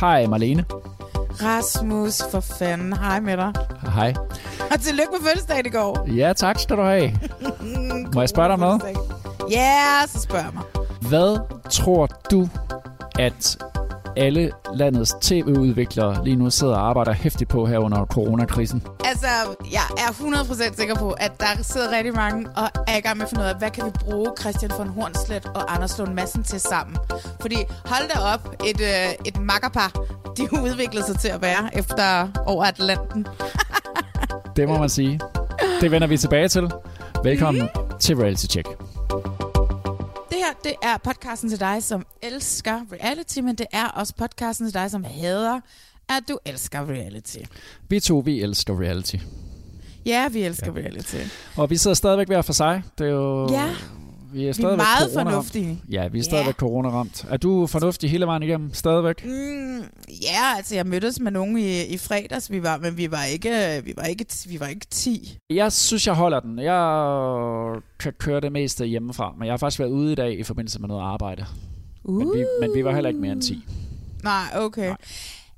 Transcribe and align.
Hej 0.00 0.26
Marlene. 0.26 0.64
Rasmus, 1.42 2.22
for 2.30 2.40
fanden. 2.40 2.92
Hej 2.92 3.20
med 3.20 3.36
dig. 3.36 3.52
Hej. 3.94 4.14
Og 4.70 4.80
tillykke 4.80 5.12
med 5.12 5.20
fødselsdagen 5.20 5.66
i 5.66 5.70
går. 5.70 6.08
Ja, 6.16 6.32
tak 6.32 6.58
skal 6.58 6.76
du 6.76 6.82
have. 6.82 7.12
Må 8.14 8.20
jeg 8.20 8.28
spørge 8.28 8.48
dig 8.48 8.54
om 8.54 8.60
noget? 8.60 8.82
Ja, 9.50 9.56
yeah, 9.56 10.08
så 10.08 10.20
spørg 10.20 10.54
mig. 10.54 10.62
Hvad 11.08 11.38
tror 11.70 12.06
du, 12.30 12.48
at 13.18 13.58
alle 14.16 14.50
landets 14.74 15.14
tv-udviklere 15.20 16.24
lige 16.24 16.36
nu 16.36 16.50
sidder 16.50 16.74
og 16.74 16.88
arbejder 16.88 17.12
hæftigt 17.12 17.50
på 17.50 17.66
her 17.66 17.78
under 17.78 18.06
coronakrisen? 18.06 18.82
Altså, 19.04 19.26
jeg 19.72 19.86
er 19.98 20.10
100% 20.10 20.76
sikker 20.76 20.94
på, 20.94 21.10
at 21.10 21.40
der 21.40 21.62
sidder 21.62 21.96
rigtig 21.96 22.14
mange 22.14 22.48
og 22.56 22.68
er 22.88 22.96
i 22.96 23.00
gang 23.00 23.16
med 23.16 23.24
at 23.24 23.30
finde 23.30 23.44
ud 23.44 23.48
af, 23.48 23.58
hvad 23.58 23.70
kan 23.70 23.86
vi 23.86 23.90
bruge 24.00 24.30
Christian 24.40 24.70
von 24.78 24.88
Hornslet 24.88 25.46
og 25.46 25.74
Anders 25.74 25.98
Lund 25.98 26.14
Madsen 26.14 26.42
til 26.42 26.60
sammen? 26.60 26.96
Fordi 27.40 27.56
hold 27.84 28.08
da 28.14 28.20
op, 28.20 28.54
et, 28.66 28.80
øh, 28.80 29.26
et 29.26 29.40
makkerpar, 29.40 29.92
de 30.36 30.48
har 30.48 30.62
udviklet 30.62 31.04
sig 31.04 31.18
til 31.18 31.28
at 31.28 31.42
være 31.42 31.78
efter 31.78 32.28
over 32.46 32.64
Atlanten. 32.64 33.26
Det 34.56 34.68
må 34.68 34.78
man 34.78 34.88
sige. 34.88 35.20
Det 35.80 35.90
vender 35.90 36.08
vi 36.08 36.16
tilbage 36.16 36.48
til. 36.48 36.70
Velkommen 37.24 37.62
mm. 37.62 37.98
til 38.00 38.16
Reality 38.16 38.46
Check. 38.46 38.68
Det 40.44 40.52
her, 40.52 40.70
det 40.70 40.88
er 40.88 40.96
podcasten 40.96 41.50
til 41.50 41.60
dig, 41.60 41.82
som 41.82 42.06
elsker 42.22 42.80
reality, 42.92 43.38
men 43.38 43.54
det 43.54 43.66
er 43.72 43.88
også 43.88 44.14
podcasten 44.14 44.66
til 44.66 44.74
dig, 44.74 44.90
som 44.90 45.04
hader, 45.04 45.60
at 46.08 46.22
du 46.28 46.38
elsker 46.44 46.88
reality. 46.88 47.38
Vi 47.88 48.00
to, 48.00 48.18
vi 48.18 48.42
elsker 48.42 48.80
reality. 48.80 49.16
Ja, 50.06 50.28
vi 50.28 50.42
elsker 50.42 50.66
ja. 50.66 50.72
reality. 50.72 51.16
Og 51.56 51.70
vi 51.70 51.76
sidder 51.76 51.94
stadigvæk 51.94 52.26
hver 52.26 52.42
for 52.42 52.52
sig. 52.52 52.82
Det 52.98 53.06
er 53.06 53.10
jo... 53.10 53.48
Ja, 53.50 53.68
vi 54.34 54.38
er, 54.40 54.42
vi 54.42 54.48
er 54.48 54.52
stadigvæk 54.52 54.76
meget 54.76 55.10
corona-ramt. 55.12 55.30
fornuftige. 55.30 55.80
Ja, 55.90 56.08
vi 56.08 56.18
er 56.18 56.22
stadigvæk 56.22 56.54
Ja. 56.54 56.58
corona-ramt. 56.66 57.26
Er 57.30 57.36
du 57.36 57.66
fornuftig 57.66 58.10
hele 58.10 58.26
vejen 58.26 58.42
igennem? 58.42 58.74
Stadigvæk? 58.74 59.24
Mm, 59.24 59.78
ja, 60.22 60.56
altså 60.56 60.74
jeg 60.74 60.86
mødtes 60.86 61.20
med 61.20 61.30
nogen 61.32 61.58
i, 61.58 61.82
i 61.84 61.98
fredags, 61.98 62.50
vi 62.50 62.62
var, 62.62 62.78
men 62.78 62.96
vi 62.96 63.10
var 63.10 63.24
ikke, 63.24 63.80
vi 63.84 63.92
var 63.96 64.02
ikke, 64.04 64.26
vi 64.48 64.60
var 64.60 64.66
ikke 64.66 64.86
10. 64.90 65.38
Jeg 65.50 65.72
synes, 65.72 66.06
jeg 66.06 66.14
holder 66.14 66.40
den. 66.40 66.58
Jeg 66.58 67.80
kan 68.00 68.12
køre 68.18 68.40
det 68.40 68.52
meste 68.52 68.86
hjemmefra, 68.86 69.34
men 69.38 69.46
jeg 69.46 69.52
har 69.52 69.58
faktisk 69.58 69.80
været 69.80 69.90
ude 69.90 70.12
i 70.12 70.14
dag 70.14 70.38
i 70.38 70.42
forbindelse 70.42 70.80
med 70.80 70.88
noget 70.88 71.02
arbejde. 71.02 71.46
Uh. 72.04 72.14
Men 72.18 72.28
vi, 72.38 72.44
men 72.60 72.70
vi 72.74 72.84
var 72.84 72.94
heller 72.94 73.08
ikke 73.08 73.20
mere 73.20 73.32
end 73.32 73.42
10. 73.42 73.64
Nej, 74.22 74.42
okay. 74.54 74.86
Nej. 74.88 74.96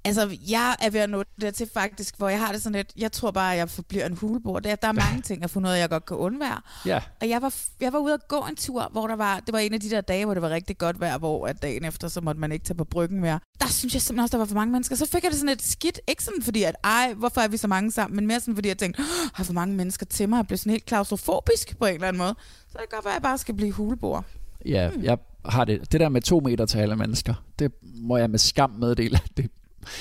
Altså, 0.06 0.36
jeg 0.50 0.76
er 0.82 0.90
ved 0.90 1.00
at 1.00 1.10
nå 1.10 1.24
det 1.40 1.54
til 1.54 1.70
faktisk, 1.74 2.18
hvor 2.18 2.28
jeg 2.28 2.38
har 2.40 2.52
det 2.52 2.62
sådan 2.62 2.76
lidt, 2.76 2.92
jeg 2.96 3.12
tror 3.12 3.30
bare, 3.30 3.52
at 3.52 3.58
jeg 3.58 3.70
forbliver 3.70 4.06
en 4.06 4.16
hulebord. 4.16 4.62
Der, 4.62 4.74
der 4.76 4.88
er 4.88 4.92
mange 4.92 5.22
ting, 5.26 5.50
fundet 5.50 5.70
ud 5.70 5.74
af, 5.74 5.78
jeg 5.78 5.88
godt 5.88 6.06
kan 6.06 6.16
undvære. 6.16 6.60
Ja. 6.86 7.00
Og 7.20 7.28
jeg 7.28 7.42
var, 7.42 7.54
jeg 7.80 7.92
var 7.92 7.98
ude 7.98 8.14
at 8.14 8.28
gå 8.28 8.46
en 8.50 8.56
tur, 8.56 8.88
hvor 8.92 9.06
der 9.06 9.16
var, 9.16 9.40
det 9.40 9.52
var 9.52 9.58
en 9.58 9.74
af 9.74 9.80
de 9.80 9.90
der 9.90 10.00
dage, 10.00 10.24
hvor 10.24 10.34
det 10.34 10.42
var 10.42 10.50
rigtig 10.50 10.78
godt 10.78 11.00
vejr, 11.00 11.18
hvor 11.18 11.46
at 11.46 11.62
dagen 11.62 11.84
efter, 11.84 12.08
så 12.08 12.20
måtte 12.20 12.40
man 12.40 12.52
ikke 12.52 12.64
tage 12.64 12.76
på 12.76 12.84
bryggen 12.84 13.20
mere. 13.20 13.40
Der 13.60 13.66
synes 13.68 13.94
jeg 13.94 14.02
simpelthen 14.02 14.22
også, 14.24 14.32
der 14.32 14.38
var 14.38 14.44
for 14.46 14.54
mange 14.54 14.72
mennesker. 14.72 14.96
Så 14.96 15.06
fik 15.06 15.22
jeg 15.22 15.30
det 15.30 15.38
sådan 15.38 15.52
et 15.52 15.62
skidt, 15.62 16.00
ikke 16.08 16.24
sådan 16.24 16.42
fordi, 16.42 16.62
at 16.62 16.74
ej, 16.84 17.14
hvorfor 17.16 17.40
er 17.40 17.48
vi 17.48 17.56
så 17.56 17.68
mange 17.68 17.92
sammen, 17.92 18.16
men 18.16 18.26
mere 18.26 18.40
sådan 18.40 18.54
fordi, 18.54 18.68
jeg 18.68 18.78
tænkte, 18.78 19.00
"Åh, 19.00 19.30
har 19.34 19.44
for 19.44 19.52
mange 19.52 19.74
mennesker 19.74 20.06
til 20.06 20.28
mig, 20.28 20.36
jeg 20.36 20.46
blev 20.46 20.58
sådan 20.58 20.70
helt 20.70 20.86
klaustrofobisk 20.86 21.78
på 21.78 21.86
en 21.86 21.94
eller 21.94 22.08
anden 22.08 22.18
måde. 22.18 22.34
Så 22.68 22.72
det 22.72 22.78
kan 22.78 22.86
godt 22.90 23.04
være, 23.04 23.12
at 23.12 23.18
jeg 23.18 23.22
bare 23.22 23.38
skal 23.38 23.54
blive 23.54 23.72
hulebord. 23.72 24.24
Ja, 24.64 24.90
jeg 25.02 25.18
har 25.44 25.64
det. 25.64 25.92
Det 25.92 26.00
der 26.00 26.08
med 26.08 26.20
to 26.20 26.40
meter 26.40 26.66
til 26.66 26.78
alle 26.78 26.96
mennesker, 26.96 27.34
det 27.58 27.72
må 27.82 28.16
jeg 28.16 28.30
med 28.30 28.38
skam 28.38 28.70
meddele. 28.70 29.20
Det, 29.36 29.50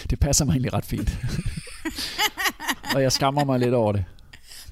det 0.09 0.19
passer 0.19 0.45
mig 0.45 0.51
egentlig 0.53 0.73
ret 0.73 0.85
fint. 0.85 1.09
og 2.95 3.01
jeg 3.01 3.11
skammer 3.11 3.43
mig 3.45 3.59
lidt 3.59 3.73
over 3.73 3.91
det. 3.91 4.05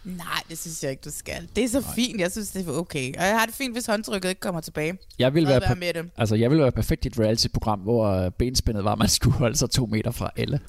Nej, 0.03 0.25
det 0.49 0.57
synes 0.59 0.83
jeg 0.83 0.91
ikke, 0.91 1.01
du 1.05 1.11
skal. 1.11 1.47
Det 1.55 1.63
er 1.63 1.69
så 1.69 1.79
Nej. 1.79 1.89
fint, 1.95 2.21
jeg 2.21 2.31
synes, 2.31 2.49
det 2.49 2.67
er 2.67 2.71
okay. 2.71 3.13
Og 3.17 3.23
jeg 3.25 3.39
har 3.39 3.45
det 3.45 3.55
fint, 3.55 3.73
hvis 3.75 3.85
håndtrykket 3.85 4.29
ikke 4.29 4.41
kommer 4.41 4.61
tilbage. 4.61 4.97
Jeg 5.19 5.33
vil 5.33 5.47
være, 5.47 5.61
være 5.61 5.75
med 5.75 5.93
det. 5.93 6.09
altså, 6.17 6.35
jeg 6.35 6.51
vil 6.51 6.59
være 6.59 6.71
perfekt 6.71 7.05
i 7.05 7.07
et 7.07 7.19
reality-program, 7.19 7.79
hvor 7.79 8.05
øh, 8.07 8.31
benspændet 8.31 8.83
var, 8.83 8.91
at 8.91 8.99
man 8.99 9.07
skulle 9.09 9.37
holde 9.37 9.57
sig 9.57 9.69
to 9.69 9.85
meter 9.85 10.11
fra 10.11 10.29
alle. 10.35 10.59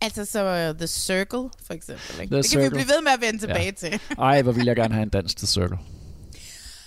Altså 0.00 0.24
så 0.24 0.68
uh, 0.70 0.76
The 0.78 0.86
Circle, 0.86 1.50
for 1.66 1.74
eksempel. 1.74 2.20
Ikke? 2.20 2.34
The 2.34 2.42
det 2.42 2.50
kan 2.50 2.58
vi 2.60 2.64
Circle. 2.64 2.70
blive 2.70 2.86
ved 2.88 3.02
med 3.02 3.10
at 3.12 3.20
vende 3.20 3.38
tilbage 3.38 3.64
Ja. 3.82 3.88
til. 3.88 4.00
Ej, 4.18 4.42
hvor 4.42 4.52
vil 4.52 4.64
jeg 4.66 4.76
gerne 4.76 4.94
have 4.94 5.02
en 5.02 5.08
dans 5.08 5.34
til 5.34 5.48
Circle. 5.48 5.78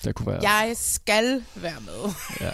Det 0.04 0.16
kunne 0.16 0.28
være... 0.28 0.40
Jeg 0.42 0.72
skal 0.76 1.44
være 1.56 1.82
med. 1.86 2.12
Ja. 2.42 2.52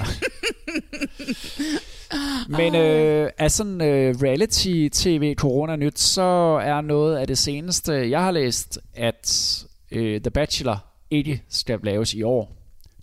Men 2.58 2.76
øh, 2.76 3.30
af 3.38 3.52
sådan 3.52 3.82
øh, 3.82 4.16
reality-tv 4.24 5.36
corona-nyt, 5.36 6.00
så 6.00 6.22
er 6.64 6.82
noget 6.82 7.18
af 7.18 7.28
det 7.28 7.38
seneste, 7.38 8.10
jeg 8.10 8.24
har 8.24 8.32
læst, 8.32 8.80
at 8.96 9.58
øh, 9.92 10.22
The 10.22 10.32
Bachelor 10.32 10.86
ikke 11.12 11.44
skal 11.50 11.80
laves 11.84 12.14
i 12.14 12.22
år. 12.24 12.56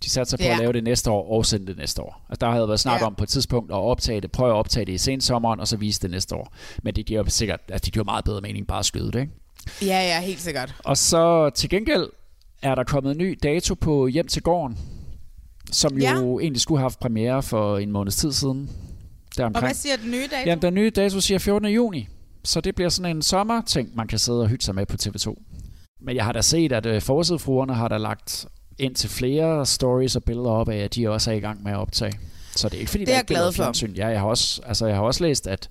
De 0.03 0.09
satte 0.09 0.29
sig 0.29 0.39
på 0.39 0.43
Ja. 0.45 0.51
at 0.51 0.57
lave 0.59 0.73
det 0.73 0.83
næste 0.83 1.11
år 1.11 1.31
og 1.31 1.45
sende 1.45 1.67
det 1.67 1.77
næste 1.77 2.01
år. 2.01 2.25
Altså, 2.29 2.45
der 2.45 2.51
havde 2.51 2.67
været 2.67 2.79
snak 2.79 3.01
Ja. 3.01 3.05
om 3.05 3.15
på 3.15 3.23
et 3.23 3.29
tidspunkt 3.29 3.71
at 3.71 3.75
optage 3.77 4.21
det, 4.21 4.31
prøve 4.31 4.49
at 4.49 4.55
optage 4.55 4.85
det 4.85 4.91
i 4.93 4.97
sensommeren, 4.97 5.59
og 5.59 5.67
så 5.67 5.77
vise 5.77 6.01
det 6.01 6.11
næste 6.11 6.35
år. 6.35 6.53
Men 6.83 6.95
det 6.95 7.05
giver 7.05 7.23
sikkert, 7.29 7.59
at 7.67 7.85
det 7.85 7.93
giver 7.93 8.05
meget 8.05 8.25
bedre 8.25 8.41
mening 8.41 8.67
bare 8.67 8.79
at 8.79 8.85
skyde 8.85 9.11
det, 9.11 9.19
ikke? 9.19 9.31
Ja, 9.81 9.87
ja, 10.01 10.21
helt 10.21 10.41
sikkert. 10.41 10.75
Og 10.83 10.97
så 10.97 11.49
til 11.49 11.69
gengæld 11.69 12.07
er 12.61 12.75
der 12.75 12.83
kommet 12.83 13.11
en 13.11 13.17
ny 13.17 13.39
dato 13.43 13.73
på 13.75 14.07
Hjem 14.07 14.27
til 14.27 14.41
Gården, 14.43 14.77
som 15.71 15.97
Ja. 15.97 16.15
jo 16.19 16.39
egentlig 16.39 16.61
skulle 16.61 16.79
have 16.79 16.83
haft 16.85 16.99
premiere 16.99 17.43
for 17.43 17.77
en 17.77 17.91
måneds 17.91 18.15
tid 18.15 18.31
siden. 18.31 18.69
Og 19.31 19.37
Deromkring. 19.37 19.65
hvad 19.65 19.73
siger 19.75 19.95
den 19.97 20.11
nye 20.11 20.27
dato? 20.31 20.43
Jamen, 20.49 20.61
den 20.61 20.73
nye 20.73 20.89
dato 20.89 21.19
siger 21.19 21.37
14. 21.39 21.69
juni, 21.69 22.07
så 22.43 22.61
det 22.61 22.75
bliver 22.75 22.89
sådan 22.89 23.15
en 23.17 23.21
sommerting, 23.21 23.89
man 23.95 24.07
kan 24.07 24.19
sidde 24.19 24.41
og 24.41 24.47
hygge 24.47 24.63
sig 24.65 24.75
med 24.75 24.85
på 24.85 24.97
TV2. 25.03 25.35
Men 26.01 26.15
jeg 26.15 26.25
har 26.25 26.31
da 26.31 26.41
set, 26.41 26.71
at 26.71 26.85
øh, 26.85 27.01
forsidefruerne 27.01 27.73
har 27.73 27.87
da 27.87 27.97
lagt 27.97 28.45
ind 28.79 28.95
til 28.95 29.09
flere 29.09 29.65
stories 29.65 30.15
og 30.15 30.23
billeder 30.23 30.49
op 30.49 30.69
af, 30.69 30.77
at 30.77 30.95
de 30.95 31.09
også 31.09 31.31
er 31.31 31.35
i 31.35 31.39
gang 31.39 31.63
med 31.63 31.71
at 31.71 31.77
optage. 31.77 32.13
Så 32.55 32.69
det 32.69 32.75
er 32.75 32.79
ikke 32.79 32.91
fordi, 32.91 33.05
Det 33.05 33.11
er 33.11 33.15
der 33.15 33.19
ikke 33.19 33.27
bliver 33.27 33.39
glad 33.39 33.51
for. 33.53 33.63
fjernsyn. 33.63 33.93
Ja, 33.93 34.07
jeg 34.07 34.19
har 34.19 34.27
også, 34.27 34.61
altså, 34.65 34.87
jeg 34.87 34.95
har 34.95 35.03
også 35.03 35.23
læst, 35.23 35.47
at 35.47 35.69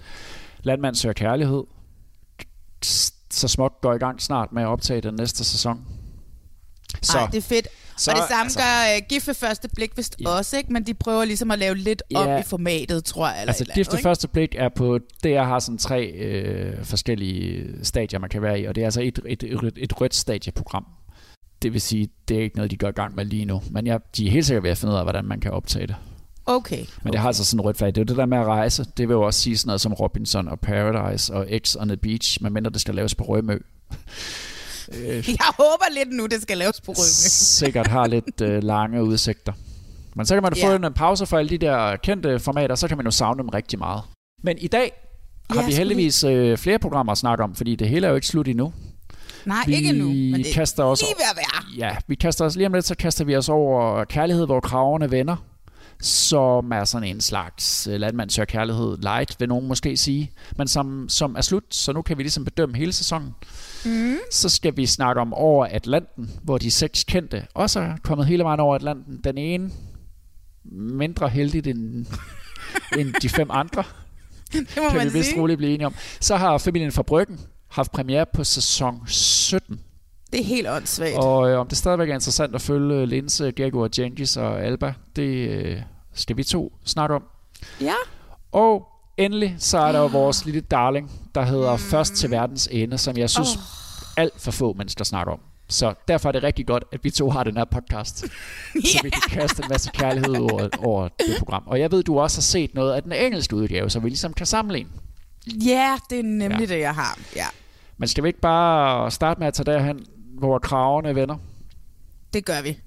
Landmand 0.62 0.94
søger 0.94 1.12
kærlighed 1.12 1.62
så 3.30 3.48
småt 3.48 3.72
går 3.82 3.94
i 3.94 3.98
gang 3.98 4.22
snart 4.22 4.52
med 4.52 4.62
at 4.62 4.68
optage 4.68 5.00
den 5.00 5.14
næste 5.14 5.44
sæson. 5.44 5.84
Så, 7.02 7.18
Ej, 7.18 7.26
det 7.26 7.38
er 7.38 7.42
fedt. 7.42 7.68
så, 7.96 8.10
og 8.10 8.16
det 8.16 8.24
samme 8.28 8.42
altså- 8.42 8.58
gør 8.58 8.96
uh, 8.96 9.08
Gift 9.08 9.26
ved 9.26 9.34
første 9.34 9.68
blik 9.76 9.90
vist 9.96 10.16
Ja. 10.20 10.28
også, 10.28 10.56
ikke? 10.56 10.72
Men 10.72 10.82
de 10.86 10.94
prøver 10.94 11.24
ligesom 11.24 11.50
at 11.50 11.58
lave 11.58 11.74
lidt 11.74 12.02
op 12.14 12.26
Ja. 12.28 12.38
i 12.38 12.42
formatet, 12.42 13.04
tror 13.04 13.26
jeg. 13.28 13.36
Eller 13.40 13.50
Altså 13.52 13.64
andet, 13.70 13.92
ved 13.92 13.98
første 14.02 14.28
blik 14.28 14.54
er 14.58 14.68
på, 14.76 14.98
det 15.22 15.30
jeg 15.30 15.46
har 15.46 15.58
sådan 15.58 15.78
tre 15.78 16.06
øh, 16.06 16.84
forskellige 16.84 17.64
stadier, 17.82 18.18
man 18.18 18.30
kan 18.30 18.42
være 18.42 18.60
i, 18.60 18.64
og 18.64 18.74
det 18.74 18.80
er 18.80 18.86
altså 18.86 19.00
et, 19.02 19.18
et, 19.26 19.42
et, 19.42 19.72
et 19.76 20.00
rødt 20.00 20.14
stadieprogram. 20.14 20.86
Det 21.62 21.72
vil 21.72 21.80
sige, 21.80 22.08
det 22.28 22.36
er 22.36 22.42
ikke 22.42 22.56
noget, 22.56 22.70
de 22.70 22.76
går 22.76 22.88
i 22.88 22.92
gang 22.92 23.14
med 23.14 23.24
lige 23.24 23.44
nu. 23.44 23.62
Men 23.70 23.86
jeg, 23.86 24.00
de 24.16 24.26
er 24.26 24.30
helt 24.30 24.46
sikkert 24.46 24.62
ved 24.62 24.70
at 24.70 24.78
finde 24.78 24.92
ud 24.94 24.98
af, 24.98 25.04
hvordan 25.04 25.24
man 25.24 25.40
kan 25.40 25.50
optage 25.50 25.86
det. 25.86 25.96
Okay. 26.46 26.84
Men 27.02 27.12
det 27.12 27.20
har 27.20 27.26
altså 27.26 27.44
sådan 27.44 27.60
en 27.60 27.64
rødt 27.64 27.76
flag. 27.76 27.88
Det 27.88 27.96
er 27.98 28.00
jo 28.02 28.04
det 28.04 28.16
der 28.16 28.26
med 28.26 28.38
at 28.38 28.46
rejse. 28.46 28.84
Det 28.96 29.08
vil 29.08 29.14
jo 29.14 29.22
også 29.22 29.40
sige 29.40 29.56
sådan 29.56 29.68
noget 29.68 29.80
som 29.80 29.92
Robinson 29.92 30.48
og 30.48 30.60
Paradise 30.60 31.34
og 31.34 31.46
X 31.64 31.76
on 31.76 31.88
the 31.88 31.96
Beach, 31.96 32.42
medmindre 32.42 32.70
det 32.70 32.80
skal 32.80 32.94
laves 32.94 33.14
på 33.14 33.24
Rømø. 33.24 33.58
Øh, 34.92 35.28
Jeg 35.28 35.46
håber 35.58 35.84
lidt 35.94 36.12
nu, 36.16 36.26
det 36.26 36.42
skal 36.42 36.58
laves 36.58 36.80
på 36.80 36.92
Rømø. 36.92 37.08
sikkert 37.58 37.86
har 37.86 38.06
lidt 38.06 38.40
øh, 38.40 38.62
lange 38.62 39.02
udsigter. 39.04 39.52
Men 40.14 40.26
så 40.26 40.34
kan 40.34 40.42
man 40.42 40.52
få 40.52 40.70
Ja. 40.70 40.76
en 40.76 40.92
pause 40.94 41.26
for 41.26 41.38
alle 41.38 41.48
de 41.48 41.58
der 41.58 41.96
kendte 41.96 42.38
formater, 42.38 42.74
så 42.74 42.88
kan 42.88 42.96
man 42.96 43.06
jo 43.06 43.10
savne 43.10 43.38
dem 43.42 43.48
rigtig 43.48 43.78
meget. 43.78 44.02
Men 44.42 44.58
i 44.58 44.66
dag 44.68 44.92
har 45.50 45.60
Ja, 45.60 45.66
vi 45.66 45.72
heldigvis 45.74 46.24
øh, 46.24 46.58
flere 46.58 46.78
programmer 46.78 47.12
at 47.12 47.18
snakke 47.18 47.44
om, 47.44 47.54
fordi 47.54 47.74
det 47.76 47.88
hele 47.88 48.06
er 48.06 48.10
jo 48.10 48.14
ikke 48.16 48.26
slut 48.26 48.48
endnu. 48.48 48.72
Nej, 49.44 49.62
vi 49.66 49.74
ikke 49.74 49.92
nu, 49.92 50.04
men 50.08 50.34
det 50.34 50.50
er 50.50 50.54
kaster 50.54 50.84
os 50.84 51.00
lige 51.00 51.14
ved 51.16 51.24
at 51.30 51.36
være. 51.36 51.88
Ja, 51.88 51.96
vi 52.06 52.14
kaster 52.14 52.44
os 52.44 52.56
lige 52.56 52.66
om 52.66 52.72
lidt, 52.72 52.84
så 52.86 52.94
kaster 52.94 53.24
vi 53.24 53.36
os 53.36 53.48
over 53.48 54.04
Kærlighed, 54.04 54.46
hvor 54.46 54.60
kraverne 54.60 55.10
vender, 55.10 55.36
som 56.00 56.72
er 56.72 56.84
sådan 56.84 57.08
en 57.08 57.20
slags 57.20 57.86
øh, 57.86 58.00
landmand 58.00 58.30
søger 58.30 58.46
kærlighed 58.46 58.96
light, 58.98 59.36
vil 59.40 59.48
nogen 59.48 59.68
måske 59.68 59.96
sige, 59.96 60.30
men 60.56 60.68
som, 60.68 61.08
som 61.08 61.36
er 61.36 61.40
slut, 61.40 61.64
så 61.70 61.92
nu 61.92 62.02
kan 62.02 62.18
vi 62.18 62.22
ligesom 62.22 62.44
bedømme 62.44 62.76
hele 62.76 62.92
sæsonen. 62.92 63.34
Mm. 63.86 64.16
Så 64.30 64.48
skal 64.48 64.76
vi 64.76 64.86
snakke 64.86 65.20
om 65.20 65.34
over 65.34 65.66
Atlanten, 65.66 66.30
hvor 66.42 66.58
de 66.58 66.70
seks 66.70 67.04
kendte 67.04 67.46
også 67.54 67.80
er 67.80 67.96
kommet 68.02 68.26
hele 68.26 68.44
vejen 68.44 68.60
over 68.60 68.74
Atlanten. 68.74 69.20
Den 69.24 69.38
ene 69.38 69.70
mindre 70.72 71.28
heldigt 71.28 71.66
end, 71.66 72.06
end 72.98 73.14
de 73.22 73.28
fem 73.28 73.50
andre, 73.50 73.84
Det 74.52 74.66
må 74.76 74.88
kan 74.88 74.96
man 74.98 75.06
vi 75.06 75.12
vist 75.18 75.28
sige. 75.28 75.40
roligt 75.40 75.58
blive 75.58 75.74
enige 75.74 75.86
om. 75.86 75.94
Så 76.20 76.36
har 76.36 76.58
familien 76.58 76.92
fra 76.92 77.02
Bryggen 77.02 77.40
haft 77.68 77.92
premiere 77.92 78.26
på 78.34 78.44
sæson 78.44 79.02
17. 79.06 79.80
Det 80.32 80.40
er 80.40 80.44
helt 80.44 80.68
åndssvagt. 80.68 81.16
Og 81.16 81.50
øh, 81.50 81.58
om 81.60 81.68
det 81.68 81.78
stadigvæk 81.78 82.08
er 82.10 82.14
interessant 82.14 82.54
at 82.54 82.60
følge 82.60 83.06
Linse, 83.06 83.52
Gego 83.52 83.80
og 83.80 83.90
Genghis 83.90 84.36
og 84.36 84.64
Alba, 84.64 84.94
det 85.16 85.48
øh, 85.48 85.80
skal 86.14 86.36
vi 86.36 86.44
to 86.44 86.72
snakke 86.84 87.14
om. 87.14 87.22
Ja. 87.80 87.94
Og 88.52 88.86
endelig 89.16 89.56
så 89.58 89.78
er 89.78 89.92
der 89.92 89.98
jo 89.98 90.06
vores 90.06 90.44
lille 90.44 90.60
darling, 90.60 91.10
der 91.34 91.42
hedder 91.42 91.72
mm. 91.72 91.78
Først 91.78 92.14
til 92.14 92.30
verdens 92.30 92.68
ende, 92.72 92.98
som 92.98 93.16
jeg 93.16 93.30
synes 93.30 93.56
oh. 93.56 93.62
alt 94.22 94.40
for 94.40 94.50
få 94.50 94.72
mennesker 94.72 95.04
snakker 95.04 95.32
om. 95.32 95.40
Så 95.68 95.94
derfor 96.08 96.28
er 96.28 96.32
det 96.32 96.42
rigtig 96.42 96.66
godt, 96.66 96.84
at 96.92 97.04
vi 97.04 97.10
to 97.10 97.30
har 97.30 97.44
den 97.44 97.56
her 97.56 97.64
podcast, 97.64 98.18
så 98.92 99.00
vi 99.02 99.10
kan 99.10 99.22
kaste 99.30 99.62
en 99.62 99.68
masse 99.68 99.90
kærlighed 99.94 100.36
over, 100.36 100.68
over 100.78 101.08
det 101.08 101.36
program. 101.44 101.62
Og 101.66 101.80
jeg 101.80 101.92
ved, 101.92 102.02
du 102.02 102.18
også 102.18 102.36
har 102.36 102.42
set 102.42 102.74
noget 102.74 102.94
af 102.94 103.02
den 103.02 103.12
engelske 103.12 103.56
udgave, 103.56 103.90
så 103.90 104.00
vi 104.00 104.08
ligesom 104.08 104.32
kan 104.32 104.46
sammenligne. 104.46 104.90
Ja, 105.46 105.98
det 106.10 106.18
er 106.18 106.22
nemlig 106.22 106.68
ja. 106.68 106.74
det, 106.74 106.80
jeg 106.80 106.94
har. 106.94 107.18
Ja, 107.36 107.46
Men 107.96 108.08
skal 108.08 108.24
vi 108.24 108.28
ikke 108.28 108.40
bare 108.40 109.10
starte 109.10 109.40
med 109.40 109.46
at 109.46 109.54
tage 109.54 109.72
derhen, 109.72 110.06
hvor 110.38 110.58
kravene 110.58 111.14
vender? 111.14 111.36
det 112.36 112.44
gør 112.44 112.62
vi. 112.62 112.78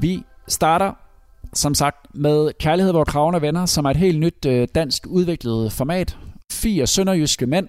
Vi 0.00 0.24
starter 0.48 0.92
som 1.54 1.74
sagt 1.74 2.06
med 2.14 2.50
Kærlighed, 2.60 2.92
hvor 2.92 3.04
kravene 3.04 3.42
venner, 3.42 3.66
som 3.66 3.84
er 3.84 3.90
et 3.90 3.96
helt 3.96 4.20
nyt 4.20 4.46
øh, 4.46 4.68
dansk 4.74 5.06
udviklet 5.06 5.72
format. 5.72 6.16
Fire 6.52 6.86
sønderjyske 6.86 7.46
mænd 7.46 7.68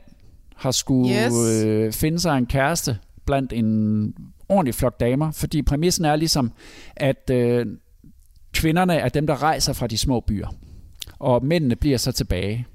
har 0.55 0.71
skulle 0.71 1.25
Yes. 1.25 1.33
øh, 1.63 1.93
finde 1.93 2.19
sig 2.19 2.37
en 2.37 2.45
kæreste 2.45 2.97
blandt 3.25 3.53
en 3.53 4.13
ordentlig 4.49 4.75
flok 4.75 4.99
damer, 4.99 5.31
fordi 5.31 5.61
præmissen 5.61 6.05
er 6.05 6.15
ligesom, 6.15 6.51
at 6.95 7.29
øh, 7.33 7.65
kvinderne 8.53 8.95
er 8.95 9.09
dem, 9.09 9.27
der 9.27 9.43
rejser 9.43 9.73
fra 9.73 9.87
de 9.87 9.97
små 9.97 10.19
byer, 10.19 10.47
og 11.19 11.45
mændene 11.45 11.75
bliver 11.75 11.97
så 11.97 12.11
tilbage. 12.11 12.67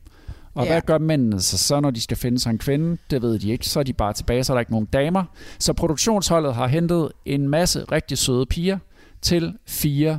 Og 0.54 0.64
Ja. 0.64 0.72
hvad 0.72 0.80
gør 0.82 0.98
mændene 0.98 1.40
så, 1.40 1.58
så, 1.58 1.80
når 1.80 1.90
de 1.90 2.00
skal 2.00 2.16
finde 2.16 2.38
sig 2.38 2.50
en 2.50 2.58
kvinde? 2.58 2.98
Det 3.10 3.22
ved 3.22 3.38
de 3.38 3.50
ikke. 3.50 3.66
Så 3.68 3.78
er 3.80 3.84
de 3.84 3.92
bare 3.92 4.12
tilbage, 4.12 4.44
så 4.44 4.52
er 4.52 4.54
der 4.54 4.60
ikke 4.60 4.72
nogen 4.72 4.86
damer. 4.92 5.24
Så 5.58 5.72
produktionsholdet 5.72 6.54
har 6.54 6.66
hentet 6.66 7.08
en 7.24 7.48
masse 7.48 7.84
rigtig 7.92 8.18
søde 8.18 8.46
piger 8.46 8.78
til 9.22 9.54
fire 9.66 10.18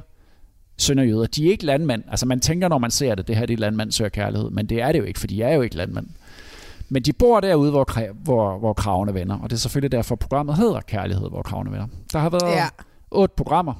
sønderjyder. 0.77 1.25
De 1.25 1.47
er 1.47 1.51
ikke 1.51 1.65
landmænd. 1.65 2.03
Altså 2.09 2.25
man 2.25 2.39
tænker, 2.39 2.67
når 2.67 2.77
man 2.77 2.91
ser 2.91 3.15
det, 3.15 3.27
det 3.27 3.35
her 3.35 3.45
det 3.45 3.53
er 3.53 3.57
landmand 3.57 3.91
søger 3.91 4.09
kærlighed. 4.09 4.49
Men 4.49 4.65
det 4.65 4.81
er 4.81 4.91
det 4.91 4.99
jo 4.99 5.03
ikke, 5.03 5.19
for 5.19 5.27
de 5.27 5.41
er 5.43 5.55
jo 5.55 5.61
ikke 5.61 5.75
landmænd. 5.75 6.07
Men 6.89 7.03
de 7.03 7.13
bor 7.13 7.39
derude, 7.39 7.71
hvor, 7.71 8.13
hvor, 8.13 8.59
hvor 8.59 8.73
kravene 8.73 9.13
vender. 9.13 9.35
Og 9.39 9.49
det 9.49 9.55
er 9.55 9.59
selvfølgelig 9.59 9.91
derfor, 9.91 10.15
programmet 10.15 10.55
hedder 10.55 10.79
Kærlighed, 10.81 11.29
hvor 11.29 11.41
kravene 11.41 11.71
vender. 11.71 11.87
Der 12.13 12.19
har 12.19 12.29
været 12.29 12.51
Ja. 12.51 12.67
otte 13.11 13.33
programmer. 13.37 13.73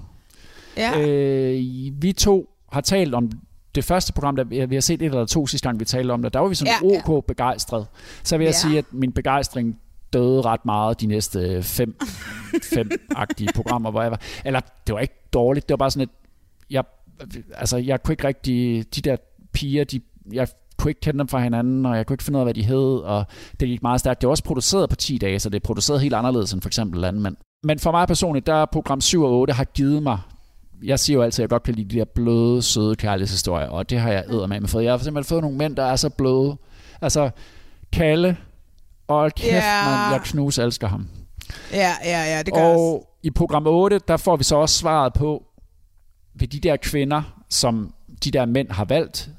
Ja. 0.78 1.00
Øh, 1.00 1.64
vi 2.02 2.14
to 2.18 2.50
har 2.72 2.82
talt 2.82 3.14
om 3.16 3.32
det 3.76 3.84
første 3.84 4.14
program, 4.14 4.36
der 4.36 4.44
vi 4.68 4.76
har 4.76 4.82
set 4.82 5.02
et 5.02 5.06
eller 5.06 5.26
to 5.26 5.48
sidste 5.48 5.68
gang, 5.68 5.80
vi 5.80 5.86
talte 5.86 6.12
om 6.12 6.22
det. 6.24 6.34
Der 6.34 6.40
var 6.40 6.48
vi 6.48 6.56
sådan 6.56 6.74
Ja, 6.84 6.88
ja, 6.94 7.10
ok 7.10 7.26
begejstret. 7.26 7.88
Så 8.24 8.38
vil 8.38 8.46
jeg 8.46 8.54
Ja. 8.54 8.58
sige, 8.70 8.78
at 8.78 8.86
min 8.92 9.12
begejstring 9.12 9.80
døde 10.14 10.42
ret 10.42 10.66
meget 10.66 11.02
de 11.02 11.08
næste 11.08 11.64
fem, 11.64 11.98
fem-agtige 12.74 13.50
programmer, 13.56 13.92
hvor 13.92 14.02
jeg 14.02 14.12
var. 14.12 14.22
Eller 14.46 14.60
det 14.88 14.96
var 14.96 15.00
ikke 15.00 15.16
dårligt, 15.34 15.70
det 15.70 15.74
var 15.74 15.78
bare 15.78 15.92
sådan 15.92 16.04
et, 16.04 16.10
jeg, 16.70 16.84
altså 17.54 17.78
jeg 17.78 18.04
kunne 18.04 18.14
ikke 18.14 18.28
rigtig, 18.28 18.86
de 18.96 19.02
der 19.02 19.16
piger, 19.54 19.84
de, 19.84 20.02
jeg 20.34 20.48
kunne 20.78 20.92
ikke 20.92 21.02
kende 21.02 21.20
dem 21.20 21.28
fra 21.28 21.40
hinanden, 21.40 21.86
og 21.86 21.98
jeg 21.98 22.06
kunne 22.06 22.14
ikke 22.14 22.24
finde 22.24 22.38
ud 22.38 22.42
af, 22.42 22.46
hvad 22.46 22.54
de 22.54 22.64
hed, 22.64 22.98
og 22.98 23.26
det 23.60 23.68
gik 23.68 23.82
meget 23.82 24.00
stærkt. 24.00 24.22
Det 24.22 24.28
var 24.28 24.32
også 24.32 24.44
produceret 24.44 24.90
på 24.90 24.96
10 24.96 25.18
dage, 25.18 25.40
så 25.40 25.50
det 25.50 25.56
er 25.56 25.66
produceret 25.66 26.02
helt 26.02 26.14
anderledes 26.14 26.54
end 26.54 26.62
for 26.62 26.70
eksempel 26.70 27.02
Landmænd. 27.02 27.36
Men 27.64 27.80
for 27.80 27.92
mig 27.92 28.08
personligt, 28.08 28.48
der 28.48 28.54
er 28.54 28.66
program 28.66 29.02
7 29.02 29.24
og 29.24 29.32
8 29.32 29.54
har 29.54 29.64
givet 29.64 30.04
mig 30.04 30.20
jeg 30.84 31.00
siger 31.00 31.18
jo 31.18 31.24
altid, 31.24 31.40
at 31.40 31.44
jeg 31.44 31.50
godt 31.50 31.64
kan 31.64 31.76
lide 31.76 31.90
de 31.96 32.00
der 32.00 32.06
bløde, 32.06 32.62
søde 32.62 32.96
kærlighedshistorier, 32.96 33.68
og 33.70 33.90
det 33.90 34.00
har 34.00 34.12
jeg 34.12 34.24
med 34.30 34.68
fået. 34.68 34.84
Jeg 34.84 34.92
har 34.92 34.98
simpelthen 34.98 35.30
fået 35.30 35.42
nogle 35.42 35.58
mænd, 35.58 35.76
der 35.76 35.84
er 35.84 35.96
så 35.96 36.10
bløde. 36.10 36.58
Altså, 37.02 37.30
Kalle, 37.94 38.38
og 39.08 39.32
kæft, 39.36 39.54
Ja. 39.54 39.86
man, 39.86 40.14
jeg 40.14 40.22
knus 40.24 40.58
elsker 40.58 40.88
ham. 40.88 41.08
ja, 41.72 41.92
ja, 42.06 42.36
ja, 42.36 42.42
det 42.44 42.54
gør 42.54 42.62
og... 42.62 42.72
også. 42.72 42.80
Og 42.80 43.10
i 43.24 43.30
program 43.30 43.68
8, 43.68 44.00
der 44.08 44.18
får 44.18 44.36
vi 44.36 44.44
så 44.44 44.56
også 44.56 44.80
svaret 44.80 45.14
på, 45.14 45.44
vil 46.40 46.52
de 46.52 46.60
der 46.60 46.78
kvinder, 46.78 47.44
som 47.50 47.94
de 48.24 48.32
der 48.32 48.46
mænd 48.46 48.72
har 48.72 48.86
valgt, 48.86 49.30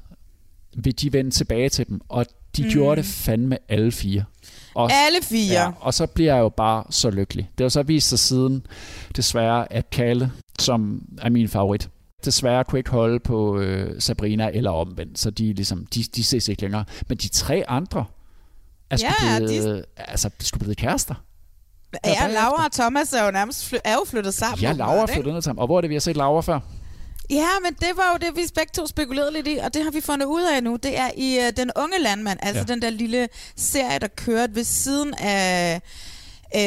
vil 0.77 1.01
de 1.01 1.13
vende 1.13 1.31
tilbage 1.31 1.69
til 1.69 1.87
dem? 1.87 2.01
Og 2.09 2.25
de 2.57 2.63
mm. 2.63 2.69
gjorde 2.69 3.01
det 3.01 3.05
fandme 3.05 3.57
alle 3.69 3.91
fire. 3.91 4.23
Og, 4.73 4.91
Alle 4.91 5.17
fire. 5.21 5.61
Ja, 5.61 5.71
og 5.79 5.93
så 5.93 6.07
bliver 6.07 6.35
jeg 6.35 6.41
jo 6.41 6.49
bare 6.49 6.83
så 6.89 7.09
lykkelig. 7.09 7.49
Det 7.57 7.63
har 7.63 7.69
så 7.69 7.83
vist 7.83 8.09
sig 8.09 8.19
siden, 8.19 8.65
desværre, 9.15 9.73
at 9.73 9.89
Kalle, 9.89 10.31
som 10.59 11.01
er 11.21 11.29
min 11.29 11.47
favorit, 11.49 11.89
desværre 12.25 12.63
kunne 12.63 12.79
ikke 12.79 12.89
holde 12.89 13.19
på 13.19 13.59
øh, 13.59 14.01
Sabrina 14.01 14.49
eller 14.53 14.71
omvendt, 14.71 15.19
så 15.19 15.29
de, 15.29 15.53
ligesom, 15.53 15.85
de, 15.85 16.03
de 16.03 16.23
ses 16.23 16.47
ikke 16.47 16.61
længere. 16.61 16.85
Men 17.07 17.17
de 17.17 17.27
tre 17.27 17.63
andre 17.67 18.05
er 18.89 18.97
sgu 18.97 19.07
Ja, 19.25 19.39
blevet, 19.39 19.85
altså, 19.97 20.29
de 20.41 20.45
skulle 20.45 20.59
blevet 20.59 20.77
kærester. 20.77 21.15
Ja. 22.05 22.27
Laura 22.27 22.65
og 22.65 22.71
Thomas 22.71 23.13
er 23.13 23.25
jo 23.25 23.31
nærmest 23.31 23.65
fly- 23.65 23.79
er 23.83 23.93
jo 23.93 24.03
flyttet 24.07 24.33
sammen. 24.33 24.59
Ja, 24.61 24.71
Laura 24.71 25.01
ikke? 25.01 25.13
flyttede 25.13 25.33
ned 25.35 25.43
ham. 25.45 25.57
Og 25.57 25.65
hvor 25.67 25.77
er 25.77 25.81
det, 25.81 25.89
vi 25.89 25.95
har 25.95 25.99
set 25.99 26.17
Laura 26.17 26.41
før? 26.41 26.59
Ja, 27.29 27.49
men 27.63 27.73
det 27.73 27.89
var 27.95 28.11
jo 28.11 28.17
det, 28.27 28.35
vi 28.35 28.41
begge 28.55 28.71
to 28.75 28.87
spekulerede 28.87 29.33
lidt 29.33 29.47
i, 29.47 29.57
og 29.63 29.73
det 29.73 29.83
har 29.83 29.91
vi 29.91 30.01
fundet 30.01 30.25
ud 30.25 30.41
af 30.55 30.63
nu. 30.63 30.75
Det 30.75 30.97
er 30.99 31.09
i 31.17 31.37
uh, 31.37 31.57
Den 31.57 31.71
Unge 31.75 31.99
Landmand, 31.99 32.39
altså 32.41 32.59
Ja. 32.67 32.73
den 32.73 32.81
der 32.81 32.89
lille 32.89 33.27
serie, 33.55 33.99
der 33.99 34.07
kørte 34.07 34.55
ved 34.55 34.63
siden 34.63 35.13
af 35.13 35.81
øh, 36.55 36.61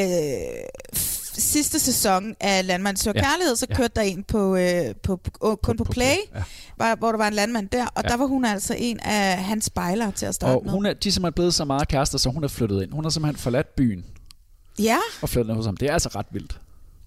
sidste 1.33 1.79
sæson 1.79 2.35
af 2.39 2.67
Landmand 2.67 2.97
Søger 2.97 3.13
Ja. 3.15 3.29
Kærlighed, 3.29 3.55
så 3.55 3.65
Ja. 3.69 3.75
kørte 3.75 3.93
der 3.95 4.01
en 4.01 4.23
på, 4.23 4.55
øh, 4.55 4.95
på, 5.03 5.15
på, 5.17 5.55
kun 5.63 5.77
på, 5.77 5.83
på 5.83 5.91
Play, 5.91 6.15
Ja. 6.35 6.43
var, 6.77 6.95
hvor 6.95 7.11
der 7.11 7.17
var 7.17 7.27
en 7.27 7.33
landmand 7.33 7.69
der, 7.69 7.85
og 7.85 8.03
Ja. 8.03 8.09
der 8.09 8.17
var 8.17 8.25
hun 8.25 8.45
altså 8.45 8.75
en 8.77 8.99
af 8.99 9.37
hans 9.43 9.65
spejlere 9.65 10.11
til 10.11 10.25
at 10.25 10.35
starte 10.35 10.51
Og 10.57 10.61
med. 10.63 10.71
hun 10.71 10.85
er, 10.85 10.93
de 10.93 11.09
er 11.09 11.13
simpelthen 11.13 11.33
blevet 11.33 11.53
så 11.53 11.65
meget 11.65 11.87
kærester, 11.87 12.17
så 12.17 12.29
hun 12.29 12.43
er 12.43 12.47
flyttet 12.47 12.83
ind. 12.83 12.91
Hun 12.93 13.05
har 13.05 13.09
simpelthen 13.09 13.41
forladt 13.41 13.75
byen 13.75 14.05
Ja, 14.79 14.97
og 15.21 15.29
flyttet 15.29 15.47
ned 15.47 15.55
hos 15.55 15.65
ham. 15.65 15.77
Det 15.77 15.89
er 15.89 15.93
altså 15.93 16.09
ret 16.15 16.25
vildt. 16.31 16.59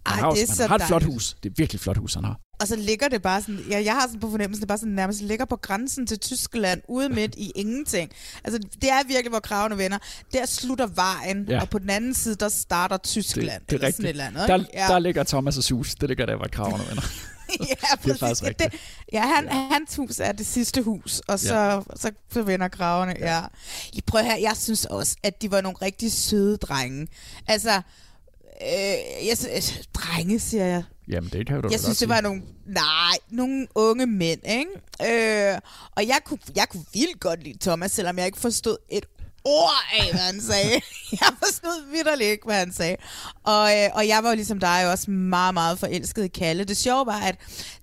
Han 0.07 0.19
Ej, 0.19 0.21
har, 0.21 0.31
det 0.31 0.43
er 0.43 0.47
han 0.47 0.57
så 0.57 0.67
har 0.67 0.75
et 0.77 0.83
flot 0.87 1.01
dejligt. 1.01 1.15
hus. 1.15 1.37
Det 1.43 1.51
er 1.51 1.55
virkelig 1.57 1.79
et 1.79 1.83
flot 1.83 1.97
hus, 1.97 2.15
han 2.15 2.25
har. 2.25 2.41
Og 2.61 2.69
så 2.69 2.77
ligger 2.77 3.09
det 3.09 3.23
bare 3.23 3.41
sådan, 3.41 3.61
ja, 3.71 3.83
jeg 3.85 3.95
har 3.95 4.07
sådan 4.07 4.21
på 4.21 4.31
fornemmelsen, 4.31 4.61
det 4.61 4.69
bare 4.69 4.79
sådan 4.79 4.93
nærmest 4.93 5.21
ligger 5.21 5.45
på 5.45 5.57
grænsen 5.57 6.07
til 6.07 6.19
Tyskland, 6.19 6.83
ude 6.89 7.09
midt 7.09 7.35
i 7.37 7.53
ingenting. 7.55 8.11
Altså, 8.45 8.59
det 8.83 8.91
er 8.91 9.07
virkelig, 9.07 9.31
hvor 9.31 9.41
kravene 9.41 9.79
vender. 9.79 9.99
Der 10.33 10.47
slutter 10.47 10.87
vejen, 10.87 11.45
Ja. 11.49 11.55
ja. 11.55 11.61
og 11.61 11.71
på 11.71 11.79
den 11.79 11.91
anden 11.91 12.15
side, 12.15 12.35
der 12.35 12.49
starter 12.49 12.97
Tyskland. 12.97 13.61
Det, 13.61 13.71
det 13.71 13.77
er 13.77 13.87
rigtigt. 13.87 13.97
sådan 13.97 14.05
et 14.05 14.11
eller 14.11 14.25
andet, 14.27 14.49
der, 14.49 14.59
ikke? 14.59 14.71
ja. 14.75 14.87
der 14.89 14.99
ligger 14.99 15.25
Thomas' 15.25 15.75
hus. 15.75 15.95
Det 15.95 16.09
ligger 16.09 16.27
der, 16.27 16.37
hvor 16.37 16.49
kravene 16.53 16.85
venner. 16.89 17.03
ja, 17.71 17.97
præcis. 17.97 18.21
faktisk 18.21 18.43
Ja, 18.43 18.49
rigtigt. 18.49 18.73
Det, 18.73 18.81
ja, 19.13 19.21
han, 19.27 19.49
hans 19.49 19.97
hus 19.97 20.21
er 20.21 20.33
det 20.33 20.47
sidste 20.47 20.83
hus, 20.83 21.21
og 21.29 21.41
så, 21.41 21.55
ja. 21.55 21.81
så, 21.97 22.11
så 22.33 22.43
vender 22.43 22.69
kravene, 22.69 23.15
ja. 23.21 23.41
I 23.93 24.01
prøv 24.07 24.23
her, 24.25 24.37
jeg 24.37 24.53
synes 24.57 24.85
også, 24.85 25.17
at 25.23 25.43
de 25.43 25.51
var 25.51 25.61
nogle 25.61 25.77
rigtig 25.83 26.13
søde 26.13 26.57
drenge. 26.57 27.07
Altså, 27.47 27.81
øh, 28.63 29.27
jeg, 29.27 29.39
synes- 29.39 29.81
drenge, 29.95 30.39
siger 30.41 30.65
jeg. 30.65 30.83
Jamen, 31.09 31.31
det 31.31 31.47
kan 31.47 31.61
du 31.63 31.69
Jeg 31.71 31.81
synes, 31.81 31.99
det 31.99 32.09
var 32.09 32.21
nogle, 32.21 32.43
nej, 32.67 33.17
nogle 33.31 33.67
unge 33.75 34.07
mænd, 34.07 34.41
ikke? 34.49 35.53
Øh, 35.53 35.59
og 35.97 36.07
jeg 36.07 36.19
kunne, 36.25 36.39
jeg 36.57 36.69
kunne 36.69 36.85
vildt 36.93 37.21
godt 37.21 37.43
lide 37.45 37.59
Thomas, 37.59 37.93
selvom 37.93 38.19
jeg 38.19 38.27
ikke 38.27 38.39
forstod 38.41 38.77
et 38.89 39.07
ord 39.45 39.85
af, 40.01 40.11
hvad 40.11 40.21
han 40.21 40.41
sagde. 40.41 40.71
Jeg 41.21 41.29
forstod 41.45 41.91
vidderligt 41.93 42.31
ikke, 42.31 42.45
hvad 42.45 42.57
han 42.57 42.73
sagde. 42.73 42.97
Og, 43.45 43.79
øh, 43.79 43.89
og 43.95 44.09
jeg 44.09 44.23
var 44.25 44.29
jo 44.31 44.35
ligesom 44.37 44.61
dig 44.61 44.91
også 44.91 45.11
meget, 45.11 45.55
meget 45.55 45.79
forelsket 45.79 46.25
i 46.25 46.29
Kalle. 46.29 46.65
Det 46.65 46.77
sjove 46.77 47.07
var, 47.07 47.21
at 47.21 47.37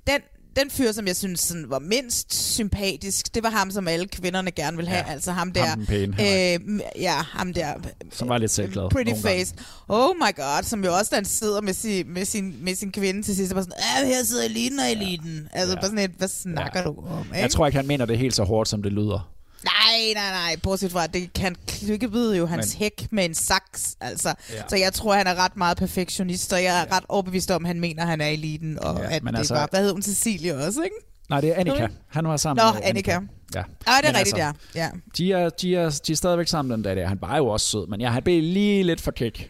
den, 0.08 0.22
den 0.56 0.70
fyr, 0.72 0.92
som 0.92 1.08
jeg 1.08 1.16
synes 1.16 1.40
sådan, 1.40 1.66
var 1.70 1.80
mindst 1.80 2.34
sympatisk, 2.54 3.36
det 3.36 3.44
var 3.44 3.50
ham, 3.50 3.72
som 3.72 3.88
alle 3.88 4.08
kvinderne 4.08 4.52
gerne 4.52 4.78
ville 4.78 4.90
have. 4.92 5.04
Ja, 5.08 5.12
altså 5.14 5.32
ham 5.32 5.52
der. 5.52 5.66
ham 5.66 5.86
pæne, 5.86 6.16
øh, 6.20 6.60
ja, 7.02 7.14
ham 7.16 7.54
der. 7.54 7.74
Som 8.12 8.30
var 8.30 8.38
lidt 8.38 8.52
selvglad 8.52 8.90
Pretty 8.90 9.12
nogle 9.12 9.24
gange. 9.24 9.40
face. 9.40 9.56
Oh 9.88 10.16
my 10.16 10.36
god, 10.36 10.64
som 10.64 10.86
jo 10.86 10.94
også 10.94 11.10
da 11.10 11.16
han 11.16 11.26
sidder 11.26 11.62
med 11.62 11.74
sin, 11.74 12.14
med 12.14 12.26
sin, 12.26 12.56
med 12.62 12.76
sin 12.76 12.92
kvinde 12.92 13.24
til 13.24 13.36
sidst, 13.36 13.52
og 13.52 13.56
bare 13.56 13.64
sådan, 13.64 13.78
ja, 14.02 14.08
her 14.08 14.24
sidder 14.24 14.44
eliten 14.44 14.80
og 14.80 14.92
eliten. 14.92 15.50
Altså 15.54 15.74
Ja. 15.76 15.76
bare 15.82 15.86
sådan 15.90 16.00
et, 16.00 16.12
hvad 16.18 16.28
snakker 16.28 16.80
Ja. 16.80 16.86
du 16.86 16.90
om? 16.90 17.26
Ikke? 17.26 17.38
Jeg 17.42 17.52
tror 17.52 17.66
ikke, 17.66 17.76
han 17.78 17.88
mener 17.88 18.06
det 18.06 18.18
helt 18.18 18.36
så 18.36 18.44
hårdt, 18.44 18.70
som 18.70 18.84
det 18.84 18.92
lyder. 18.94 19.30
Nej, 19.66 20.14
nej, 20.16 20.32
nej. 20.32 20.56
Bortset 20.64 20.92
fra, 20.92 21.04
at 21.04 21.14
det 21.14 21.34
kan 21.34 21.56
klikkebide 21.68 22.38
jo 22.38 22.46
hans 22.46 22.74
Men- 22.74 22.80
hæk 22.80 23.08
med 23.12 23.26
en 23.26 23.34
saks. 23.34 23.96
Altså. 24.02 24.34
Ja. 24.54 24.62
Så 24.70 24.76
jeg 24.76 24.94
tror, 24.94 25.14
han 25.16 25.28
er 25.28 25.36
ret 25.36 25.58
meget 25.58 25.78
perfektionist, 25.78 26.54
og 26.54 26.64
jeg 26.64 26.80
er 26.82 26.96
ret 26.96 27.04
overbevist 27.10 27.52
om, 27.52 27.66
at 27.66 27.68
han 27.68 27.80
mener, 27.80 28.02
at 28.04 28.10
han 28.10 28.22
er 28.22 28.28
eliten, 28.28 28.80
og 28.80 28.98
Ja, 28.98 29.04
ja, 29.10 29.16
at 29.16 29.24
men 29.24 29.34
det 29.34 29.40
altså- 29.40 29.54
var, 29.54 29.68
hvad 29.72 29.84
hed 29.84 29.92
hun, 29.92 30.02
Cecilie 30.02 30.56
også, 30.56 30.82
ikke? 30.82 30.96
Nej, 31.30 31.42
det 31.42 31.50
er 31.50 31.56
Annika. 31.56 31.88
Han 32.08 32.28
var 32.28 32.38
sammen 32.38 32.66
Nå, 32.66 32.74
med 32.74 32.82
Annika. 32.84 33.12
Ja. 33.12 33.18
Ja, 33.56 33.62
det 33.62 33.66
er 33.88 34.12
Men 34.12 34.16
rigtigt, 34.16 34.38
altså, 34.38 34.54
ja. 34.76 34.82
ja. 34.84 34.90
De 35.18 35.34
er, 35.34 35.50
de, 35.50 35.76
er, 35.76 36.00
de 36.08 36.12
er 36.12 36.16
stadigvæk 36.16 36.48
sammen 36.48 36.72
den 36.72 36.82
dag 36.82 36.96
der. 36.96 37.08
Han 37.08 37.18
var 37.22 37.38
jo 37.38 37.48
også 37.48 37.66
sød, 37.68 37.88
men 37.88 38.02
ja, 38.02 38.10
han 38.10 38.24
blev 38.24 38.42
lige 38.44 38.84
lidt 38.84 39.02
for 39.02 39.12
kæk. 39.12 39.50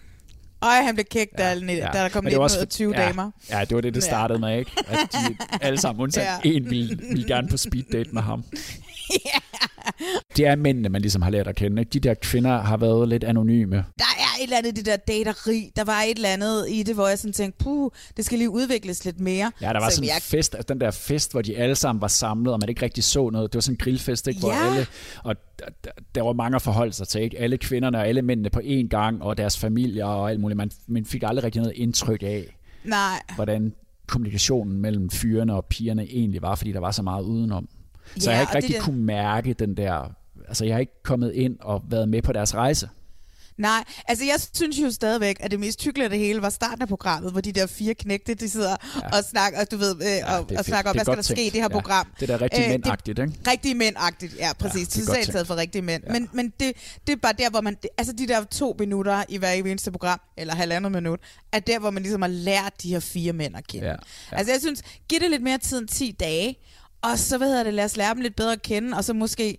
Øj, 0.62 0.70
han 0.86 0.96
blev 0.96 1.06
kægt, 1.06 1.38
da, 1.38 1.44
ja, 1.54 1.54
ja. 1.54 1.88
da 1.94 1.98
der 2.04 2.10
kom 2.10 2.26
1920 2.26 2.94
ja, 2.98 3.06
damer. 3.08 3.32
Ja, 3.50 3.60
det 3.66 3.76
var 3.76 3.82
det, 3.82 3.94
det 3.96 4.04
startede 4.04 4.40
med, 4.40 4.60
ikke? 4.60 4.72
At 4.88 4.98
de 5.14 5.38
alle 5.62 5.80
sammen, 5.80 6.04
undtagen 6.04 6.28
ja. 6.46 6.50
en, 6.52 6.70
ville, 6.70 6.98
ville 7.10 7.28
gerne 7.28 7.48
på 7.48 7.58
speed 7.58 7.84
date 7.92 8.10
med 8.14 8.22
ham. 8.22 8.44
ja. 9.26 9.40
Det 10.38 10.48
er 10.48 10.56
mændene, 10.56 10.90
man 10.90 11.02
ligesom 11.02 11.22
har 11.22 11.30
lært 11.30 11.48
at 11.48 11.56
kende. 11.56 11.84
De 11.84 12.00
der 12.00 12.14
kvinder 12.14 12.62
har 12.62 12.78
været 12.78 13.10
lidt 13.10 13.24
anonyme. 13.24 13.76
Der 13.76 14.06
er 14.20 14.40
et 14.40 14.44
eller 14.44 14.58
andet 14.58 14.76
det 14.76 14.86
der 14.86 14.96
dateri. 14.96 15.72
Der 15.76 15.84
var 15.84 16.02
et 16.02 16.16
eller 16.16 16.30
andet 16.30 16.66
i 16.70 16.84
det, 16.84 16.96
hvor 16.96 17.08
jeg 17.08 17.20
sådan 17.20 17.34
tænkte, 17.34 17.64
puh, 17.64 17.92
det 18.18 18.26
skal 18.26 18.38
lige 18.38 18.50
udvikles 18.50 19.06
lidt 19.06 19.20
mere. 19.20 19.52
Ja, 19.62 19.74
der 19.74 19.80
var 19.80 19.90
så 19.90 19.96
sådan 19.96 20.10
en 20.10 20.14
jeg... 20.14 20.22
fest, 20.22 20.56
altså 20.56 20.74
den 20.74 20.82
der 20.82 20.92
fest, 20.92 21.32
hvor 21.32 21.42
de 21.42 21.58
alle 21.58 21.76
sammen 21.76 22.02
var 22.02 22.08
samlet, 22.08 22.54
og 22.54 22.60
man 22.60 22.70
ikke 22.70 22.82
rigtig 22.82 23.04
så 23.04 23.30
noget. 23.30 23.52
Det 23.54 23.58
var 23.58 23.62
sådan 23.62 23.74
en 23.74 23.78
grillfest, 23.78 24.28
ikke? 24.28 24.40
hvor 24.40 24.52
ja. 24.52 24.66
alle, 24.66 24.88
og 25.24 25.36
der 26.16 26.22
var 26.22 26.34
mange 26.34 26.56
at 26.56 26.62
forholde 26.62 26.94
sig 26.94 27.08
til. 27.08 27.22
Ikke? 27.22 27.40
Alle 27.40 27.58
kvinderne 27.58 27.98
og 27.98 28.08
alle 28.08 28.22
mændene 28.22 28.50
på 28.50 28.60
én 28.60 28.88
gang, 28.88 29.24
og 29.24 29.38
deres 29.38 29.58
familier 29.58 30.06
og 30.06 30.30
alt 30.30 30.40
muligt. 30.40 30.58
Man, 30.58 30.72
man 30.88 31.06
fik 31.06 31.24
aldrig 31.26 31.44
rigtig 31.44 31.62
noget 31.62 31.76
indtryk 31.76 32.24
af, 32.24 32.58
Nej. 32.84 33.22
hvordan 33.36 33.74
kommunikationen 34.08 34.82
mellem 34.82 35.10
fyrene 35.10 35.54
og 35.54 35.66
pigerne 35.66 36.04
egentlig 36.04 36.42
var, 36.42 36.56
fordi 36.56 36.72
der 36.72 36.80
var 36.80 36.92
så 36.92 37.02
meget 37.02 37.24
udenom. 37.24 37.68
Så 38.18 38.32
ja, 38.32 38.38
jeg 38.38 38.38
har 38.38 38.42
ikke 38.42 38.56
rigtig 38.56 38.76
det, 38.76 38.84
kunne 38.84 39.04
mærke 39.04 39.54
den 39.54 39.78
der... 39.78 40.16
Altså, 40.48 40.66
jeg 40.66 40.76
har 40.76 40.80
ikke 40.80 41.04
kommet 41.04 41.34
ind 41.34 41.58
og 41.60 41.82
været 41.90 42.10
med 42.10 42.22
på 42.22 42.34
deres 42.34 42.56
rejse. 42.56 42.90
Nej, 43.58 43.84
altså 44.08 44.26
jeg 44.26 44.36
synes 44.54 44.80
jo 44.80 44.92
stadigvæk, 44.92 45.38
at 45.40 45.52
det 45.52 45.60
mest 45.60 45.84
hyggelige 45.84 46.04
af 46.04 46.10
det 46.10 46.20
hele 46.20 46.42
var 46.42 46.50
starten 46.50 46.82
af 46.82 46.88
programmet, 46.88 47.32
hvor 47.32 47.42
de 47.42 47.52
der 47.52 47.68
fire 47.68 47.94
knægte, 47.94 48.34
de 48.34 48.50
sidder 48.50 48.76
ja. 49.02 49.18
og 49.18 49.24
snakker, 49.24 49.62
og 49.62 49.72
du 49.72 49.78
ved, 49.78 49.96
øh, 49.96 50.06
ja, 50.06 50.38
og, 50.38 50.46
og 50.58 50.66
snakker 50.66 50.92
om, 50.92 50.96
hvad 50.96 51.06
skal 51.06 51.16
der 51.16 51.22
tænkt. 51.22 51.40
ske 51.40 51.48
i 51.48 51.50
det 51.50 51.62
her 51.62 51.62
ja, 51.62 51.68
program. 51.68 52.08
Det 52.20 52.30
er 52.30 52.38
da 52.38 52.44
rigtig 52.44 52.64
øh, 52.64 52.70
mændagtigt, 52.70 53.20
ikke? 53.20 53.34
Rigtig 53.48 53.78
mændagtigt, 53.78 54.36
ja, 54.40 54.54
præcis. 54.60 54.98
Ja, 54.98 55.14
det 55.14 55.28
er 55.28 55.32
taget 55.32 55.48
for 55.48 55.56
rigtige 55.56 55.82
mænd. 55.82 56.04
Ja. 56.08 56.12
Men, 56.12 56.30
men 56.34 56.54
det, 56.60 56.74
det 57.08 57.14
er 57.14 57.18
bare 57.18 57.34
der, 57.34 57.50
hvor 57.50 57.62
man, 57.62 57.78
altså 57.98 58.14
de 58.14 58.28
der 58.28 58.44
to 58.44 58.76
minutter 58.80 59.24
i 59.30 59.38
hver 59.38 59.52
eneste 59.52 59.92
program, 59.92 60.22
eller 60.38 60.56
halvandet 60.56 60.92
minut, 60.92 61.20
er 61.52 61.60
der, 61.60 61.80
hvor 61.80 61.90
man 61.90 62.04
ligesom 62.04 62.22
har 62.22 62.30
lært 62.30 62.74
de 62.84 62.90
her 62.90 63.00
fire 63.00 63.34
mænd 63.34 63.56
at 63.56 63.68
kende. 63.68 63.88
Ja, 63.88 63.92
ja. 64.32 64.38
Altså 64.38 64.54
jeg 64.54 64.62
synes, 64.62 64.82
giv 65.10 65.20
det 65.20 65.30
lidt 65.30 65.44
mere 65.44 65.58
tid 65.58 65.80
end 65.80 65.88
10 65.88 66.16
dage, 66.20 66.56
og 67.04 67.20
så, 67.20 67.38
hvad 67.38 67.48
hedder 67.48 67.64
det, 67.64 67.74
lad 67.74 67.86
os 67.86 67.98
lære 67.98 68.14
dem 68.14 68.22
lidt 68.22 68.36
bedre 68.36 68.52
at 68.52 68.62
kende, 68.62 68.98
og 68.98 69.04
så 69.04 69.14
måske 69.14 69.58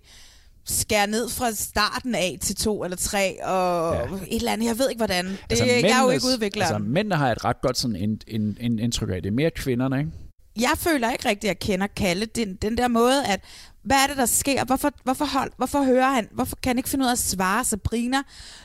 skære 0.65 1.07
ned 1.07 1.29
fra 1.29 1.51
starten 1.51 2.15
af 2.15 2.37
til 2.41 2.55
to 2.55 2.83
eller 2.83 2.97
tre, 2.97 3.43
og 3.43 3.95
ja. 3.95 4.15
et 4.15 4.35
eller 4.35 4.51
andet. 4.51 4.67
Jeg 4.67 4.77
ved 4.79 4.89
ikke, 4.89 4.99
hvordan. 4.99 5.25
Det, 5.25 5.39
altså, 5.49 5.65
jeg 5.65 5.99
er 5.99 6.03
jo 6.03 6.09
ikke 6.09 6.25
udvikler. 6.33 6.65
Altså, 6.65 6.77
mændene 6.77 7.15
har 7.15 7.31
et 7.31 7.45
ret 7.45 7.61
godt 7.61 7.77
sådan 7.77 7.95
en, 7.95 8.21
en, 8.27 8.57
en 8.59 8.79
indtryk 8.79 9.09
af 9.09 9.21
det. 9.21 9.29
er 9.29 9.33
mere 9.33 9.51
kvinderne, 9.51 9.99
ikke? 9.99 10.11
Jeg 10.59 10.71
føler 10.77 11.11
ikke 11.11 11.29
rigtigt, 11.29 11.43
at 11.43 11.47
jeg 11.47 11.59
kender 11.59 11.87
Kalle. 11.87 12.25
Den, 12.25 12.55
den 12.55 12.77
der 12.77 12.87
måde, 12.87 13.25
at 13.25 13.39
hvad 13.83 13.97
er 13.97 14.07
det, 14.07 14.17
der 14.17 14.25
sker? 14.25 14.65
Hvorfor, 14.65 14.91
hvorfor, 15.03 15.25
hold, 15.25 15.51
hvorfor 15.57 15.83
hører 15.83 16.09
han? 16.09 16.27
Hvorfor 16.31 16.55
kan 16.63 16.69
han 16.69 16.77
ikke 16.77 16.89
finde 16.89 17.03
ud 17.03 17.07
af 17.07 17.11
at 17.11 17.19
svare 17.19 17.63
Sabrina, 17.63 18.17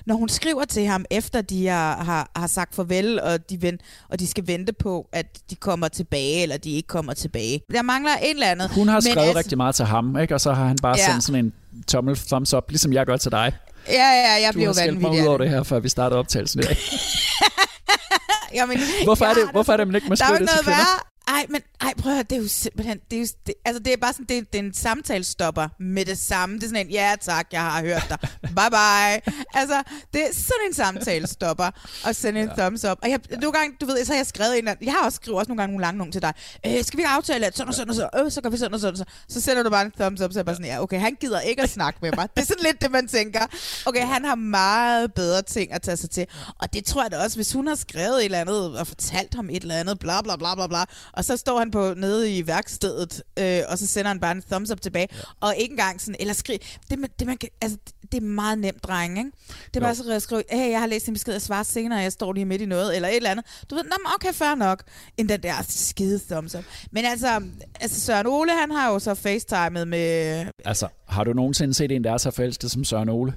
når 0.06 0.14
hun 0.14 0.28
skriver 0.28 0.64
til 0.64 0.86
ham, 0.86 1.04
efter 1.10 1.40
de 1.40 1.66
har, 1.66 2.04
har, 2.04 2.30
har 2.36 2.46
sagt 2.46 2.74
farvel, 2.74 3.20
og 3.20 3.50
de, 3.50 3.62
vent, 3.62 3.80
og 4.08 4.20
de 4.20 4.26
skal 4.26 4.46
vente 4.46 4.72
på, 4.72 5.08
at 5.12 5.26
de 5.50 5.54
kommer 5.54 5.88
tilbage, 5.88 6.42
eller 6.42 6.56
de 6.56 6.70
ikke 6.70 6.86
kommer 6.86 7.14
tilbage. 7.14 7.62
Der 7.72 7.82
mangler 7.82 8.10
en 8.22 8.34
eller 8.34 8.46
andet. 8.46 8.70
Hun 8.70 8.88
har 8.88 9.00
skrevet 9.00 9.18
altså, 9.18 9.38
rigtig 9.38 9.56
meget 9.56 9.74
til 9.74 9.84
ham, 9.84 10.18
ikke? 10.18 10.34
og 10.34 10.40
så 10.40 10.52
har 10.52 10.66
han 10.66 10.76
bare 10.82 10.96
ja. 10.98 11.10
sendt 11.10 11.24
sådan 11.24 11.44
en 11.44 11.52
tommel 11.86 12.16
thumbs 12.16 12.54
up, 12.54 12.64
ligesom 12.70 12.92
jeg 12.92 13.06
gør 13.06 13.16
til 13.16 13.30
dig. 13.30 13.52
Ja, 13.88 13.92
ja, 13.92 14.42
jeg 14.42 14.50
bliver 14.52 14.68
vanvittig. 14.68 15.02
Du 15.02 15.06
har 15.06 15.14
mig 15.14 15.22
ud 15.22 15.28
over 15.28 15.38
det 15.38 15.50
her, 15.50 15.62
før 15.62 15.80
vi 15.80 15.88
starter 15.88 16.16
optagelsen 16.16 16.60
i 16.60 16.62
dag. 16.62 16.76
Jamen, 18.54 18.78
hvorfor, 19.04 19.24
er 19.24 19.34
det, 19.34 19.50
hvorfor 19.52 19.72
er 19.72 19.76
det, 19.76 19.86
man 19.86 19.94
ikke 19.94 20.08
må 20.08 20.16
skrive 20.16 20.38
det 20.38 20.48
til 20.48 20.64
kvinder? 20.64 21.10
Ej, 21.30 21.46
men 21.48 21.60
ej, 21.80 21.92
prøv 21.98 22.12
at 22.12 22.16
høre, 22.16 22.22
det 22.22 22.38
er 22.38 22.42
jo 22.42 22.48
simpelthen, 22.48 22.98
det 23.10 23.16
er 23.16 23.20
jo, 23.20 23.26
det, 23.46 23.54
altså 23.64 23.82
det 23.82 23.92
er 23.92 23.96
bare 23.96 24.12
sådan, 24.12 24.26
det, 24.26 24.52
det 24.52 24.58
er 24.58 24.62
en 24.62 24.74
samtalestopper 24.74 25.68
med 25.80 26.04
det 26.04 26.18
samme. 26.18 26.54
Det 26.54 26.62
er 26.62 26.68
sådan 26.68 26.86
en, 26.86 26.92
ja 26.92 27.14
tak, 27.20 27.46
jeg 27.52 27.60
har 27.60 27.82
hørt 27.82 28.06
dig, 28.08 28.18
bye 28.42 28.70
bye. 28.70 29.34
Altså, 29.60 29.82
det 30.14 30.22
er 30.22 30.32
sådan 30.32 30.66
en 30.68 30.74
samtalestopper, 30.74 31.70
og 32.04 32.16
sende 32.16 32.40
en 32.40 32.48
ja. 32.48 32.62
thumbs 32.62 32.84
up. 32.84 32.98
Og 33.02 33.10
jeg, 33.10 33.20
nogle 33.30 33.52
gange, 33.52 33.76
du 33.80 33.86
ved, 33.86 34.04
så 34.04 34.12
har 34.12 34.18
jeg 34.18 34.26
skrevet 34.26 34.58
en, 34.58 34.68
jeg 34.82 34.92
har 34.92 35.04
også 35.04 35.16
skrevet 35.16 35.38
også 35.38 35.48
nogle 35.48 35.62
gange 35.62 35.72
nogle 35.72 35.82
lange 35.82 35.98
nogle 35.98 36.12
til 36.12 36.22
dig. 36.22 36.32
Øh, 36.66 36.84
skal 36.84 36.96
vi 36.96 37.00
ikke 37.00 37.08
aftale, 37.08 37.46
at 37.46 37.56
sådan 37.56 37.68
og 37.68 37.74
sådan 37.74 37.90
og 37.90 37.94
så, 37.94 38.08
øh, 38.24 38.30
så 38.30 38.40
gør 38.40 38.50
vi 38.50 38.56
sådan 38.56 38.74
og 38.74 38.80
sådan 38.80 38.92
og 38.92 38.98
så. 38.98 39.04
Så 39.28 39.40
sender 39.40 39.62
du 39.62 39.70
bare 39.70 39.84
en 39.84 39.92
thumbs 40.00 40.20
up, 40.20 40.32
så 40.32 40.38
er 40.38 40.40
jeg 40.40 40.46
bare 40.46 40.54
sådan, 40.54 40.70
ja, 40.70 40.82
okay, 40.82 41.00
han 41.00 41.16
gider 41.20 41.40
ikke 41.40 41.62
at 41.62 41.70
snakke 41.70 41.98
med 42.02 42.12
mig. 42.16 42.28
Det 42.34 42.42
er 42.42 42.46
sådan 42.46 42.64
lidt 42.64 42.80
det, 42.82 42.90
man 42.90 43.08
tænker. 43.08 43.40
Okay, 43.86 44.06
han 44.06 44.24
har 44.24 44.34
meget 44.34 45.14
bedre 45.14 45.42
ting 45.42 45.72
at 45.72 45.82
tage 45.82 45.96
sig 45.96 46.10
til. 46.10 46.26
Og 46.58 46.72
det 46.72 46.84
tror 46.84 47.02
jeg 47.02 47.10
da 47.10 47.18
også, 47.18 47.36
hvis 47.36 47.52
hun 47.52 47.66
har 47.66 47.74
skrevet 47.74 48.18
et 48.18 48.24
eller 48.24 48.40
andet, 48.40 48.78
og 48.78 48.86
fortalt 48.86 49.34
ham 49.34 49.50
et 49.50 49.62
eller 49.62 49.74
andet, 49.74 49.98
bla 49.98 50.22
bla 50.22 50.36
bla 50.36 50.54
bla 50.54 50.66
bla, 50.66 50.84
og 51.20 51.24
så 51.24 51.36
står 51.36 51.58
han 51.58 51.70
på 51.70 51.94
nede 51.96 52.36
i 52.36 52.46
værkstedet, 52.46 53.22
øh, 53.38 53.60
og 53.68 53.78
så 53.78 53.86
sender 53.86 54.08
han 54.08 54.20
bare 54.20 54.32
en 54.32 54.42
thumbs 54.50 54.70
up 54.70 54.80
tilbage, 54.80 55.08
ja. 55.12 55.18
og 55.40 55.56
ikke 55.56 55.72
engang 55.72 56.00
sådan, 56.00 56.16
eller 56.20 56.34
skriv, 56.34 56.58
det, 56.90 56.98
det, 57.18 57.26
man 57.26 57.36
kan, 57.36 57.48
altså, 57.60 57.78
det 58.12 58.14
er 58.14 58.20
meget 58.26 58.58
nemt, 58.58 58.84
dreng, 58.84 59.18
ikke? 59.18 59.30
Det 59.66 59.76
er 59.76 59.80
bare 59.80 59.94
så 59.94 60.12
at 60.12 60.22
skrive, 60.22 60.42
hey, 60.50 60.70
jeg 60.70 60.80
har 60.80 60.86
læst 60.86 61.08
en 61.08 61.14
besked, 61.14 61.32
jeg 61.32 61.42
svarer 61.42 61.62
senere, 61.62 61.98
jeg 61.98 62.12
står 62.12 62.32
lige 62.32 62.44
midt 62.44 62.62
i 62.62 62.66
noget, 62.66 62.96
eller 62.96 63.08
et 63.08 63.16
eller 63.16 63.30
andet. 63.30 63.44
Du 63.70 63.74
ved, 63.74 63.84
nå, 63.84 63.96
okay, 64.14 64.32
fair 64.32 64.54
nok, 64.54 64.82
end 65.16 65.28
den 65.28 65.42
der 65.42 65.54
skide 65.68 66.20
thumbs 66.30 66.54
up. 66.54 66.64
Men 66.90 67.04
altså, 67.04 67.42
altså 67.80 68.00
Søren 68.00 68.26
Ole, 68.26 68.52
han 68.52 68.70
har 68.70 68.92
jo 68.92 68.98
så 68.98 69.14
facetimet 69.14 69.88
med... 69.88 70.46
Altså, 70.64 70.88
har 71.08 71.24
du 71.24 71.32
nogensinde 71.32 71.74
set 71.74 71.92
en, 71.92 72.04
der 72.04 72.12
er 72.12 72.18
så 72.18 72.30
forelsket 72.30 72.70
som 72.70 72.84
Søren 72.84 73.08
Ole? 73.08 73.34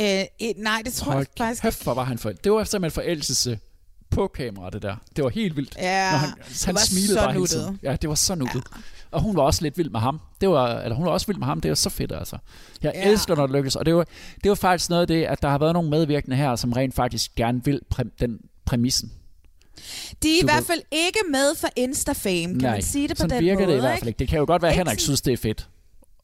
Øh, 0.00 0.24
nej, 0.56 0.82
det 0.84 0.92
tror 0.92 1.12
Hold 1.12 1.26
jeg 1.38 1.46
faktisk 1.46 1.64
ikke. 1.64 1.84
hvor 1.84 1.94
var 1.94 2.04
han 2.04 2.18
forelsket. 2.18 2.44
Det 2.44 2.52
var 2.52 2.64
simpelthen 2.64 3.02
forelskelse 3.02 3.58
på 4.12 4.28
kamera, 4.28 4.70
det 4.70 4.82
der. 4.82 4.96
Det 5.16 5.24
var 5.24 5.30
helt 5.30 5.56
vildt. 5.56 5.76
Ja, 5.76 6.10
når 6.10 6.18
han, 6.18 6.28
han 6.66 6.76
smilede 6.76 7.16
bare 7.18 7.32
hele 7.32 7.46
tiden. 7.46 7.78
Ja, 7.82 7.96
det 8.02 8.08
var 8.08 8.14
så 8.14 8.34
nuttet. 8.34 8.62
Ja. 8.76 8.80
Og 9.10 9.22
hun 9.22 9.36
var 9.36 9.42
også 9.42 9.62
lidt 9.62 9.78
vild 9.78 9.90
med 9.90 10.00
ham. 10.00 10.20
Det 10.40 10.48
var, 10.48 10.80
eller 10.80 10.96
hun 10.96 11.06
var 11.06 11.12
også 11.12 11.26
vild 11.26 11.38
med 11.38 11.46
ham. 11.46 11.60
Det 11.60 11.68
var 11.68 11.74
så 11.74 11.90
fedt, 11.90 12.12
altså. 12.12 12.36
Jeg 12.82 12.92
ja. 12.94 13.10
elsker, 13.10 13.36
når 13.36 13.46
det 13.46 13.56
lykkes. 13.56 13.76
Og 13.76 13.86
det 13.86 13.94
var, 13.94 14.06
det 14.44 14.48
var 14.48 14.54
faktisk 14.54 14.90
noget 14.90 15.00
af 15.00 15.06
det, 15.06 15.24
at 15.24 15.42
der 15.42 15.48
har 15.48 15.58
været 15.58 15.72
nogle 15.72 15.90
medvirkende 15.90 16.36
her, 16.36 16.56
som 16.56 16.72
rent 16.72 16.94
faktisk 16.94 17.34
gerne 17.34 17.64
vil 17.64 17.80
præ- 17.94 18.16
den 18.20 18.38
præmissen. 18.64 19.12
De 20.22 20.28
er 20.28 20.40
du 20.42 20.46
i 20.46 20.52
hvert 20.52 20.64
fald 20.64 20.80
ikke 20.92 21.18
med 21.30 21.56
for 21.56 21.68
Insta-fame, 21.78 22.48
kan 22.52 22.56
Nej, 22.56 22.70
man 22.70 22.82
sige 22.82 23.08
det 23.08 23.16
på 23.20 23.26
den 23.26 23.40
virker 23.40 23.60
måde, 23.60 23.72
det 23.72 23.76
i 23.76 23.80
hvert 23.80 23.98
fald 23.98 24.08
ikke. 24.08 24.18
Det 24.18 24.28
kan 24.28 24.38
jo 24.38 24.44
godt 24.46 24.62
være, 24.62 24.70
at 24.70 24.76
Henrik 24.76 25.00
synes, 25.00 25.20
det 25.20 25.32
er 25.32 25.36
fedt. 25.36 25.68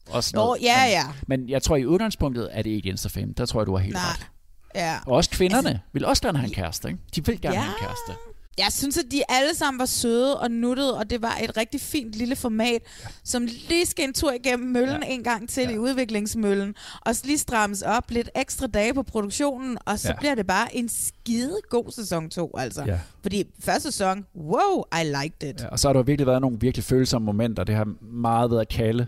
Også 0.09 0.31
Nå, 0.35 0.55
ja, 0.61 0.83
ja. 0.85 1.03
Men, 1.27 1.39
men 1.39 1.49
jeg 1.49 1.63
tror, 1.63 1.75
i 1.75 1.85
udgangspunktet 1.85 2.49
er 2.51 2.61
det 2.61 2.69
ikke 2.69 2.89
Insta-fame. 2.93 3.33
Der 3.37 3.45
tror 3.45 3.61
jeg, 3.61 3.67
du 3.67 3.75
har 3.75 3.83
helt 3.83 3.93
Nej. 3.93 4.03
ret. 4.11 4.27
Ja. 4.75 4.97
Og 5.05 5.15
også 5.15 5.29
kvinderne 5.29 5.69
altså, 5.69 5.83
vil 5.93 6.05
også 6.05 6.21
gerne 6.21 6.37
have 6.37 6.47
en 6.47 6.53
kæreste. 6.53 6.87
Ikke? 6.87 6.99
De 7.15 7.25
vil 7.25 7.41
gerne 7.41 7.55
ja. 7.55 7.61
have 7.61 7.73
en 7.79 7.85
kæreste. 7.87 8.11
Jeg 8.59 8.67
synes, 8.71 8.97
at 8.97 9.05
de 9.11 9.21
alle 9.29 9.55
sammen 9.55 9.79
var 9.79 9.85
søde 9.85 10.39
og 10.39 10.51
nuttede, 10.51 10.97
og 10.97 11.09
det 11.09 11.21
var 11.21 11.37
et 11.43 11.57
rigtig 11.57 11.81
fint 11.81 12.13
lille 12.13 12.35
format, 12.35 12.81
ja. 13.03 13.07
som 13.23 13.45
lige 13.45 13.85
skal 13.85 14.07
en 14.07 14.13
tur 14.13 14.31
igennem 14.31 14.69
møllen 14.69 15.03
ja. 15.03 15.09
en 15.09 15.23
gang 15.23 15.49
til 15.49 15.63
ja. 15.63 15.69
i 15.69 15.77
udviklingsmøllen, 15.77 16.75
og 17.01 17.15
lige 17.23 17.37
strammes 17.37 17.81
op 17.81 18.11
lidt 18.11 18.29
ekstra 18.35 18.67
dage 18.67 18.93
på 18.93 19.03
produktionen, 19.03 19.77
og 19.85 19.99
så 19.99 20.07
ja. 20.07 20.15
bliver 20.19 20.35
det 20.35 20.47
bare 20.47 20.75
en 20.75 20.89
skide 20.89 21.57
god 21.69 21.91
sæson 21.91 22.29
2, 22.29 22.57
altså. 22.57 22.83
Ja. 22.83 22.99
Fordi 23.21 23.43
første 23.59 23.91
sæson, 23.91 24.25
wow, 24.35 24.83
I 25.01 25.03
liked 25.03 25.49
it. 25.49 25.61
Ja, 25.61 25.67
og 25.67 25.79
så 25.79 25.87
har 25.87 25.93
der 25.93 26.03
virkelig 26.03 26.27
været 26.27 26.41
nogle 26.41 26.57
virkelig 26.59 26.83
følsomme 26.83 27.25
momenter, 27.25 27.63
det 27.63 27.75
har 27.75 27.87
meget 28.01 28.51
været 28.51 28.69
kalde 28.69 29.07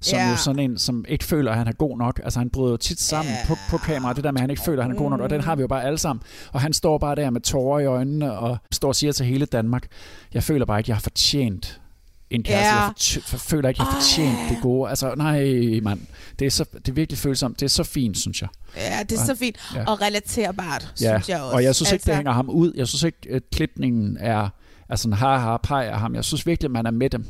som 0.00 0.18
yeah. 0.18 0.30
jo 0.30 0.36
sådan 0.36 0.58
en, 0.58 0.78
som 0.78 1.04
ikke 1.08 1.24
føler, 1.24 1.50
at 1.50 1.58
han 1.58 1.68
er 1.68 1.72
god 1.72 1.98
nok. 1.98 2.20
Altså 2.24 2.38
han 2.38 2.50
bryder 2.50 2.70
jo 2.70 2.76
tit 2.76 3.00
sammen 3.00 3.32
yeah. 3.32 3.46
på, 3.46 3.54
på 3.70 3.78
kamera, 3.78 4.12
det 4.12 4.24
der 4.24 4.30
med, 4.30 4.40
at 4.40 4.40
han 4.40 4.50
ikke 4.50 4.62
føler, 4.62 4.82
at 4.82 4.88
han 4.88 4.96
er 4.96 4.98
god 4.98 5.10
nok, 5.10 5.20
og 5.20 5.30
den 5.30 5.40
har 5.40 5.56
vi 5.56 5.60
jo 5.60 5.68
bare 5.68 5.84
alle 5.84 5.98
sammen. 5.98 6.22
Og 6.52 6.60
han 6.60 6.72
står 6.72 6.98
bare 6.98 7.14
der 7.14 7.30
med 7.30 7.40
tårer 7.40 7.80
i 7.80 7.86
øjnene, 7.86 8.32
og 8.32 8.58
står 8.72 8.88
og 8.88 8.96
siger 8.96 9.12
til 9.12 9.26
hele 9.26 9.46
Danmark, 9.46 9.86
jeg 10.34 10.42
føler 10.42 10.66
bare 10.66 10.80
ikke, 10.80 10.90
jeg 10.90 10.96
har 10.96 11.00
fortjent 11.00 11.80
en 12.30 12.42
kæreste. 12.42 12.64
Yeah. 12.64 13.16
Jeg, 13.16 13.22
for, 13.22 13.38
for, 13.38 13.48
føler 13.48 13.68
ikke, 13.68 13.80
jeg 13.80 13.86
har 13.86 14.00
fortjent 14.00 14.38
oh. 14.38 14.48
det 14.48 14.58
gode. 14.62 14.88
Altså, 14.90 15.14
nej, 15.16 15.80
mand. 15.82 16.00
Det 16.38 16.46
er, 16.46 16.50
så, 16.50 16.64
det 16.72 16.88
er 16.88 16.92
virkelig 16.92 17.18
følsomt. 17.18 17.60
Det 17.60 17.66
er 17.66 17.70
så 17.70 17.84
fint, 17.84 18.18
synes 18.18 18.42
jeg. 18.42 18.48
Ja, 18.76 19.02
det 19.02 19.16
er 19.16 19.20
og, 19.20 19.26
så 19.26 19.34
fint. 19.34 19.56
Ja. 19.74 19.84
Og 19.84 20.00
relaterbart, 20.00 20.94
ja. 21.00 21.18
synes 21.18 21.28
jeg 21.28 21.40
også. 21.40 21.56
Og 21.56 21.62
jeg 21.62 21.74
synes 21.74 21.92
ikke, 21.92 22.02
det 22.02 22.08
altså- 22.08 22.16
hænger 22.16 22.32
ham 22.32 22.50
ud. 22.50 22.72
Jeg 22.76 22.88
synes 22.88 23.02
ikke, 23.02 23.18
at 23.30 23.42
klipningen 23.52 24.16
er, 24.20 24.48
er 24.88 24.96
sådan 24.96 25.58
pej 25.62 25.86
af 25.86 26.00
ham. 26.00 26.14
Jeg 26.14 26.24
synes 26.24 26.46
virkelig, 26.46 26.68
at 26.68 26.72
man 26.72 26.86
er 26.86 26.90
med 26.90 27.10
dem. 27.10 27.26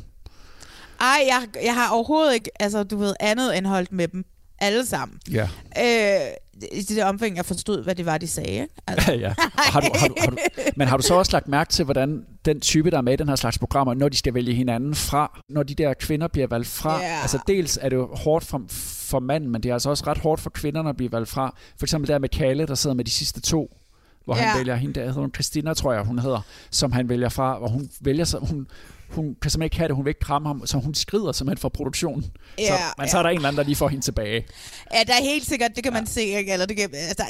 Ej, 0.99 1.23
jeg, 1.27 1.63
jeg 1.63 1.73
har 1.73 1.89
overhovedet 1.89 2.33
ikke, 2.33 2.49
altså 2.59 2.83
du 2.83 2.97
ved, 2.97 3.13
andet 3.19 3.57
end 3.57 3.65
holdt 3.65 3.91
med 3.91 4.07
dem 4.07 4.25
alle 4.59 4.85
sammen. 4.85 5.19
Ja. 5.31 5.49
Øh, 5.77 6.31
i 6.71 6.81
det 6.81 7.03
omfang, 7.03 7.37
jeg 7.37 7.45
forstod, 7.45 7.83
hvad 7.83 7.95
det 7.95 8.05
var, 8.05 8.17
de 8.17 8.27
sagde. 8.27 8.67
Altså. 8.87 9.13
ja, 9.13 9.33
har 9.53 9.79
du, 9.81 9.87
har 9.95 10.07
du, 10.07 10.15
har 10.19 10.27
du, 10.27 10.37
men 10.75 10.87
har 10.87 10.97
du 10.97 11.03
så 11.03 11.13
også 11.13 11.31
lagt 11.31 11.47
mærke 11.47 11.69
til, 11.69 11.85
hvordan 11.85 12.25
den 12.45 12.59
type, 12.59 12.91
der 12.91 12.97
er 12.97 13.01
med 13.01 13.13
i 13.13 13.15
den 13.15 13.29
her 13.29 13.35
slags 13.35 13.59
programmer, 13.59 13.93
når 13.93 14.09
de 14.09 14.17
skal 14.17 14.33
vælge 14.33 14.53
hinanden 14.53 14.95
fra, 14.95 15.41
når 15.49 15.63
de 15.63 15.75
der 15.75 15.93
kvinder 15.93 16.27
bliver 16.27 16.47
valgt 16.47 16.67
fra, 16.67 17.01
yeah. 17.01 17.21
altså 17.21 17.39
dels 17.47 17.79
er 17.81 17.89
det 17.89 17.95
jo 17.95 18.15
hårdt 18.15 18.45
for, 18.45 18.61
for 19.09 19.19
manden, 19.19 19.49
men 19.49 19.63
det 19.63 19.69
er 19.69 19.73
altså 19.73 19.89
også 19.89 20.03
ret 20.07 20.17
hårdt 20.17 20.41
for 20.41 20.49
kvinderne 20.49 20.89
at 20.89 20.97
blive 20.97 21.11
valgt 21.11 21.29
fra. 21.29 21.55
For 21.79 21.85
eksempel 21.85 22.07
der 22.07 22.19
med 22.19 22.29
Kalle, 22.29 22.65
der 22.65 22.75
sidder 22.75 22.95
med 22.95 23.05
de 23.05 23.11
sidste 23.11 23.41
to, 23.41 23.77
hvor 24.25 24.35
yeah. 24.35 24.45
han 24.45 24.59
vælger 24.59 24.75
hende, 24.75 24.93
der 24.93 25.05
hedder 25.05 25.21
hun 25.21 25.33
Christina, 25.33 25.73
tror 25.73 25.93
jeg, 25.93 26.03
hun 26.03 26.19
hedder, 26.19 26.41
som 26.71 26.91
han 26.91 27.09
vælger 27.09 27.29
fra, 27.29 27.57
hvor 27.57 27.67
hun 27.67 27.89
vælger 28.01 28.25
sig, 28.25 28.39
hun, 28.39 28.67
hun 29.09 29.35
kan 29.41 29.51
simpelthen 29.51 29.63
ikke 29.63 29.77
have 29.77 29.87
det, 29.87 29.95
hun 29.95 30.05
vil 30.05 30.09
ikke 30.09 30.19
kramme 30.19 30.47
ham, 30.47 30.61
så 30.65 30.77
hun 30.77 30.93
skrider 30.95 31.31
simpelthen 31.31 31.61
for 31.61 31.69
produktionen. 31.69 32.25
Ja, 32.59 32.65
så, 32.65 32.73
men 32.97 33.05
ja. 33.05 33.11
så 33.11 33.17
er 33.17 33.23
der 33.23 33.29
en 33.29 33.35
eller 33.35 33.47
anden, 33.47 33.57
der 33.57 33.63
lige 33.63 33.75
får 33.75 33.87
hende 33.89 34.05
tilbage. 34.05 34.45
Ja, 34.93 35.03
der 35.07 35.13
er 35.13 35.23
helt 35.23 35.45
sikkert, 35.45 35.75
det 35.75 35.83
kan 35.83 35.93
ja. 35.93 35.99
man 35.99 36.07
se, 36.07 36.21
ikke? 36.21 36.53
Eller 36.53 36.65
det 36.65 36.77
kan, 36.77 36.89
altså, 36.93 37.25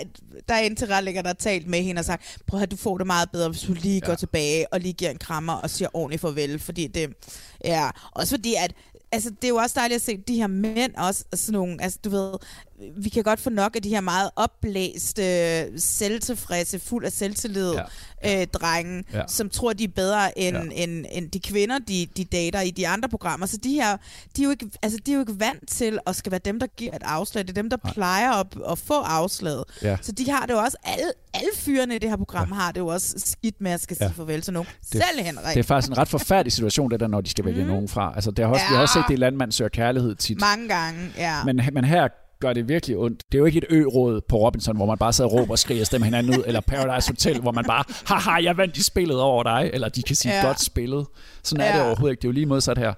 der 0.49 0.55
er 0.55 0.59
en 0.59 0.75
tilrettelægger, 0.75 1.21
der 1.21 1.29
har 1.29 1.33
talt 1.33 1.67
med 1.67 1.81
hende 1.81 1.99
og 1.99 2.05
sagt, 2.05 2.37
prøv 2.47 2.61
at 2.61 2.71
du 2.71 2.77
får 2.77 2.97
det 2.97 3.07
meget 3.07 3.31
bedre, 3.31 3.49
hvis 3.49 3.61
du 3.61 3.73
lige 3.73 4.01
ja. 4.03 4.05
går 4.05 4.15
tilbage 4.15 4.73
og 4.73 4.79
lige 4.79 4.93
giver 4.93 5.11
en 5.11 5.17
krammer 5.17 5.53
og 5.53 5.69
siger 5.69 5.89
ordentligt 5.93 6.21
farvel, 6.21 6.59
fordi 6.59 6.87
det, 6.87 7.13
ja, 7.65 7.89
også 8.11 8.35
fordi 8.35 8.55
at 8.55 8.73
altså, 9.11 9.29
det 9.29 9.43
er 9.43 9.49
jo 9.49 9.55
også 9.55 9.73
dejligt 9.79 9.95
at 9.95 10.01
se 10.01 10.17
de 10.17 10.35
her 10.35 10.47
mænd 10.47 10.95
også, 10.95 11.25
sådan 11.33 11.53
nogle, 11.53 11.81
altså 11.81 11.99
du 12.03 12.09
ved, 12.09 12.33
vi 12.97 13.09
kan 13.09 13.23
godt 13.23 13.39
få 13.39 13.49
nok 13.49 13.75
af 13.75 13.81
de 13.81 13.89
her 13.89 14.01
meget 14.01 14.29
opblæste, 14.35 15.79
selvtilfredse, 15.79 16.79
fuld 16.79 17.05
af 17.05 17.11
selvtillid 17.11 17.73
ja. 18.23 18.41
øh, 18.41 18.47
drenge, 18.47 19.03
ja. 19.13 19.21
som 19.27 19.49
tror, 19.49 19.73
de 19.73 19.83
er 19.83 19.87
bedre 19.95 20.39
end, 20.39 20.57
ja. 20.57 20.83
end, 20.83 21.05
end 21.11 21.31
de 21.31 21.39
kvinder, 21.39 21.79
de, 21.79 22.07
de 22.17 22.23
dater 22.23 22.61
i 22.61 22.71
de 22.71 22.87
andre 22.87 23.09
programmer. 23.09 23.45
Så 23.45 23.57
de 23.57 23.73
her, 23.73 23.97
de 24.35 24.41
er, 24.41 24.43
jo 24.43 24.49
ikke, 24.51 24.69
altså, 24.81 24.99
de 25.05 25.11
er 25.11 25.15
jo 25.15 25.19
ikke 25.19 25.39
vant 25.39 25.69
til 25.69 25.99
at 26.07 26.15
skal 26.15 26.31
være 26.31 26.41
dem, 26.45 26.59
der 26.59 26.67
giver 26.67 26.95
et 26.95 27.03
afslag. 27.05 27.43
Det 27.43 27.49
er 27.49 27.61
dem, 27.61 27.69
der 27.69 27.77
Nej. 27.83 27.93
plejer 27.93 28.31
at, 28.31 28.47
at 28.71 28.77
få 28.77 29.01
afslaget. 29.01 29.63
Ja. 29.83 29.97
Så 30.01 30.11
de 30.11 30.31
har 30.31 30.45
det 30.45 30.53
jo 30.53 30.59
også, 30.59 30.77
alle, 30.83 31.11
alle 31.33 31.49
fyrene 31.55 31.95
i 31.95 31.99
det 31.99 32.09
her 32.09 32.17
program 32.17 32.47
ja. 32.49 32.55
har 32.55 32.71
det 32.71 32.79
jo 32.79 32.87
også 32.87 33.15
skidt 33.17 33.61
med 33.61 33.71
at 33.71 33.81
skal 33.81 33.97
sige 33.97 34.07
ja. 34.07 34.11
farvel 34.11 34.41
til 34.41 34.53
nogen. 34.53 34.67
Det, 34.81 34.91
Selv 34.91 35.25
Henrik. 35.25 35.53
Det 35.53 35.59
er 35.59 35.63
faktisk 35.63 35.91
en 35.91 35.97
ret 35.97 36.07
forfærdelig 36.07 36.53
situation, 36.53 36.91
det 36.91 36.99
der, 36.99 37.07
når 37.07 37.21
de 37.21 37.29
skal 37.29 37.45
vælge 37.45 37.61
mm. 37.61 37.67
nogen 37.67 37.87
fra. 37.87 38.11
Altså, 38.15 38.31
det 38.31 38.45
har 38.45 38.51
også, 38.51 38.63
ja. 38.63 38.69
Vi 38.69 38.75
har 38.75 38.81
også 38.81 38.93
set 38.93 39.03
det 39.07 39.13
i 39.13 39.17
Landmand 39.17 39.51
søger 39.51 39.69
kærlighed 39.69 40.15
tit. 40.15 40.41
Mange 40.41 40.67
gange, 40.67 41.11
ja. 41.17 41.43
Men, 41.43 41.61
men 41.73 41.83
her 41.85 42.07
gør 42.39 42.53
det 42.53 42.69
virkelig 42.69 42.97
ondt. 42.97 43.23
Det 43.31 43.37
er 43.37 43.39
jo 43.39 43.45
ikke 43.45 43.57
et 43.57 43.65
ø-råd 43.69 44.21
på 44.29 44.37
Robinson, 44.37 44.75
hvor 44.75 44.85
man 44.85 44.97
bare 44.97 45.13
sidder 45.13 45.29
og 45.29 45.39
råber 45.39 45.51
og 45.51 45.59
skriger 45.59 45.81
og 45.81 45.87
stemmer 45.87 46.05
hinanden 46.05 46.37
ud, 46.37 46.43
eller 46.45 46.61
Paradise 46.61 47.11
Hotel, 47.11 47.41
hvor 47.41 47.51
man 47.51 47.65
bare, 47.65 47.83
haha, 48.05 48.43
jeg 48.43 48.57
vandt 48.57 48.77
i 48.77 48.83
spillet 48.83 49.21
over 49.21 49.43
dig, 49.43 49.69
eller 49.73 49.89
de 49.89 50.03
kan 50.03 50.15
sige 50.15 50.35
ja. 50.35 50.45
godt 50.45 50.61
spillet. 50.61 51.05
Sådan 51.43 51.61
er 51.61 51.69
ja. 51.69 51.77
det 51.77 51.85
overhovedet 51.85 52.13
ikke. 52.13 52.21
Det 52.21 52.27
er 52.27 52.29
jo 52.29 52.33
lige 52.33 52.45
modsat 52.45 52.77
her. 52.77 52.93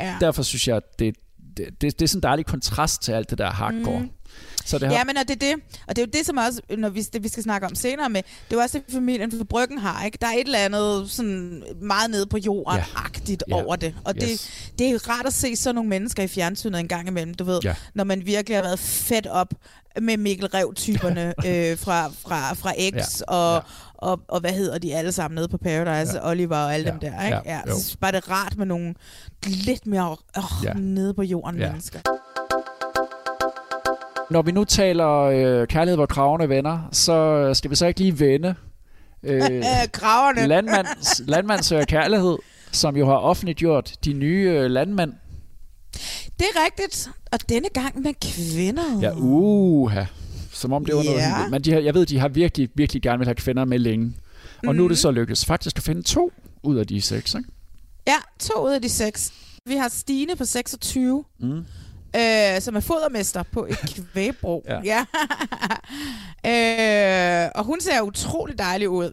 Ja. 0.00 0.16
Derfor 0.20 0.42
synes 0.42 0.68
jeg, 0.68 0.80
det, 0.98 1.14
det, 1.56 1.66
det, 1.80 1.98
det 1.98 2.02
er 2.02 2.08
sådan 2.08 2.18
en 2.18 2.22
dejlig 2.22 2.46
kontrast 2.46 3.02
til 3.02 3.12
alt 3.12 3.30
det 3.30 3.38
der 3.38 3.50
hardcore. 3.50 4.00
Mm. 4.00 4.10
Så 4.64 4.78
det 4.78 4.88
har... 4.88 4.94
Ja, 4.94 5.04
men 5.04 5.16
og 5.16 5.28
det 5.28 5.42
er 5.42 5.54
det. 5.54 5.62
Og 5.88 5.96
det 5.96 6.02
er 6.02 6.06
jo 6.06 6.10
det, 6.18 6.26
som 6.26 6.36
også, 6.36 6.60
når 6.78 6.88
vi, 6.88 7.02
det, 7.02 7.22
vi 7.22 7.28
skal 7.28 7.42
snakke 7.42 7.66
om 7.66 7.74
senere 7.74 8.10
med, 8.10 8.22
det 8.22 8.52
er 8.52 8.56
jo 8.56 8.60
også 8.60 8.78
det, 8.78 8.94
familien 8.94 9.32
for 9.38 9.44
Bryggen 9.44 9.78
har. 9.78 10.04
Ikke? 10.04 10.18
Der 10.20 10.26
er 10.26 10.32
et 10.32 10.40
eller 10.40 10.58
andet 10.58 11.10
sådan 11.10 11.62
meget 11.82 12.10
nede 12.10 12.26
på 12.26 12.38
jorden-agtigt 12.38 13.44
ja. 13.48 13.56
ja. 13.56 13.64
over 13.64 13.76
det. 13.76 13.94
Og 14.04 14.14
yes. 14.22 14.24
det, 14.30 14.78
det 14.78 14.90
er 14.90 15.08
rart 15.08 15.26
at 15.26 15.34
se 15.34 15.56
sådan 15.56 15.74
nogle 15.74 15.90
mennesker 15.90 16.22
i 16.22 16.28
fjernsynet 16.28 16.80
en 16.80 16.88
gang 16.88 17.08
imellem, 17.08 17.34
du 17.34 17.44
ved. 17.44 17.60
Ja. 17.64 17.74
Når 17.94 18.04
man 18.04 18.26
virkelig 18.26 18.56
har 18.56 18.62
været 18.62 18.78
fedt 18.78 19.26
op 19.26 19.54
med 20.00 20.16
Mikkel 20.16 20.46
Rev-typerne 20.46 21.34
øh, 21.46 21.78
fra, 21.78 22.08
fra, 22.08 22.54
fra 22.54 22.72
X 22.72 23.20
ja. 23.20 23.34
og, 23.34 23.54
ja. 23.54 23.60
Og, 23.94 24.20
og 24.28 24.40
hvad 24.40 24.52
hedder 24.52 24.78
de 24.78 24.94
alle 24.94 25.12
sammen 25.12 25.34
nede 25.34 25.48
på 25.48 25.58
Paradise, 25.58 26.16
ja. 26.16 26.30
Oliver 26.30 26.56
og 26.56 26.74
alle 26.74 26.86
ja. 26.86 26.90
dem 26.90 27.00
der. 27.00 27.24
Ikke? 27.24 27.40
Ja. 27.44 27.60
Ja. 27.66 27.74
Så 27.74 27.98
bare 28.00 28.12
det 28.12 28.30
rart 28.30 28.56
med 28.56 28.66
nogle 28.66 28.94
lidt 29.46 29.86
mere 29.86 30.16
øh, 30.36 30.42
ja. 30.64 30.72
nede 30.72 31.14
på 31.14 31.22
jorden 31.22 31.60
ja. 31.60 31.68
mennesker. 31.68 32.00
Når 34.30 34.42
vi 34.42 34.52
nu 34.52 34.64
taler 34.64 35.20
øh, 35.20 35.66
kærlighed, 35.66 35.96
hvor 35.96 36.06
kravene 36.06 36.48
venner, 36.48 36.88
så 36.92 37.50
skal 37.54 37.70
vi 37.70 37.76
så 37.76 37.86
ikke 37.86 38.00
lige 38.00 38.20
vende 38.20 38.54
øh, 39.22 39.62
kravene. 39.92 40.46
landmands, 40.46 41.22
landmands 41.26 41.72
øh, 41.72 41.86
kærlighed, 41.86 42.36
som 42.72 42.96
jo 42.96 43.06
har 43.06 43.16
offentliggjort 43.16 43.94
de 44.04 44.12
nye 44.12 44.50
øh, 44.50 44.70
landmænd. 44.70 45.12
Det 46.38 46.46
er 46.54 46.64
rigtigt. 46.64 47.10
Og 47.32 47.38
denne 47.48 47.68
gang 47.68 48.02
med 48.02 48.14
kvinder. 48.20 49.00
Ja, 49.00 49.12
uha. 49.16 50.04
Som 50.52 50.72
om 50.72 50.84
det 50.84 50.94
var 50.94 51.04
yeah. 51.04 51.38
noget... 51.38 51.50
Men 51.50 51.62
de 51.62 51.72
har, 51.72 51.80
jeg 51.80 51.94
ved, 51.94 52.06
de 52.06 52.18
har 52.18 52.28
virkelig, 52.28 52.68
virkelig 52.74 53.02
gerne 53.02 53.18
vil 53.18 53.26
have 53.26 53.34
kvinder 53.34 53.64
med 53.64 53.78
længe. 53.78 54.12
Og 54.66 54.72
mm. 54.72 54.76
nu 54.76 54.84
er 54.84 54.88
det 54.88 54.98
så 54.98 55.10
mhm. 55.10 55.14
lykkedes 55.18 55.44
faktisk 55.44 55.76
at 55.76 55.82
finde 55.82 56.02
to 56.02 56.32
ud 56.62 56.76
af 56.76 56.86
de 56.86 57.00
seks, 57.00 57.34
ikke? 57.34 57.48
Ja, 58.06 58.16
to 58.40 58.66
ud 58.66 58.72
af 58.72 58.82
de 58.82 58.88
seks. 58.88 59.32
Vi 59.66 59.76
har 59.76 59.88
Stine 59.88 60.36
på 60.36 60.44
26. 60.44 61.24
Mm 61.40 61.64
øh, 62.16 62.60
som 62.60 62.76
er 62.76 62.80
fodermester 62.80 63.42
på 63.52 63.66
et 63.66 63.78
kvægbro. 64.12 64.64
ja. 64.68 64.80
ja. 64.84 65.04
øh, 67.44 67.50
og 67.54 67.64
hun 67.64 67.80
ser 67.80 68.00
utrolig 68.00 68.58
dejlig 68.58 68.88
ud. 68.88 69.10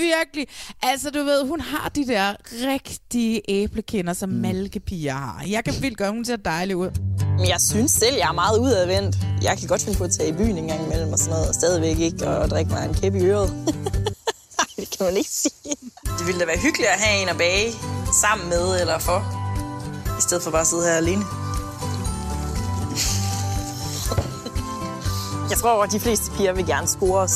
Virkelig. 0.00 0.46
Altså, 0.82 1.10
du 1.10 1.22
ved, 1.22 1.48
hun 1.48 1.60
har 1.60 1.88
de 1.88 2.06
der 2.06 2.34
rigtige 2.66 3.42
æblekinder, 3.48 4.12
som 4.12 4.28
mm. 4.28 4.34
malkepiger 4.34 5.12
har. 5.14 5.44
Jeg 5.48 5.64
kan 5.64 5.74
vildt 5.80 5.98
gøre, 5.98 6.10
hun 6.10 6.24
ser 6.24 6.36
dejlig 6.36 6.76
ud. 6.76 6.90
Men 7.38 7.48
jeg 7.48 7.60
synes 7.60 7.92
selv, 7.92 8.16
jeg 8.16 8.28
er 8.28 8.32
meget 8.32 8.58
udadvendt. 8.58 9.16
Jeg 9.42 9.58
kan 9.58 9.68
godt 9.68 9.82
finde 9.82 9.98
på 9.98 10.04
at 10.04 10.10
tage 10.10 10.28
i 10.28 10.32
byen 10.32 10.58
en 10.58 10.66
gang 10.68 10.86
imellem 10.86 11.12
og 11.12 11.18
sådan 11.18 11.30
noget, 11.30 11.48
og 11.48 11.54
stadigvæk 11.54 11.98
ikke 11.98 12.28
og 12.28 12.50
drikke 12.50 12.70
mig 12.70 12.88
en 12.88 12.94
kæppe 12.94 13.18
i 13.18 13.24
øret. 13.24 13.50
det 14.76 14.90
kan 14.96 15.06
man 15.06 15.16
ikke 15.16 15.30
sige. 15.30 15.76
Det 16.18 16.26
ville 16.26 16.40
da 16.40 16.46
være 16.46 16.58
hyggeligt 16.58 16.88
at 16.88 17.00
have 17.00 17.22
en 17.22 17.28
at 17.28 17.38
bage 17.38 17.72
sammen 18.22 18.48
med 18.48 18.80
eller 18.80 18.98
for, 18.98 19.18
i 20.18 20.22
stedet 20.22 20.42
for 20.42 20.50
bare 20.50 20.60
at 20.60 20.66
sidde 20.66 20.82
her 20.82 20.96
alene. 20.96 21.24
Jeg 25.50 25.58
tror, 25.58 25.82
at 25.82 25.92
de 25.92 26.00
fleste 26.00 26.30
piger 26.30 26.52
vil 26.52 26.66
gerne 26.66 26.86
score 26.86 27.20
os. 27.20 27.32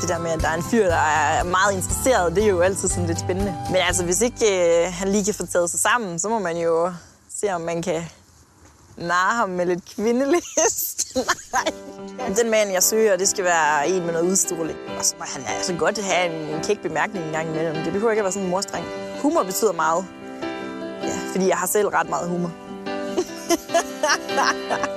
Det 0.00 0.08
der 0.08 0.18
med, 0.18 0.30
at 0.30 0.40
der 0.40 0.48
er 0.48 0.54
en 0.54 0.62
fyr, 0.62 0.86
der 0.86 0.96
er 0.96 1.44
meget 1.44 1.72
interesseret, 1.74 2.36
det 2.36 2.44
er 2.44 2.48
jo 2.48 2.60
altid 2.60 2.88
sådan 2.88 3.06
lidt 3.06 3.20
spændende. 3.20 3.56
Men 3.68 3.76
altså, 3.76 4.04
hvis 4.04 4.20
ikke 4.20 4.84
øh, 4.86 4.92
han 4.92 5.08
lige 5.08 5.24
kan 5.24 5.34
få 5.34 5.46
taget 5.46 5.70
sig 5.70 5.80
sammen, 5.80 6.18
så 6.18 6.28
må 6.28 6.38
man 6.38 6.56
jo 6.56 6.92
se, 7.40 7.54
om 7.54 7.60
man 7.60 7.82
kan 7.82 8.02
narre 8.96 9.36
ham 9.36 9.48
med 9.48 9.66
lidt 9.66 9.84
kvindelist. 9.94 11.16
Nej. 11.52 12.34
Den 12.36 12.50
mand, 12.50 12.70
jeg 12.70 12.82
søger, 12.82 13.16
det 13.16 13.28
skal 13.28 13.44
være 13.44 13.88
en 13.88 14.04
med 14.04 14.12
noget 14.12 14.30
udstråling. 14.30 14.78
Og 14.98 15.04
så 15.04 15.14
må 15.18 15.24
han 15.28 15.44
altså 15.56 15.74
godt 15.74 16.02
have 16.02 16.34
en, 16.34 16.54
en 16.54 16.62
kæk 16.64 16.82
bemærkning 16.82 17.26
en 17.26 17.32
gang 17.32 17.48
imellem. 17.48 17.74
Det 17.74 17.92
behøver 17.92 18.10
ikke 18.10 18.20
at 18.20 18.24
være 18.24 18.32
sådan 18.32 18.44
en 18.44 18.50
morstreng. 18.50 18.86
Humor 19.22 19.42
betyder 19.42 19.72
meget. 19.72 20.04
Ja, 21.02 21.18
fordi 21.32 21.48
jeg 21.48 21.56
har 21.56 21.66
selv 21.66 21.88
ret 21.88 22.08
meget 22.08 22.28
humor. 22.28 22.52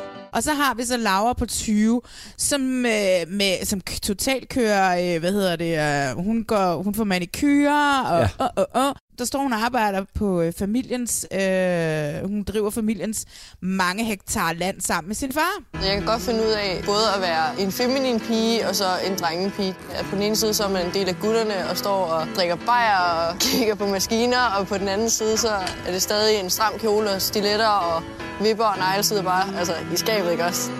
Og 0.37 0.43
så 0.43 0.53
har 0.53 0.73
vi 0.73 0.83
så 0.85 0.97
Laura 0.97 1.33
på 1.33 1.45
20, 1.45 2.01
som, 2.37 2.85
øh, 2.85 3.27
med, 3.27 3.65
som 3.65 3.81
totalt 3.81 4.49
kører, 4.49 5.15
øh, 5.15 5.19
hvad 5.19 5.31
hedder 5.31 5.55
det, 5.55 5.79
øh, 5.79 6.23
hun, 6.23 6.43
går, 6.43 6.83
hun 6.83 6.93
får 6.93 7.03
manikyre, 7.03 8.05
og, 8.05 8.19
ja. 8.19 8.29
og, 8.37 8.51
og, 8.55 8.67
og, 8.73 8.95
der 9.19 9.25
står 9.25 9.39
hun 9.39 9.53
og 9.53 9.59
arbejder 9.59 10.05
på 10.13 10.41
øh, 10.41 10.53
familiens, 10.53 11.27
øh, 11.31 12.29
hun 12.29 12.43
driver 12.43 12.69
familiens 12.69 13.25
mange 13.61 14.03
hektar 14.03 14.53
land 14.53 14.81
sammen 14.81 15.07
med 15.07 15.15
sin 15.15 15.31
far. 15.33 15.63
Jeg 15.73 15.95
kan 15.97 16.05
godt 16.05 16.21
finde 16.21 16.39
ud 16.39 16.51
af 16.51 16.81
både 16.85 17.13
at 17.15 17.21
være 17.21 17.61
en 17.61 17.71
feminin 17.71 18.19
pige 18.19 18.67
og 18.67 18.75
så 18.75 18.85
en 19.07 19.15
drengepige. 19.15 19.75
At 19.95 20.05
på 20.05 20.15
den 20.15 20.23
ene 20.23 20.35
side 20.35 20.53
så 20.53 20.63
er 20.63 20.69
man 20.69 20.85
en 20.85 20.93
del 20.93 21.09
af 21.09 21.15
gutterne 21.21 21.69
og 21.69 21.77
står 21.77 22.05
og 22.05 22.27
drikker 22.35 22.55
bajer 22.55 22.99
og 22.99 23.39
kigger 23.45 23.75
på 23.75 23.85
maskiner, 23.85 24.43
og 24.59 24.67
på 24.67 24.77
den 24.77 24.87
anden 24.87 25.09
side 25.09 25.37
så 25.37 25.49
er 25.87 25.91
det 25.91 26.01
stadig 26.01 26.39
en 26.39 26.49
stram 26.49 26.73
kjole 26.79 27.09
og 27.11 27.21
stiletter 27.21 27.67
og 27.67 28.03
vipper 28.41 28.65
og 28.65 28.77
neglesider 28.77 29.23
bare 29.23 29.57
altså, 29.59 29.73
i 29.93 29.97
skabet, 29.97 30.31
ikke 30.31 30.45
også? 30.45 30.71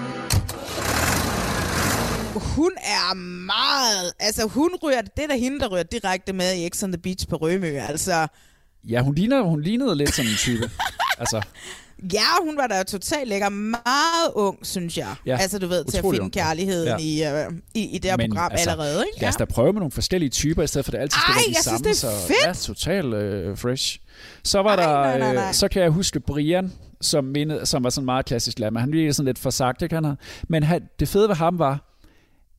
Hun 2.39 2.71
er 2.77 3.13
meget... 3.13 4.13
Altså, 4.19 4.47
hun 4.47 4.69
ryger... 4.83 5.01
Det 5.01 5.23
er 5.23 5.27
der 5.27 5.37
hende, 5.37 5.59
der 5.59 5.67
ryger 5.67 5.83
direkte 5.83 6.33
med 6.33 6.55
i 6.55 6.69
X 6.69 6.83
on 6.83 6.91
the 6.91 7.01
Beach 7.01 7.27
på 7.27 7.35
Rømø, 7.35 7.77
altså... 7.77 8.27
Ja, 8.83 9.01
hun, 9.01 9.15
ligner, 9.15 9.41
hun 9.41 9.61
lignede 9.61 9.95
lidt 9.95 10.15
som 10.15 10.25
en 10.25 10.35
type. 10.37 10.71
altså. 11.21 11.41
Ja, 12.13 12.43
hun 12.43 12.57
var 12.57 12.67
da 12.67 12.83
totalt 12.83 13.29
lækker. 13.29 13.49
Meget 13.49 14.31
ung, 14.33 14.65
synes 14.65 14.97
jeg. 14.97 15.15
Ja, 15.25 15.37
altså, 15.37 15.59
du 15.59 15.67
ved, 15.67 15.85
til 15.85 15.97
at 15.97 16.03
finde 16.03 16.21
ung. 16.21 16.33
kærligheden 16.33 16.99
ja. 16.99 17.33
i, 17.33 17.47
uh, 17.47 17.53
i, 17.73 17.95
i 17.95 17.97
det 17.97 18.11
her 18.11 18.17
Men, 18.17 18.31
program 18.31 18.51
altså, 18.51 18.69
allerede. 18.69 19.05
Ikke? 19.07 19.21
Lad 19.21 19.29
os 19.29 19.35
da 19.35 19.45
prøve 19.45 19.73
med 19.73 19.79
nogle 19.79 19.91
forskellige 19.91 20.29
typer, 20.29 20.63
i 20.63 20.67
stedet 20.67 20.85
for 20.85 20.91
at 20.91 20.93
det 20.93 21.01
altid 21.01 21.19
skal 21.19 21.33
Ej, 21.33 21.41
være 21.47 21.59
de 21.59 21.63
samme. 21.63 21.85
Synes, 21.85 21.99
det 21.99 22.09
er 22.09 22.27
fedt. 22.27 22.57
Så, 22.57 22.71
ja, 22.71 22.73
totalt 22.73 23.13
uh, 23.49 23.57
fresh. 23.57 23.99
Så 24.43 24.61
var 24.61 24.75
Ej, 24.77 24.83
der, 24.83 24.87
nej, 24.87 25.19
nej, 25.19 25.33
nej. 25.33 25.51
så 25.51 25.67
kan 25.67 25.81
jeg 25.81 25.89
huske 25.89 26.19
Brian, 26.19 26.73
som, 27.01 27.23
mindede, 27.23 27.65
som 27.65 27.83
var 27.83 27.89
sådan 27.89 28.05
meget 28.05 28.25
klassisk 28.25 28.59
lammer. 28.59 28.79
Han 28.79 28.91
virkede 28.91 29.13
sådan 29.13 29.25
lidt 29.25 29.39
for 29.39 29.49
sagt, 29.49 29.81
ikke? 29.81 29.95
Han 29.95 30.03
havde. 30.03 30.17
Men 30.49 30.63
han, 30.63 30.81
det 30.99 31.07
fede 31.07 31.29
ved 31.29 31.35
ham 31.35 31.59
var, 31.59 31.96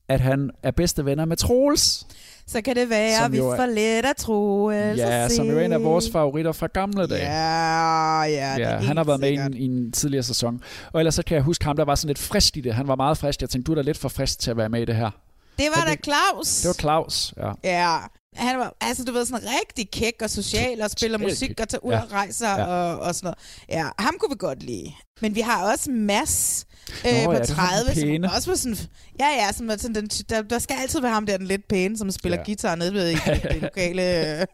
at 0.09 0.21
han 0.21 0.49
er 0.63 0.71
bedste 0.71 1.05
venner 1.05 1.25
med 1.25 1.37
Troels. 1.37 2.07
Så 2.47 2.61
kan 2.61 2.75
det 2.75 2.89
være, 2.89 3.25
at 3.25 3.31
vi 3.31 3.37
får 3.37 3.65
lidt 3.65 4.05
af 4.05 4.15
Troels 4.17 4.99
Ja, 4.99 5.29
som 5.29 5.47
jo 5.47 5.59
er 5.59 5.65
en 5.65 5.73
af 5.73 5.83
vores 5.83 6.11
favoritter 6.11 6.51
fra 6.51 6.67
gamle 6.67 7.07
dage. 7.07 7.31
Ja, 7.31 8.21
ja. 8.21 8.55
ja 8.57 8.77
han 8.77 8.97
har 8.97 9.03
været 9.03 9.19
med 9.19 9.29
i 9.29 9.35
en, 9.35 9.53
i 9.53 9.65
en 9.65 9.91
tidligere 9.91 10.23
sæson. 10.23 10.61
Og 10.93 11.01
ellers 11.01 11.15
så 11.15 11.23
kan 11.23 11.35
jeg 11.35 11.43
huske 11.43 11.65
ham, 11.65 11.75
der 11.75 11.85
var 11.85 11.95
sådan 11.95 12.07
lidt 12.07 12.19
frisk 12.19 12.57
i 12.57 12.61
det. 12.61 12.73
Han 12.73 12.87
var 12.87 12.95
meget 12.95 13.17
frisk. 13.17 13.41
Jeg 13.41 13.49
tænkte, 13.49 13.67
du 13.67 13.71
er 13.71 13.75
da 13.75 13.81
lidt 13.81 13.97
for 13.97 14.09
frisk 14.09 14.39
til 14.39 14.51
at 14.51 14.57
være 14.57 14.69
med 14.69 14.81
i 14.81 14.85
det 14.85 14.95
her. 14.95 15.09
Det 15.57 15.67
var 15.75 15.85
da 15.85 15.95
Claus. 16.03 16.61
Det 16.61 16.67
var 16.67 16.73
Claus, 16.73 17.33
ja. 17.37 17.51
Ja, 17.63 17.97
han 18.35 18.59
var, 18.59 18.75
altså 18.81 19.03
du 19.03 19.11
ved, 19.11 19.25
sådan 19.25 19.49
rigtig 19.61 19.91
kæk 19.91 20.21
og 20.21 20.29
social 20.29 20.81
og 20.81 20.89
spiller 20.89 21.17
musik 21.17 21.59
og 21.59 21.69
tager 21.69 21.85
ud 21.85 21.91
ja. 21.91 22.01
og 22.01 22.11
rejser 22.11 22.49
ja. 22.49 22.65
og, 22.65 22.99
og 22.99 23.15
sådan 23.15 23.25
noget. 23.25 23.37
Ja, 23.69 23.89
ham 23.99 24.15
kunne 24.19 24.29
vi 24.29 24.35
godt 24.39 24.63
lide. 24.63 24.93
Men 25.21 25.35
vi 25.35 25.41
har 25.41 25.71
også 25.71 25.91
Mads 25.91 26.65
øh, 27.05 27.23
Nå, 27.23 27.25
på 27.25 27.33
ja, 27.33 27.45
30, 27.45 27.95
som 27.95 28.35
også 28.35 28.51
var 28.51 28.55
sådan, 28.55 28.77
ja 29.19 29.27
ja, 29.27 29.51
som 29.51 29.69
sådan, 29.69 29.95
den, 29.95 30.07
der, 30.07 30.41
der 30.41 30.59
skal 30.59 30.75
altid 30.81 31.01
være 31.01 31.11
ham 31.11 31.25
der, 31.25 31.37
den 31.37 31.47
lidt 31.47 31.67
pæne, 31.67 31.97
som 31.97 32.11
spiller 32.11 32.37
ja. 32.37 32.43
guitar 32.43 32.75
nede 32.75 32.93
ved 32.93 33.09
i 33.09 33.15
det 33.53 33.61
lokale... 33.61 34.45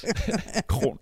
kron. 0.68 0.98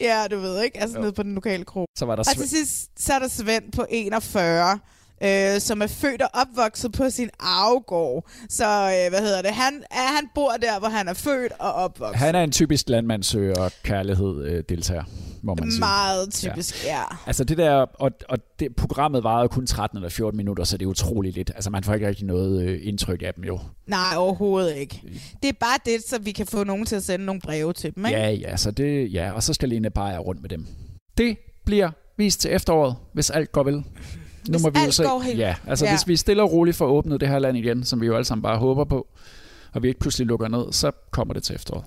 ja, 0.00 0.26
du 0.30 0.40
ved 0.40 0.62
ikke, 0.62 0.80
altså 0.80 0.96
jo. 0.96 1.02
nede 1.02 1.12
på 1.12 1.22
den 1.22 1.34
lokale 1.34 1.64
kron. 1.64 1.86
Så 1.98 2.06
var 2.06 2.16
der 2.16 2.22
og 2.30 2.36
til 2.36 2.48
sidst, 2.48 2.90
så 2.98 3.12
er 3.14 3.18
der 3.18 3.28
Svend 3.28 3.72
på 3.72 3.86
41, 3.90 4.78
øh, 5.22 5.60
som 5.60 5.82
er 5.82 5.86
født 5.86 6.22
og 6.22 6.28
opvokset 6.32 6.92
på 6.92 7.10
sin 7.10 7.30
arvegård. 7.40 8.28
Så 8.48 8.64
øh, 8.64 9.10
hvad 9.10 9.20
hedder 9.20 9.42
det? 9.42 9.50
Han, 9.50 9.84
er, 9.90 10.16
han 10.16 10.28
bor 10.34 10.52
der, 10.62 10.78
hvor 10.78 10.88
han 10.88 11.08
er 11.08 11.14
født 11.14 11.52
og 11.58 11.72
opvokset. 11.72 12.16
Han 12.16 12.34
er 12.34 12.42
en 12.42 12.52
typisk 12.52 12.88
landmandssøger 12.88 13.68
kærlighed 13.82 14.44
øh, 14.44 14.64
deltager 14.68 15.04
må 15.44 15.54
man 15.54 15.70
sige. 15.70 15.80
Meget 15.80 16.32
typisk, 16.32 16.84
ja. 16.84 16.96
ja. 16.98 17.02
Altså 17.26 17.44
det 17.44 17.58
der, 17.58 17.72
og, 17.74 18.10
og 18.28 18.38
det, 18.60 18.76
programmet 18.76 19.24
varede 19.24 19.48
kun 19.48 19.66
13 19.66 19.98
eller 19.98 20.08
14 20.08 20.36
minutter, 20.36 20.64
så 20.64 20.76
det 20.76 20.84
er 20.84 20.90
utroligt 20.90 21.36
lidt. 21.36 21.50
Altså 21.54 21.70
man 21.70 21.84
får 21.84 21.94
ikke 21.94 22.08
rigtig 22.08 22.26
noget 22.26 22.62
øh, 22.62 22.80
indtryk 22.82 23.22
af 23.22 23.34
dem 23.34 23.44
jo. 23.44 23.58
Nej, 23.86 24.16
overhovedet 24.16 24.76
ikke. 24.76 25.02
Det 25.42 25.48
er 25.48 25.52
bare 25.60 25.78
det, 25.84 26.02
så 26.08 26.18
vi 26.18 26.32
kan 26.32 26.46
få 26.46 26.64
nogen 26.64 26.86
til 26.86 26.96
at 26.96 27.02
sende 27.02 27.24
nogle 27.24 27.40
breve 27.40 27.72
til 27.72 27.94
dem, 27.94 28.06
ikke? 28.06 28.18
Ja, 28.18 28.30
ja, 28.30 28.56
så 28.56 28.70
det, 28.70 29.12
ja, 29.12 29.32
og 29.32 29.42
så 29.42 29.54
skal 29.54 29.68
Lene 29.68 29.90
bare 29.90 30.18
rundt 30.18 30.42
med 30.42 30.50
dem. 30.50 30.66
Det 31.18 31.38
bliver 31.64 31.90
vist 32.16 32.40
til 32.40 32.52
efteråret, 32.52 32.96
hvis 33.12 33.30
alt 33.30 33.52
går 33.52 33.62
vel. 33.62 33.84
Nu 34.48 34.58
må 34.58 34.70
vi 34.70 34.78
alt 34.78 34.94
se. 34.94 35.02
går 35.04 35.20
helt- 35.20 35.38
Ja, 35.38 35.54
altså 35.66 35.84
Ja. 35.84 35.92
hvis 35.92 36.08
vi 36.08 36.16
stille 36.16 36.42
og 36.42 36.52
roligt 36.52 36.76
får 36.76 36.86
åbnet 36.86 37.20
det 37.20 37.28
her 37.28 37.38
land 37.38 37.56
igen, 37.56 37.84
som 37.84 38.00
vi 38.00 38.06
jo 38.06 38.14
alle 38.14 38.24
sammen 38.24 38.42
bare 38.42 38.58
håber 38.58 38.84
på, 38.84 39.06
og 39.72 39.82
vi 39.82 39.88
ikke 39.88 40.00
pludselig 40.00 40.26
lukker 40.26 40.48
ned, 40.48 40.72
så 40.72 40.90
kommer 41.10 41.34
det 41.34 41.42
til 41.42 41.54
efteråret. 41.54 41.84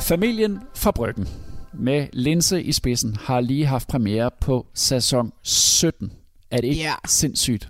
Familien 0.00 0.58
fra 0.74 0.90
Bryggen 0.90 1.28
med 1.72 2.06
Linse 2.12 2.62
i 2.62 2.72
spidsen 2.72 3.16
har 3.20 3.40
lige 3.40 3.66
haft 3.66 3.88
premiere 3.88 4.30
på 4.40 4.66
sæson 4.74 5.32
17. 5.42 6.12
Er 6.50 6.56
det 6.60 6.68
ikke 6.68 6.80
Ja. 6.82 6.94
sindssygt? 7.08 7.68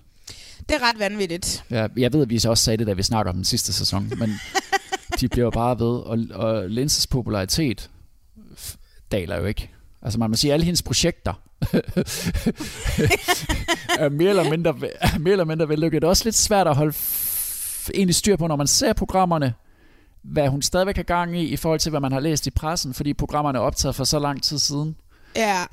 Det 0.58 0.70
er 0.76 0.88
ret 0.88 0.98
vanvittigt. 0.98 1.64
Ja, 1.70 1.86
jeg 1.96 2.12
ved, 2.12 2.22
at 2.22 2.30
vi 2.30 2.38
så 2.38 2.50
også 2.50 2.64
sagde 2.64 2.76
det, 2.76 2.86
da 2.86 2.92
vi 2.92 3.02
snakker 3.02 3.30
om 3.32 3.36
den 3.36 3.44
sidste 3.44 3.72
sæson, 3.72 4.12
men 4.18 4.30
de 5.20 5.28
bliver 5.28 5.50
bare 5.50 5.78
ved, 5.78 5.86
og, 5.86 6.18
og 6.34 6.70
Linses 6.70 7.06
popularitet 7.06 7.90
daler 9.12 9.36
jo 9.36 9.44
ikke. 9.44 9.70
Altså 10.02 10.18
man 10.18 10.30
må 10.30 10.36
sige, 10.36 10.50
at 10.50 10.54
alle 10.54 10.64
hendes 10.64 10.82
projekter 10.82 11.32
er 13.98 14.08
mere 14.08 14.30
eller 14.30 14.50
mindre, 14.50 14.74
er 15.00 15.18
mere 15.18 15.32
eller 15.32 15.44
mindre 15.44 15.68
vellykket. 15.68 16.02
Det 16.02 16.06
er 16.06 16.10
også 16.10 16.24
lidt 16.24 16.36
svært 16.36 16.68
at 16.68 16.76
holde 16.76 16.92
f- 16.96 17.88
egentlig 17.94 18.14
styr 18.14 18.36
på, 18.36 18.46
når 18.46 18.56
man 18.56 18.66
ser 18.66 18.92
programmerne, 18.92 19.54
hvad 20.22 20.48
hun 20.48 20.62
stadigvæk 20.62 20.96
har 20.96 21.02
gang 21.02 21.38
i, 21.38 21.44
i 21.44 21.56
forhold 21.56 21.80
til, 21.80 21.90
hvad 21.90 22.00
man 22.00 22.12
har 22.12 22.20
læst 22.20 22.46
i 22.46 22.50
pressen, 22.50 22.94
fordi 22.94 23.14
programmerne 23.14 23.58
er 23.58 23.62
optaget 23.62 23.94
for 23.94 24.04
så 24.04 24.18
lang 24.18 24.42
tid 24.42 24.58
siden. 24.58 24.96
Ja. 25.36 25.64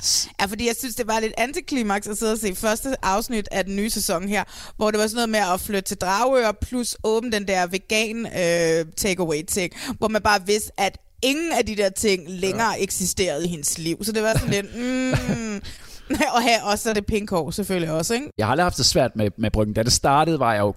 ja, 0.42 0.46
fordi 0.46 0.68
jeg 0.68 0.76
synes, 0.80 0.96
det 0.96 1.08
var 1.08 1.20
lidt 1.20 1.34
antiklimaks 1.38 2.08
at 2.08 2.18
sidde 2.18 2.32
og 2.32 2.38
se 2.38 2.56
første 2.56 3.06
afsnit 3.06 3.48
af 3.52 3.66
den 3.66 3.76
nye 3.76 3.90
sæson 3.90 4.28
her, 4.28 4.44
hvor 4.78 4.92
det 4.92 5.00
var 5.00 5.08
sådan 5.08 5.16
noget 5.16 5.30
med 5.30 5.54
at 5.54 5.60
flytte 5.60 5.82
til 5.82 5.98
Dragør, 5.98 6.52
plus 6.62 6.98
åbne 7.04 7.32
den 7.32 7.48
der 7.48 7.68
vegan 7.68 8.26
øh, 8.26 8.86
takeaway 8.98 9.44
ting, 9.48 9.74
hvor 9.98 10.08
man 10.08 10.22
bare 10.22 10.46
vidste, 10.46 10.72
at 10.78 10.98
ingen 11.22 11.52
af 11.52 11.66
de 11.66 11.76
der 11.76 11.90
ting 11.90 12.24
længere 12.28 12.74
ja. 12.78 12.84
eksisterede 12.84 13.46
i 13.46 13.48
hendes 13.48 13.78
liv. 13.78 14.04
Så 14.04 14.12
det 14.12 14.24
var 14.24 14.34
sådan 14.34 14.50
lidt... 14.50 14.78
Mm, 14.78 15.62
og 16.36 16.42
her 16.42 16.64
også 16.64 16.90
er 16.90 16.94
det 16.94 17.06
pink 17.06 17.30
hår 17.30 17.52
selvfølgelig 17.52 17.92
også, 17.92 18.14
ikke? 18.14 18.30
Jeg 18.38 18.46
har 18.46 18.52
aldrig 18.52 18.66
haft 18.66 18.78
det 18.78 18.86
svært 18.86 19.12
med, 19.16 19.30
med 19.38 19.52
Bryggen. 19.52 19.74
Da 19.74 19.84
det 19.84 19.94
startede, 19.94 20.40
var 20.40 20.54
jeg 20.54 20.60
jo 20.60 20.74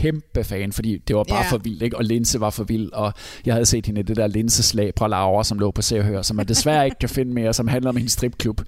kæmpe 0.00 0.44
fan, 0.44 0.72
fordi 0.72 0.98
det 1.08 1.16
var 1.16 1.24
bare 1.24 1.38
Ja. 1.44 1.50
for 1.50 1.58
vildt, 1.58 1.82
ikke? 1.82 1.96
og 1.96 2.04
Linse 2.04 2.40
var 2.40 2.50
for 2.50 2.64
vild, 2.64 2.92
og 2.92 3.12
jeg 3.46 3.54
havde 3.54 3.66
set 3.66 3.86
hende 3.86 4.00
i 4.00 4.04
det 4.04 4.16
der 4.16 4.26
linseslag 4.26 4.92
fra 4.98 5.08
Laura, 5.08 5.44
som 5.44 5.58
lå 5.58 5.70
på 5.70 5.82
Se 5.82 5.98
og 5.98 6.04
Hør, 6.04 6.22
som 6.22 6.36
man 6.36 6.48
desværre 6.48 6.84
ikke 6.84 6.96
kan 7.00 7.08
finde 7.08 7.32
mere, 7.34 7.54
som 7.54 7.68
handler 7.68 7.90
om 7.90 7.96
hendes 7.96 8.12
stripklub. 8.12 8.60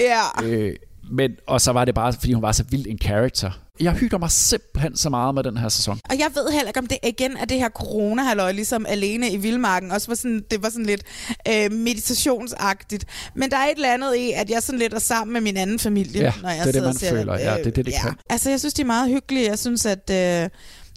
Ja. 0.00 0.44
Øh, 0.44 0.76
men, 1.10 1.36
og 1.46 1.60
så 1.60 1.72
var 1.72 1.84
det 1.84 1.94
bare, 1.94 2.12
fordi 2.12 2.32
hun 2.32 2.42
var 2.42 2.52
så 2.52 2.64
vild 2.70 2.86
en 2.86 2.98
character. 2.98 3.50
Jeg 3.80 3.92
hygger 3.92 4.18
mig 4.18 4.30
simpelthen 4.30 4.96
så 4.96 5.10
meget 5.10 5.34
med 5.34 5.42
den 5.42 5.56
her 5.56 5.68
sæson. 5.68 6.00
Og 6.10 6.18
jeg 6.18 6.26
ved 6.34 6.52
heller 6.52 6.68
ikke, 6.68 6.80
om 6.80 6.86
det 6.86 6.98
igen 7.02 7.36
er 7.36 7.44
det 7.44 7.58
her 7.58 7.68
corona 7.68 8.50
ligesom 8.52 8.86
alene 8.88 9.30
i 9.30 9.36
Vildmarken. 9.36 9.90
Også 9.90 10.08
var 10.08 10.14
sådan, 10.14 10.44
det 10.50 10.62
var 10.62 10.68
sådan 10.70 10.86
lidt 10.86 11.02
øh, 11.48 11.72
meditationsagtigt. 11.72 13.04
Men 13.34 13.50
der 13.50 13.56
er 13.56 13.64
et 13.64 13.74
eller 13.74 13.94
andet 13.94 14.16
i, 14.16 14.32
at 14.32 14.50
jeg 14.50 14.62
sådan 14.62 14.78
lidt 14.78 14.94
er 14.94 14.98
sammen 14.98 15.32
med 15.32 15.40
min 15.40 15.56
anden 15.56 15.78
familie, 15.78 16.22
Ja, 16.22 16.32
når 16.42 16.48
jeg 16.48 16.58
det 16.58 16.68
er 16.68 16.72
det, 16.72 16.82
man 16.82 16.88
og 16.88 16.94
ser 16.94 17.10
føler. 17.10 17.38
Ja, 17.38 17.54
det 17.56 17.66
er 17.66 17.70
det, 17.70 17.76
det 17.76 17.92
ja. 17.92 18.02
kan. 18.02 18.14
Altså, 18.30 18.50
jeg 18.50 18.60
synes, 18.60 18.74
de 18.74 18.82
er 18.82 18.86
meget 18.86 19.10
hyggelige. 19.10 19.48
Jeg 19.48 19.58
synes, 19.58 19.86
at... 19.86 20.10
Øh, 20.44 20.48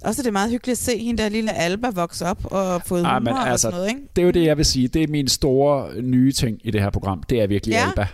også 0.03 0.21
det 0.21 0.27
er 0.27 0.31
meget 0.31 0.51
hyggeligt 0.51 0.79
at 0.79 0.83
se 0.83 0.97
hende 0.97 1.23
der 1.23 1.29
lille 1.29 1.53
Alba 1.53 1.89
vokse 1.89 2.25
op 2.25 2.45
og 2.45 2.81
få 2.85 2.95
humor 2.95 3.09
Ej, 3.09 3.19
men 3.19 3.33
og 3.33 3.49
altså, 3.49 3.61
sådan 3.61 3.75
noget, 3.77 3.89
ikke? 3.89 4.01
Det 4.15 4.21
er 4.21 4.25
jo 4.25 4.31
det, 4.31 4.45
jeg 4.45 4.57
vil 4.57 4.65
sige. 4.65 4.87
Det 4.87 5.03
er 5.03 5.07
min 5.07 5.27
store 5.27 6.01
nye 6.01 6.31
ting 6.31 6.57
i 6.63 6.71
det 6.71 6.81
her 6.81 6.89
program. 6.89 7.23
Det 7.29 7.41
er 7.41 7.47
virkelig 7.47 7.73
Ja. 7.73 7.87
Alba. 7.87 8.07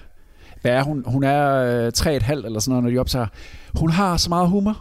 Hvad 0.61 0.71
er 0.71 0.83
hun? 0.83 1.03
Hun 1.07 1.23
er 1.23 1.47
øh, 1.85 1.91
tre 1.91 2.15
et 2.15 2.23
halvt 2.23 2.45
eller 2.45 2.59
sådan 2.59 2.69
noget, 2.71 2.83
når 2.83 2.91
de 2.91 2.97
optager. 2.97 3.27
Hun 3.75 3.91
har 3.91 4.17
så 4.17 4.29
meget 4.29 4.49
humor. 4.49 4.77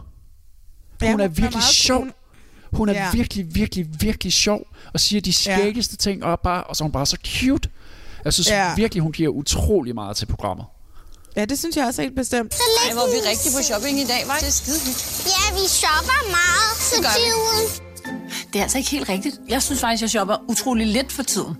Ja, 1.01 1.05
Hun 1.05 1.09
er 1.09 1.11
hun 1.11 1.21
er 1.21 1.27
virkelig 1.27 1.51
meget- 1.53 1.63
sjov. 1.63 1.99
hun- 1.99 2.11
Hun 2.73 2.89
er 2.89 2.93
Ja. 2.93 3.09
virkelig, 3.13 3.55
virkelig, 3.55 3.87
virkelig 3.99 4.33
sjov 4.33 4.61
og 4.93 4.99
siger 4.99 5.21
de 5.21 5.33
skæggeste 5.33 5.97
ting, 5.97 6.23
og, 6.23 6.39
bare, 6.39 6.63
og 6.63 6.75
så 6.75 6.83
er 6.83 6.85
hun 6.85 6.91
bare 6.91 7.05
så 7.05 7.17
cute. 7.25 7.69
Jeg 8.25 8.33
synes 8.33 8.49
Ja. 8.49 8.75
virkelig, 8.75 9.03
hun 9.03 9.11
giver 9.11 9.29
utrolig 9.29 9.95
meget 9.95 10.17
til 10.17 10.25
programmet. 10.25 10.65
Ja, 11.35 11.45
det 11.45 11.59
synes 11.59 11.75
jeg 11.77 11.85
også 11.85 12.01
helt 12.01 12.15
bestemt. 12.15 12.53
Ej, 12.87 12.93
hvor 12.93 13.01
er 13.01 13.07
vi 13.07 13.29
rigtig 13.29 13.51
på 13.57 13.63
shopping 13.63 13.99
i 13.99 14.05
dag, 14.05 14.23
var 14.27 14.35
Det 14.39 14.47
er 14.47 14.51
skide. 14.51 14.77
Ja, 15.33 15.53
vi 15.61 15.67
shopper 15.67 16.19
meget 16.37 16.73
vi. 16.79 17.05
tiden. 17.25 17.83
Det 18.53 18.59
er 18.59 18.63
altså 18.63 18.77
ikke 18.77 18.89
helt 18.89 19.09
rigtigt. 19.09 19.35
Jeg 19.49 19.63
synes 19.63 19.81
faktisk, 19.81 20.01
jeg 20.01 20.09
shopper 20.09 20.35
utrolig 20.47 20.87
lidt 20.87 21.11
for 21.11 21.23
tiden. 21.23 21.55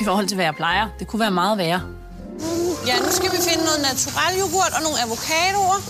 I 0.00 0.04
forhold 0.04 0.26
til, 0.26 0.34
hvad 0.34 0.44
jeg 0.44 0.54
plejer. 0.54 0.88
Det 0.98 1.06
kunne 1.06 1.20
være 1.20 1.30
meget 1.30 1.58
værre. 1.58 1.80
Ja, 2.86 2.96
nu 2.98 3.10
skal 3.10 3.30
vi 3.32 3.36
finde 3.48 3.64
noget 3.64 3.80
natural 3.80 4.32
yoghurt 4.40 4.72
og 4.76 4.82
nogle 4.82 4.98
avocadoer. 5.04 5.80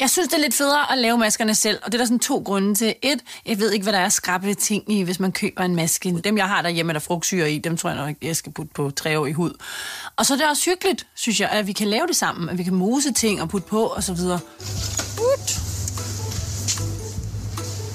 Jeg 0.00 0.10
synes, 0.10 0.28
det 0.28 0.36
er 0.36 0.40
lidt 0.40 0.54
federe 0.54 0.92
at 0.92 0.98
lave 0.98 1.18
maskerne 1.18 1.54
selv, 1.54 1.78
og 1.82 1.92
det 1.92 1.94
er 1.94 1.98
der 1.98 2.04
sådan 2.04 2.18
to 2.18 2.42
grunde 2.44 2.74
til. 2.74 2.94
Et, 3.02 3.20
jeg 3.46 3.58
ved 3.58 3.72
ikke, 3.72 3.82
hvad 3.82 3.92
der 3.92 3.98
er 3.98 4.08
skrabe 4.08 4.54
ting 4.54 4.92
i, 4.92 5.02
hvis 5.02 5.20
man 5.20 5.32
køber 5.32 5.64
en 5.64 5.76
maske. 5.76 6.20
Dem, 6.24 6.38
jeg 6.38 6.48
har 6.48 6.62
derhjemme, 6.62 6.90
er 6.90 6.92
der 6.92 7.00
frugtsyre 7.00 7.52
i, 7.52 7.58
dem 7.58 7.76
tror 7.76 7.90
jeg 7.90 8.06
nok, 8.06 8.16
jeg 8.22 8.36
skal 8.36 8.52
putte 8.52 8.72
på 8.74 8.90
tre 8.90 9.18
år 9.18 9.26
i 9.26 9.32
hud. 9.32 9.52
Og 10.16 10.26
så 10.26 10.34
er 10.34 10.38
det 10.38 10.48
også 10.48 10.70
hyggeligt, 10.70 11.06
synes 11.14 11.40
jeg, 11.40 11.48
at 11.48 11.66
vi 11.66 11.72
kan 11.72 11.88
lave 11.88 12.06
det 12.06 12.16
sammen, 12.16 12.48
at 12.48 12.58
vi 12.58 12.62
kan 12.64 12.74
mose 12.74 13.12
ting 13.12 13.42
og 13.42 13.48
putte 13.48 13.68
på, 13.68 13.86
og 13.86 14.02
så 14.02 14.14
videre. 14.14 14.40
But. 15.16 15.50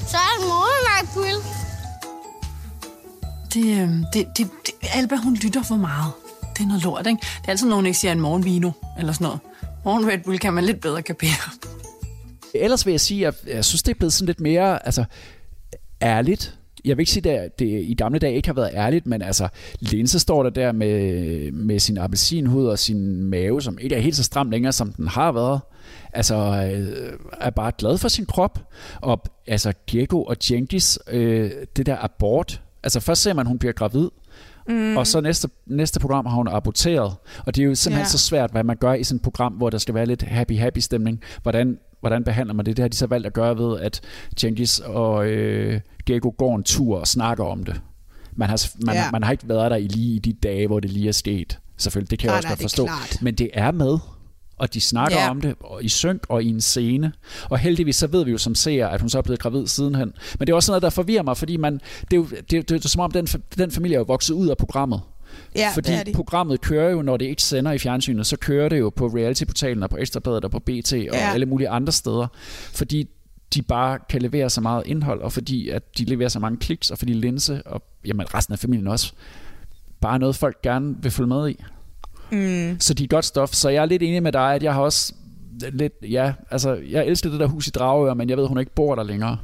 Så 0.08 0.17
er 0.17 0.39
det 0.39 0.47
morgenvejpul. 0.47 1.43
Det, 3.54 3.82
øhm, 3.82 4.06
det, 4.13 4.28
det, 4.38 4.49
det, 4.65 4.73
Alba, 4.93 5.15
hun 5.15 5.36
lytter 5.36 5.63
for 5.63 5.75
meget. 5.75 6.12
Det 6.60 6.65
er 6.65 6.67
noget 6.67 6.84
lort, 6.84 7.08
ikke? 7.08 7.19
Det 7.19 7.45
er 7.45 7.50
altid 7.50 7.69
nogen, 7.69 7.86
der 7.86 7.89
ikke 7.89 8.00
siger 8.00 8.12
en 8.12 8.19
morgenvino, 8.19 8.72
eller 8.98 9.13
sådan 9.13 9.26
noget. 9.26 9.39
Morgen 9.86 10.08
Red 10.08 10.17
Bull 10.26 10.39
kan 10.39 10.54
man 10.54 10.63
lidt 10.63 10.82
bedre 10.82 11.02
kapere. 11.02 11.52
Ellers 12.54 12.86
vil 12.86 12.91
jeg 12.91 13.00
sige, 13.00 13.28
at 13.28 13.36
jeg 13.48 13.65
synes, 13.65 13.84
det 13.84 13.91
er 13.91 13.98
blevet 13.98 14.13
sådan 14.13 14.26
lidt 14.26 14.39
mere 14.39 14.86
altså, 14.86 15.04
ærligt. 16.02 16.58
Jeg 16.86 16.98
vil 16.98 17.02
ikke 17.02 17.12
sige, 17.12 17.39
at 17.39 17.60
det 17.60 17.65
i 17.65 17.93
gamle 17.93 18.19
dage 18.19 18.36
ikke 18.36 18.48
har 18.48 18.54
været 18.54 18.72
ærligt, 18.74 19.06
men 19.06 19.22
altså, 19.22 19.48
Linse 19.80 20.19
står 20.19 20.43
der 20.43 20.50
der 20.50 20.72
med, 20.72 21.52
med 21.52 21.80
sin 21.80 21.98
appelsinhud 21.98 22.65
og 22.65 22.80
sin 22.80 23.24
mave, 23.24 23.62
som 23.62 23.78
ikke 23.82 23.95
er 23.95 24.00
helt 24.00 24.15
så 24.15 24.24
stram 24.24 24.50
længere, 24.50 24.74
som 24.74 24.93
den 24.93 25.08
har 25.08 25.32
været. 25.32 25.60
Altså, 26.13 26.36
øh, 26.76 27.13
er 27.41 27.50
bare 27.50 27.72
glad 27.78 27.98
for 27.98 28.08
sin 28.08 28.26
krop. 28.26 28.60
Og 29.02 29.22
altså, 29.48 29.74
Diego 29.91 30.24
og 30.24 30.36
Jenkins, 30.52 31.00
øh, 31.12 31.52
det 31.76 31.86
der 31.86 31.98
abort. 32.04 32.62
Altså, 32.84 33.00
først 33.00 33.22
ser 33.22 33.34
man, 33.34 33.45
at 33.45 33.48
hun 33.48 33.60
bliver 33.60 33.74
gravid, 33.74 34.10
Mm. 34.70 34.98
Og 34.98 35.08
så 35.08 35.22
næste, 35.22 35.50
næste 35.66 36.00
program 36.00 36.26
har 36.26 36.36
hun 36.36 36.48
aborteret. 36.48 37.14
Og 37.46 37.56
det 37.56 37.62
er 37.62 37.66
jo 37.66 37.76
simpelthen 37.76 38.04
Ja. 38.04 38.10
så 38.10 38.18
svært, 38.18 38.52
hvad 38.52 38.64
man 38.64 38.78
gør 38.78 38.94
i 38.94 39.04
sådan 39.04 39.16
et 39.16 39.22
program, 39.22 39.54
hvor 39.54 39.70
der 39.70 39.78
skal 39.78 39.94
være 39.96 40.06
lidt 40.06 40.24
happy-happy 40.24 40.80
stemning. 40.80 41.22
Hvordan, 41.44 41.78
hvordan 42.00 42.24
behandler 42.24 42.54
man 42.54 42.66
det? 42.66 42.78
Det 42.78 42.84
har 42.84 42.90
de 42.90 42.98
så 42.98 43.08
valgt 43.08 43.28
at 43.28 43.34
gøre 43.34 43.58
ved, 43.58 43.80
at 43.80 44.02
Genghis 44.40 44.80
og 44.80 45.28
øh, 45.28 45.82
Gecko 46.06 46.36
går 46.38 46.56
en 46.56 46.64
tur 46.64 47.00
og 47.00 47.08
snakker 47.08 47.44
om 47.44 47.64
det. 47.64 47.82
Man 48.36 48.50
har, 48.50 48.68
man, 48.86 48.96
ja. 48.96 49.12
man 49.12 49.24
har 49.24 49.32
ikke 49.32 49.50
været 49.50 49.72
der 49.72 49.78
i 49.78 49.88
lige 49.88 50.16
i 50.16 50.20
de 50.20 50.34
dage, 50.34 50.68
hvor 50.68 50.80
det 50.80 50.90
lige 50.92 51.08
er 51.08 51.12
sket. 51.12 51.60
Selvfølgelig, 51.78 52.12
det 52.12 52.20
kan 52.20 52.26
jeg 52.28 52.32
Nej, 52.32 52.38
også 52.38 52.48
nej, 52.48 52.52
godt 52.52 52.62
forstå. 52.62 52.86
klart. 52.86 53.18
Men 53.22 53.36
det 53.36 53.50
er 53.54 53.72
med. 53.72 53.98
Og 54.60 54.74
de 54.74 54.82
snakker 54.82 55.17
ja. 55.17 55.30
om 55.30 55.41
det 55.41 55.56
og 55.60 55.84
i 55.84 55.89
synk 55.89 56.26
og 56.30 56.43
i 56.43 56.50
en 56.50 56.62
scene. 56.62 57.12
Og 57.50 57.60
heldigvis 57.60 57.95
så 57.95 58.08
ved 58.08 58.26
vi 58.26 58.32
jo 58.32 58.38
som 58.38 58.56
ser, 58.56 58.88
at 58.88 59.02
hun 59.02 59.10
så 59.10 59.17
er 59.17 59.22
blevet 59.22 59.39
gravid 59.39 59.67
sidenhen. 59.67 60.13
Men 60.39 60.48
det 60.48 60.50
er 60.50 60.56
også 60.56 60.65
sådan 60.65 60.72
noget, 60.74 60.82
der 60.84 60.89
forvirrer 60.89 61.24
mig, 61.24 61.38
fordi 61.38 61.58
man, 61.58 61.74
det, 62.02 62.13
er 62.13 62.17
jo, 62.17 62.24
det, 62.26 62.52
det, 62.52 62.69
det 62.69 62.86
er 62.86 62.89
som 62.89 63.02
om, 63.02 63.12
den, 63.12 63.28
den 63.58 63.72
familie 63.72 63.95
er 63.95 64.00
jo 64.00 64.06
vokset 64.06 64.34
ud 64.34 64.48
af 64.48 64.58
programmet. 64.58 65.02
Ja, 65.56 65.72
fordi 65.74 65.91
det 65.91 66.00
er 66.00 66.04
de. 66.04 66.13
programmet 66.13 66.62
kører 66.62 66.89
jo, 66.91 67.02
når 67.02 67.17
det 67.17 67.26
ikke 67.26 67.43
sender 67.43 67.72
i 67.72 67.78
fjernsynet, 67.78 68.28
så 68.28 68.38
kører 68.38 68.69
det 68.69 68.80
jo 68.80 68.89
på 68.89 69.08
reality-portalen 69.08 69.84
og 69.84 69.89
på 69.89 69.98
Ekstrabladet 69.98 70.45
og 70.45 70.52
på 70.52 70.60
BT 70.60 70.93
og 70.93 71.00
Ja. 71.00 71.32
alle 71.34 71.45
mulige 71.45 71.69
andre 71.69 71.91
steder. 71.93 72.28
Fordi 72.74 73.08
de 73.54 73.62
bare 73.62 74.00
kan 74.10 74.22
levere 74.22 74.50
så 74.50 74.62
meget 74.62 74.84
indhold, 74.86 75.22
og 75.22 75.32
fordi 75.32 75.69
at 75.69 75.98
de 75.98 76.06
leverer 76.06 76.30
så 76.30 76.39
mange 76.39 76.58
kliks, 76.58 76.91
og 76.91 76.98
fordi 76.98 77.13
Linse 77.13 77.62
og 77.65 77.84
jamen, 78.06 78.34
resten 78.34 78.54
af 78.54 78.60
familien 78.60 78.88
også, 78.88 79.13
bare 80.02 80.19
noget, 80.19 80.36
folk 80.36 80.62
gerne 80.62 80.95
vil 81.02 81.12
følge 81.12 81.28
med 81.28 81.50
i. 81.50 81.63
Mm. 82.32 82.80
Så 82.80 82.94
de 82.94 83.04
er 83.04 83.08
godt 83.08 83.26
stof. 83.26 83.54
Så 83.54 83.70
jeg 83.70 83.82
er 83.82 83.86
lidt 83.86 84.04
enig 84.04 84.24
med 84.24 84.32
dig, 84.32 84.54
at 84.56 84.63
jeg 84.63 84.74
har 84.74 84.82
også 84.82 85.13
lidt, 85.74 85.94
ja, 86.10 86.34
altså, 86.52 86.74
jeg 86.89 87.06
elsker 87.08 87.30
det 87.30 87.39
der 87.39 87.48
hus 87.48 87.68
i 87.68 87.70
Dragør, 87.70 88.13
men 88.13 88.30
jeg 88.30 88.38
ved, 88.38 88.48
hun 88.48 88.60
ikke 88.60 88.72
bor 88.76 88.96
der 88.96 89.04
længere. 89.04 89.38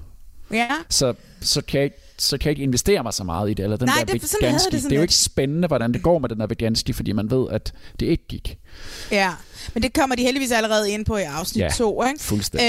Ja. 0.52 0.68
Så, 0.90 1.14
så 1.42 1.62
kan 1.62 1.78
jeg 1.78 1.84
ikke 1.86 1.98
så 2.18 2.38
kan 2.38 2.46
jeg 2.46 2.52
ikke 2.52 2.64
investere 2.64 3.04
mig 3.04 3.14
så 3.14 3.24
meget 3.24 3.50
i 3.52 3.54
det. 3.54 3.64
Eller 3.64 3.78
den 3.78 3.86
Nej, 3.88 3.96
der 4.08 4.14
det- 4.14 4.34
Veganski. 4.42 4.76
det 4.76 4.84
Det, 4.84 4.92
er 4.92 4.96
jo 4.96 5.02
ikke 5.02 5.14
spændende, 5.16 5.68
hvordan 5.68 5.94
det 5.94 6.04
går 6.04 6.20
med 6.20 6.30
den 6.30 6.40
der 6.40 6.48
Veganski, 6.48 6.94
fordi 6.94 7.12
man 7.12 7.32
ved, 7.32 7.48
at 7.52 7.74
det 8.00 8.06
ikke 8.06 8.28
gik. 8.28 8.58
Ja, 9.12 9.30
men 9.74 9.84
det 9.84 9.94
kommer 9.94 10.16
de 10.16 10.22
heldigvis 10.24 10.52
allerede 10.52 10.92
ind 10.92 11.06
på 11.06 11.18
i 11.18 11.22
afsnit 11.22 11.64
Ja, 11.64 11.70
2, 11.70 12.04
ikke? 12.04 12.24
fuldstændig. 12.24 12.68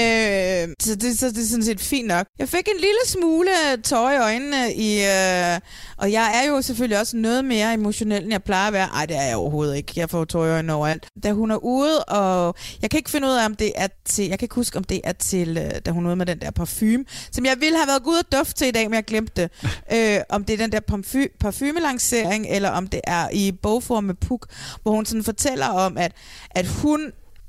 Øh, 0.67 0.75
så, 0.81 0.95
det, 0.95 1.19
så 1.19 1.27
det 1.29 1.37
er 1.37 1.45
sådan 1.49 1.63
set 1.65 1.79
fint 1.81 2.07
nok. 2.07 2.27
Jeg 2.39 2.49
fik 2.49 2.67
en 2.75 2.79
lille 2.79 2.99
smule 3.05 3.49
tårer 3.83 4.13
i 4.13 4.17
øjnene, 4.17 4.73
i, 4.73 4.93
øh, 5.05 5.59
og 5.97 6.11
jeg 6.11 6.41
er 6.43 6.49
jo 6.49 6.61
selvfølgelig 6.61 6.99
også 6.99 7.17
noget 7.17 7.45
mere 7.45 7.73
emotionel, 7.73 8.23
end 8.23 8.31
jeg 8.31 8.43
plejer 8.43 8.67
at 8.67 8.73
være. 8.73 8.87
Ej, 8.93 9.05
det 9.05 9.17
er 9.17 9.21
jeg 9.23 9.35
overhovedet 9.35 9.77
ikke. 9.77 9.93
Jeg 9.95 10.09
får 10.09 10.25
tårer 10.25 10.47
i 10.47 10.51
øjnene 10.51 10.73
overalt. 10.73 11.05
Da 11.23 11.31
hun 11.31 11.51
er 11.51 11.55
ude, 11.63 12.03
og 12.03 12.55
jeg 12.81 12.89
kan 12.89 12.97
ikke 12.97 13.09
finde 13.09 13.27
ud 13.27 13.33
af, 13.33 13.45
om 13.45 13.55
det 13.55 13.71
er 13.75 13.87
til, 14.05 14.27
jeg 14.27 14.39
kan 14.39 14.45
ikke 14.45 14.55
huske, 14.55 14.77
om 14.77 14.83
det 14.83 15.01
er 15.03 15.11
til, 15.13 15.57
øh, 15.57 15.71
da 15.85 15.91
hun 15.91 16.05
er 16.05 16.09
ude 16.09 16.15
med 16.15 16.25
den 16.25 16.39
der 16.39 16.51
parfume, 16.51 17.05
som 17.31 17.45
jeg 17.45 17.55
ville 17.59 17.77
have 17.77 17.87
været 17.87 18.03
gået 18.03 18.17
og 18.19 18.37
duft 18.37 18.57
til 18.57 18.67
i 18.67 18.71
dag, 18.71 18.89
men 18.89 18.93
jeg 18.93 19.05
glemte 19.05 19.41
det. 19.41 19.51
øh, 20.15 20.19
om 20.29 20.43
det 20.43 20.53
er 20.53 20.57
den 20.57 20.71
der 20.71 20.79
parfy- 20.91 21.37
parfumelancering, 21.39 22.47
eller 22.49 22.69
om 22.69 22.87
det 22.87 23.01
er 23.03 23.29
i 23.33 23.51
bogform 23.51 24.03
med 24.03 24.13
Puk, 24.15 24.47
hvor 24.83 24.91
hun 24.91 25.05
sådan 25.05 25.23
fortæller 25.23 25.67
om, 25.67 25.97
at, 25.97 26.11
at 26.51 26.67
hun 26.67 26.86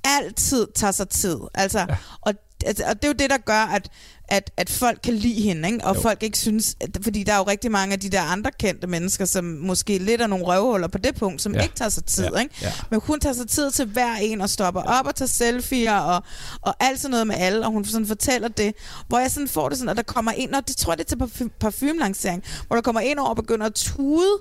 altid 0.04 0.66
tager 0.74 0.92
sig 0.92 1.08
tid. 1.08 1.38
Altså, 1.54 1.78
ja. 1.78 1.96
Og 2.20 2.34
altså, 2.66 2.84
og 2.84 2.94
det 2.94 3.04
er 3.04 3.08
jo 3.08 3.14
det, 3.18 3.30
der 3.30 3.36
gør, 3.36 3.72
at, 3.74 3.88
at, 4.28 4.50
at 4.56 4.70
folk 4.70 4.98
kan 5.04 5.14
lide 5.14 5.42
hende, 5.42 5.68
ikke? 5.68 5.84
og 5.84 5.96
jo. 5.96 6.00
folk 6.00 6.22
ikke 6.22 6.38
synes, 6.38 6.76
at, 6.80 6.98
fordi 7.02 7.22
der 7.22 7.32
er 7.32 7.36
jo 7.36 7.42
rigtig 7.42 7.70
mange 7.70 7.92
af 7.92 8.00
de 8.00 8.08
der 8.08 8.22
andre 8.22 8.50
kendte 8.58 8.86
mennesker, 8.86 9.24
som 9.24 9.44
måske 9.44 9.98
lidt 9.98 10.20
er 10.20 10.26
nogle 10.26 10.44
røvhuller 10.44 10.88
på 10.88 10.98
det 10.98 11.14
punkt, 11.14 11.42
som 11.42 11.54
ja. 11.54 11.62
ikke 11.62 11.74
tager 11.74 11.88
sig 11.88 12.04
tid. 12.04 12.28
Ja. 12.34 12.40
Ikke? 12.40 12.54
Ja. 12.62 12.72
Men 12.90 13.00
hun 13.04 13.20
tager 13.20 13.34
sig 13.34 13.48
tid 13.48 13.70
til 13.70 13.86
hver 13.86 14.14
en 14.14 14.40
og 14.40 14.50
stopper 14.50 14.82
op 14.82 15.06
og 15.06 15.14
tager 15.14 15.28
selfies 15.28 15.88
og, 15.88 16.22
og 16.62 16.74
alt 16.80 17.00
sådan 17.00 17.10
noget 17.10 17.26
med 17.26 17.36
alle, 17.38 17.66
og 17.66 17.72
hun 17.72 17.84
sådan 17.84 18.06
fortæller 18.06 18.48
det, 18.48 18.74
hvor 19.08 19.18
jeg 19.18 19.30
sådan 19.30 19.48
får 19.48 19.68
det 19.68 19.78
sådan, 19.78 19.90
at 19.90 19.96
der 19.96 20.02
kommer 20.02 20.32
ind, 20.32 20.54
og 20.54 20.68
det 20.68 20.76
tror 20.76 20.92
jeg 20.92 20.98
det 20.98 21.04
er 21.04 21.08
til 21.08 21.18
parfum, 21.18 21.50
parfumelancering, 21.60 22.44
hvor 22.66 22.76
der 22.76 22.82
kommer 22.82 23.00
ind 23.00 23.18
over 23.18 23.28
og 23.28 23.36
begynder 23.36 23.66
at 23.66 23.74
tude, 23.74 24.32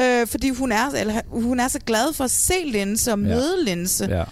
øh, 0.00 0.26
fordi 0.26 0.50
hun 0.50 0.72
er, 0.72 0.90
eller, 0.90 1.20
hun 1.26 1.60
er 1.60 1.68
så 1.68 1.78
glad 1.78 2.12
for 2.12 2.24
at 2.24 2.30
se 2.30 2.54
linse 2.64 3.12
og 3.12 3.18
møde 3.18 3.56
ja. 3.58 3.74
linse. 3.74 4.04
Ja. 4.04 4.24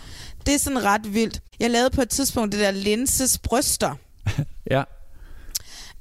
Det 0.47 0.55
er 0.55 0.59
sådan 0.59 0.85
ret 0.85 1.15
vildt. 1.15 1.41
Jeg 1.61 1.71
lavede 1.71 1.91
på 1.91 2.03
et 2.03 2.11
tidspunkt 2.11 2.53
det 2.53 2.61
der 2.61 2.71
linses 2.71 3.39
bryster. 3.39 3.95
ja. 4.71 4.83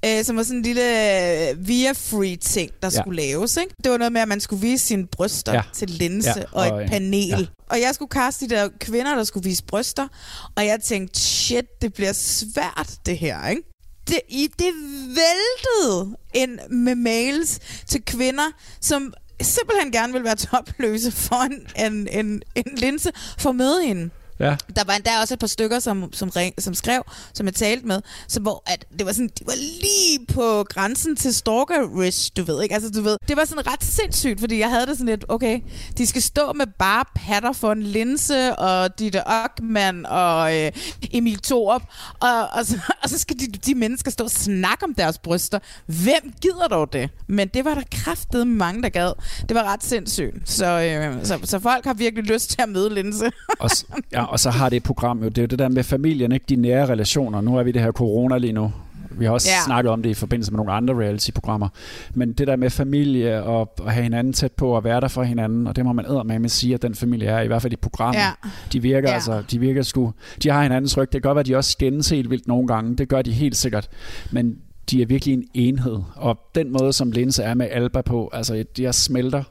Øh, 0.05 0.25
som 0.25 0.37
var 0.37 0.43
sådan 0.43 0.57
en 0.57 0.63
lille 0.63 1.49
øh, 1.49 1.67
via-free 1.67 2.35
ting, 2.35 2.71
der 2.81 2.89
ja. 2.93 3.01
skulle 3.01 3.21
laves. 3.21 3.57
Ikke? 3.57 3.75
Det 3.83 3.91
var 3.91 3.97
noget 3.97 4.11
med, 4.11 4.21
at 4.21 4.27
man 4.27 4.39
skulle 4.39 4.61
vise 4.61 4.85
sine 4.85 5.07
bryster 5.07 5.53
ja. 5.53 5.61
til 5.73 5.89
linse 5.89 6.29
ja. 6.39 6.43
og, 6.51 6.71
og 6.71 6.83
et 6.83 6.89
panel. 6.89 7.27
Ja. 7.27 7.45
Og 7.69 7.81
jeg 7.81 7.95
skulle 7.95 8.09
kaste 8.09 8.45
de 8.45 8.55
der 8.55 8.69
kvinder, 8.79 9.15
der 9.15 9.23
skulle 9.23 9.43
vise 9.43 9.63
bryster. 9.63 10.07
Og 10.55 10.65
jeg 10.65 10.79
tænkte, 10.83 11.19
shit, 11.19 11.81
det 11.81 11.93
bliver 11.93 12.13
svært 12.13 12.89
det 13.05 13.17
her. 13.17 13.47
Ikke? 13.47 13.61
Det, 14.07 14.19
i, 14.29 14.49
det 14.59 14.73
væltede 15.07 16.17
ind 16.33 16.59
med 16.69 16.95
mails 16.95 17.59
til 17.87 18.05
kvinder, 18.05 18.51
som 18.81 19.13
simpelthen 19.41 19.91
gerne 19.91 20.13
vil 20.13 20.23
være 20.23 20.35
topløse 20.35 21.11
for 21.11 21.35
en, 21.35 21.85
en, 21.85 22.07
en, 22.07 22.41
en 22.55 22.75
linse 22.77 23.11
for 23.37 23.49
at 23.49 23.55
møde 23.55 23.85
hende. 23.85 24.09
Ja. 24.41 24.55
Der 24.75 24.83
var 24.85 24.93
endda 24.93 25.09
også 25.21 25.33
et 25.33 25.39
par 25.39 25.47
stykker, 25.47 25.79
som, 25.79 26.13
som, 26.13 26.29
ring, 26.29 26.53
som 26.61 26.73
skrev, 26.73 27.03
som 27.33 27.45
jeg 27.45 27.53
talte 27.53 27.87
med, 27.87 28.01
så 28.27 28.39
hvor 28.39 28.63
at 28.65 28.85
det 28.97 29.05
var 29.05 29.11
sådan, 29.11 29.29
de 29.39 29.45
var 29.45 29.55
lige 29.55 30.25
på 30.33 30.65
grænsen 30.69 31.15
til 31.15 31.33
stalker-risk, 31.33 32.37
du 32.37 32.43
ved 32.43 32.63
ikke? 32.63 32.75
Altså, 32.75 32.89
du 32.89 33.01
ved, 33.01 33.17
det 33.27 33.37
var 33.37 33.45
sådan 33.45 33.67
ret 33.67 33.83
sindssygt, 33.83 34.39
fordi 34.39 34.59
jeg 34.59 34.69
havde 34.69 34.85
det 34.85 34.97
sådan 34.97 35.05
lidt, 35.05 35.25
okay, 35.29 35.59
de 35.97 36.07
skal 36.07 36.21
stå 36.21 36.53
med 36.53 36.65
bare 36.79 37.05
patter 37.15 37.51
for 37.51 37.71
en 37.71 37.83
linse, 37.83 38.55
og 38.55 38.99
Ditte 38.99 39.27
Ockmann 39.27 40.05
og 40.05 40.57
øh, 40.57 40.71
Emil 41.11 41.39
Thorup, 41.39 41.81
og, 42.19 42.47
og, 42.53 42.65
så, 42.65 42.79
og 43.03 43.09
så 43.09 43.19
skal 43.19 43.39
de, 43.39 43.45
de 43.47 43.75
mennesker 43.75 44.11
stå 44.11 44.23
og 44.23 44.31
snakke 44.31 44.83
om 44.83 44.93
deres 44.93 45.17
bryster. 45.17 45.59
Hvem 45.85 46.33
gider 46.41 46.67
dog 46.67 46.93
det? 46.93 47.09
Men 47.27 47.47
det 47.47 47.65
var 47.65 47.73
der 47.73 47.83
kraftet 47.91 48.47
mange, 48.47 48.83
der 48.83 48.89
gad. 48.89 49.13
Det 49.49 49.55
var 49.55 49.63
ret 49.63 49.83
sindssygt. 49.83 50.49
Så, 50.49 50.65
øh, 50.65 51.25
så, 51.25 51.39
så 51.43 51.59
folk 51.59 51.85
har 51.85 51.93
virkelig 51.93 52.23
lyst 52.23 52.49
til 52.49 52.61
at 52.61 52.69
møde 52.69 52.93
linse. 52.93 53.31
og, 53.59 53.69
ja, 54.11 54.30
og 54.31 54.39
så 54.39 54.49
har 54.49 54.69
det 54.69 54.83
program 54.83 55.23
jo, 55.23 55.29
det 55.29 55.37
er 55.37 55.41
jo 55.41 55.47
det 55.47 55.59
der 55.59 55.69
med 55.69 55.83
familien, 55.83 56.31
ikke 56.31 56.45
de 56.49 56.55
nære 56.55 56.85
relationer. 56.85 57.41
Nu 57.41 57.57
er 57.57 57.63
vi 57.63 57.71
det 57.71 57.81
her 57.81 57.91
corona 57.91 58.37
lige 58.37 58.53
nu. 58.53 58.73
Vi 59.11 59.25
har 59.25 59.31
også 59.31 59.49
ja. 59.49 59.65
snakket 59.65 59.91
om 59.91 60.03
det 60.03 60.09
i 60.09 60.13
forbindelse 60.13 60.51
med 60.51 60.57
nogle 60.57 60.71
andre 60.71 60.93
reality-programmer. 60.93 61.67
Men 62.13 62.33
det 62.33 62.47
der 62.47 62.55
med 62.55 62.69
familie 62.69 63.43
og 63.43 63.73
at 63.85 63.93
have 63.93 64.03
hinanden 64.03 64.33
tæt 64.33 64.51
på 64.51 64.75
og 64.75 64.83
være 64.83 65.01
der 65.01 65.07
for 65.07 65.23
hinanden, 65.23 65.67
og 65.67 65.75
det 65.75 65.85
må 65.85 65.93
man 65.93 66.05
med 66.25 66.45
at 66.45 66.51
sige, 66.51 66.73
at 66.73 66.81
den 66.81 66.95
familie 66.95 67.27
er, 67.27 67.41
i 67.41 67.47
hvert 67.47 67.61
fald 67.61 67.73
i 67.73 67.75
programmet. 67.75 68.21
Ja. 68.21 68.31
De 68.73 68.81
virker 68.81 69.09
ja. 69.09 69.13
altså, 69.13 69.43
de 69.51 69.59
virker 69.59 69.81
sgu, 69.81 70.13
de 70.43 70.49
har 70.49 70.63
hinandens 70.63 70.97
ryg. 70.97 71.13
Det 71.13 71.21
kan 71.21 71.29
godt 71.29 71.35
være, 71.35 71.39
at 71.39 71.47
de 71.47 71.55
også 71.55 71.71
skændes 71.71 72.09
helt 72.09 72.29
vildt 72.29 72.47
nogle 72.47 72.67
gange. 72.67 72.95
Det 72.95 73.09
gør 73.09 73.21
de 73.21 73.31
helt 73.31 73.57
sikkert. 73.57 73.89
Men 74.31 74.57
de 74.91 75.01
er 75.01 75.05
virkelig 75.05 75.33
en 75.33 75.43
enhed. 75.53 75.99
Og 76.15 76.39
den 76.55 76.71
måde, 76.71 76.93
som 76.93 77.11
Linse 77.11 77.43
er 77.43 77.53
med 77.53 77.67
Alba 77.71 78.01
på, 78.01 78.29
altså, 78.33 78.63
de 78.77 78.93
smelter. 78.93 79.43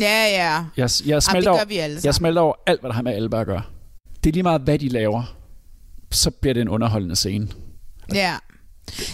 Ja, 0.00 0.24
ja. 0.30 0.64
Jeg, 0.76 0.90
jeg, 1.06 1.22
smelter, 1.22 1.50
over, 1.50 2.00
jeg 2.04 2.14
smelter 2.14 2.42
over 2.42 2.54
alt, 2.66 2.80
hvad 2.80 2.88
der 2.88 2.94
har 2.94 3.02
med 3.02 3.12
Alba 3.12 3.40
at 3.40 3.46
gøre 3.46 3.62
det 4.24 4.30
er 4.30 4.32
lige 4.32 4.42
meget, 4.42 4.60
hvad 4.60 4.78
de 4.78 4.88
laver, 4.88 5.36
så 6.10 6.30
bliver 6.30 6.54
det 6.54 6.60
en 6.60 6.68
underholdende 6.68 7.16
scene. 7.16 7.48
Ja. 8.14 8.36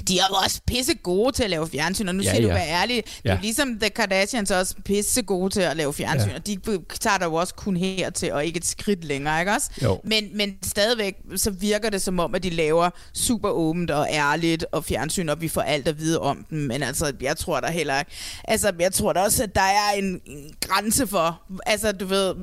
De 0.09 0.19
er 0.19 0.25
også 0.45 0.61
pisse 0.67 0.95
gode 0.95 1.33
til 1.33 1.43
at 1.43 1.51
lave 1.51 1.69
fjernsyn, 1.69 2.09
og 2.09 2.15
nu 2.15 2.23
ja, 2.23 2.29
skal 2.29 2.43
ja. 2.43 2.49
du 2.49 2.55
være 2.55 2.69
ærlig. 2.69 2.97
Det 3.07 3.21
ja. 3.25 3.31
er 3.31 3.41
ligesom 3.41 3.79
The 3.81 3.91
Kardashians 3.91 4.51
også 4.51 4.75
pisse 4.85 5.23
gode 5.23 5.51
til 5.51 5.61
at 5.61 5.77
lave 5.77 5.95
fjernsyn, 5.95 6.31
ja. 6.31 6.35
og 6.35 6.47
de 6.47 6.59
tager 7.01 7.19
der 7.19 7.27
jo 7.27 7.35
også 7.35 7.55
kun 7.55 7.77
her 7.77 8.11
til, 8.11 8.33
og 8.33 8.47
ikke 8.47 8.57
et 8.57 8.67
skridt 8.67 9.05
længere, 9.05 9.41
ikke 9.41 9.53
også? 9.53 9.71
Jo. 9.83 10.01
Men, 10.05 10.25
men 10.35 10.57
stadigvæk, 10.65 11.15
så 11.37 11.51
virker 11.51 11.91
det 11.91 12.03
som 12.03 12.21
om, 12.21 12.35
at 12.35 12.43
de 12.43 12.51
laver 12.51 12.91
super 13.15 13.51
åbent 13.51 13.91
og 13.91 14.09
ærligt 14.11 14.67
og 14.73 14.85
fjernsyn, 14.85 15.29
og 15.29 15.41
vi 15.41 15.49
får 15.49 15.61
alt 15.61 15.89
at 15.89 15.99
vide 15.99 16.21
om 16.21 16.47
dem. 16.51 16.59
Men 16.59 16.83
altså, 16.83 17.13
jeg 17.21 17.37
tror 17.37 17.61
der 17.61 17.71
heller 17.71 17.99
ikke... 17.99 18.11
Altså, 18.45 18.73
jeg 18.81 18.93
tror 18.93 19.13
da 19.13 19.21
også, 19.21 19.43
at 19.43 19.55
der 19.55 19.61
er 19.61 19.93
en, 19.99 20.21
en 20.27 20.55
grænse 20.61 21.07
for... 21.07 21.43
Altså, 21.67 21.93
du 21.93 22.07
ved, 22.07 22.35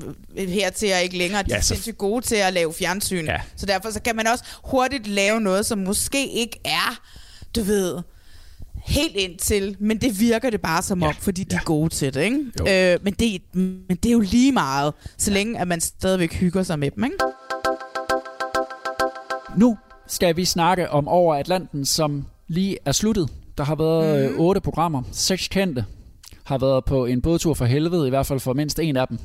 her 0.48 0.70
til 0.70 0.88
jeg 0.88 1.02
ikke 1.02 1.18
længere. 1.18 1.42
De 1.42 1.48
ja, 1.50 1.56
er 1.56 1.60
sindssygt 1.60 1.98
gode 1.98 2.26
til 2.26 2.36
at 2.36 2.52
lave 2.52 2.74
fjernsyn. 2.74 3.26
Ja. 3.26 3.40
Så 3.56 3.66
derfor 3.66 3.90
så 3.90 4.00
kan 4.00 4.16
man 4.16 4.26
også 4.26 4.44
hurtigt 4.64 5.06
lave 5.06 5.40
noget, 5.40 5.66
som 5.66 5.78
måske 5.78 6.28
ikke 6.28 6.60
er 6.64 7.00
du 7.54 7.62
ved, 7.62 8.02
helt 8.84 9.16
ind 9.16 9.38
til, 9.38 9.76
men 9.78 9.98
det 9.98 10.20
virker 10.20 10.50
det 10.50 10.60
bare 10.60 10.82
som 10.82 11.02
ja. 11.02 11.08
om, 11.08 11.14
fordi 11.14 11.44
de 11.44 11.54
ja. 11.54 11.60
er 11.60 11.64
gode 11.64 11.88
til 11.88 12.14
det, 12.14 12.22
ikke? 12.22 12.94
Øh, 12.94 12.98
men, 13.02 13.12
det, 13.12 13.42
men 13.54 13.96
det 14.02 14.06
er 14.06 14.12
jo 14.12 14.20
lige 14.20 14.52
meget, 14.52 14.94
så 15.18 15.30
ja. 15.30 15.34
længe 15.34 15.58
at 15.58 15.68
man 15.68 15.80
stadigvæk 15.80 16.34
hygger 16.34 16.62
sig 16.62 16.78
med 16.78 16.90
dem, 16.90 17.04
ikke? 17.04 17.16
Nu 19.56 19.78
skal 20.06 20.36
vi 20.36 20.44
snakke 20.44 20.90
om 20.90 21.08
Over 21.08 21.34
Atlanten, 21.34 21.84
som 21.84 22.24
lige 22.48 22.78
er 22.84 22.92
sluttet. 22.92 23.30
Der 23.58 23.64
har 23.64 23.74
været 23.74 24.32
mm. 24.32 24.40
otte 24.40 24.60
programmer, 24.60 25.02
seks 25.12 25.48
kendte, 25.48 25.84
har 26.44 26.58
været 26.58 26.84
på 26.84 27.06
en 27.06 27.22
bådtur 27.22 27.54
for 27.54 27.64
helvede, 27.64 28.06
i 28.06 28.10
hvert 28.10 28.26
fald 28.26 28.40
for 28.40 28.52
mindst 28.52 28.78
en 28.78 28.96
af 28.96 29.08
dem. 29.08 29.18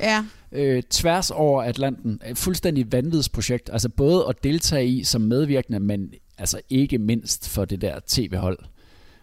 Ja. 0.00 0.24
Øh, 0.52 0.82
tværs 0.82 1.30
over 1.30 1.62
Atlanten. 1.62 2.20
Et 2.26 2.38
fuldstændig 2.38 2.92
vanvidsprojekt. 2.92 3.70
Altså 3.72 3.88
både 3.88 4.24
at 4.28 4.44
deltage 4.44 4.86
i 4.86 5.04
som 5.04 5.20
medvirkende, 5.20 5.80
men 5.80 6.10
altså 6.38 6.60
ikke 6.70 6.98
mindst 6.98 7.48
for 7.48 7.64
det 7.64 7.80
der 7.80 7.98
tv-hold. 8.06 8.58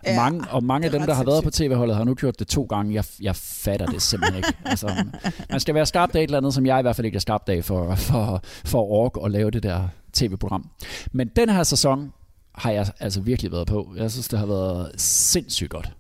Ja, 0.06 0.16
mange, 0.16 0.48
og 0.50 0.64
mange 0.64 0.86
af 0.86 0.92
dem, 0.92 1.02
der 1.02 1.14
har 1.14 1.24
været 1.24 1.44
på 1.44 1.50
tv-holdet, 1.50 1.96
har 1.96 2.04
nu 2.04 2.14
gjort 2.14 2.40
det 2.40 2.48
to 2.48 2.64
gange. 2.64 2.94
Jeg, 2.94 3.04
jeg 3.22 3.36
fatter 3.36 3.86
det 3.86 4.02
simpelthen 4.02 4.38
ikke. 4.38 4.54
Altså, 4.66 5.06
man 5.50 5.60
skal 5.60 5.76
være 5.76 5.86
skarpt 5.86 6.16
af 6.16 6.20
et 6.20 6.24
eller 6.24 6.38
andet, 6.38 6.54
som 6.54 6.66
jeg 6.66 6.80
i 6.80 6.82
hvert 6.82 6.96
fald 6.96 7.06
ikke 7.06 7.16
er 7.16 7.20
skarpt 7.20 7.50
af 7.50 7.66
for, 7.66 7.96
for, 7.96 8.44
for 8.66 8.82
at 8.82 8.90
orke 8.90 9.22
og 9.22 9.32
lave 9.32 9.52
det 9.52 9.64
der 9.64 9.88
tv-program. 10.14 10.70
Men 11.12 11.28
den 11.28 11.50
her 11.50 11.64
sæson 11.64 12.14
har 12.56 12.72
jeg 12.72 12.88
altså 13.00 13.22
virkelig 13.22 13.52
været 13.52 13.68
på. 13.68 13.94
Jeg 13.98 14.12
synes, 14.12 14.28
det 14.28 14.40
har 14.40 14.46
været 14.46 14.92
sindssygt 15.02 15.70
godt. 15.70 15.92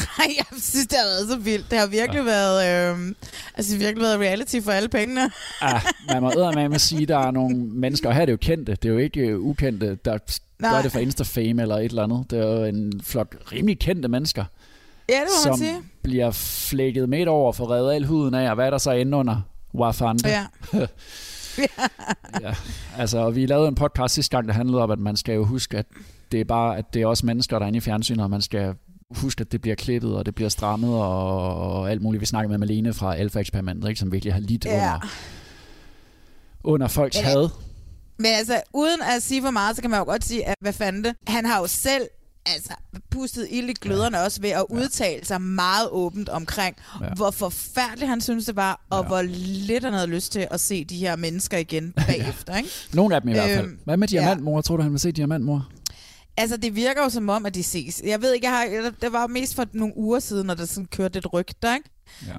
Nej, 0.18 0.34
jeg 0.38 0.46
synes, 0.58 0.86
det 0.86 0.98
har 0.98 1.06
været 1.06 1.28
så 1.28 1.38
vildt. 1.38 1.70
Det 1.70 1.78
har 1.78 1.86
virkelig 1.86 2.18
ja. 2.18 2.24
været, 2.24 2.92
øh, 2.92 3.14
altså 3.54 3.76
virkelig 3.76 4.02
været 4.02 4.20
reality 4.20 4.60
for 4.60 4.72
alle 4.72 4.88
pengene. 4.88 5.30
ja, 5.62 5.80
man 6.08 6.22
må 6.22 6.52
med 6.54 6.74
at 6.74 6.80
sige, 6.80 7.02
at 7.02 7.08
der 7.08 7.18
er 7.18 7.30
nogle 7.30 7.56
mennesker, 7.56 8.08
og 8.08 8.14
her 8.14 8.22
er 8.22 8.26
det 8.26 8.32
jo 8.32 8.38
kendte, 8.40 8.72
det 8.72 8.88
er 8.88 8.92
jo 8.92 8.98
ikke 8.98 9.40
ukendte, 9.40 9.98
der 10.04 10.18
Nej. 10.60 10.72
gør 10.74 10.82
det 10.82 10.92
for 10.92 10.98
Insta-fame 10.98 11.62
eller 11.62 11.76
et 11.76 11.84
eller 11.84 12.02
andet. 12.02 12.30
Det 12.30 12.38
er 12.38 12.58
jo 12.58 12.64
en 12.64 13.00
flok 13.04 13.36
rimelig 13.52 13.78
kendte 13.78 14.08
mennesker. 14.08 14.44
Ja, 15.08 15.14
det 15.14 15.28
må 15.46 15.50
man 15.50 15.58
sige. 15.58 15.76
bliver 16.02 16.30
flækket 16.30 17.08
midt 17.08 17.28
over 17.28 17.52
for 17.52 17.70
reddet 17.70 17.92
al 17.92 18.04
huden 18.04 18.34
af, 18.34 18.48
og 18.48 18.54
hvad 18.54 18.66
er 18.66 18.70
der 18.70 18.78
så 18.78 18.92
inde 18.92 19.16
under 19.16 19.40
Wafande? 19.74 20.28
Ja. 20.28 20.46
ja. 22.42 22.54
Altså, 22.98 23.30
vi 23.30 23.46
lavede 23.46 23.68
en 23.68 23.74
podcast 23.74 24.14
sidste 24.14 24.36
gang, 24.36 24.48
der 24.48 24.54
handlede 24.54 24.82
om, 24.82 24.90
at 24.90 24.98
man 24.98 25.16
skal 25.16 25.34
jo 25.34 25.44
huske, 25.44 25.78
at 25.78 25.86
det 26.32 26.40
er 26.40 26.44
bare, 26.44 26.78
at 26.78 26.94
det 26.94 27.02
er 27.02 27.06
også 27.06 27.26
mennesker, 27.26 27.58
der 27.58 27.64
er 27.64 27.68
inde 27.68 27.76
i 27.76 27.80
fjernsynet, 27.80 28.24
og 28.24 28.30
man 28.30 28.42
skal 28.42 28.74
huske, 29.10 29.40
at 29.40 29.52
det 29.52 29.60
bliver 29.60 29.74
klippet, 29.74 30.16
og 30.16 30.26
det 30.26 30.34
bliver 30.34 30.48
strammet, 30.48 30.94
og, 30.94 31.54
og 31.54 31.90
alt 31.90 32.02
muligt. 32.02 32.20
Vi 32.20 32.26
snakker 32.26 32.48
med 32.48 32.58
Malene 32.58 32.92
fra 32.92 33.16
Alpha 33.16 33.38
Eksperimentet, 33.38 33.88
ikke, 33.88 33.98
som 33.98 34.12
virkelig 34.12 34.34
har 34.34 34.40
lidt 34.40 34.64
ja. 34.64 34.94
under, 34.94 35.06
under 36.64 36.88
folks 36.88 37.16
Men, 37.16 37.24
had. 37.24 37.48
Men 38.20 38.32
altså, 38.34 38.62
uden 38.74 39.02
at 39.02 39.22
sige 39.22 39.42
for 39.42 39.50
meget, 39.50 39.76
så 39.76 39.82
kan 39.82 39.90
man 39.90 39.98
jo 39.98 40.04
godt 40.04 40.24
sige, 40.24 40.48
at 40.48 40.54
hvad 40.60 40.72
fanden 40.72 41.04
det? 41.04 41.14
Han 41.26 41.44
har 41.46 41.58
jo 41.60 41.66
selv 41.66 42.08
altså, 42.46 42.72
pustet 43.10 43.46
ild 43.50 43.70
i 43.70 43.72
gløderne 43.72 44.18
ja. 44.18 44.24
også 44.24 44.40
ved 44.40 44.50
at 44.50 44.64
udtale 44.70 45.24
sig 45.24 45.40
meget 45.40 45.88
åbent 45.90 46.28
omkring, 46.28 46.76
ja. 47.00 47.06
hvor 47.16 47.30
forfærdeligt 47.30 48.08
han 48.08 48.20
synes 48.20 48.46
det 48.46 48.56
var, 48.56 48.80
og 48.90 49.02
ja. 49.02 49.06
hvor 49.08 49.22
lidt 49.68 49.84
han 49.84 49.92
havde 49.92 50.06
lyst 50.06 50.32
til 50.32 50.48
at 50.50 50.60
se 50.60 50.84
de 50.84 50.96
her 50.96 51.16
mennesker 51.16 51.58
igen 51.58 51.92
bagefter. 52.06 52.56
Ikke? 52.56 52.68
Nogle 52.92 53.14
af 53.14 53.20
dem 53.20 53.28
i 53.30 53.32
hvert 53.32 53.50
fald. 53.50 53.66
Øhm, 53.66 53.78
Hvad 53.84 53.96
med 53.96 54.08
Diamantmor? 54.08 54.56
Ja. 54.56 54.62
Tror 54.62 54.76
du, 54.76 54.82
han 54.82 54.92
vil 54.92 55.00
se 55.00 55.12
Diamantmor? 55.12 55.68
Altså, 56.36 56.56
det 56.56 56.76
virker 56.76 57.02
jo 57.02 57.08
som 57.08 57.28
om, 57.28 57.46
at 57.46 57.54
de 57.54 57.62
ses. 57.62 58.02
Jeg 58.04 58.22
ved 58.22 58.32
ikke, 58.34 58.46
jeg 58.46 58.56
har, 58.56 58.92
det 59.02 59.12
var 59.12 59.26
mest 59.26 59.54
for 59.54 59.66
nogle 59.72 59.96
uger 59.96 60.18
siden, 60.18 60.46
når 60.46 60.54
der 60.54 60.64
sådan 60.66 60.86
kørte 60.86 61.14
lidt 61.14 61.32
rygter, 61.32 61.74
ikke? 61.74 61.90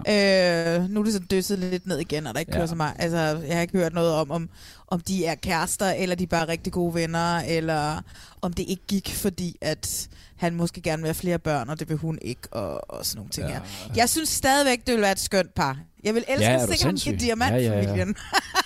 Ja. 0.06 0.78
Øh, 0.78 0.89
nu 0.89 1.00
er 1.00 1.04
det 1.04 1.13
så 1.13 1.19
døsset 1.19 1.60
lidt 1.60 1.88
ned 1.88 2.00
igen, 2.00 2.28
og 2.28 2.34
der 2.34 2.39
ikke 2.39 2.52
ja. 2.52 2.58
kører 2.58 2.67
så 2.67 2.76
meget. 2.76 2.93
Altså, 3.00 3.17
jeg 3.17 3.56
har 3.56 3.62
ikke 3.62 3.78
hørt 3.78 3.93
noget 3.93 4.13
om, 4.13 4.32
om, 4.32 4.50
om 4.88 5.00
de 5.00 5.26
er 5.26 5.36
kærester, 5.36 5.91
eller 5.91 6.15
de 6.15 6.24
er 6.24 6.28
bare 6.28 6.47
rigtig 6.47 6.74
gode 6.74 6.93
venner, 6.93 7.39
eller 7.39 8.02
om 8.41 8.54
det 8.54 8.65
ikke 8.67 8.84
gik, 8.88 9.15
fordi 9.15 9.58
at 9.62 10.10
han 10.38 10.56
måske 10.56 10.82
gerne 10.82 11.02
vil 11.02 11.08
have 11.08 11.13
flere 11.13 11.39
børn, 11.39 11.69
og 11.69 11.80
det 11.80 11.89
vil 11.89 11.97
hun 11.97 12.19
ikke, 12.21 12.41
og, 12.52 12.91
og 12.91 13.06
sådan 13.06 13.17
nogle 13.17 13.30
ting 13.30 13.47
ja. 13.47 13.54
her. 13.54 13.62
Jeg 13.95 14.10
synes 14.10 14.30
stadigvæk, 14.30 14.80
det 14.88 14.93
vil 14.93 15.02
være 15.02 15.12
et 15.12 15.19
skønt 15.19 15.56
par. 15.56 15.78
Jeg 16.04 16.15
vil 16.15 16.24
elske 16.28 16.45
ja, 16.45 16.63
at 16.63 16.80
se 16.80 16.86
ham 16.86 16.95
i 16.95 17.17
diamantfamilien. 17.17 18.15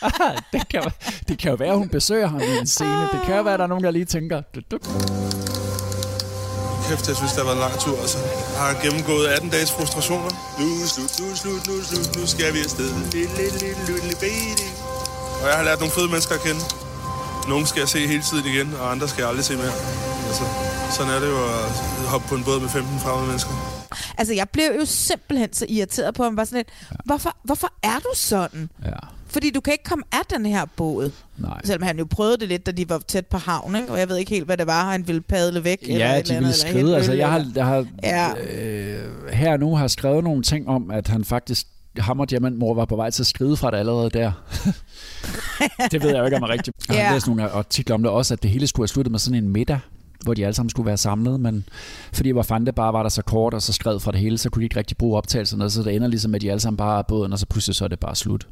Ja, 0.01 0.10
ja, 0.19 0.25
ja. 0.25 0.36
det, 0.53 0.69
kan, 0.69 0.84
det 1.27 1.38
kan 1.38 1.49
jo 1.49 1.55
være, 1.55 1.77
hun 1.77 1.89
besøger 1.89 2.27
ham 2.27 2.41
i 2.41 2.60
en 2.60 2.67
scene. 2.67 3.01
Det 3.01 3.21
kan 3.25 3.36
jo 3.36 3.41
være, 3.41 3.58
der 3.58 3.63
er 3.63 3.67
nogen, 3.67 3.84
der 3.84 3.91
lige 3.91 4.05
tænker... 4.05 4.41
Duk, 4.41 4.71
duk 4.71 5.64
kæft, 6.89 7.08
jeg 7.12 7.17
synes, 7.19 7.32
det 7.32 7.39
har 7.43 7.50
været 7.50 7.60
en 7.62 7.65
lang 7.67 7.76
tur. 7.86 7.98
Altså. 8.04 8.17
Jeg 8.54 8.62
har 8.65 8.74
gennemgået 8.84 9.26
18 9.28 9.50
dages 9.56 9.71
frustrationer. 9.78 10.30
Nu 10.60 10.65
er 10.84 10.88
slut, 10.95 11.12
nu 11.19 11.26
er 11.34 11.38
slut, 11.43 11.62
nu 11.67 11.74
er 11.82 11.86
slut, 11.91 12.08
nu 12.17 12.24
skal 12.34 12.54
vi 12.56 12.60
afsted. 12.67 12.89
Og 15.41 15.48
jeg 15.50 15.58
har 15.60 15.65
lært 15.69 15.80
nogle 15.80 15.93
fede 15.98 16.10
mennesker 16.13 16.36
at 16.36 16.41
kende. 16.48 16.62
Nogle 17.52 17.63
skal 17.67 17.80
jeg 17.80 17.89
se 17.89 18.00
hele 18.08 18.24
tiden 18.30 18.45
igen, 18.54 18.67
og 18.80 18.91
andre 18.93 19.08
skal 19.08 19.21
jeg 19.21 19.30
aldrig 19.30 19.45
se 19.45 19.56
mere. 19.63 19.76
Altså, 20.30 20.43
sådan 20.95 21.12
er 21.15 21.19
det 21.19 21.30
jo 21.36 21.41
at 21.54 21.69
hoppe 22.13 22.28
på 22.28 22.36
en 22.36 22.43
båd 22.43 22.60
med 22.60 22.69
15 22.69 23.00
fremmede 23.00 23.28
mennesker. 23.28 23.52
Altså, 24.17 24.34
jeg 24.34 24.50
blev 24.50 24.69
jo 24.80 24.86
simpelthen 24.86 25.54
så 25.54 25.65
irriteret 25.69 26.15
på 26.15 26.24
ham. 26.24 26.38
Var 26.38 26.43
sådan 26.43 26.58
lidt, 26.58 26.69
ja. 26.91 26.95
hvorfor, 27.06 27.38
hvorfor 27.43 27.69
er 27.84 28.00
du 28.00 28.12
sådan? 28.15 28.69
Ja. 28.86 29.14
Fordi 29.36 29.50
du 29.52 29.60
kan 29.62 29.71
ikke 29.74 29.84
komme 29.84 30.04
af 30.12 30.26
den 30.30 30.45
her 30.45 30.65
båd. 30.78 31.12
Nej. 31.38 31.62
Selvom 31.63 31.84
han 31.84 31.98
jo 32.00 32.06
prøvede 32.10 32.38
det 32.38 32.48
lidt, 32.48 32.65
da 32.65 32.71
de 32.71 32.89
var 32.89 33.02
tæt 33.08 33.26
på 33.26 33.38
havn, 33.38 33.76
ikke? 33.76 33.91
og 33.91 34.00
jeg 34.00 34.10
ved 34.10 34.17
ikke 34.17 34.32
helt, 34.32 34.45
hvad 34.45 34.58
det 34.58 34.67
var, 34.67 34.91
han 34.91 35.08
ville 35.08 35.21
padle 35.21 35.63
væk. 35.63 35.78
eller 35.82 35.95
Ja, 35.98 36.12
eller 36.12 36.12
de 36.13 36.17
andet, 36.17 36.30
ville 36.30 36.38
eller 36.38 36.52
skride. 36.54 36.74
helt 36.86 36.95
Altså, 36.95 37.13
jeg 37.13 37.30
har, 37.32 37.38
eller- 37.39 37.52
jeg 37.56 37.65
har 37.65 37.86
Ja. 38.04 38.30
øh, 38.54 39.32
her 39.34 39.58
nu 39.58 39.76
har 39.76 39.88
skrevet 39.88 40.24
nogle 40.24 40.43
ting 40.43 40.67
om, 40.69 40.91
at 40.91 41.08
han 41.08 41.26
faktisk 41.26 41.67
ham 41.98 42.19
og 42.19 42.30
Diamantmor 42.30 42.74
var 42.74 42.86
på 42.86 42.95
vej 42.95 43.10
til 43.10 43.24
at 43.24 43.28
skride 43.28 43.58
fra 43.58 43.71
det 43.71 43.78
allerede 43.78 44.10
der. 44.10 44.32
det 45.91 46.02
ved 46.04 46.10
jeg 46.10 46.19
jo 46.19 46.26
ikke 46.26 46.38
om 46.38 46.43
er 46.43 46.50
rigtigt. 46.50 46.78
Jeg 46.89 46.95
har 46.98 47.04
Ja. 47.04 47.13
læst 47.13 47.28
nogle 47.28 47.50
artikler 47.50 47.95
om 47.95 48.04
det 48.04 48.12
også, 48.12 48.34
at 48.34 48.43
det 48.43 48.52
hele 48.52 48.67
skulle 48.67 48.84
have 48.84 48.88
sluttet 48.88 49.12
med 49.12 49.19
sådan 49.19 49.43
en 49.43 49.50
middag, 49.50 49.80
hvor 50.24 50.34
de 50.34 50.45
alle 50.45 50.54
sammen 50.54 50.69
skulle 50.69 50.86
være 50.88 50.98
samlet, 50.98 51.39
men 51.39 51.65
fordi 52.13 52.34
Wafande 52.34 52.71
bare 52.74 52.93
var 52.93 53.02
der 53.04 53.10
så 53.10 53.21
kort 53.21 53.54
og 53.54 53.62
så 53.62 53.74
skred 53.74 54.00
fra 54.00 54.12
det 54.12 54.19
hele, 54.19 54.38
så 54.38 54.50
kunne 54.50 54.60
de 54.62 54.65
ikke 54.65 54.80
rigtig 54.80 54.98
bruge 54.98 55.17
optagelserne, 55.17 55.69
så 55.69 55.84
det 55.84 55.95
ender 55.95 56.08
ligesom 56.08 56.32
med, 56.32 56.36
at 56.38 56.41
de 56.41 56.52
alle 56.52 56.60
sammen 56.62 56.78
bare 56.78 56.98
er 57.00 57.04
båden, 57.04 57.34
og 57.34 57.39
så 57.39 57.45
pludselig 57.45 57.76
så 57.76 57.84
er 57.84 57.88
det 57.88 58.00
bare 58.00 58.15
slut. 58.15 58.48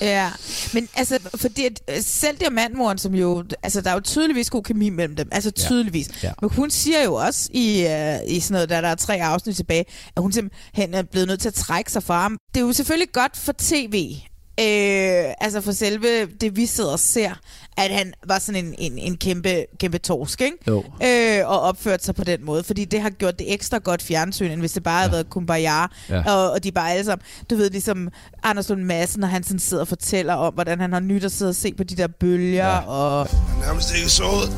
Ja, 0.00 0.30
men 0.74 0.88
altså, 0.94 1.18
fordi 1.34 1.64
at, 1.64 1.80
øh, 1.90 1.96
selv 2.00 2.36
diamantmoren, 2.36 2.98
som 2.98 3.14
jo, 3.14 3.44
altså 3.62 3.80
der 3.80 3.90
er 3.90 3.94
jo 3.94 4.00
tydeligvis 4.00 4.50
god 4.50 4.62
kemi 4.62 4.88
mellem 4.90 5.16
dem, 5.16 5.28
altså 5.32 5.52
Ja. 5.58 5.62
tydeligvis. 5.62 6.22
Ja. 6.22 6.32
Men 6.40 6.50
hun 6.50 6.70
siger 6.70 7.04
jo 7.04 7.14
også 7.14 7.48
i, 7.52 7.86
uh, 7.86 8.32
i 8.32 8.40
sådan 8.40 8.52
noget, 8.54 8.68
der, 8.68 8.80
der 8.80 8.88
er 8.88 8.94
tre 8.94 9.22
afsnit 9.22 9.56
tilbage, 9.56 9.84
at 10.16 10.22
hun 10.22 10.32
simpelthen 10.32 10.94
er 10.94 11.02
blevet 11.02 11.28
nødt 11.28 11.40
til 11.40 11.48
at 11.48 11.54
trække 11.54 11.92
sig 11.92 12.02
fra 12.02 12.20
ham. 12.22 12.38
Det 12.54 12.60
er 12.60 12.64
jo 12.66 12.72
selvfølgelig 12.72 13.12
godt 13.12 13.36
for 13.36 13.54
tv, 13.58 14.14
Øh, 14.60 15.34
altså 15.40 15.60
for 15.60 15.72
selve 15.72 16.26
det, 16.40 16.56
vi 16.56 16.66
sidder 16.66 16.92
og 16.92 16.98
ser, 16.98 17.30
at 17.76 17.90
han 17.90 18.12
var 18.26 18.38
sådan 18.38 18.64
en, 18.66 18.74
en, 18.78 18.98
en 18.98 19.16
kæmpe, 19.16 19.66
kæmpe 19.80 19.98
torsk, 19.98 20.40
ikke? 20.40 20.56
Jo. 20.68 20.84
Øh, 21.04 21.48
og 21.48 21.60
opført 21.60 22.04
sig 22.04 22.14
på 22.14 22.24
den 22.24 22.44
måde, 22.44 22.64
fordi 22.64 22.84
det 22.84 23.00
har 23.00 23.10
gjort 23.10 23.38
det 23.38 23.52
ekstra 23.52 23.78
godt 23.78 24.02
fjernsyn, 24.02 24.50
end 24.50 24.60
hvis 24.60 24.72
det 24.72 24.82
bare 24.82 24.98
havde 24.98 25.12
været 25.12 25.30
Kumbaya, 25.30 25.86
Ja. 26.10 26.32
og, 26.32 26.50
og 26.50 26.64
de 26.64 26.72
bare 26.72 26.92
alle 26.92 27.04
sammen, 27.04 27.24
du 27.50 27.56
ved, 27.56 27.70
ligesom 27.70 28.08
Anders 28.42 28.68
Lund 28.68 28.82
Madsen, 28.82 29.20
når 29.20 29.28
han 29.28 29.42
sådan 29.44 29.58
sidder 29.58 29.80
og 29.82 29.88
fortæller 29.88 30.34
om, 30.34 30.54
hvordan 30.54 30.80
han 30.80 30.92
har 30.92 31.00
nyt 31.00 31.24
at 31.24 31.32
sidde 31.32 31.48
og 31.48 31.54
se 31.54 31.74
på 31.74 31.84
de 31.84 31.96
der 31.96 32.06
bølger, 32.06 32.66
ja. 32.66 32.78
og... 32.78 33.28
nærmest 33.60 33.94
ikke 33.96 34.08
sovet. 34.08 34.56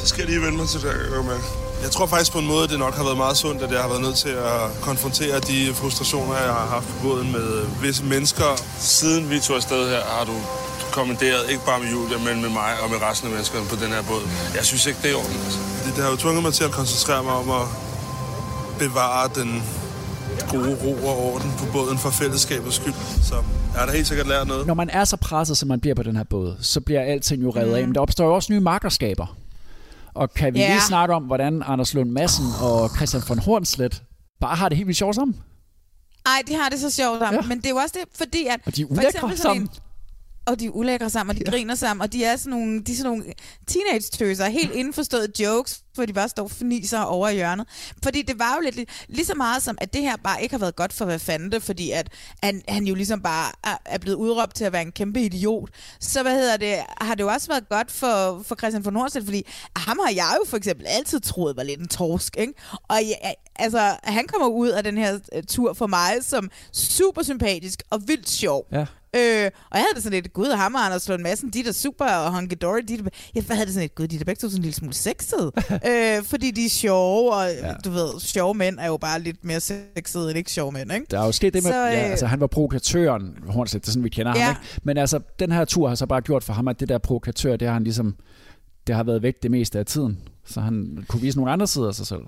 Det 0.00 0.08
skal 0.08 0.20
jeg 0.22 0.28
lige 0.30 0.40
vende 0.40 0.56
mig 0.56 0.68
til, 0.68 0.80
der 0.80 0.90
jeg 0.90 1.24
med. 1.24 1.63
Jeg 1.84 1.92
tror 1.92 2.06
faktisk 2.06 2.32
på 2.32 2.38
en 2.38 2.46
måde, 2.54 2.68
det 2.68 2.78
nok 2.78 2.94
har 2.94 3.04
været 3.04 3.16
meget 3.16 3.36
sundt, 3.36 3.62
at 3.62 3.70
jeg 3.76 3.80
har 3.84 3.88
været 3.88 4.02
nødt 4.06 4.18
til 4.26 4.34
at 4.54 4.60
konfrontere 4.88 5.36
de 5.50 5.58
frustrationer, 5.80 6.34
jeg 6.48 6.54
har 6.60 6.68
haft 6.76 6.86
på 6.88 6.96
båden 7.02 7.32
med 7.32 7.48
visse 7.82 8.04
mennesker. 8.04 8.50
Siden 8.78 9.30
vi 9.30 9.38
tog 9.40 9.56
afsted 9.56 9.82
her, 9.88 10.02
har 10.16 10.24
du 10.24 10.36
kommenteret, 10.92 11.42
ikke 11.52 11.64
bare 11.70 11.78
med 11.82 11.88
Julia, 11.94 12.18
men 12.28 12.42
med 12.44 12.52
mig 12.60 12.72
og 12.82 12.90
med 12.92 12.98
resten 13.08 13.24
af 13.28 13.32
menneskerne 13.34 13.66
på 13.72 13.76
den 13.82 13.90
her 13.96 14.02
båd. 14.10 14.24
Jeg 14.58 14.64
synes 14.70 14.86
ikke, 14.86 15.00
det 15.02 15.10
er 15.10 15.16
ordentligt. 15.22 15.44
Altså. 15.44 15.60
Det, 15.84 15.90
det 15.96 16.02
har 16.04 16.10
jo 16.10 16.16
tvunget 16.16 16.42
mig 16.42 16.52
til 16.58 16.64
at 16.64 16.72
koncentrere 16.80 17.22
mig 17.28 17.34
om 17.42 17.48
at 17.60 17.66
bevare 18.78 19.24
den 19.40 19.50
gode 20.54 20.74
ro 20.84 20.92
og 21.10 21.16
orden 21.28 21.50
på 21.58 21.64
båden 21.72 21.98
for 21.98 22.10
fællesskabets 22.10 22.76
skyld. 22.76 22.94
Så 23.28 23.34
jeg 23.72 23.78
har 23.80 23.86
da 23.86 23.92
helt 23.92 24.06
sikkert 24.06 24.28
lært 24.28 24.46
noget. 24.48 24.66
Når 24.66 24.74
man 24.74 24.90
er 24.90 25.04
så 25.04 25.16
presset, 25.16 25.56
som 25.56 25.68
man 25.68 25.80
bliver 25.80 25.94
på 25.94 26.02
den 26.02 26.16
her 26.16 26.24
båd, 26.24 26.56
så 26.60 26.80
bliver 26.80 27.00
alting 27.00 27.42
jo 27.42 27.50
revet 27.50 27.68
mm. 27.68 27.74
af. 27.74 27.86
Men 27.88 27.94
der 27.94 28.00
opstår 28.00 28.24
jo 28.26 28.34
også 28.34 28.52
nye 28.52 28.60
makkerskaber. 28.60 29.43
Og 30.14 30.34
kan 30.34 30.54
vi 30.54 30.58
yeah. 30.58 30.70
lige 30.70 30.80
snakke 30.80 31.14
om, 31.14 31.22
hvordan 31.22 31.62
Anders 31.66 31.94
Lund 31.94 32.10
Madsen 32.10 32.46
og 32.62 32.90
Christian 32.96 33.22
von 33.28 33.38
Hornslet 33.38 34.02
bare 34.40 34.56
har 34.56 34.68
det 34.68 34.76
helt 34.76 34.86
vildt 34.86 34.98
sjovt 34.98 35.14
sammen? 35.14 35.36
Ej, 36.26 36.42
de 36.48 36.54
har 36.54 36.68
det 36.68 36.80
så 36.80 36.90
sjovt 36.90 37.18
sammen, 37.18 37.42
ja. 37.42 37.48
men 37.48 37.58
det 37.58 37.66
er 37.66 37.70
jo 37.70 37.76
også 37.76 37.94
det, 37.98 38.18
fordi 38.18 38.46
at... 38.46 38.60
Og 38.66 38.76
de 38.76 38.82
er 38.82 38.86
for 38.94 39.02
eksempel 39.02 39.36
sådan 39.36 39.36
sammen. 39.36 39.62
En, 39.62 39.68
og 40.46 40.60
de 40.60 40.66
er 40.66 40.70
ulækre 40.70 41.10
sammen, 41.10 41.36
og 41.36 41.40
de 41.40 41.42
ja. 41.46 41.50
griner 41.50 41.74
sammen, 41.74 42.02
og 42.02 42.12
de 42.12 42.24
er 42.24 42.36
sådan 42.36 42.50
nogle, 42.50 42.82
de 42.82 42.92
er 42.92 42.96
sådan 42.96 43.10
nogle 43.10 43.24
teenage-tøser, 43.66 44.46
helt 44.46 44.72
indforståede 44.72 45.42
jokes, 45.42 45.80
hvor 45.94 46.06
de 46.06 46.12
bare 46.12 46.28
står 46.28 46.42
og 46.42 46.50
fniser 46.50 47.00
over 47.00 47.28
i 47.28 47.34
hjørnet. 47.34 47.66
Fordi 48.02 48.22
det 48.22 48.38
var 48.38 48.54
jo 48.54 48.70
lidt, 48.70 48.90
lige 49.08 49.24
så 49.24 49.34
meget 49.34 49.62
som, 49.62 49.78
at 49.80 49.94
det 49.94 50.02
her 50.02 50.16
bare 50.16 50.42
ikke 50.42 50.52
har 50.52 50.58
været 50.58 50.76
godt 50.76 50.92
for 50.92 51.04
hvad 51.04 51.18
fanden 51.18 51.52
det, 51.52 51.62
fordi 51.62 51.90
at 51.90 52.08
han, 52.42 52.62
han 52.68 52.86
jo 52.86 52.94
ligesom 52.94 53.22
bare 53.22 53.52
er, 53.64 53.76
er 53.84 53.98
blevet 53.98 54.16
udråbt 54.16 54.54
til 54.54 54.64
at 54.64 54.72
være 54.72 54.82
en 54.82 54.92
kæmpe 54.92 55.20
idiot. 55.20 55.68
Så 56.00 56.22
hvad 56.22 56.34
hedder 56.34 56.56
det, 56.56 56.76
har 57.00 57.14
det 57.14 57.22
jo 57.22 57.28
også 57.28 57.48
været 57.48 57.68
godt 57.68 57.90
for, 57.90 58.42
for 58.44 58.54
Christian 58.54 58.84
von 58.84 58.96
Hornslet, 58.96 59.24
fordi 59.24 59.46
ham 59.76 59.98
har 60.04 60.12
jeg 60.12 60.36
jo 60.40 60.48
for 60.48 60.56
eksempel 60.56 60.86
altid 60.86 61.20
troet 61.20 61.56
var 61.56 61.62
lidt 61.62 61.80
en 61.80 61.88
torsk, 61.88 62.36
ikke? 62.38 62.52
Og 62.88 62.98
ja, 63.02 63.32
altså, 63.56 63.96
han 64.02 64.26
kommer 64.26 64.48
ud 64.48 64.68
af 64.68 64.84
den 64.84 64.98
her 64.98 65.18
øh, 65.32 65.42
tur 65.42 65.72
for 65.72 65.86
mig 65.86 66.12
som 66.22 66.50
super 66.72 67.22
sympatisk 67.22 67.82
og 67.90 68.08
vildt 68.08 68.30
sjov. 68.30 68.66
Ja. 68.72 68.86
Øh, 69.16 69.50
og 69.70 69.76
jeg 69.78 69.80
havde 69.80 69.94
det 69.94 70.02
sådan 70.02 70.22
lidt, 70.22 70.32
gud, 70.32 70.46
ham 70.56 70.74
og 70.74 70.84
Anders 70.86 71.08
Lund 71.08 71.22
Madsen, 71.22 71.50
de 71.50 71.60
er 71.60 71.64
da 71.64 71.72
super, 71.72 72.04
og 72.04 72.34
Hunky 72.34 72.56
Dory, 72.62 72.78
de 72.88 72.94
er 72.94 72.98
da, 72.98 73.08
jeg 73.34 73.44
havde 73.50 73.64
det 73.66 73.74
sådan 73.74 73.82
lidt, 73.84 73.94
gud, 73.94 74.06
de 74.06 74.14
er 74.14 74.18
da 74.18 74.24
begge 74.24 74.40
to 74.40 74.48
sådan 74.48 74.58
en 74.58 74.62
lille 74.62 74.74
smule 74.74 74.94
sexede. 74.94 75.52
øh, 75.90 76.24
fordi 76.24 76.50
de 76.50 76.64
er 76.66 76.70
sjove, 76.70 77.34
og 77.34 77.46
ja. 77.50 77.72
du 77.84 77.90
ved, 77.90 78.20
sjove 78.20 78.54
mænd 78.54 78.78
er 78.78 78.86
jo 78.86 78.96
bare 78.96 79.20
lidt 79.20 79.44
mere 79.44 79.60
sexede 79.60 80.28
end 80.30 80.38
ikke 80.38 80.50
sjove 80.52 80.72
mænd, 80.72 80.92
ikke? 80.92 81.06
Der 81.10 81.20
er 81.20 81.26
jo 81.26 81.32
sket 81.32 81.54
det 81.54 81.62
med, 81.62 81.72
Så, 81.72 81.76
så, 81.76 81.86
øh, 81.86 81.92
ja, 81.92 81.98
altså 81.98 82.26
han 82.26 82.40
var 82.40 82.46
provokatøren, 82.46 83.38
Hornslet, 83.48 83.82
det 83.82 83.88
er 83.88 83.92
sådan, 83.92 84.04
vi 84.04 84.08
kender 84.08 84.32
Ja. 84.36 84.42
ham, 84.42 84.50
ikke? 84.64 84.80
Men 84.82 84.96
altså, 84.98 85.20
den 85.38 85.52
her 85.52 85.64
tur 85.64 85.88
har 85.88 85.94
så 85.94 86.06
bare 86.06 86.20
gjort 86.20 86.44
for 86.44 86.52
ham, 86.52 86.68
at 86.68 86.80
det 86.80 86.88
der 86.88 86.98
provokatør, 86.98 87.56
det 87.56 87.68
har 87.68 87.72
han 87.74 87.84
ligesom, 87.84 88.16
det 88.86 88.94
har 88.94 89.02
været 89.02 89.22
væk 89.22 89.42
det 89.42 89.50
meste 89.50 89.78
af 89.78 89.86
tiden. 89.86 90.18
Så 90.46 90.60
han 90.60 91.04
kunne 91.08 91.20
vise 91.22 91.38
nogle 91.38 91.52
andre 91.52 91.66
sider 91.66 91.88
af 91.88 91.94
sig 91.94 92.06
selv. 92.06 92.22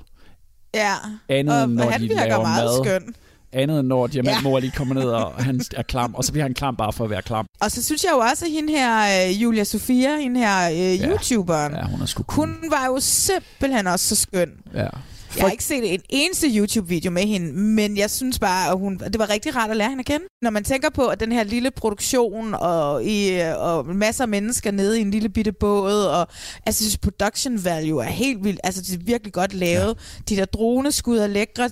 Ja, 0.75 0.92
Andet 1.29 1.62
og 1.62 1.68
når 1.70 1.90
han 1.90 2.01
de 2.01 2.09
virker 2.09 2.40
meget 2.40 2.64
mad. 2.64 2.85
skøn. 2.85 3.14
Andet 3.52 3.80
end 3.80 3.88
når 3.88 4.06
diamantmor 4.06 4.56
ja. 4.56 4.61
lige 4.61 4.72
kommer 4.76 4.94
ned, 4.94 5.04
og 5.04 5.44
han 5.44 5.61
er 5.76 5.82
klam, 5.82 6.14
og 6.14 6.24
så 6.24 6.32
bliver 6.32 6.44
han 6.44 6.54
klam 6.54 6.76
bare 6.76 6.92
for 6.92 7.04
at 7.04 7.11
være 7.11 7.22
klam. 7.22 7.46
Og 7.61 7.70
så 7.70 7.85
synes 7.85 8.04
jeg 8.04 8.11
jo 8.12 8.18
også, 8.18 8.44
at 8.44 8.50
hende 8.50 8.72
her, 8.72 9.26
øh, 9.28 9.42
Julia 9.42 9.64
Sofia, 9.64 10.16
hende 10.18 10.40
her 10.40 10.70
øh, 10.70 10.76
Ja. 11.00 11.09
YouTuberen, 11.09 11.72
Ja, 11.72 11.82
hun 11.87 12.02
er 12.02 12.06
sgu 12.06 12.22
cool. 12.22 12.48
hun 12.48 12.56
var 12.70 12.87
jo 12.87 12.96
simpelthen 13.00 13.87
også 13.87 14.14
så 14.14 14.16
skøn. 14.22 14.50
Ja. 14.74 14.88
Jeg 15.37 15.45
har 15.45 15.51
ikke 15.51 15.65
set 15.65 15.95
en 15.95 16.01
eneste 16.09 16.47
YouTube-video 16.57 17.11
med 17.11 17.23
hende, 17.23 17.53
men 17.53 17.97
jeg 17.97 18.11
synes 18.11 18.39
bare, 18.39 18.71
at 18.71 18.79
hun, 18.79 18.99
det 18.99 19.19
var 19.19 19.31
rigtig 19.31 19.57
rart 19.57 19.71
at 19.71 19.77
lære 19.77 19.89
hende 19.89 20.01
at 20.01 20.07
kende. 20.07 20.25
Når 20.43 20.51
man 20.51 20.65
tænker 20.65 20.91
på, 20.91 21.07
at 21.07 21.21
den 21.21 21.33
her 21.33 21.45
lille 21.45 21.71
produktion 21.71 22.55
og, 22.55 23.05
i, 23.05 23.41
og 23.57 23.87
masser 23.87 24.25
af 24.25 24.29
mennesker 24.29 24.71
nede 24.71 24.99
i 24.99 25.03
en 25.03 25.11
lille 25.11 25.29
bitte 25.29 25.53
båd, 25.53 26.05
og 26.05 26.29
altså, 26.67 26.85
synes, 26.85 26.99
production 26.99 27.65
value 27.65 28.05
er 28.05 28.09
helt 28.09 28.45
vildt. 28.45 28.61
Altså, 28.65 28.83
det 28.83 28.95
er 28.95 28.99
virkelig 29.05 29.33
godt 29.33 29.55
lavet. 29.55 29.97
Ja. 30.29 30.35
De 30.35 30.37
der 30.37 30.45
droneskud 30.45 31.19
er 31.19 31.27
lækre. 31.27 31.71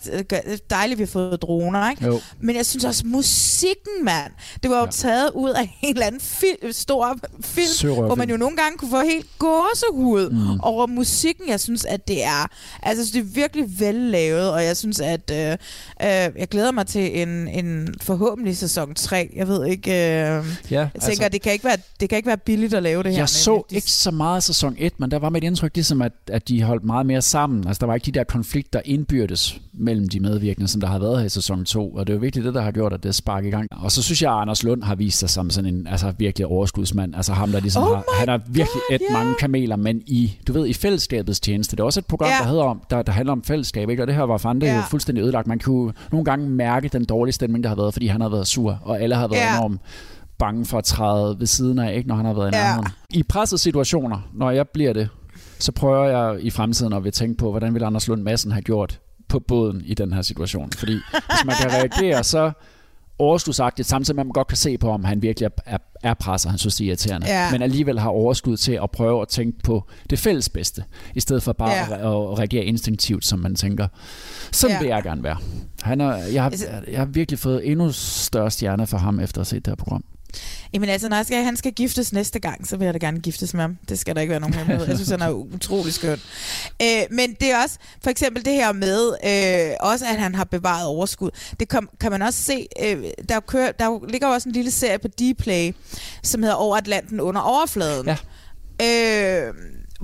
Dejligt, 0.70 0.98
vi 0.98 1.02
har 1.02 1.10
fået 1.10 1.42
droner, 1.42 1.90
ikke? 1.90 2.04
Jo. 2.06 2.20
Men 2.40 2.56
jeg 2.56 2.66
synes 2.66 2.84
også, 2.84 3.06
musikken, 3.06 4.04
mand. 4.04 4.32
Det 4.62 4.70
var 4.70 4.78
jo 4.78 4.84
ja. 4.84 4.90
taget 4.90 5.30
ud 5.34 5.50
af 5.50 5.78
en 5.82 5.94
eller 5.94 6.06
anden 6.06 6.20
fil- 6.20 6.72
stor 6.74 7.18
film, 7.40 7.66
Sørøverfilm. 7.66 8.06
hvor 8.06 8.14
man 8.14 8.30
jo 8.30 8.36
nogle 8.36 8.56
gange 8.56 8.78
kunne 8.78 8.90
få 8.90 9.00
helt 9.00 9.26
gåsehud 9.38 10.30
mm. 10.30 10.60
over 10.60 10.86
musikken. 10.86 11.48
Jeg 11.48 11.60
synes, 11.60 11.84
at 11.84 12.08
det 12.08 12.24
er, 12.24 12.46
altså, 12.82 13.10
det 13.12 13.20
er 13.20 13.24
virkelig 13.44 13.80
vellavet, 13.80 14.52
og 14.52 14.64
jeg 14.64 14.76
synes, 14.76 15.00
at 15.00 15.30
øh, 15.32 15.50
øh, 15.50 15.56
jeg 16.38 16.48
glæder 16.50 16.72
mig 16.72 16.86
til 16.86 17.22
en, 17.22 17.48
en 17.48 17.94
forhåbentlig 18.02 18.56
sæson 18.56 18.94
3. 18.94 19.32
Jeg 19.36 19.48
ved 19.48 19.66
ikke, 19.66 19.90
øh, 19.90 19.96
jeg 19.96 20.44
tænker, 20.70 20.90
altså- 20.94 21.28
det, 21.32 21.42
kan 21.42 21.52
ikke 21.52 21.64
være, 21.64 21.76
det 22.00 22.08
kan 22.08 22.16
ikke 22.16 22.26
være 22.26 22.36
billigt 22.38 22.74
at 22.74 22.82
lave 22.82 23.02
det 23.02 23.10
her. 23.10 23.16
Jeg 23.18 23.22
men 23.22 23.28
så 23.28 23.62
de- 23.70 23.74
ikke 23.76 23.90
så 23.90 24.10
meget 24.10 24.36
af 24.36 24.42
sæson 24.42 24.74
1, 24.78 25.00
men 25.00 25.10
der 25.10 25.18
var 25.18 25.28
mit 25.30 25.44
indtryk 25.44 25.70
ligesom, 25.74 26.02
at, 26.02 26.12
at 26.32 26.48
de 26.48 26.62
holdt 26.62 26.84
meget 26.84 27.06
mere 27.06 27.22
sammen. 27.22 27.66
Altså, 27.66 27.80
der 27.80 27.86
var 27.86 27.94
ikke 27.94 28.04
de 28.06 28.12
der 28.12 28.24
konflikter 28.24 28.80
indbyrdes 28.84 29.60
mellem 29.72 30.08
de 30.08 30.20
medvirkende, 30.20 30.68
som 30.68 30.80
der 30.80 30.88
har 30.88 30.98
været 30.98 31.18
her 31.18 31.26
i 31.26 31.28
sæson 31.28 31.64
2. 31.64 31.88
Og 31.94 32.06
det 32.06 32.12
er 32.12 32.14
jo 32.16 32.20
virkelig 32.20 32.44
det, 32.44 32.54
der 32.54 32.62
har 32.62 32.70
gjort, 32.70 32.92
at 32.92 33.02
det 33.02 33.14
spark 33.14 33.44
i 33.44 33.50
gang. 33.50 33.68
Og 33.70 33.92
så 33.92 34.02
synes 34.02 34.22
jeg, 34.22 34.32
at 34.32 34.38
Anders 34.40 34.62
Lund 34.62 34.82
har 34.82 34.94
vist 34.94 35.18
sig 35.18 35.30
som 35.30 35.50
sådan 35.50 35.74
en 35.74 35.86
altså, 35.86 36.12
virkelig 36.18 36.46
overskudsmand. 36.46 37.14
Altså 37.16 37.32
ham, 37.32 37.52
der 37.52 37.60
ligesom 37.60 37.82
Oh 37.82 37.88
har, 37.88 38.04
han 38.18 38.28
har 38.28 38.40
virkelig 38.48 38.82
et 38.90 39.00
ja. 39.10 39.12
mange 39.18 39.34
kameler, 39.40 39.76
men 39.76 40.02
i, 40.06 40.38
du 40.46 40.52
ved, 40.52 40.66
i 40.66 40.72
fællesskabets 40.72 41.40
tjeneste. 41.40 41.76
Det 41.76 41.80
er 41.80 41.84
også 41.84 42.00
et 42.00 42.06
program, 42.06 42.28
Ja. 42.28 42.36
der, 42.44 42.48
hedder 42.48 42.62
om, 42.62 42.82
der, 42.90 43.02
der 43.02 43.12
handler 43.12 43.32
om 43.34 43.42
fællesskab, 43.44 43.90
ikke? 43.90 44.02
og 44.02 44.06
det 44.06 44.14
her 44.16 44.22
var 44.22 44.38
Fante 44.38 44.66
Ja. 44.66 44.76
jo 44.76 44.82
fuldstændig 44.82 45.22
ødelagt. 45.24 45.46
Man 45.46 45.58
kunne 45.58 45.92
nogle 46.12 46.24
gange 46.24 46.48
mærke 46.50 46.88
den 46.88 47.04
dårlige 47.04 47.32
stemning, 47.32 47.64
der 47.64 47.68
har 47.68 47.76
været, 47.76 47.92
fordi 47.92 48.06
han 48.06 48.20
har 48.20 48.28
været 48.28 48.46
sur, 48.46 48.78
og 48.82 49.00
alle 49.00 49.14
har 49.14 49.28
været 49.28 49.40
Ja. 49.40 49.56
enormt 49.56 49.80
bange 50.38 50.64
for 50.64 50.78
at 50.78 50.84
træde 50.84 51.36
ved 51.38 51.46
siden 51.46 51.78
af, 51.78 51.94
ikke, 51.96 52.08
når 52.08 52.14
han 52.16 52.24
har 52.24 52.32
været 52.34 52.52
i 52.52 52.56
Ja. 52.56 52.62
nærheden. 52.62 52.86
I 53.10 53.22
pressede 53.22 53.60
situationer, 53.60 54.18
når 54.34 54.50
jeg 54.50 54.68
bliver 54.68 54.92
det, 54.92 55.08
så 55.58 55.72
prøver 55.72 56.04
jeg 56.04 56.40
i 56.44 56.50
fremtiden 56.50 56.92
at 56.92 57.04
vil 57.04 57.12
tænke 57.12 57.36
på, 57.36 57.50
hvordan 57.50 57.74
ville 57.74 57.86
Anders 57.86 58.08
Lund 58.08 58.22
Madsen 58.22 58.52
have 58.52 58.62
gjort 58.62 59.00
på 59.28 59.38
båden 59.38 59.82
i 59.84 59.94
den 59.94 60.12
her 60.12 60.22
situation. 60.22 60.70
Fordi 60.72 60.92
hvis 61.12 61.44
man 61.46 61.54
kan 61.62 61.70
reagere 61.72 62.24
så 62.24 62.52
overskudsagtigt, 63.18 63.88
samtidig 63.88 64.16
med 64.16 64.22
at 64.22 64.26
man 64.26 64.32
godt 64.32 64.46
kan 64.48 64.56
se 64.56 64.78
på, 64.78 64.90
om 64.90 65.04
han 65.04 65.22
virkelig 65.22 65.46
er, 65.46 65.50
er, 65.66 65.78
er 66.02 66.14
presset, 66.14 66.50
han 66.50 66.58
synes 66.58 66.74
det 66.76 66.84
er 66.84 66.88
irriterende, 66.88 67.26
Ja. 67.26 67.50
men 67.52 67.62
alligevel 67.62 67.98
har 67.98 68.08
overskud 68.08 68.56
til 68.56 68.78
at 68.82 68.90
prøve 68.90 69.22
at 69.22 69.28
tænke 69.28 69.58
på 69.64 69.84
det 70.10 70.18
fælles 70.18 70.48
bedste, 70.48 70.84
i 71.14 71.20
stedet 71.20 71.42
for 71.42 71.52
bare 71.52 71.70
Ja. 71.70 71.82
at, 71.94 72.00
at 72.00 72.38
reagere 72.38 72.64
instinktivt, 72.64 73.24
som 73.24 73.38
man 73.38 73.54
tænker. 73.54 73.88
Sådan 74.52 74.76
Ja. 74.76 74.80
vil 74.80 74.88
jeg 74.88 75.02
gerne 75.02 75.22
være. 75.24 75.36
Han 75.82 76.00
er, 76.00 76.16
jeg, 76.16 76.42
har, 76.42 76.50
Altså- 76.50 76.66
jeg 76.90 76.98
har 76.98 77.06
virkelig 77.06 77.38
fået 77.38 77.70
endnu 77.70 77.92
større 77.92 78.50
stjerne 78.50 78.86
for 78.86 78.98
ham, 78.98 79.20
efter 79.20 79.40
at 79.40 79.46
have 79.46 79.56
set 79.56 79.64
det 79.64 79.70
her 79.70 79.76
program. 79.76 80.04
Jamen 80.72 80.88
altså, 80.88 81.08
når 81.08 81.16
jeg 81.16 81.26
skal, 81.26 81.44
han 81.44 81.56
skal 81.56 81.72
giftes 81.72 82.12
næste 82.12 82.38
gang, 82.38 82.66
så 82.66 82.76
vil 82.76 82.84
jeg 82.84 82.94
da 82.94 82.98
gerne 82.98 83.20
giftes 83.20 83.54
med 83.54 83.60
ham. 83.60 83.78
Det 83.88 83.98
skal 83.98 84.14
der 84.14 84.20
ikke 84.20 84.30
være 84.30 84.40
nogen 84.40 84.54
hemmelighed. 84.54 84.86
Jeg 84.86 84.96
synes, 84.96 85.10
han 85.10 85.22
er 85.22 85.30
utrolig 85.30 85.94
skøn. 85.94 86.20
Øh, 86.82 87.02
men 87.10 87.34
det 87.40 87.50
er 87.50 87.62
også, 87.62 87.78
for 88.02 88.10
eksempel 88.10 88.44
det 88.44 88.52
her 88.52 88.72
med, 88.72 89.14
øh, 89.24 89.76
også 89.80 90.04
at 90.04 90.16
han 90.16 90.34
har 90.34 90.44
bevaret 90.44 90.86
overskud. 90.86 91.30
Det 91.60 91.68
kom, 91.68 91.88
kan 92.00 92.10
man 92.10 92.22
også 92.22 92.42
se, 92.42 92.66
øh, 92.82 93.04
der, 93.28 93.40
kører, 93.40 93.72
der 93.72 94.08
ligger 94.08 94.28
også 94.28 94.48
en 94.48 94.52
lille 94.52 94.70
serie 94.70 94.98
på 94.98 95.08
Dplay, 95.08 95.74
som 96.22 96.42
hedder 96.42 96.56
Over 96.56 96.76
Atlanten 96.76 97.20
under 97.20 97.40
overfladen. 97.40 98.06
Ja. 98.06 98.16
Øh, 98.82 99.54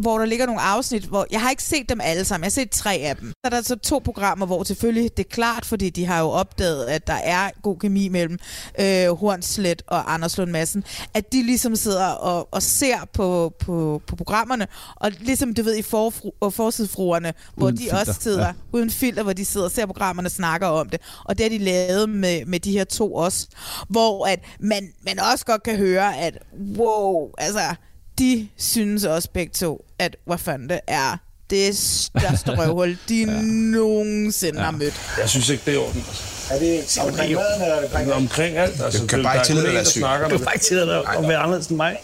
hvor 0.01 0.19
der 0.19 0.25
ligger 0.25 0.47
nogle 0.47 0.61
afsnit, 0.61 1.05
hvor 1.05 1.27
jeg 1.31 1.41
har 1.41 1.51
ikke 1.51 1.63
set 1.63 1.89
dem 1.89 2.01
alle 2.03 2.25
sammen. 2.25 2.45
Jeg 2.45 2.47
har 2.47 2.51
set 2.51 2.71
tre 2.71 2.95
af 2.95 3.17
dem. 3.17 3.29
Så 3.29 3.41
er 3.45 3.49
der 3.49 3.63
så 3.63 3.77
to 3.77 3.99
programmer, 3.99 4.47
hvor 4.47 4.65
selvfølgelig 4.65 5.17
det 5.17 5.25
er 5.25 5.31
klart, 5.31 5.65
fordi 5.65 5.91
de 5.91 6.07
har 6.07 6.21
jo 6.21 6.29
opdaget, 6.29 6.87
at 6.87 7.07
der 7.07 7.13
er 7.13 7.51
god 7.63 7.77
kemi 7.77 8.09
mellem 8.09 8.39
øh, 8.81 9.09
Hornslet 9.09 9.83
og 9.87 10.15
Anders 10.15 10.39
Lund 10.39 10.51
Madsen, 10.51 10.85
at 11.15 11.33
de 11.33 11.43
ligesom 11.43 11.77
sidder 11.77 12.07
og, 12.07 12.49
og 12.51 12.63
ser 12.63 12.99
på, 13.13 13.55
på, 13.59 14.03
på 14.07 14.17
programmerne, 14.17 14.67
og 14.97 15.13
ligesom 15.21 15.55
du 15.55 15.63
ved 15.63 15.77
i 15.77 15.83
for, 15.83 16.13
forsidefruerne, 16.51 17.33
hvor 17.55 17.67
Uden 17.67 17.77
de 17.77 17.83
filter, 17.83 17.99
også 17.99 18.13
sidder 18.21 18.47
ja. 18.47 18.53
uden 18.73 18.91
filter, 18.91 19.23
hvor 19.23 19.33
de 19.33 19.45
sidder 19.45 19.67
og 19.67 19.73
ser 19.73 19.87
programmerne 19.87 20.27
og 20.27 20.33
snakker 20.33 20.67
om 20.67 20.89
det. 20.89 21.01
Og 21.25 21.39
det 21.39 21.45
har 21.45 21.51
de 21.51 21.59
lavet 21.59 22.09
med, 22.09 22.45
med 22.45 22.61
de 22.61 22.73
her 22.73 22.85
to 22.85 23.15
også, 23.15 23.47
hvor 23.89 24.27
at 24.27 24.41
man, 24.61 24.93
man 25.05 25.21
også 25.33 25.45
godt 25.45 25.63
kan 25.63 25.77
høre, 25.77 26.17
at 26.17 26.39
wow, 26.77 27.31
altså, 27.39 27.75
de 28.21 28.49
synes 28.59 29.05
også 29.05 29.29
begge 29.35 29.53
to, 29.53 29.85
at 29.99 30.17
hvad 30.27 30.39
fanden 30.39 30.69
det 30.69 30.81
er 30.89 31.17
det 31.51 31.77
største 31.79 32.51
røvhul, 32.59 32.99
de 33.09 33.21
ja. 33.25 33.41
nogensinde 33.43 34.59
ja. 34.59 34.65
har 34.65 34.71
mødt. 34.73 34.95
Jeg 35.21 35.29
synes 35.29 35.49
ikke, 35.49 35.63
det 35.67 35.75
er 35.75 35.79
orden. 35.79 36.05
Altså. 36.09 36.25
Er 36.55 36.59
det 36.59 36.99
omkring 37.09 37.35
maden 37.35 37.85
omkring 37.85 38.13
omkring 38.13 38.57
alt. 38.57 38.83
Altså, 38.83 39.01
Du 39.01 39.07
kan 39.07 39.19
det- 39.19 39.25
bare 39.27 39.35
ikke 39.35 39.41
er 39.41 39.45
tillade 39.45 39.67
dig 39.67 39.79
at 39.79 39.85
der 39.85 39.91
syg. 39.91 40.01
Du 40.01 40.07
om 40.07 40.31
kan 40.31 40.41
bare 40.41 40.55
ikke 40.55 40.65
tillade 40.67 40.87
dig 40.89 40.97
at 41.19 41.29
være 41.29 41.39
anderledes 41.39 41.67
end 41.67 41.77
mig. 41.77 41.97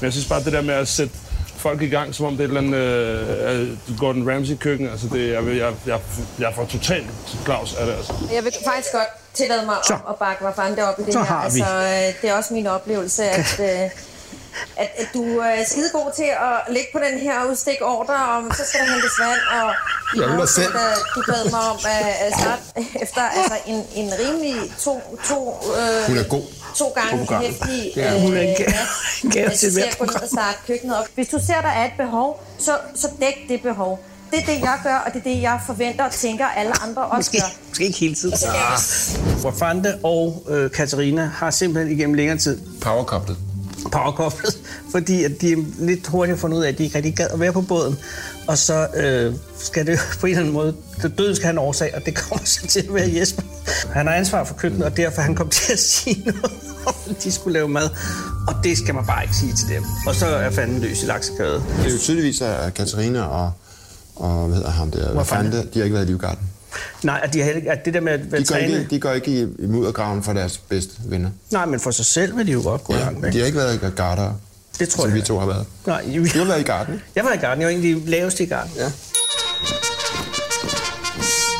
Men 0.00 0.04
jeg 0.04 0.12
synes 0.12 0.26
bare, 0.28 0.44
det 0.44 0.52
der 0.52 0.60
med 0.62 0.74
at 0.74 0.88
sætte 0.88 1.14
folk 1.56 1.82
i 1.82 1.86
gang, 1.88 2.14
som 2.14 2.26
om 2.26 2.32
det 2.36 2.40
er 2.40 2.44
et 2.44 2.58
eller 2.58 2.60
andet 2.60 3.70
øh, 3.88 3.98
Gordon 3.98 4.30
Ramsay-køkken, 4.30 4.88
altså 4.88 5.06
det, 5.12 5.32
jeg, 5.32 5.44
jeg, 5.46 5.72
jeg, 5.86 6.00
jeg 6.38 6.52
får 6.54 6.64
totalt 6.64 7.06
Claus 7.44 7.74
af 7.74 7.86
det. 7.86 7.92
Altså. 7.92 8.12
Jeg 8.34 8.44
vil 8.44 8.52
faktisk 8.66 8.92
godt 8.92 9.08
tillade 9.34 9.66
mig 9.66 9.76
Så. 9.86 9.94
at, 9.94 10.00
at 10.08 10.16
bakke 10.16 10.44
mig 10.44 10.52
frem 10.54 10.76
deroppe 10.76 11.02
i 11.02 11.04
det 11.04 11.12
Så 11.12 11.18
her. 11.18 11.26
har 11.26 11.50
vi. 11.50 11.60
Altså, 11.60 11.74
øh, 11.74 12.22
det 12.22 12.30
er 12.30 12.34
også 12.34 12.54
min 12.54 12.66
oplevelse, 12.66 13.24
at, 13.24 13.60
øh, 13.84 13.90
at, 14.76 14.88
at 15.00 15.08
du 15.14 15.24
er 15.38 15.54
skide 15.70 15.90
god 15.92 16.08
til 16.16 16.28
at 16.48 16.56
ligge 16.74 16.88
på 16.92 16.98
den 17.06 17.18
her 17.26 17.36
udstik 17.50 17.78
ordre 17.80 18.14
om, 18.36 18.42
så 18.58 18.62
skal 18.68 18.80
der 18.80 18.86
hentes 18.92 19.16
vand, 19.24 19.42
og 19.58 19.68
i 20.14 20.20
Jeg 20.20 20.28
da 20.28 20.34
afsnit, 20.34 20.64
selv. 20.64 20.74
øh, 20.74 20.96
du 21.14 21.20
bad 21.32 21.44
mig 21.50 21.60
om 21.72 21.78
at, 21.96 22.06
at 22.26 22.32
starte 22.40 22.62
efter 23.02 23.22
altså, 23.38 23.56
en, 23.66 23.80
en 24.00 24.08
rimelig 24.22 24.56
to, 24.86 24.94
to, 25.30 25.38
øh, 25.80 26.06
Hun 26.08 26.18
er 26.18 26.28
god 26.28 26.46
to 26.76 26.88
gange 26.88 27.16
hæftig 27.46 27.92
Det 27.94 28.02
er 28.04 28.18
hun. 28.20 28.32
Er 28.36 28.54
gave 29.32 29.50
Jeg 29.50 29.58
til 29.58 29.72
ser 29.72 29.80
hvert 29.82 29.98
gå 29.98 30.04
ned 30.04 30.14
og 30.14 30.28
starte 30.28 30.58
køkkenet 30.66 30.96
op. 30.98 31.06
Hvis 31.14 31.28
du 31.28 31.38
ser, 31.46 31.60
der 31.60 31.68
er 31.68 31.84
et 31.84 31.92
behov, 31.96 32.42
så, 32.58 32.72
så 32.94 33.08
dæk 33.20 33.48
det 33.48 33.62
behov. 33.62 34.04
Det 34.30 34.42
er 34.42 34.46
det, 34.46 34.60
jeg 34.60 34.78
gør, 34.82 34.94
og 35.06 35.12
det 35.12 35.18
er 35.18 35.22
det, 35.34 35.42
jeg 35.42 35.60
forventer 35.66 36.04
og 36.04 36.12
tænker, 36.12 36.46
alle 36.46 36.72
andre 36.82 37.02
også 37.02 37.16
Måske, 37.18 37.38
gør. 37.40 37.46
måske 37.68 37.84
ikke 37.84 37.98
hele 37.98 38.14
tiden. 38.14 38.34
Ah. 38.48 39.44
Wafande 39.44 39.98
og 40.02 40.42
øh, 40.48 40.70
Katarina 40.70 41.24
har 41.24 41.50
simpelthen 41.50 41.98
igennem 41.98 42.14
længere 42.14 42.38
tid 42.38 42.60
Powerkoblet. 42.80 43.36
Powerkoblet, 43.94 44.58
fordi 44.94 45.24
at 45.24 45.40
de 45.40 45.52
er 45.52 45.56
lidt 45.78 46.06
hurtigt 46.06 46.40
fundet 46.40 46.58
ud 46.58 46.62
af, 46.62 46.68
at 46.68 46.78
de 46.78 46.82
ikke 46.84 46.96
rigtig 46.96 47.14
gad 47.16 47.26
at 47.32 47.40
være 47.40 47.52
på 47.52 47.60
båden. 47.60 47.98
Og 48.46 48.58
så 48.58 48.86
øh, 48.96 49.34
skal 49.58 49.86
det 49.86 49.98
på 50.20 50.26
en 50.26 50.30
eller 50.30 50.40
anden 50.40 50.54
måde, 50.54 50.74
det 51.02 51.18
døden 51.18 51.36
skal 51.36 51.44
have 51.44 51.52
en 51.52 51.58
årsag, 51.58 51.94
og 51.94 52.02
det 52.06 52.14
kommer 52.14 52.44
så 52.54 52.66
til 52.66 52.80
at 52.80 52.94
være 52.94 53.10
Jesper. 53.14 53.42
Han 53.92 54.06
har 54.06 54.14
ansvar 54.14 54.44
for 54.44 54.54
køkkenet, 54.54 54.86
og 54.86 54.96
derfor 54.96 55.20
er 55.20 55.24
han 55.24 55.34
kom 55.34 55.48
til 55.48 55.72
at 55.72 55.78
sige 55.78 56.22
noget 56.26 56.44
om, 56.86 57.14
de 57.24 57.32
skulle 57.32 57.52
lave 57.52 57.68
mad. 57.68 57.88
Og 58.48 58.54
det 58.64 58.78
skal 58.78 58.94
man 58.94 59.06
bare 59.06 59.22
ikke 59.22 59.36
sige 59.36 59.52
til 59.52 59.68
dem. 59.68 59.84
Og 60.06 60.14
så 60.14 60.26
er 60.26 60.50
fanden 60.50 60.80
løs 60.80 61.02
i 61.02 61.06
laksekødet. 61.06 61.62
Det 61.78 61.86
er 61.86 61.92
jo 61.92 61.98
tydeligvis, 61.98 62.40
at 62.40 62.74
Katarina 62.74 63.22
og, 63.22 63.52
og 64.16 64.46
hvad 64.46 64.56
hedder 64.56 64.70
ham 64.70 64.90
der, 64.90 65.16
Wafande. 65.16 65.52
fanden 65.52 65.68
de 65.74 65.78
har 65.78 65.84
ikke 65.84 65.94
været 65.94 66.04
i 66.04 66.08
livgarden. 66.08 66.48
Nej, 67.02 67.20
at 67.22 67.32
de 67.34 67.42
har 67.42 67.52
at 67.66 67.84
det 67.84 67.94
der 67.94 68.00
med 68.00 68.12
at 68.12 68.32
være 68.32 68.40
De 68.40 68.46
går, 68.46 68.54
trænet... 68.54 68.78
ikke, 68.78 68.90
de 68.90 69.00
går 69.00 69.10
ikke 69.10 69.30
i, 69.30 69.40
i 69.62 69.66
muddergraven 69.66 70.22
for 70.22 70.32
deres 70.32 70.58
bedste 70.58 70.92
venner. 71.06 71.30
Nej, 71.52 71.66
men 71.66 71.80
for 71.80 71.90
sig 71.90 72.04
selv 72.06 72.36
vil 72.36 72.46
de 72.46 72.52
jo 72.52 72.60
godt 72.64 72.84
gå 72.84 72.94
Ja, 72.94 73.00
langt. 73.00 73.20
men 73.20 73.32
de 73.32 73.38
har 73.38 73.46
ikke 73.46 73.58
været 73.58 73.74
i 73.82 73.86
gardere, 73.96 74.36
Det 74.78 74.88
tror 74.88 75.02
som 75.02 75.10
jeg 75.10 75.16
vi 75.16 75.22
to 75.22 75.38
har 75.38 75.46
været. 75.46 75.66
Nej, 75.86 76.02
Du 76.34 76.38
har 76.38 76.44
været 76.44 76.60
i 76.60 76.64
garden? 76.64 77.02
Jeg 77.16 77.24
var 77.24 77.32
i 77.32 77.36
garden. 77.36 77.60
Jeg 77.60 77.66
var 77.66 77.72
egentlig 77.72 78.08
lavest 78.08 78.40
i 78.40 78.44
garden. 78.44 78.72
Ja. 78.76 78.90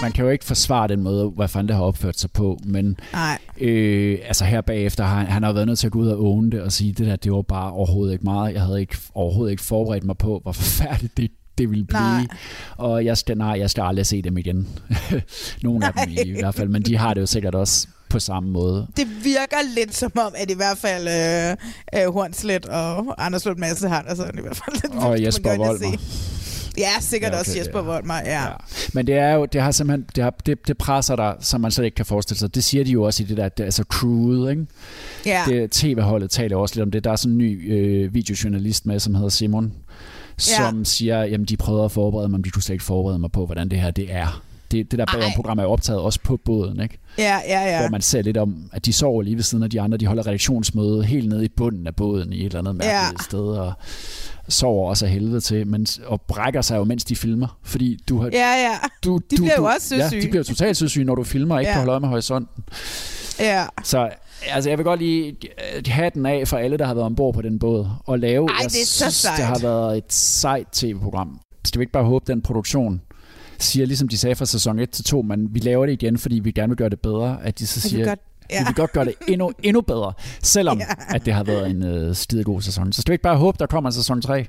Man 0.03 0.13
kan 0.13 0.25
jo 0.25 0.31
ikke 0.31 0.45
forsvare 0.45 0.89
den 0.89 1.03
måde, 1.03 1.29
hvad 1.37 1.49
fanden 1.49 1.69
det 1.69 1.77
har 1.77 1.83
opført 1.83 2.21
sig 2.21 2.31
på, 2.31 2.59
men 2.65 2.97
Nej. 3.13 3.39
øh, 3.61 4.19
altså 4.27 4.45
her 4.45 4.61
bagefter 4.61 5.05
har 5.05 5.17
han, 5.19 5.27
han 5.27 5.43
har 5.43 5.53
været 5.53 5.67
nødt 5.67 5.79
til 5.79 5.87
at 5.87 5.93
gå 5.93 5.99
ud 5.99 6.09
og 6.09 6.25
åne 6.25 6.51
det 6.51 6.61
og 6.63 6.73
sige, 6.73 6.93
det 6.93 7.07
der, 7.07 7.17
det 7.17 7.33
var 7.33 7.43
bare 7.43 7.73
overhovedet 7.73 8.13
ikke 8.13 8.25
meget. 8.25 8.55
Jeg 8.55 8.63
havde 8.63 8.81
ikke, 8.81 8.97
overhovedet 9.15 9.51
ikke 9.53 9.63
forberedt 9.63 10.05
mig 10.05 10.19
på, 10.19 10.41
hvor 10.43 10.53
forfærdeligt 10.53 11.17
det, 11.17 11.31
det 11.59 11.71
ville 11.71 11.85
blive. 11.85 12.01
Nej. 12.01 12.27
Og 12.77 13.05
jeg 13.05 13.19
skal, 13.19 13.39
nej, 13.39 13.59
jeg 13.59 13.71
skal 13.71 13.83
aldrig 13.83 14.07
se 14.07 14.23
dem 14.23 14.39
igen. 14.39 14.69
Nogle 15.63 15.87
af 15.87 15.93
dem 15.93 16.13
i, 16.13 16.21
i 16.21 16.33
hvert 16.39 16.55
fald, 16.55 16.69
men 16.69 16.83
de 16.83 16.97
har 16.97 17.15
det 17.15 17.21
jo 17.21 17.27
sikkert 17.27 17.55
også 17.55 17.89
på 18.09 18.19
samme 18.19 18.51
måde. 18.51 18.87
Det 18.97 19.07
virker 19.25 19.75
lidt 19.75 19.95
som 19.95 20.13
om, 20.19 20.33
at 20.37 20.51
i 20.51 20.55
hvert 20.55 20.79
fald 20.79 21.09
øh, 21.09 22.03
øh, 22.03 22.13
Hornslet 22.13 22.67
og 22.67 23.25
Anders 23.27 23.45
Lund 23.45 23.59
Madsen 23.59 23.89
har 23.91 24.03
det 24.03 24.17
sådan 24.17 24.39
i 24.39 24.43
hvert 24.43 24.57
fald. 24.57 24.77
lidt 24.83 25.03
Og 25.03 25.23
Jesper 25.23 25.57
Volmer. 25.57 25.99
Ja, 26.79 26.91
sikkert 27.01 27.33
ja, 27.33 27.37
okay, 27.37 27.41
også 27.41 27.59
Jesper 27.59 27.79
ja. 27.79 27.85
Volmer, 27.85 28.15
ja. 28.15 28.43
ja. 28.43 28.49
Men 28.93 29.07
det 29.07 29.15
er 29.15 29.35
jo, 29.35 29.45
det 29.45 29.61
har 29.61 29.71
simpelthen, 29.71 30.07
det, 30.17 30.25
har, 30.25 30.35
det, 30.47 30.69
det 30.69 30.79
presser 30.79 31.17
dig, 31.17 31.35
som 31.41 31.61
man 31.61 31.71
slet 31.71 31.85
ikke 31.85 31.95
kan 31.95 32.07
forestille 32.07 32.39
sig. 32.39 32.55
Det 32.55 32.65
siger 32.65 32.85
de 32.85 32.91
jo 32.91 33.03
også 33.03 33.23
i 33.23 33.27
det 33.27 33.37
der, 33.37 33.49
det, 33.49 33.65
altså 33.65 33.85
crewet, 33.89 34.51
ikke? 34.51 34.67
Ja. 35.27 35.43
Det, 35.47 35.71
TV-holdet 35.71 36.31
taler 36.31 36.57
også 36.57 36.75
lidt 36.75 36.83
om 36.83 36.91
det. 36.91 37.05
Der 37.05 37.13
er 37.13 37.17
sådan 37.17 37.33
en 37.33 37.39
ny 37.39 37.73
øh, 37.73 38.15
videojournalist 38.15 38.87
med, 38.87 39.01
som 39.01 39.15
hedder 39.15 39.29
Simon, 39.29 39.73
som 40.39 40.79
Ja. 40.79 40.85
siger, 40.85 41.23
jamen 41.25 41.45
de 41.47 41.57
prøvede 41.57 41.85
at 41.85 41.93
forberede 41.93 42.29
mig, 42.29 42.39
men 42.41 42.45
de 42.45 42.51
kunne 42.51 42.63
slet 42.63 42.75
ikke 42.75 42.85
forberede 42.85 43.19
mig 43.19 43.33
på, 43.33 43.47
hvordan 43.47 43.69
det 43.69 43.81
her 43.81 43.91
det 43.91 44.07
er. 44.13 44.43
Det, 44.71 44.91
det 44.91 44.99
der 44.99 45.05
bagom 45.07 45.31
program 45.37 45.59
er 45.59 45.63
jo 45.63 45.71
optaget 45.71 46.01
også 46.01 46.21
på 46.25 46.37
båden, 46.45 46.81
ikke? 46.81 46.99
Ja, 47.19 47.39
ja, 47.49 47.61
ja. 47.67 47.81
Hvor 47.81 47.89
man 47.91 48.03
ser 48.03 48.23
lidt 48.23 48.37
om, 48.37 48.71
at 48.73 48.87
de 48.87 48.93
sover 48.93 49.23
lige 49.23 49.37
ved 49.37 49.43
siden 49.43 49.65
af 49.65 49.71
de 49.71 49.81
andre. 49.81 49.99
De 49.99 50.07
holder 50.07 50.27
redaktionsmøde 50.27 51.05
helt 51.05 51.29
nede 51.29 51.45
i 51.45 51.49
bunden 51.49 51.87
af 51.87 51.97
båden 51.97 52.33
i 52.33 52.39
et 52.41 52.45
eller 52.45 52.59
andet 52.59 52.75
mærkeligt 52.77 53.21
Ja. 53.21 53.25
sted, 53.25 53.39
og 53.41 53.73
sover 54.49 54.89
også 54.89 55.05
af 55.05 55.11
helvede 55.11 55.41
til, 55.41 55.67
men, 55.67 55.87
og 56.07 56.21
brækker 56.21 56.63
sig 56.63 56.77
jo, 56.77 56.85
mens 56.85 57.05
de 57.05 57.17
filmer. 57.17 57.59
Fordi 57.63 57.99
du 58.09 58.19
har, 58.21 58.31
Ja, 58.33 58.53
ja. 58.55 58.75
du, 59.05 59.21
De 59.31 59.37
du, 59.37 59.43
bliver 59.43 59.55
jo 59.59 59.63
du, 59.63 59.69
også 59.69 59.89
søsyge. 59.89 60.05
Ja, 60.21 60.21
de 60.21 60.29
bliver 60.29 60.45
totalt 60.45 60.77
søsyge, 60.77 61.05
når 61.05 61.15
du 61.15 61.25
filmer 61.25 61.59
ikke 61.59 61.71
Ja. 61.71 61.77
kan 61.79 61.85
holde 61.87 62.01
med 62.01 62.09
horisonten. 62.09 62.65
Ja. 63.41 63.65
Så 63.85 64.11
altså, 64.51 64.71
jeg 64.71 64.79
vil 64.79 64.85
godt 64.85 65.01
lige 65.01 65.37
øh, 65.77 65.83
have 65.87 66.11
den 66.15 66.27
af 66.27 66.49
for 66.49 66.57
alle, 66.57 66.77
der 66.77 66.87
har 66.87 66.95
været 66.95 67.07
ombord 67.07 67.35
på 67.35 67.43
den 67.43 67.59
båd, 67.59 67.89
og 68.07 68.19
lave, 68.19 68.49
Ej, 68.51 68.57
jeg 68.63 68.71
det 68.71 68.81
er 68.81 68.87
så 68.87 68.97
synes, 68.97 69.15
sejt. 69.15 69.37
det 69.37 69.45
har 69.47 69.59
været 69.59 69.99
et 69.99 70.13
sejt 70.13 70.67
tv-program. 70.73 71.41
Skal 71.65 71.79
vi 71.79 71.83
ikke 71.83 71.93
bare 71.93 72.05
håbe, 72.05 72.25
den 72.33 72.43
produktion 72.43 73.01
siger, 73.59 73.87
ligesom 73.87 74.09
de 74.09 74.19
sagde 74.19 74.37
fra 74.37 74.47
sæson 74.47 74.79
1 74.79 74.91
til 74.91 75.05
2, 75.05 75.23
men 75.23 75.55
vi 75.55 75.59
laver 75.59 75.87
det 75.87 75.93
igen, 75.93 76.19
fordi 76.19 76.39
vi 76.39 76.51
gerne 76.53 76.69
vil 76.71 76.77
gøre 76.77 76.89
det 76.89 77.01
bedre, 77.01 77.39
at 77.43 77.59
de 77.59 77.67
så 77.67 77.81
vi 77.83 77.89
siger, 77.89 78.05
godt- 78.07 78.19
ja. 78.51 78.59
vi 78.61 78.65
vil 78.67 78.75
godt 78.75 78.93
gøre 78.93 79.05
det 79.05 79.15
endnu, 79.29 79.53
endnu 79.63 79.81
bedre, 79.81 80.13
selvom 80.43 80.79
Ja. 80.81 80.85
at 81.09 81.25
det 81.27 81.35
har 81.35 81.45
været 81.45 81.71
en 81.71 81.83
øh, 81.83 82.15
skide 82.15 82.45
god 82.45 82.63
sæson. 82.63 82.93
Så 82.93 83.01
skal 83.03 83.11
vi 83.11 83.15
ikke 83.15 83.23
bare 83.23 83.37
håbe, 83.37 83.57
der 83.59 83.67
kommer 83.67 83.91
en 83.91 83.95
sæson 83.95 84.23
3? 84.23 84.47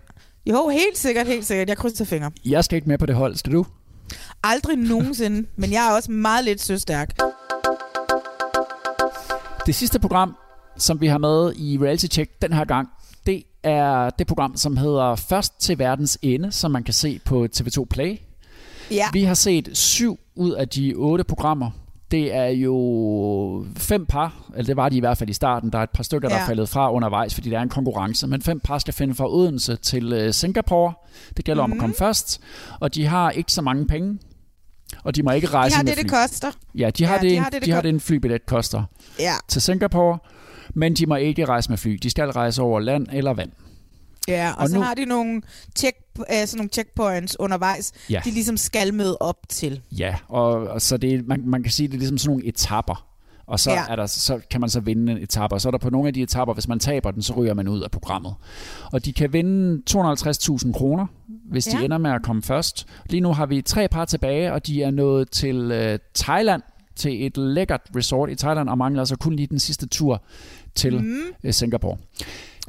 Jo, 0.49 0.67
helt 0.67 0.97
sikkert, 0.97 1.27
helt 1.27 1.45
sikkert. 1.45 1.69
Jeg 1.69 1.77
krydser 1.77 2.05
fingre. 2.05 2.31
Jeg 2.45 2.63
skal 2.63 2.75
ikke 2.75 2.89
med 2.89 2.97
på 2.97 3.05
det 3.05 3.15
hold, 3.15 3.35
skal 3.35 3.53
du? 3.53 3.65
Aldrig 4.43 4.77
nogensinde, 4.77 5.47
men 5.55 5.71
jeg 5.71 5.87
er 5.89 5.95
også 5.95 6.11
meget 6.11 6.45
lidt 6.45 6.61
søstærk. 6.61 7.15
Det 9.65 9.75
sidste 9.75 9.99
program, 9.99 10.35
som 10.77 11.01
vi 11.01 11.07
har 11.07 11.17
med 11.17 11.53
i 11.55 11.77
Reality 11.81 12.05
Check 12.11 12.41
den 12.41 12.53
her 12.53 12.65
gang, 12.65 12.89
det 13.25 13.43
er 13.63 14.09
det 14.09 14.27
program, 14.27 14.57
som 14.57 14.77
hedder 14.77 15.15
Først 15.15 15.59
til 15.61 15.79
verdens 15.79 16.17
ende, 16.21 16.51
som 16.51 16.71
man 16.71 16.83
kan 16.83 16.93
se 16.93 17.19
på 17.25 17.47
TV2 17.57 17.85
Play. 17.89 18.17
Ja. 18.91 19.05
Vi 19.13 19.23
har 19.23 19.33
set 19.33 19.69
syv 19.73 20.19
ud 20.35 20.51
af 20.51 20.69
de 20.69 20.93
otte 20.95 21.23
programmer. 21.23 21.71
Det 22.11 22.35
er 22.35 22.45
jo 22.47 23.65
fem 23.77 24.05
par, 24.05 24.33
eller 24.55 24.65
det 24.65 24.75
var 24.75 24.89
de 24.89 24.97
i 24.97 24.99
hvert 24.99 25.17
fald 25.17 25.29
i 25.29 25.33
starten. 25.33 25.71
Der 25.71 25.79
er 25.79 25.83
et 25.83 25.89
par 25.89 26.03
stykker, 26.03 26.29
der 26.29 26.35
Ja. 26.35 26.41
er 26.41 26.45
faldet 26.47 26.69
fra 26.69 26.91
undervejs, 26.93 27.33
fordi 27.33 27.49
der 27.49 27.57
er 27.57 27.61
en 27.61 27.69
konkurrence. 27.69 28.27
Men 28.27 28.41
fem 28.41 28.59
par 28.59 28.77
skal 28.77 28.93
finde 28.93 29.15
fra 29.15 29.29
Odense 29.33 29.75
til 29.75 30.13
øh, 30.13 30.33
Singapore. 30.33 30.93
Det 31.37 31.45
gælder 31.45 31.65
mm. 31.65 31.71
om 31.71 31.71
at 31.71 31.75
Mhm. 31.75 31.81
komme 31.81 31.95
først. 31.95 32.41
Og 32.79 32.95
de 32.95 33.05
har 33.05 33.31
ikke 33.31 33.51
så 33.51 33.61
mange 33.61 33.87
penge. 33.87 34.19
Og 35.05 35.15
de 35.15 35.23
må 35.23 35.31
ikke 35.31 35.47
De 35.47 35.51
rejse 35.53 35.75
har 35.75 35.83
med 35.83 35.91
det, 35.91 35.97
det 36.03 36.09
fly. 36.11 36.17
koster. 36.21 36.51
Ja, 36.75 36.89
de 36.89 37.05
har, 37.05 37.15
Ja, 37.15 37.21
det, 37.21 37.29
de 37.29 37.35
en- 37.35 37.43
har 37.43 37.49
det, 37.49 37.61
det 37.61 37.65
de 37.65 37.71
har 37.71 37.81
det 37.81 37.89
en 37.89 37.99
flybillet 37.99 38.45
koster 38.45 38.83
Ja. 39.19 39.33
til 39.47 39.61
Singapore, 39.61 40.17
men 40.73 40.93
de 40.93 41.05
må 41.05 41.15
ikke 41.15 41.45
rejse 41.45 41.69
med 41.69 41.77
fly. 41.77 41.91
De 42.03 42.09
skal 42.09 42.29
rejse 42.29 42.61
over 42.61 42.79
land 42.79 43.07
eller 43.13 43.33
vand. 43.33 43.51
Ja, 44.27 44.51
og, 44.57 44.61
Og 44.61 44.69
så 44.69 44.75
nu- 44.75 44.81
har 44.81 44.93
de 44.93 45.05
nogle, 45.05 45.41
check, 45.77 45.97
øh, 46.19 46.25
sådan 46.47 46.57
nogle 46.57 46.69
checkpoints 46.69 47.39
undervejs, 47.39 47.91
Ja. 48.09 48.21
de 48.25 48.31
ligesom 48.31 48.57
skal 48.57 48.93
møde 48.93 49.17
op 49.17 49.37
til. 49.49 49.81
Ja, 49.91 50.15
og, 50.27 50.51
og 50.51 50.81
så 50.81 50.97
det, 50.97 51.27
man, 51.27 51.41
man 51.45 51.63
kan 51.63 51.71
sige, 51.71 51.87
det 51.87 51.93
er 51.93 51.97
ligesom 51.97 52.17
sådan 52.17 52.29
nogle 52.31 52.45
etapper. 52.47 53.07
Og 53.47 53.59
så, 53.59 53.71
ja. 53.71 53.83
er 53.89 53.95
der, 53.95 54.05
så 54.05 54.39
kan 54.51 54.61
man 54.61 54.69
så 54.69 54.79
vinde 54.79 55.11
en 55.11 55.17
etape, 55.17 55.55
og 55.55 55.61
så 55.61 55.69
er 55.69 55.71
der 55.71 55.77
på 55.77 55.89
nogle 55.89 56.07
af 56.07 56.13
de 56.13 56.21
etapper, 56.21 56.53
hvis 56.53 56.67
man 56.67 56.79
taber 56.79 57.11
den, 57.11 57.21
så 57.21 57.33
ryger 57.33 57.53
man 57.53 57.67
ud 57.67 57.81
af 57.81 57.91
programmet. 57.91 58.35
Og 58.91 59.05
de 59.05 59.13
kan 59.13 59.33
vinde 59.33 59.81
250.000 59.89 60.73
kroner, 60.73 61.05
hvis 61.51 61.65
de 61.65 61.77
Ja. 61.77 61.85
ender 61.85 61.97
med 61.97 62.11
at 62.11 62.21
komme 62.23 62.41
først. 62.41 62.87
Lige 63.09 63.21
nu 63.21 63.33
har 63.33 63.45
vi 63.45 63.61
tre 63.61 63.87
par 63.87 64.05
tilbage, 64.05 64.53
og 64.53 64.67
de 64.67 64.83
er 64.83 64.91
nået 64.91 65.29
til 65.31 65.71
øh, 65.71 65.99
Thailand, 66.15 66.61
til 66.95 67.25
et 67.25 67.37
lækkert 67.37 67.81
resort 67.95 68.29
i 68.29 68.35
Thailand, 68.35 68.69
og 68.69 68.77
mangler 68.77 69.01
altså 69.01 69.15
kun 69.15 69.35
lige 69.35 69.47
den 69.47 69.59
sidste 69.59 69.87
tur 69.87 70.23
til 70.75 71.01
mm. 71.03 71.51
Singapore. 71.51 71.97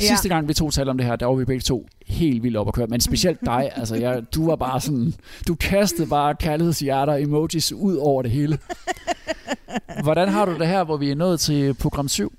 Ja. 0.01 0.07
Sidste 0.07 0.29
gang 0.29 0.49
vi 0.49 0.55
to 0.55 0.70
talte 0.70 0.91
om 0.91 0.97
det 0.99 1.07
her, 1.07 1.16
der 1.16 1.27
var 1.27 1.35
vi 1.35 1.45
begge 1.45 1.61
to 1.62 1.87
helt 2.07 2.43
vildt 2.43 2.57
op 2.57 2.68
at 2.68 2.74
køre. 2.74 2.87
Men 2.87 3.01
specielt 3.01 3.41
dig, 3.53 3.70
altså 3.77 3.95
jeg, 3.97 4.22
du 4.35 4.47
var 4.47 4.57
bare 4.57 4.81
sådan, 4.81 5.14
du 5.49 5.55
kastede 5.55 6.07
bare 6.09 6.35
kærlighedshjerter, 6.35 7.14
emojis 7.14 7.72
ud 7.72 7.97
over 7.97 8.22
det 8.22 8.31
hele. 8.31 8.59
Hvordan 10.03 10.29
har 10.29 10.45
du 10.45 10.59
det 10.59 10.66
her, 10.66 10.85
hvor 10.85 10.97
vi 10.97 11.11
er 11.11 11.14
nået 11.14 11.41
til 11.41 11.74
program 11.74 12.09
7? 12.09 12.33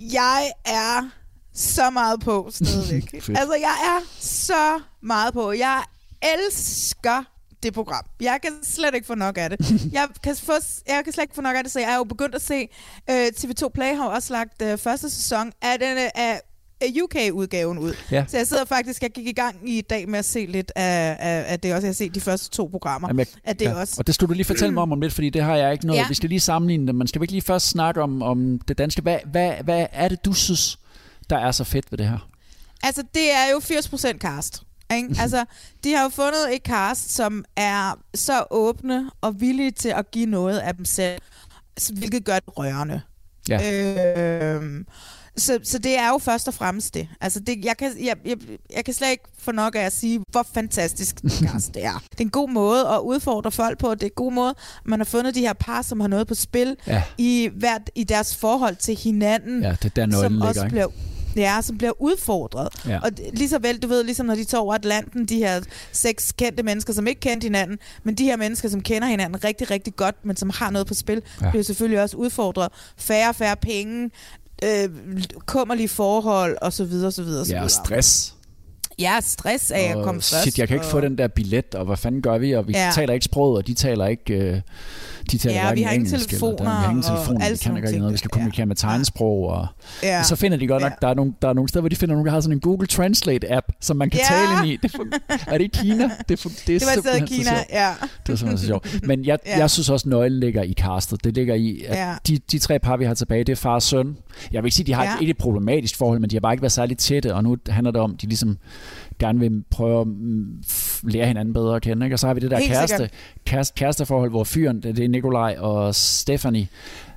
Jeg 0.00 0.42
er 0.64 1.10
så 1.56 1.90
meget 1.90 2.20
på 2.20 2.48
stadigvæk. 2.50 3.12
Altså, 3.28 3.54
jeg 3.60 3.76
er 3.86 4.06
så 4.20 4.80
meget 5.02 5.34
på. 5.34 5.52
Jeg 5.52 5.82
elsker 6.22 7.24
det 7.62 7.74
program. 7.74 8.04
Jeg 8.20 8.38
kan 8.42 8.52
slet 8.62 8.94
ikke 8.94 9.06
få 9.06 9.14
nok 9.14 9.38
af 9.38 9.50
det. 9.50 9.58
Jeg 9.92 10.08
kan, 10.22 10.36
få, 10.36 10.52
jeg 10.88 11.00
kan 11.04 11.12
slet 11.12 11.22
ikke 11.24 11.34
få 11.34 11.40
nok 11.40 11.56
af 11.56 11.64
det, 11.64 11.72
så 11.72 11.80
jeg 11.80 11.92
er 11.92 11.96
jo 11.96 12.04
begyndt 12.04 12.34
at 12.34 12.42
se... 12.42 12.68
Øh, 13.10 13.26
TV2 13.26 13.68
Play 13.68 13.96
har 13.96 14.08
også 14.08 14.32
lagt 14.32 14.62
øh, 14.62 14.78
første 14.78 15.10
sæson 15.10 15.52
af 15.62 15.78
denne 15.78 16.18
af 16.18 16.40
af 16.80 16.92
UK-udgaven 17.02 17.78
ud. 17.78 17.92
Ja. 18.10 18.24
Så 18.28 18.36
jeg 18.36 18.46
sidder 18.46 18.64
faktisk, 18.64 19.02
jeg 19.02 19.10
gik 19.10 19.26
i 19.26 19.32
gang 19.32 19.70
i 19.70 19.80
dag 19.80 20.08
med 20.08 20.18
at 20.18 20.24
se 20.24 20.46
lidt 20.46 20.72
af, 20.76 21.16
af, 21.20 21.44
af 21.46 21.60
det 21.60 21.74
også. 21.74 21.86
Jeg 21.86 21.88
har 21.88 21.94
set 21.94 22.14
de 22.14 22.20
første 22.20 22.50
to 22.50 22.66
programmer. 22.66 23.08
Jamen, 23.08 23.18
jeg, 23.18 23.26
af 23.44 23.56
det 23.56 23.74
også. 23.74 23.94
Og 23.98 24.06
det 24.06 24.14
skulle 24.14 24.28
du 24.28 24.34
lige 24.34 24.44
fortælle 24.44 24.74
mig 24.74 24.82
om 24.82 24.92
om 24.92 25.00
lidt, 25.00 25.12
fordi 25.12 25.30
det 25.30 25.42
har 25.42 25.56
jeg 25.56 25.72
ikke 25.72 25.86
noget. 25.86 25.98
Ja. 25.98 26.02
Ja. 26.02 26.08
Vi 26.08 26.14
skal 26.14 26.28
lige 26.28 26.40
sammenligne 26.40 26.86
det, 26.86 26.94
men 26.94 27.06
skal 27.06 27.20
vi 27.20 27.24
ikke 27.24 27.32
lige 27.32 27.42
først 27.42 27.68
snakke 27.68 28.02
om, 28.02 28.22
om 28.22 28.60
det 28.68 28.78
danske? 28.78 29.02
Hvad, 29.02 29.18
hvad, 29.30 29.52
hvad 29.64 29.86
er 29.92 30.08
det, 30.08 30.24
du 30.24 30.32
synes, 30.32 30.78
der 31.30 31.38
er 31.38 31.50
så 31.52 31.64
fedt 31.64 31.92
ved 31.92 31.98
det 31.98 32.08
her? 32.08 32.28
Altså, 32.82 33.02
det 33.14 33.32
er 33.32 33.50
jo 33.52 33.58
80% 33.58 34.18
cast. 34.18 34.62
Ikke? 34.94 35.08
Altså, 35.22 35.44
de 35.84 35.92
har 35.94 36.02
jo 36.02 36.08
fundet 36.08 36.54
et 36.54 36.62
cast, 36.62 37.14
som 37.14 37.44
er 37.56 37.98
så 38.14 38.44
åbne 38.50 39.10
og 39.20 39.40
villige 39.40 39.70
til 39.70 39.88
at 39.88 40.10
give 40.10 40.26
noget 40.26 40.58
af 40.58 40.74
dem 40.74 40.84
selv, 40.84 41.22
hvilket 41.92 42.24
gør 42.24 42.34
det 42.38 42.58
rørende. 42.58 43.00
Ja. 43.48 43.72
Øh, 44.54 44.84
så, 45.36 45.58
så 45.64 45.78
det 45.78 45.98
er 45.98 46.08
jo 46.08 46.18
først 46.18 46.48
og 46.48 46.54
fremmest 46.54 46.94
det. 46.94 47.08
Altså 47.20 47.40
det, 47.40 47.64
jeg, 47.64 47.76
kan, 47.76 47.92
jeg, 48.04 48.16
jeg, 48.24 48.36
jeg 48.76 48.84
kan 48.84 48.94
slet 48.94 49.10
ikke 49.10 49.24
få 49.38 49.52
nok 49.52 49.74
af 49.74 49.80
at 49.80 49.92
sige, 49.92 50.20
hvor 50.30 50.46
fantastisk 50.54 51.22
den 51.22 51.30
cast 51.48 51.74
det 51.74 51.84
er. 51.84 52.02
Det 52.10 52.20
er 52.20 52.24
en 52.24 52.30
god 52.30 52.48
måde 52.50 52.88
at 52.88 52.98
udfordre 53.00 53.50
folk 53.50 53.78
på. 53.78 53.94
Det 53.94 54.02
er 54.02 54.06
en 54.06 54.10
god 54.16 54.32
måde, 54.32 54.54
man 54.84 55.00
har 55.00 55.04
fundet 55.04 55.34
de 55.34 55.40
her 55.40 55.52
par, 55.52 55.82
som 55.82 56.00
har 56.00 56.08
noget 56.08 56.26
på 56.26 56.34
spil 56.34 56.76
Ja. 56.86 57.02
i, 57.18 57.50
hvert, 57.56 57.90
i 57.94 58.04
deres 58.04 58.36
forhold 58.36 58.76
til 58.76 58.96
hinanden. 58.96 59.62
Ja, 59.62 59.76
det 59.82 59.98
er 59.98 60.06
der 60.06 60.20
som 60.22 60.32
ligger, 60.32 60.48
også 60.48 60.60
ikke? 60.60 60.70
bliver 60.70 60.86
Ja, 61.36 61.58
som 61.62 61.78
bliver 61.78 62.02
udfordret. 62.02 62.68
Ja. 62.88 62.98
Og 63.02 63.10
lige 63.32 63.48
så 63.48 63.58
vel, 63.58 63.78
du 63.78 63.88
ved, 63.88 64.04
ligesom 64.04 64.26
når 64.26 64.34
de 64.34 64.44
tager 64.44 64.62
over 64.62 64.74
Atlanten, 64.74 65.26
de 65.26 65.36
her 65.38 65.60
seks 65.92 66.32
kendte 66.32 66.62
mennesker, 66.62 66.92
som 66.92 67.06
ikke 67.06 67.20
kendte 67.20 67.44
hinanden, 67.44 67.78
men 68.04 68.14
de 68.14 68.24
her 68.24 68.36
mennesker, 68.36 68.68
som 68.68 68.80
kender 68.80 69.08
hinanden 69.08 69.44
rigtig, 69.44 69.70
rigtig 69.70 69.96
godt, 69.96 70.16
men 70.24 70.36
som 70.36 70.50
har 70.50 70.70
noget 70.70 70.86
på 70.86 70.94
spil, 70.94 71.22
Ja. 71.42 71.50
bliver 71.50 71.62
selvfølgelig 71.62 72.02
også 72.02 72.16
udfordret. 72.16 72.68
Færre, 72.96 73.34
færre 73.34 73.56
penge, 73.56 74.10
øh, 74.64 74.88
kummerlige 75.46 75.88
forhold, 75.88 76.56
og 76.62 76.72
så 76.72 76.84
videre, 76.84 77.12
så 77.12 77.22
videre, 77.22 77.44
så 77.44 77.50
Ja, 77.50 77.54
videre. 77.54 77.66
og 77.66 77.70
stress. 77.70 78.32
Ja, 78.98 79.18
stress 79.22 79.70
af 79.70 79.80
at 79.90 79.96
Og 79.96 80.04
komme 80.04 80.20
først. 80.20 80.42
Shit, 80.42 80.58
jeg 80.58 80.68
kan 80.68 80.74
ikke 80.74 80.86
og... 80.86 80.90
få 80.90 81.00
den 81.00 81.18
der 81.18 81.28
billet, 81.28 81.74
og 81.74 81.84
hvad 81.84 81.96
fanden 81.96 82.22
gør 82.22 82.38
vi? 82.38 82.52
Og 82.52 82.68
vi 82.68 82.72
ja. 82.72 82.90
taler 82.94 83.14
ikke 83.14 83.24
sproget, 83.24 83.56
og 83.58 83.66
de 83.66 83.74
taler 83.74 84.06
ikke... 84.06 84.34
Øh, 84.34 84.60
de 85.32 85.38
taler 85.38 85.54
Ja, 85.56 85.74
vi 85.74 85.82
har 85.82 85.90
ingen 85.92 86.06
engelsk 86.06 86.14
eller- 86.14 86.26
telefoner 86.28 86.70
vi 86.70 86.84
har 86.84 86.90
ingen 86.90 87.04
og 87.04 87.10
telefoner, 87.10 87.40
alle 87.44 87.52
vi 87.54 87.56
sådan 87.58 87.74
kan 87.82 87.86
ikke 87.88 87.98
noget. 87.98 88.12
Vi 88.12 88.18
skal 88.18 88.30
kommunikere 88.30 88.66
med 88.66 88.76
tegnsprog, 88.76 89.48
og, 89.48 89.66
Ja. 90.02 90.18
og 90.18 90.24
så 90.26 90.36
finder 90.36 90.58
de 90.58 90.66
godt 90.66 90.82
nok, 90.82 90.92
der, 91.02 91.08
er 91.08 91.14
nogle, 91.14 91.32
der 91.42 91.48
er 91.48 91.52
nogle 91.52 91.68
steder, 91.68 91.80
hvor 91.80 91.88
de 91.88 91.96
finder 91.96 92.14
nogen, 92.14 92.26
der 92.26 92.32
har 92.32 92.40
sådan 92.40 92.56
en 92.56 92.60
Google 92.60 92.86
Translate-app, 92.92 93.66
som 93.80 93.96
man 93.96 94.10
kan 94.10 94.20
Ja. 94.30 94.34
tale 94.36 94.68
ind 94.72 94.72
i. 94.72 94.86
Det 94.86 94.94
fun- 94.96 95.10
er 95.52 95.58
det 95.58 95.64
i 95.64 95.70
Kina? 95.82 96.10
Det, 96.28 96.46
fun- 96.46 96.48
det, 96.66 96.74
er 96.74 96.78
Det 96.78 96.86
var 97.06 97.12
et 97.12 97.20
så 97.20 97.26
Kina, 97.26 97.50
ja. 97.72 97.90
Det 98.26 98.32
er 98.32 98.36
simpelthen 98.36 98.58
så 98.58 98.66
sjovt. 98.66 99.00
Men 99.02 99.24
jeg, 99.24 99.38
Ja. 99.46 99.58
jeg 99.58 99.70
synes 99.70 99.90
også, 99.90 100.08
nøglen 100.08 100.40
ligger 100.40 100.62
i 100.62 100.72
castet. 100.72 101.24
Det 101.24 101.34
ligger 101.34 101.54
i, 101.54 101.82
at 101.88 101.96
Ja. 101.98 102.14
de, 102.28 102.38
de 102.52 102.58
tre 102.58 102.78
par, 102.78 102.96
vi 102.96 103.04
har 103.04 103.14
tilbage, 103.14 103.44
det 103.44 103.52
er 103.52 103.56
far 103.56 103.74
og 103.74 103.82
søn. 103.82 104.16
Jeg 104.52 104.62
vil 104.62 104.66
ikke 104.66 104.74
sige, 104.76 104.82
at 104.84 104.86
de 104.86 104.92
har 104.94 105.02
Ja. 105.04 105.10
ja. 105.10 105.16
ikke 105.20 105.30
et 105.30 105.38
problematisk 105.38 105.96
forhold, 105.96 106.20
men 106.20 106.30
de 106.30 106.36
har 106.36 106.40
bare 106.40 106.52
ikke 106.52 106.62
været 106.62 106.72
særlig 106.72 106.98
tætte, 106.98 107.34
og 107.34 107.44
nu 107.44 107.56
handler 107.68 107.90
det 107.90 108.00
om, 108.00 108.12
at 108.14 108.22
de 108.22 108.26
ligesom 108.26 108.58
gerne 109.18 109.38
vil 109.38 109.62
prøve 109.70 110.00
at 110.00 110.06
mm, 111.02 111.08
f- 111.08 111.12
lære 111.12 111.26
hinanden 111.26 111.54
bedre 111.54 111.76
at 111.76 111.82
kende. 111.82 112.06
Ikke? 112.06 112.14
Og 112.14 112.18
så 112.18 112.26
har 112.26 112.34
vi 112.34 112.40
det 112.40 112.50
der 112.50 112.58
Helt 112.58 112.70
kæreste, 112.70 112.96
sikkert. 112.96 113.10
kæreste, 113.44 113.74
kæresteforhold, 113.74 114.30
hvor 114.30 114.44
fyren, 114.44 114.82
det 114.82 114.98
er 114.98 115.08
Nikolaj 115.08 115.56
og 115.58 115.94
Stephanie, 115.94 116.68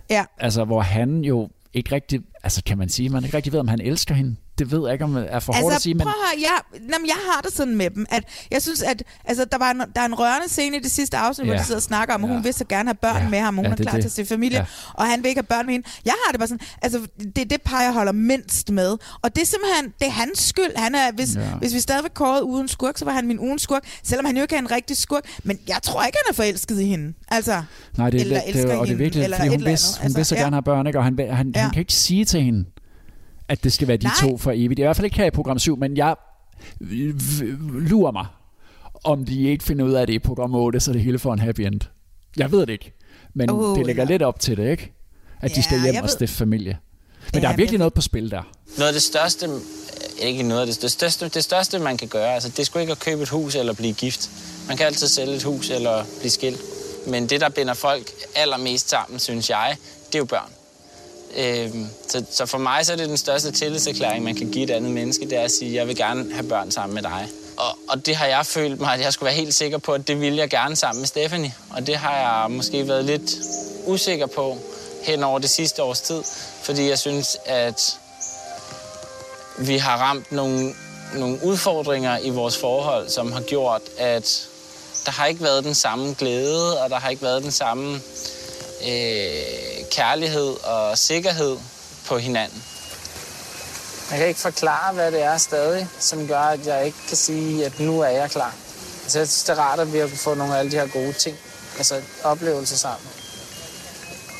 Ja. 0.09 0.25
altså 0.37 0.65
hvor 0.65 0.81
han 0.81 1.23
jo 1.23 1.49
ikke 1.73 1.95
rigtig, 1.95 2.21
altså 2.43 2.63
kan 2.65 2.77
man 2.77 2.89
sige, 2.89 3.09
man 3.09 3.23
ikke 3.23 3.37
rigtig 3.37 3.53
ved, 3.53 3.59
om 3.59 3.67
han 3.67 3.81
elsker 3.81 4.15
hende. 4.15 4.35
Det 4.59 4.71
ved 4.71 4.81
jeg 4.85 4.93
ikke, 4.93 5.05
om 5.05 5.13
det 5.13 5.27
er 5.29 5.39
for 5.39 5.53
hårdt 5.53 5.75
at 5.75 5.81
sige, 5.81 5.93
men 5.93 6.01
prøv 6.01 6.09
at 6.11 6.15
høre, 6.39 6.41
jeg, 6.49 6.79
jamen, 6.93 7.07
jeg 7.07 7.15
har 7.33 7.41
det 7.41 7.53
sådan 7.53 7.75
med 7.75 7.89
dem, 7.89 8.05
at 8.09 8.23
jeg 8.51 8.61
synes, 8.61 8.81
at 8.83 9.03
altså, 9.25 9.45
der, 9.51 9.57
var 9.57 9.71
en, 9.71 9.79
der 9.95 10.01
er 10.01 10.05
en 10.05 10.19
rørende 10.19 10.49
scene 10.49 10.77
i 10.77 10.79
det 10.79 10.91
sidste 10.91 11.17
afsnit, 11.17 11.47
ja. 11.47 11.51
hvor 11.51 11.57
de 11.59 11.65
sidder 11.65 11.77
og 11.79 11.83
snakker 11.83 12.13
om, 12.15 12.23
at 12.23 12.27
hun 12.29 12.37
Ja. 12.37 12.43
vil 12.43 12.53
så 12.53 12.65
gerne 12.69 12.87
have 12.89 12.95
børn 12.95 13.23
Ja. 13.23 13.29
med 13.29 13.39
ham, 13.39 13.57
og 13.59 13.63
hun 13.63 13.65
Ja, 13.65 13.71
er 13.71 13.75
det 13.75 13.85
er 13.85 13.89
klar 13.89 14.01
det. 14.01 14.11
til 14.11 14.21
at 14.21 14.27
se 14.27 14.33
familie, 14.33 14.57
Ja. 14.57 14.65
og 14.93 15.05
han 15.05 15.23
vil 15.23 15.29
ikke 15.29 15.39
have 15.39 15.45
børn 15.55 15.65
med 15.65 15.73
hende. 15.73 15.87
Jeg 16.05 16.13
har 16.25 16.31
det 16.31 16.39
bare 16.39 16.47
sådan, 16.47 16.67
altså 16.81 16.99
det 17.35 17.37
er 17.37 17.45
det 17.45 17.61
par, 17.61 17.81
jeg 17.81 17.93
holder 17.93 18.11
mindst 18.11 18.71
med, 18.71 18.97
og 19.21 19.35
det 19.35 19.41
er 19.41 19.45
simpelthen, 19.45 19.85
det 19.99 20.07
er 20.07 20.11
hans 20.11 20.39
skyld. 20.39 20.71
Han 20.75 20.95
er, 20.95 21.11
hvis, 21.11 21.35
Ja. 21.35 21.41
hvis 21.59 21.73
vi 21.73 21.79
stadigvæk 21.79 22.11
kårede 22.13 22.43
uden 22.43 22.67
skurk, 22.67 22.97
så 22.97 23.05
var 23.05 23.11
han 23.11 23.27
min 23.27 23.39
ugen 23.39 23.59
skurk, 23.59 23.83
selvom 24.03 24.25
han 24.25 24.35
jo 24.37 24.41
ikke 24.41 24.55
er 24.55 24.59
en 24.59 24.71
rigtig 24.71 24.97
skurk, 24.97 25.23
men 25.43 25.59
jeg 25.67 25.77
tror 25.83 26.03
ikke, 26.03 26.17
han 26.25 26.31
er 26.33 26.35
forelsket 26.35 26.79
i 26.81 26.85
hende. 26.85 27.13
Altså, 27.27 27.63
Nej, 27.97 28.09
det 28.09 28.17
er, 28.17 28.21
eller 28.21 28.41
det, 28.53 28.71
er- 28.71 28.75
og 28.75 28.87
det 28.87 28.93
er 28.93 28.97
virkelig, 28.97 29.25
fordi 29.35 29.47
hun 29.47 29.53
andet. 29.67 29.99
hun 30.01 30.15
vil 30.15 30.25
så 30.25 30.35
ja. 30.35 30.41
gerne 30.41 30.55
have 30.55 30.63
børn, 30.63 30.87
ikke? 30.87 30.99
og 30.99 31.05
han, 31.05 31.19
han, 31.31 31.51
Ja. 31.55 31.61
han 31.61 31.71
kan 31.71 31.79
ikke 31.79 31.93
sige 31.93 32.25
til 32.25 32.41
hende, 32.41 32.65
at 33.49 33.63
det 33.63 33.73
skal 33.73 33.87
være 33.87 33.97
de 33.97 34.03
Nej. 34.03 34.13
to 34.21 34.37
for 34.37 34.51
evigt. 34.51 34.77
Det 34.77 34.79
er 34.79 34.85
i 34.85 34.87
hvert 34.87 34.95
fald 34.95 35.05
ikke 35.05 35.17
her 35.17 35.25
i 35.25 35.29
program 35.31 35.59
7, 35.59 35.77
men 35.77 35.97
jeg 35.97 36.15
lurer 37.89 38.11
mig, 38.11 38.25
om 39.03 39.25
de 39.25 39.43
ikke 39.43 39.63
finder 39.63 39.85
ud 39.85 39.91
af 39.93 40.07
det 40.07 40.13
i 40.13 40.19
program 40.19 40.55
8, 40.55 40.79
så 40.79 40.93
det 40.93 41.01
hele 41.01 41.19
får 41.19 41.33
en 41.33 41.39
happy 41.39 41.61
end. 41.61 41.81
Jeg 42.37 42.51
ved 42.51 42.59
det 42.59 42.69
ikke, 42.69 42.93
men 43.33 43.49
Uh, 43.49 43.77
det 43.77 43.85
lægger 43.85 44.03
ja. 44.03 44.09
lidt 44.09 44.21
op 44.21 44.39
til 44.39 44.57
det, 44.57 44.71
ikke? 44.71 44.93
At 45.41 45.51
de 45.51 45.55
Ja, 45.55 45.61
skal 45.61 45.81
hjem 45.81 46.03
og 46.03 46.09
stifte 46.09 46.35
familie. 46.35 46.77
Men 47.33 47.41
Ja, 47.41 47.47
der 47.47 47.53
er 47.53 47.57
virkelig 47.57 47.77
noget 47.79 47.93
på 47.93 48.01
spil 48.01 48.31
der. 48.31 48.41
Noget 48.77 48.87
af 48.87 48.93
det 48.93 49.01
største, 49.01 49.45
øh, 49.45 50.27
ikke 50.27 50.43
noget 50.43 50.61
af 50.61 50.67
det, 50.67 50.81
det 50.81 50.91
største, 50.91 51.29
det 51.29 51.43
største, 51.43 51.79
man 51.79 51.97
kan 51.97 52.07
gøre, 52.07 52.33
altså 52.33 52.49
det 52.49 52.59
er 52.59 52.63
sgu 52.63 52.79
ikke 52.79 52.91
at 52.91 52.99
købe 52.99 53.21
et 53.21 53.29
hus 53.29 53.55
eller 53.55 53.73
blive 53.73 53.93
gift. 53.93 54.29
Man 54.67 54.77
kan 54.77 54.85
altid 54.85 55.07
sælge 55.07 55.35
et 55.35 55.43
hus 55.43 55.69
eller 55.69 56.03
blive 56.19 56.31
skilt. 56.31 56.61
Men 57.07 57.29
det, 57.29 57.41
der 57.41 57.49
binder 57.49 57.73
folk 57.73 58.11
allermest 58.35 58.89
sammen, 58.89 59.19
synes 59.19 59.49
jeg, 59.49 59.75
det 60.07 60.15
er 60.15 60.19
jo 60.19 60.25
børn. 60.25 60.51
Øhm, 61.37 61.87
så, 62.07 62.25
så 62.31 62.45
for 62.45 62.57
mig 62.57 62.85
så 62.85 62.91
er 62.91 62.97
det 62.97 63.09
den 63.09 63.17
største 63.17 63.51
tillidserklæring, 63.51 64.23
man 64.23 64.35
kan 64.35 64.51
give 64.51 64.63
et 64.63 64.69
andet 64.69 64.91
menneske, 64.91 65.29
det 65.29 65.37
er 65.37 65.41
at 65.41 65.51
sige, 65.51 65.75
jeg 65.75 65.87
vil 65.87 65.95
gerne 65.95 66.33
have 66.33 66.49
børn 66.49 66.71
sammen 66.71 66.95
med 66.95 67.03
dig. 67.03 67.27
Og, 67.57 67.77
og 67.89 68.05
det 68.05 68.15
har 68.15 68.25
jeg 68.25 68.45
følt 68.45 68.79
mig, 68.79 68.93
at 68.93 69.01
jeg 69.01 69.13
skulle 69.13 69.27
være 69.27 69.35
helt 69.35 69.53
sikker 69.53 69.77
på, 69.77 69.93
at 69.93 70.07
det 70.07 70.21
ville 70.21 70.37
jeg 70.37 70.49
gerne 70.49 70.75
sammen 70.75 71.01
med 71.01 71.07
Stephanie. 71.07 71.53
Og 71.69 71.87
det 71.87 71.95
har 71.95 72.17
jeg 72.17 72.51
måske 72.51 72.87
været 72.87 73.05
lidt 73.05 73.35
usikker 73.85 74.25
på 74.25 74.57
hen 75.03 75.23
over 75.23 75.39
det 75.39 75.49
sidste 75.49 75.83
års 75.83 76.01
tid, 76.01 76.23
fordi 76.63 76.89
jeg 76.89 76.99
synes, 76.99 77.37
at 77.45 77.97
vi 79.57 79.77
har 79.77 79.97
ramt 79.97 80.31
nogle, 80.31 80.73
nogle 81.13 81.39
udfordringer 81.43 82.17
i 82.17 82.29
vores 82.29 82.57
forhold, 82.57 83.09
som 83.09 83.31
har 83.31 83.41
gjort, 83.41 83.81
at 83.97 84.47
der 85.05 85.11
har 85.11 85.25
ikke 85.25 85.43
været 85.43 85.63
den 85.63 85.75
samme 85.75 86.15
glæde, 86.19 86.81
og 86.81 86.89
der 86.89 86.99
har 86.99 87.09
ikke 87.09 87.21
været 87.21 87.43
den 87.43 87.51
samme 87.51 88.01
øh, 88.81 89.85
kærlighed 89.91 90.63
og 90.63 90.97
sikkerhed 90.97 91.57
på 92.07 92.17
hinanden. 92.17 92.63
Jeg 94.11 94.17
kan 94.17 94.27
ikke 94.27 94.39
forklare, 94.39 94.93
hvad 94.93 95.11
det 95.11 95.21
er 95.21 95.37
stadig, 95.37 95.87
som 95.99 96.27
gør, 96.27 96.39
at 96.39 96.67
jeg 96.67 96.85
ikke 96.85 96.97
kan 97.07 97.17
sige, 97.17 97.65
at 97.65 97.79
nu 97.79 98.01
er 98.01 98.07
jeg 98.07 98.31
klar. 98.31 98.53
Altså, 99.03 99.19
jeg 99.19 99.27
synes, 99.27 99.43
det 99.43 99.57
er 99.57 99.61
rart, 99.61 99.79
at 99.79 99.93
vi 99.93 99.97
har 99.97 100.05
kunnet 100.05 100.19
få 100.19 100.33
nogle 100.33 100.55
af 100.55 100.59
alle 100.59 100.71
de 100.71 100.75
her 100.75 100.87
gode 100.87 101.13
ting, 101.13 101.37
altså 101.77 102.01
oplevelser 102.23 102.77
sammen, 102.77 103.09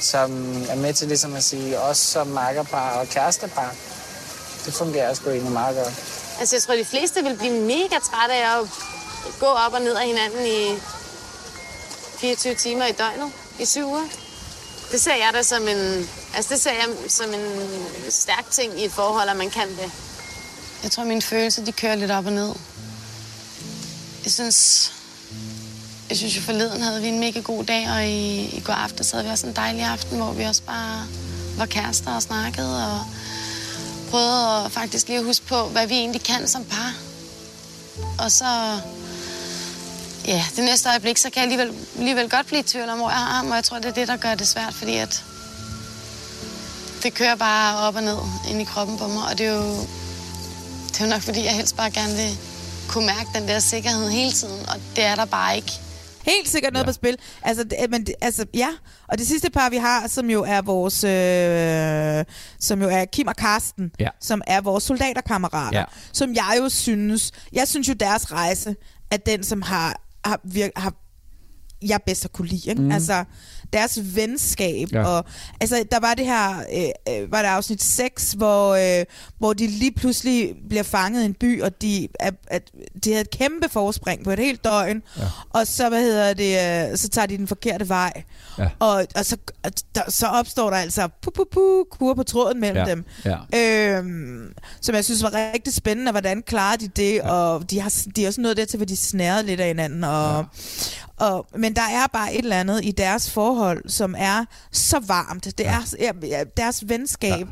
som 0.02 0.32
er 0.70 0.76
med 0.76 0.94
til 0.94 1.08
ligesom 1.08 1.36
at 1.36 1.44
sige, 1.44 1.80
os 1.80 1.98
som 1.98 2.28
makkerpar 2.28 3.00
og 3.00 3.08
kærestepar, 3.08 3.76
det 4.66 4.74
fungerer 4.74 5.14
sgu 5.14 5.30
egentlig 5.30 5.52
meget 5.52 5.76
godt. 5.76 5.94
Altså, 6.40 6.56
jeg 6.56 6.64
tror, 6.64 6.76
de 6.76 6.86
fleste 6.86 7.24
vil 7.24 7.38
blive 7.38 7.54
mega 7.54 8.00
trætte 8.00 8.36
af 8.36 8.60
at 8.60 8.68
gå 9.40 9.46
op 9.46 9.74
og 9.74 9.82
ned 9.82 9.96
af 9.96 10.06
hinanden 10.06 10.46
i 10.46 10.80
24 12.18 12.56
timer 12.56 12.86
i 12.86 12.92
døgnet 12.92 13.32
i 13.60 13.66
syv 13.66 13.86
uger. 13.88 14.29
Det 14.92 15.02
ser 15.02 15.16
jeg 15.16 15.30
da 15.34 15.44
som 15.44 15.68
en, 15.68 16.10
altså 16.36 16.54
det 16.54 16.62
ser 16.62 16.72
jeg 16.72 16.88
som 17.08 17.34
en 17.34 17.76
stærk 18.10 18.52
ting 18.52 18.82
i 18.82 18.86
et 18.86 18.92
forhold, 18.92 19.30
at 19.30 19.38
man 19.38 19.50
kan 19.50 19.70
det. 19.70 19.92
Jeg 20.84 20.92
tror, 20.92 21.04
mine 21.04 21.22
følelser, 21.22 21.66
de 21.66 21.72
kører 21.72 21.96
lidt 21.96 22.12
op 22.12 22.26
og 22.26 22.32
ned. 22.32 22.54
Jeg 24.24 24.32
synes, 24.32 24.92
jeg 26.10 26.18
synes 26.18 26.38
jo 26.38 26.42
forleden 26.42 26.82
havde 26.82 27.02
vi 27.02 27.08
en 27.08 27.20
mega 27.20 27.40
god 27.40 27.64
dag, 27.64 27.90
og 27.92 28.06
i, 28.06 28.46
i 28.58 28.62
går 28.66 28.74
aftes 28.74 29.12
havde 29.12 29.24
vi 29.26 29.30
også 29.32 29.48
en 29.48 29.56
dejlig 29.56 29.84
aften, 29.84 30.18
hvor 30.18 30.32
vi 30.32 30.44
også 30.44 30.62
bare 30.62 31.08
var 31.58 31.66
kærester 31.66 32.16
og 32.16 32.22
snakkede, 32.22 32.86
og 32.86 33.06
prøvede 34.10 34.66
at 34.66 34.72
faktisk 34.72 35.08
lige 35.08 35.20
at 35.20 35.26
huske 35.26 35.46
på, 35.46 35.64
hvad 35.64 35.88
vi 35.88 35.94
egentlig 35.94 36.24
kan 36.24 36.48
som 36.48 36.66
par. 36.66 36.94
Og 38.20 38.32
så, 38.32 38.80
ja, 40.28 40.44
det 40.56 40.64
næste 40.64 40.90
øjeblik, 40.90 41.18
så 41.18 41.30
kan 41.30 41.36
jeg 41.36 41.52
alligevel, 41.52 41.76
alligevel 41.98 42.30
godt 42.30 42.46
blive 42.48 42.60
i 42.60 42.64
tvivl 42.64 42.90
om, 42.90 42.98
hvor 42.98 43.10
jeg 43.10 43.18
har 43.18 43.34
ham, 43.38 43.50
og 43.50 43.56
jeg 43.56 43.64
tror, 43.64 43.78
det 43.78 43.86
er 43.86 43.92
det, 43.94 44.08
der 44.08 44.18
gør 44.18 44.36
det 44.36 44.48
svært, 44.48 44.74
fordi 44.74 44.96
at 44.96 45.24
det 47.04 47.14
kører 47.14 47.36
bare 47.36 47.88
op 47.88 47.96
og 47.96 48.04
ned 48.04 48.18
ind 48.50 48.62
i 48.62 48.64
kroppen 48.64 48.98
på 48.98 49.08
mig, 49.08 49.24
og 49.32 49.38
det 49.38 49.46
er 49.46 49.52
jo, 49.56 49.72
det 50.88 51.02
er 51.02 51.06
jo 51.06 51.10
nok, 51.10 51.22
fordi 51.22 51.44
jeg 51.46 51.56
helst 51.56 51.76
bare 51.78 51.92
gerne 51.92 52.16
vil 52.16 52.38
kunne 52.88 53.06
mærke 53.06 53.30
den 53.36 53.48
der 53.48 53.60
sikkerhed 53.60 54.10
hele 54.10 54.32
tiden, 54.32 54.70
og 54.70 54.76
det 54.96 55.04
er 55.04 55.16
der 55.16 55.26
bare 55.26 55.56
ikke. 55.56 55.72
Helt 56.22 56.50
sikkert 56.50 56.74
noget 56.74 56.86
ja. 56.86 56.90
på 56.90 56.94
spil. 56.94 57.18
Altså, 57.42 57.64
det, 57.64 57.78
men, 57.90 58.08
altså, 58.22 58.46
ja. 58.54 58.68
Og 59.08 59.18
det 59.18 59.28
sidste 59.28 59.50
par, 59.50 59.70
vi 59.70 59.78
har, 59.78 60.08
som 60.08 60.30
jo 60.30 60.44
er 60.44 60.62
vores, 60.62 61.04
øh, 61.04 62.26
som 62.60 62.82
jo 62.82 62.90
er 62.90 63.06
Kim 63.06 63.28
og 63.28 63.36
Karsten, 63.36 63.92
Ja. 64.00 64.08
som 64.22 64.42
er 64.48 64.62
vores 64.62 64.84
soldaterkammerater, 64.84 65.80
Ja. 65.80 65.84
som 66.14 66.34
jeg 66.34 66.56
jo 66.58 66.70
synes, 66.70 67.32
jeg 67.54 67.68
synes 67.68 67.88
jo 67.90 67.94
deres 67.94 68.32
rejse 68.32 68.76
er 69.12 69.18
den, 69.18 69.44
som 69.44 69.62
har, 69.62 70.02
har, 70.26 70.40
vir, 70.44 70.70
har 70.76 70.94
jeg 71.82 72.00
bedst 72.06 72.26
har 72.26 72.32
kunne 72.32 72.48
lide. 72.48 72.70
Ikke? 72.70 72.82
Mhm. 72.82 72.92
Mm. 72.92 73.26
Deres 73.74 74.00
venskab. 74.16 74.88
Ja. 74.94 75.04
Og, 75.06 75.26
altså, 75.62 75.86
der 75.92 76.00
var 76.00 76.14
det 76.14 76.26
her, 76.26 76.60
øh, 76.74 77.16
øh, 77.22 77.32
var 77.32 77.42
det 77.42 77.50
afsnit 77.50 77.84
6, 77.84 78.32
hvor, 78.32 79.00
øh, 79.00 79.06
hvor 79.38 79.54
de 79.54 79.68
lige 79.68 79.92
pludselig 79.92 80.56
bliver 80.70 80.84
fanget 80.84 81.22
i 81.22 81.26
en 81.26 81.34
by, 81.34 81.62
og 81.62 81.82
de, 81.82 82.08
at, 82.20 82.34
at, 82.48 82.64
de 83.04 83.10
havde 83.10 83.22
et 83.22 83.30
kæmpe 83.30 83.70
forspring 83.70 84.24
på 84.24 84.32
et 84.32 84.40
helt 84.40 84.64
døgn, 84.64 85.02
Ja. 85.18 85.24
og 85.50 85.68
så, 85.68 85.90
hvad 85.90 86.02
hedder 86.02 86.34
det, 86.34 86.92
øh, 86.92 86.98
så 86.98 87.10
tager 87.10 87.26
de 87.26 87.38
den 87.38 87.48
forkerte 87.48 87.90
vej. 87.90 88.24
Ja. 88.58 88.70
Og, 88.80 89.06
og 89.16 89.26
så, 89.26 89.38
der, 89.96 90.02
så 90.12 90.28
opstår 90.28 90.70
der 90.70 90.78
altså 90.78 91.08
pu, 91.22 91.32
pu, 91.36 91.44
pu, 91.52 91.84
kur 91.92 92.14
på 92.14 92.24
tråden 92.24 92.60
mellem 92.60 92.78
Ja, 92.78 92.92
dem. 92.92 93.06
ja. 93.26 93.98
Øhm, 93.98 94.54
som 94.82 94.96
jeg 94.96 95.06
synes 95.06 95.24
var 95.24 95.52
rigtig 95.54 95.74
spændende, 95.74 96.12
hvordan 96.12 96.42
klarer 96.42 96.76
de 96.76 96.88
det, 96.88 97.16
ja. 97.16 97.32
og 97.32 97.72
de 97.72 97.80
har, 97.82 97.94
de 98.16 98.24
er 98.24 98.28
også 98.28 98.42
nået 98.42 98.58
dertil, 98.58 98.78
hvor 98.78 98.86
de 98.86 98.98
snærede 98.98 99.44
lidt 99.46 99.60
af 99.60 99.68
hinanden. 99.68 100.04
Og, 100.04 100.36
ja. 100.38 100.44
Og, 101.20 101.48
men 101.56 101.76
der 101.76 101.82
er 101.82 102.08
bare 102.14 102.34
et 102.34 102.44
eller 102.44 102.60
andet 102.60 102.86
i 102.86 102.92
deres 102.92 103.32
forhold, 103.32 103.90
som 103.90 104.16
er 104.18 104.46
så 104.72 105.00
varmt. 105.08 105.46
Det 105.58 105.68
er 105.68 106.12
ja, 106.24 106.44
deres 106.58 106.90
venskab. 106.90 107.48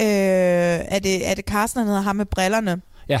Ja. 0.00 0.78
Øh, 0.80 0.86
er, 0.88 0.98
det, 0.98 1.28
er 1.28 1.34
det 1.34 1.44
Carsten, 1.44 1.78
han 1.78 1.86
hedder 1.88 2.02
ham 2.02 2.16
med 2.16 2.26
brillerne? 2.26 2.80
Ja. 3.08 3.20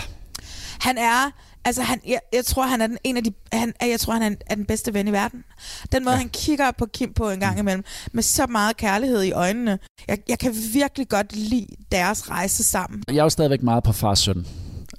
Han 0.80 0.98
er, 0.98 1.30
altså 1.64 1.82
han, 1.82 2.00
jeg, 2.06 2.20
jeg 2.32 2.44
tror, 2.44 2.66
han 2.66 2.80
er 2.80 2.86
den, 2.86 2.98
en 3.04 3.16
af 3.16 3.24
de, 3.24 3.32
han, 3.52 3.72
jeg 3.80 4.00
tror, 4.00 4.12
han 4.12 4.22
er, 4.22 4.26
en, 4.26 4.36
er 4.46 4.54
den 4.54 4.64
bedste 4.64 4.94
ven 4.94 5.08
i 5.08 5.12
verden. 5.12 5.44
Den 5.92 6.04
måde, 6.04 6.14
ja. 6.14 6.18
han 6.18 6.28
kigger 6.28 6.70
på 6.70 6.86
Kim 6.86 7.12
på 7.12 7.30
en 7.30 7.40
gang 7.40 7.58
imellem, 7.58 7.84
med 8.12 8.22
så 8.22 8.46
meget 8.46 8.76
kærlighed 8.76 9.22
i 9.22 9.32
øjnene. 9.32 9.78
Jeg, 10.08 10.18
jeg 10.28 10.38
kan 10.38 10.54
virkelig 10.72 11.08
godt 11.08 11.36
lide 11.36 11.66
deres 11.92 12.30
rejse 12.30 12.64
sammen. 12.64 13.02
Jeg 13.08 13.16
er 13.16 13.22
jo 13.22 13.28
stadigvæk 13.28 13.62
meget 13.62 13.84
på 13.84 13.92
fars 13.92 14.18
søn. 14.18 14.46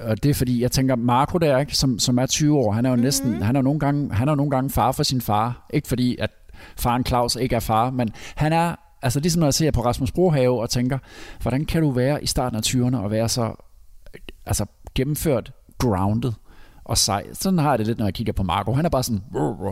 Og 0.03 0.23
det 0.23 0.29
er 0.29 0.33
fordi, 0.33 0.61
jeg 0.61 0.71
tænker, 0.71 0.95
Marco 0.95 1.37
der, 1.37 1.57
ikke, 1.57 1.75
som, 1.77 1.99
som 1.99 2.17
er 2.17 2.25
20 2.25 2.57
år, 2.57 2.71
han 2.71 2.85
er 2.85 2.89
jo 2.89 2.95
Mhm. 2.95 3.03
næsten, 3.03 3.27
mm-hmm. 3.29 3.43
han 3.45 3.55
er 3.55 3.59
jo 3.59 3.63
nogle 3.63 3.79
gange, 3.79 4.13
han 4.13 4.27
er 4.27 4.31
jo 4.31 4.35
nogle 4.35 4.51
gange 4.51 4.69
far 4.69 4.91
for 4.91 5.03
sin 5.03 5.21
far. 5.21 5.67
Ikke 5.73 5.87
fordi, 5.87 6.17
at 6.19 6.29
faren 6.77 7.05
Claus 7.05 7.35
ikke 7.35 7.55
er 7.55 7.59
far, 7.59 7.89
men 7.89 8.09
han 8.35 8.53
er, 8.53 8.75
altså 9.01 9.19
ligesom 9.19 9.39
når 9.39 9.47
jeg 9.47 9.53
ser 9.53 9.71
på 9.71 9.85
Rasmus 9.85 10.11
Brohave 10.11 10.61
og 10.61 10.69
tænker, 10.69 10.97
hvordan 11.41 11.65
kan 11.65 11.81
du 11.81 11.91
være 11.91 12.23
i 12.23 12.25
starten 12.25 12.57
af 12.57 12.61
20'erne 12.65 12.97
og 12.97 13.11
være 13.11 13.29
så 13.29 13.53
altså, 14.45 14.65
gennemført 14.95 15.51
grounded 15.77 16.31
og 16.85 16.97
sej. 16.97 17.23
Sådan 17.33 17.59
har 17.59 17.69
jeg 17.69 17.79
det 17.79 17.87
lidt, 17.87 17.97
når 17.97 18.05
jeg 18.05 18.13
kigger 18.13 18.33
på 18.33 18.43
Marco. 18.43 18.73
Han 18.73 18.85
er 18.85 18.89
bare 18.89 19.03
sådan 19.03 19.21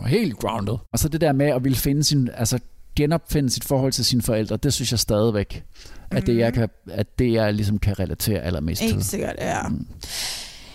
helt 0.06 0.38
grounded. 0.38 0.74
Og 0.92 0.98
så 0.98 1.08
det 1.08 1.20
der 1.20 1.32
med 1.32 1.46
at 1.46 1.64
ville 1.64 1.76
finde 1.76 2.04
sin, 2.04 2.28
altså 2.34 2.58
genopfinde 3.00 3.50
sit 3.50 3.64
forhold 3.64 3.92
til 3.92 4.04
sine 4.04 4.22
forældre, 4.22 4.56
det 4.56 4.72
synes 4.74 4.90
jeg 4.90 4.98
stadigvæk, 4.98 5.64
at 6.10 6.26
det, 6.26 6.36
jeg, 6.36 6.52
kan, 6.52 6.68
at 6.90 7.18
det 7.18 7.32
jeg 7.32 7.54
ligesom 7.54 7.78
kan 7.78 7.98
relatere 7.98 8.40
allermest 8.40 8.82
Helt 8.82 8.94
til. 8.94 9.04
sikkert, 9.04 9.36
ja. 9.38 9.58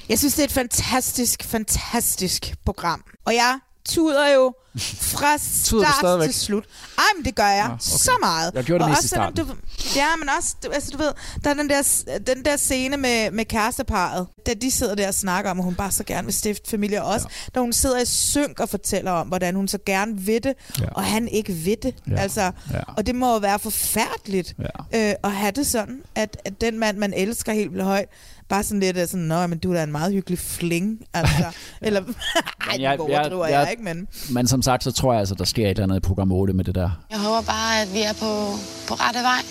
Jeg 0.09 0.19
synes, 0.19 0.35
det 0.35 0.41
er 0.41 0.45
et 0.45 0.51
fantastisk, 0.51 1.43
fantastisk 1.43 2.55
program. 2.65 3.03
Og 3.25 3.33
jeg 3.33 3.59
tuder 3.89 4.33
jo 4.33 4.53
fra 5.11 5.37
start 5.37 5.95
stadigvæk? 5.99 6.29
til 6.29 6.39
slut. 6.39 6.63
Ej, 6.97 7.03
men 7.17 7.25
det 7.25 7.35
gør 7.35 7.47
jeg 7.47 7.67
Nå, 7.67 7.73
okay. 7.73 7.81
så 7.81 8.11
meget. 8.19 8.51
Jeg 8.53 8.63
gjorde 8.63 8.79
det 8.79 8.85
og 8.85 8.89
mest 8.89 8.99
også 8.99 9.05
i 9.05 9.07
starten. 9.07 9.45
Du, 9.47 9.53
ja, 9.95 10.15
men 10.15 10.29
også, 10.37 10.55
du, 10.63 10.69
altså, 10.71 10.91
du 10.91 10.97
ved, 10.97 11.11
der 11.43 11.49
er 11.49 11.53
den 11.53 11.69
der, 11.69 12.03
den 12.27 12.45
der 12.45 12.57
scene 12.57 12.97
med, 12.97 13.31
med 13.31 13.45
kæresteparet, 13.45 14.27
da 14.45 14.53
de 14.53 14.71
sidder 14.71 14.95
der 14.95 15.07
og 15.07 15.13
snakker 15.13 15.51
om, 15.51 15.59
at 15.59 15.63
hun 15.65 15.75
bare 15.75 15.91
så 15.91 16.03
gerne 16.03 16.25
vil 16.25 16.33
stifte 16.33 16.69
familie. 16.69 17.03
Og 17.03 17.13
Også 17.13 17.27
ja. 17.29 17.51
da 17.55 17.59
hun 17.59 17.73
sidder 17.73 17.99
i 18.01 18.05
synk 18.05 18.59
og 18.59 18.69
fortæller 18.69 19.11
om, 19.11 19.27
hvordan 19.27 19.55
hun 19.55 19.67
så 19.67 19.77
gerne 19.85 20.17
vil 20.17 20.43
det, 20.43 20.53
Ja. 20.81 20.85
og 20.95 21.03
han 21.03 21.27
ikke 21.27 21.53
vil 21.53 21.77
det. 21.83 21.95
Ja. 22.09 22.15
Altså, 22.19 22.41
Ja. 22.73 22.79
Og 22.97 23.05
det 23.05 23.15
må 23.15 23.31
jo 23.33 23.37
være 23.37 23.59
forfærdeligt 23.59 24.53
ja. 24.93 25.09
øh, 25.09 25.15
at 25.23 25.31
have 25.31 25.51
det 25.51 25.67
sådan, 25.67 26.01
at, 26.15 26.37
at 26.45 26.61
den 26.61 26.79
mand, 26.79 26.97
man 26.97 27.13
elsker 27.13 27.53
helt 27.53 27.71
vildt 27.71 27.83
højt, 27.85 28.09
bare 28.49 28.63
sådan 28.63 28.79
lidt 28.79 28.97
er 28.97 29.05
sådan, 29.05 29.19
nå, 29.25 29.47
men 29.47 29.57
du 29.59 29.71
er 29.71 29.75
da 29.75 29.83
en 29.83 29.91
meget 29.91 30.13
hyggelig 30.13 30.39
fling, 30.39 30.99
altså. 31.13 31.45
Eller, 31.81 32.01
ej, 32.69 32.77
jeg- 32.79 32.97
det 32.99 33.09
jeg- 33.09 33.31
jeg, 33.31 33.49
jeg- 33.51 33.67
ikke, 33.71 33.83
men... 33.83 34.07
Men 34.29 34.47
som 34.47 34.61
sagt, 34.61 34.83
så 34.83 34.91
tror 34.91 35.11
jeg 35.13 35.19
altså, 35.19 35.35
der 35.35 35.45
sker 35.45 35.63
et 35.65 35.69
eller 35.69 35.83
andet 35.83 35.97
i 35.97 35.99
program 35.99 36.31
8 36.31 36.53
med 36.53 36.63
det 36.65 36.75
der. 36.75 36.89
Jeg 37.11 37.19
håber 37.19 37.41
bare, 37.41 37.81
at 37.81 37.93
vi 37.93 38.01
er 38.01 38.13
på, 38.13 38.51
på 38.87 38.93
rette 38.93 39.19
vej. 39.19 39.41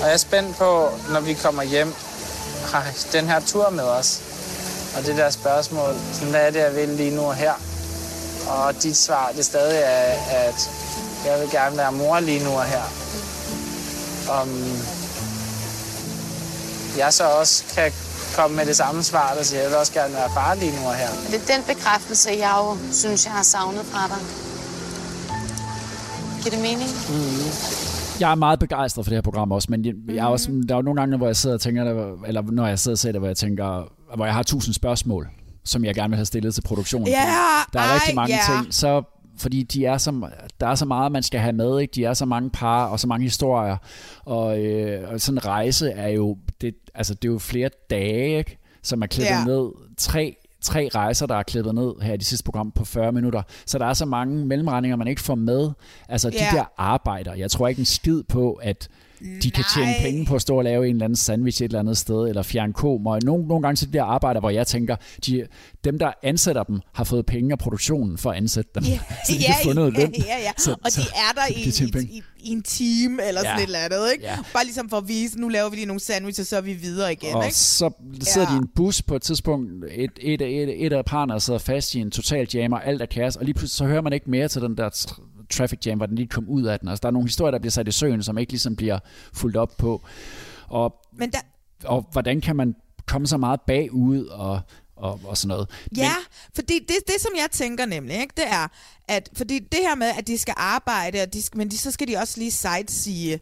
Og 0.00 0.06
jeg 0.06 0.12
er 0.12 0.16
spændt 0.16 0.56
på, 0.56 0.88
når 1.12 1.20
vi 1.20 1.34
kommer 1.34 1.62
hjem, 1.62 1.92
har 2.72 2.84
den 3.12 3.24
her 3.26 3.40
tur 3.40 3.70
med 3.70 3.84
os. 3.84 4.22
Og 4.96 5.06
det 5.06 5.16
der 5.16 5.30
spørgsmål, 5.30 5.94
sådan, 6.12 6.30
hvad 6.30 6.40
er 6.46 6.50
det, 6.50 6.58
jeg 6.58 6.74
vil 6.76 6.88
lige 6.96 7.16
nu 7.16 7.22
og 7.22 7.34
her? 7.34 7.52
Og 8.48 8.82
dit 8.82 8.96
svar, 8.96 9.32
det 9.36 9.44
stadig 9.44 9.78
er, 9.84 10.14
at 10.30 10.70
jeg 11.26 11.40
vil 11.40 11.50
gerne 11.50 11.76
være 11.76 11.92
mor 11.92 12.20
lige 12.20 12.44
nu 12.44 12.50
og 12.50 12.64
her. 12.64 12.82
Om 14.40 14.48
jeg 16.98 17.12
så 17.12 17.24
også 17.24 17.64
kan 17.74 17.92
komme 18.36 18.56
med 18.56 18.66
det 18.66 18.76
samme 18.76 19.02
svar, 19.02 19.34
der 19.36 19.42
siger, 19.44 19.58
at 19.60 19.64
jeg 19.64 19.70
vil 19.70 19.78
også 19.78 19.92
gerne 19.92 20.14
være 20.14 20.30
far 20.34 20.54
lige 20.54 20.72
nu 20.78 20.82
og 20.88 20.94
her. 20.94 21.08
Det 21.30 21.34
er 21.42 21.54
den 21.54 21.62
bekræftelse, 21.76 22.30
jeg 22.30 22.52
jo 22.60 22.76
synes, 22.92 23.24
jeg 23.26 23.32
har 23.32 23.42
savnet 23.42 23.84
fra 23.92 24.02
dig. 24.12 24.20
Giver 26.42 26.50
det 26.54 26.62
mening? 26.68 26.88
Jeg 28.20 28.30
er 28.30 28.34
meget 28.34 28.58
begejstret 28.58 29.04
for 29.04 29.10
det 29.10 29.16
her 29.16 29.22
program 29.22 29.52
også, 29.52 29.66
men 29.70 29.84
jeg, 29.84 29.94
jeg 30.08 30.16
er 30.22 30.26
også, 30.26 30.48
der 30.68 30.74
er 30.74 30.78
jo 30.78 30.82
nogle 30.82 31.00
gange, 31.00 31.16
hvor 31.16 31.26
jeg 31.26 31.36
sidder 31.36 31.54
og 31.56 31.60
tænker, 31.60 31.84
der- 31.84 32.26
eller 32.26 32.42
når 32.42 32.66
jeg 32.66 32.78
sidder 32.78 32.94
og 32.94 32.98
ser 32.98 33.12
det, 33.12 33.20
hvor 33.20 33.28
jeg 33.28 33.36
tænker, 33.36 33.92
hvor 34.16 34.24
jeg 34.24 34.34
har 34.34 34.42
tusind 34.42 34.74
spørgsmål, 34.74 35.28
som 35.64 35.84
jeg 35.84 35.94
gerne 35.94 36.08
vil 36.10 36.16
have 36.16 36.26
stillet 36.26 36.54
til 36.54 36.62
produktionen. 36.62 37.08
Ja, 37.08 37.20
Fordi 37.22 37.70
der 37.72 37.80
er 37.80 37.94
rigtig 37.94 38.14
mange 38.14 38.34
ja. 38.34 38.40
ting, 38.62 38.74
så 38.74 39.02
fordi 39.40 39.62
de 39.62 39.84
er 39.86 39.98
så, 39.98 40.28
der 40.60 40.66
er 40.66 40.74
så 40.74 40.84
meget, 40.84 41.12
man 41.12 41.22
skal 41.22 41.40
have 41.40 41.52
med, 41.52 41.80
ikke? 41.80 41.92
De 41.94 42.04
er 42.04 42.14
så 42.14 42.24
mange 42.24 42.50
par 42.50 42.86
og 42.86 43.00
så 43.00 43.06
mange 43.06 43.22
historier, 43.22 43.76
og, 44.24 44.60
øh, 44.64 45.12
og 45.12 45.20
sådan 45.20 45.38
en 45.38 45.44
rejse 45.46 45.90
er 45.90 46.08
jo, 46.08 46.36
det, 46.60 46.74
altså, 46.94 47.14
det 47.14 47.28
er 47.28 47.32
jo 47.32 47.38
flere 47.38 47.70
dage, 47.90 48.38
ikke? 48.38 48.58
som 48.82 49.02
er 49.02 49.06
klippet 49.06 49.30
Ja. 49.30 49.44
ned. 49.44 49.68
Tre, 49.96 50.36
tre 50.60 50.88
rejser, 50.94 51.26
der 51.26 51.34
er 51.36 51.42
klippet 51.42 51.74
ned 51.74 51.92
her 52.02 52.14
i 52.14 52.16
de 52.16 52.24
sidste 52.24 52.44
program 52.44 52.70
på 52.70 52.84
40 52.84 53.12
minutter. 53.12 53.42
Så 53.66 53.78
der 53.78 53.86
er 53.86 53.94
så 53.94 54.04
mange 54.04 54.46
mellemregninger, 54.46 54.96
man 54.96 55.08
ikke 55.08 55.20
får 55.20 55.34
med. 55.34 55.70
Altså 56.08 56.30
de 56.30 56.34
Ja. 56.36 56.50
der 56.54 56.64
arbejder. 56.76 57.34
Jeg 57.34 57.50
tror 57.50 57.68
ikke 57.68 57.78
en 57.78 57.84
skid 57.86 58.22
på, 58.22 58.52
at 58.52 58.88
de 59.42 59.50
kan 59.50 59.64
tjene 59.74 59.90
Nej. 59.90 60.00
penge 60.02 60.26
på 60.26 60.34
at 60.34 60.42
stå 60.42 60.56
og 60.58 60.64
lave 60.64 60.88
en 60.88 60.94
eller 60.94 61.04
anden 61.04 61.16
sandwich 61.16 61.62
et 61.62 61.64
eller 61.64 61.78
andet 61.78 61.96
sted, 61.98 62.28
eller 62.28 62.42
fjerne 62.42 62.72
komer. 62.72 63.18
Nogle, 63.24 63.46
nogle 63.48 63.62
gange 63.62 63.76
så 63.76 63.86
der 63.86 64.02
arbejder, 64.04 64.40
hvor 64.40 64.50
jeg 64.50 64.66
tænker, 64.66 64.96
de, 65.26 65.46
dem 65.84 65.98
der 65.98 66.12
ansætter 66.22 66.62
dem, 66.62 66.80
har 66.94 67.04
fået 67.04 67.26
penge 67.26 67.52
af 67.52 67.58
produktionen 67.58 68.18
for 68.18 68.30
at 68.30 68.36
ansætte 68.36 68.70
dem. 68.74 68.84
Ja, 68.84 68.98
så 69.26 69.32
de 69.32 69.38
ja, 69.38 69.46
kan 69.46 69.54
få 69.64 69.72
noget 69.72 69.94
ja, 69.94 70.00
løn. 70.00 70.14
ja, 70.18 70.38
ja. 70.42 70.50
Så, 70.58 70.70
og 70.70 70.90
de 70.96 71.00
er 71.00 71.32
der 71.34 71.46
i, 71.56 72.08
i, 72.10 72.16
i, 72.16 72.22
i 72.40 72.48
en 72.52 72.62
time 72.62 73.22
eller 73.28 73.40
sådan 73.40 73.56
Ja. 73.56 73.62
et 73.62 73.66
eller 73.66 73.78
andet, 73.78 74.12
ikke? 74.12 74.24
Ja. 74.24 74.36
Bare 74.52 74.64
ligesom 74.64 74.88
for 74.88 74.96
at 74.96 75.08
vise, 75.08 75.40
nu 75.40 75.48
laver 75.48 75.68
vi 75.70 75.76
lige 75.76 75.86
nogle 75.86 76.00
sandwiches, 76.00 76.48
så 76.48 76.56
er 76.56 76.60
vi 76.60 76.72
videre 76.72 77.12
igen, 77.12 77.34
og 77.34 77.44
ikke? 77.44 77.56
så 77.56 77.90
sidder 78.22 78.46
Ja. 78.50 78.54
de 78.54 78.56
i 78.56 78.62
en 78.62 78.68
bus 78.76 79.02
på 79.02 79.16
et 79.16 79.22
tidspunkt, 79.22 79.70
et, 79.90 80.10
et, 80.20 80.42
et, 80.42 80.86
et 80.86 80.92
af 80.92 81.04
parerne 81.04 81.40
sidder 81.40 81.58
fast 81.58 81.94
i 81.94 81.98
en 82.00 82.10
total 82.10 82.48
jammer, 82.54 82.78
alt 82.78 83.02
er 83.02 83.06
kaos, 83.06 83.36
og 83.36 83.44
lige 83.44 83.54
pludselig 83.54 83.76
så 83.76 83.84
hører 83.86 84.00
man 84.02 84.12
ikke 84.12 84.30
mere 84.30 84.48
til 84.48 84.62
den 84.62 84.76
der 84.76 84.88
traffic 85.50 85.86
jam, 85.86 85.96
hvor 85.96 86.06
den 86.06 86.16
lige 86.16 86.28
kom 86.28 86.48
ud 86.48 86.62
af 86.62 86.78
den. 86.78 86.88
Altså, 86.88 87.00
der 87.00 87.08
er 87.08 87.12
nogle 87.12 87.28
historier, 87.28 87.50
der 87.50 87.58
bliver 87.58 87.70
sat 87.70 87.88
i 87.88 87.92
søen, 87.92 88.22
som 88.22 88.38
ikke 88.38 88.52
ligesom 88.52 88.76
bliver 88.76 88.98
fuldt 89.32 89.56
op 89.56 89.70
på. 89.78 90.02
Og, 90.68 90.94
Men 91.12 91.30
der, 91.30 91.38
og 91.84 92.08
hvordan 92.12 92.40
kan 92.40 92.56
man 92.56 92.74
komme 93.06 93.26
så 93.26 93.36
meget 93.36 93.60
bagud 93.60 94.24
og, 94.24 94.60
og, 95.00 95.20
og 95.24 95.36
sådan 95.36 95.48
noget. 95.48 95.68
Ja, 95.96 96.12
fordi 96.54 96.78
det, 96.78 96.96
det, 97.06 97.14
som 97.20 97.32
jeg 97.36 97.48
tænker 97.52 97.86
nemlig, 97.86 98.20
ikke, 98.20 98.34
det 98.36 98.44
er, 98.46 98.68
at 99.08 99.28
fordi 99.36 99.58
det 99.58 99.78
her 99.82 99.94
med, 99.94 100.06
at 100.18 100.26
de 100.26 100.38
skal 100.38 100.54
arbejde, 100.56 101.22
og 101.22 101.32
de 101.32 101.42
skal, 101.42 101.58
men 101.58 101.68
de, 101.70 101.78
så 101.78 101.90
skal 101.90 102.08
de 102.08 102.16
også 102.16 102.34
lige 102.38 102.50
sightsee. 102.50 103.32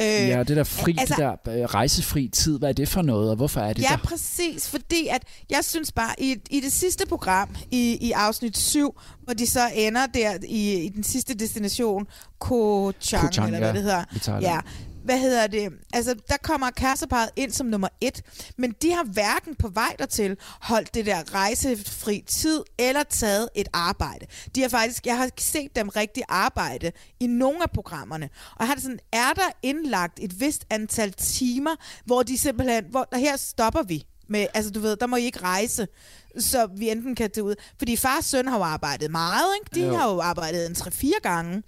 Øh, 0.00 0.06
ja, 0.06 0.42
det 0.42 0.56
der 0.56 0.64
fri, 0.64 0.96
altså, 0.98 1.14
det 1.14 1.24
der 1.46 1.62
øh, 1.62 1.64
rejsefri 1.64 2.28
tid, 2.28 2.58
hvad 2.58 2.68
er 2.68 2.72
det 2.72 2.88
for 2.88 3.02
noget, 3.02 3.30
og 3.30 3.36
hvorfor 3.36 3.60
er 3.60 3.72
det 3.72 3.82
Ja, 3.82 3.88
der? 3.88 3.96
præcis, 3.96 4.68
fordi 4.68 5.06
at 5.06 5.22
jeg 5.50 5.64
synes 5.64 5.92
bare, 5.92 6.14
i, 6.22 6.36
i 6.50 6.60
det 6.60 6.72
sidste 6.72 7.06
program, 7.06 7.56
i, 7.70 7.98
i 8.00 8.12
afsnit 8.12 8.58
7, 8.58 9.00
hvor 9.24 9.34
de 9.34 9.46
så 9.46 9.70
ender 9.74 10.06
der 10.06 10.34
i, 10.48 10.84
i 10.84 10.88
den 10.88 11.04
sidste 11.04 11.34
destination, 11.34 12.06
Ko 12.38 12.92
Chang, 13.00 13.22
Koh 13.22 13.32
Chang, 13.32 13.46
eller 13.46 13.58
hvad 13.58 13.68
ja, 13.68 13.74
det 13.74 13.82
hedder. 13.82 14.40
Ja, 14.40 14.60
hvad 15.08 15.18
hedder 15.18 15.46
det? 15.46 15.72
Altså, 15.92 16.14
der 16.28 16.36
kommer 16.42 16.70
kæresteparet 16.70 17.30
ind 17.36 17.52
som 17.52 17.66
nummer 17.66 17.88
et, 18.00 18.22
men 18.58 18.74
de 18.82 18.92
har 18.92 19.04
hverken 19.04 19.54
på 19.54 19.68
vej 19.68 19.96
dertil 19.98 20.36
holdt 20.60 20.94
det 20.94 21.06
der 21.06 21.34
rejsefri 21.34 22.24
tid, 22.26 22.62
eller 22.78 23.02
taget 23.02 23.48
et 23.54 23.68
arbejde. 23.72 24.26
De 24.54 24.62
har 24.62 24.68
faktisk, 24.68 25.06
jeg 25.06 25.16
har 25.16 25.30
set 25.38 25.76
dem 25.76 25.88
rigtig 25.88 26.22
arbejde 26.28 26.92
i 27.20 27.26
nogle 27.26 27.62
af 27.62 27.70
programmerne, 27.70 28.28
og 28.56 28.66
har 28.66 28.74
det 28.74 28.82
sådan, 28.82 28.98
er 29.12 29.32
der 29.32 29.50
indlagt 29.62 30.18
et 30.22 30.40
vist 30.40 30.64
antal 30.70 31.12
timer, 31.12 31.76
hvor 32.04 32.22
de 32.22 32.38
simpelthen, 32.38 32.84
hvor 32.90 33.16
her 33.16 33.36
stopper 33.36 33.82
vi 33.82 34.04
med, 34.28 34.46
altså 34.54 34.70
du 34.70 34.80
ved, 34.80 34.96
der 34.96 35.06
må 35.06 35.16
I 35.16 35.24
ikke 35.24 35.42
rejse, 35.42 35.88
så 36.38 36.68
vi 36.76 36.90
enten 36.90 37.14
kan 37.14 37.30
tage 37.30 37.44
ud. 37.44 37.54
Fordi 37.78 37.96
far 37.96 38.16
og 38.16 38.24
søn 38.24 38.48
har 38.48 38.56
jo 38.56 38.62
arbejdet 38.62 39.10
meget, 39.10 39.46
ikke? 39.60 39.80
De 39.80 39.86
Jo. 39.86 39.96
har 39.96 40.10
jo 40.12 40.20
arbejdet 40.20 40.66
en 40.66 40.72
3-4 40.76 41.10
gange. 41.22 41.62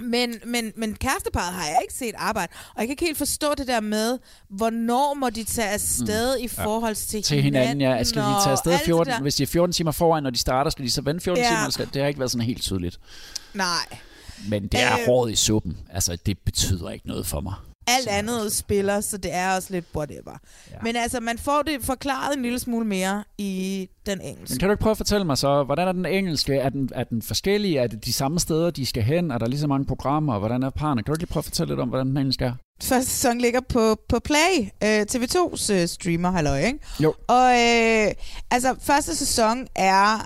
Men, 0.00 0.34
men, 0.46 0.72
men 0.76 0.94
kæresteparet 0.94 1.52
har 1.54 1.64
jeg 1.64 1.78
ikke 1.82 1.94
set 1.94 2.14
arbejde, 2.18 2.52
og 2.74 2.80
jeg 2.80 2.86
kan 2.86 2.90
ikke 2.90 3.04
helt 3.04 3.18
forstå 3.18 3.54
det 3.54 3.66
der 3.66 3.80
med, 3.80 4.18
hvornår 4.48 5.14
må 5.14 5.30
de 5.30 5.44
tage 5.44 5.68
afsted 5.68 6.38
mm. 6.38 6.44
i 6.44 6.48
forhold 6.48 6.94
til, 6.94 7.22
til 7.22 7.42
hinanden, 7.42 7.80
ja. 7.80 8.02
Skal 8.04 8.22
de 8.22 8.26
tage 8.44 8.52
afsted 8.52 8.72
alt 8.72 8.80
det 8.80 8.86
14, 8.86 9.12
der. 9.12 9.20
hvis 9.20 9.34
de 9.34 9.42
er 9.42 9.46
14 9.46 9.72
timer 9.72 9.92
foran, 9.92 10.22
når 10.22 10.30
de 10.30 10.38
starter, 10.38 10.70
skal 10.70 10.84
de 10.84 10.90
så 10.90 11.02
vente 11.02 11.24
14 11.24 11.42
Ja. 11.44 11.48
timer? 11.48 11.70
Skal, 11.70 11.88
det 11.94 12.02
har 12.02 12.08
ikke 12.08 12.20
været 12.20 12.30
sådan 12.30 12.46
helt 12.46 12.62
tydeligt. 12.62 12.98
Nej. 13.54 13.98
Men 14.48 14.62
det 14.62 14.82
er 14.82 14.92
Øh. 14.92 15.06
hårdt 15.06 15.32
i 15.32 15.36
suppen. 15.36 15.78
Altså, 15.92 16.16
det 16.26 16.38
betyder 16.38 16.90
ikke 16.90 17.06
noget 17.08 17.26
for 17.26 17.40
mig. 17.40 17.54
Alt 17.86 18.08
andet 18.08 18.52
spiller, 18.52 19.00
så 19.00 19.16
det 19.16 19.34
er 19.34 19.56
også 19.56 19.68
lidt 19.72 19.84
whatever. 19.96 20.38
Ja. 20.70 20.76
Men 20.82 20.96
altså, 20.96 21.20
man 21.20 21.38
får 21.38 21.62
det 21.62 21.82
forklaret 21.82 22.36
en 22.36 22.42
lille 22.42 22.58
smule 22.58 22.86
mere 22.86 23.24
i 23.38 23.88
den 24.06 24.20
engelske. 24.20 24.54
Men 24.54 24.58
kan 24.58 24.68
du 24.68 24.72
ikke 24.72 24.82
prøve 24.82 24.90
at 24.90 24.96
fortælle 24.96 25.26
mig 25.26 25.38
så, 25.38 25.62
hvordan 25.64 25.88
er 25.88 25.92
den 25.92 26.06
engelske? 26.06 26.54
Er 26.54 26.68
den, 26.68 26.90
er 26.94 27.04
den 27.04 27.22
forskellig? 27.22 27.76
Er 27.76 27.86
det 27.86 28.04
de 28.04 28.12
samme 28.12 28.40
steder, 28.40 28.70
de 28.70 28.86
skal 28.86 29.02
hen? 29.02 29.30
Er 29.30 29.38
der 29.38 29.46
lige 29.46 29.60
så 29.60 29.66
mange 29.66 29.86
programmer? 29.86 30.38
Hvordan 30.38 30.62
er 30.62 30.70
parerne? 30.70 31.02
Kan 31.02 31.06
du 31.06 31.12
ikke 31.12 31.22
lige 31.22 31.32
prøve 31.32 31.40
at 31.40 31.44
fortælle 31.44 31.70
lidt 31.72 31.80
om, 31.80 31.88
hvordan 31.88 32.06
den 32.06 32.16
engelske 32.16 32.44
er? 32.44 32.52
Første 32.82 33.10
sæson 33.10 33.38
ligger 33.38 33.60
på, 33.68 33.96
på 34.08 34.18
Play, 34.18 34.68
øh, 34.84 35.06
TV2's 35.12 35.72
øh, 35.72 35.88
streamer, 35.88 36.30
halløj, 36.30 36.58
ikke? 36.58 36.78
Jo. 37.00 37.14
Og 37.28 37.50
øh, 37.50 38.12
altså, 38.50 38.74
første 38.80 39.16
sæson 39.16 39.66
er 39.74 40.24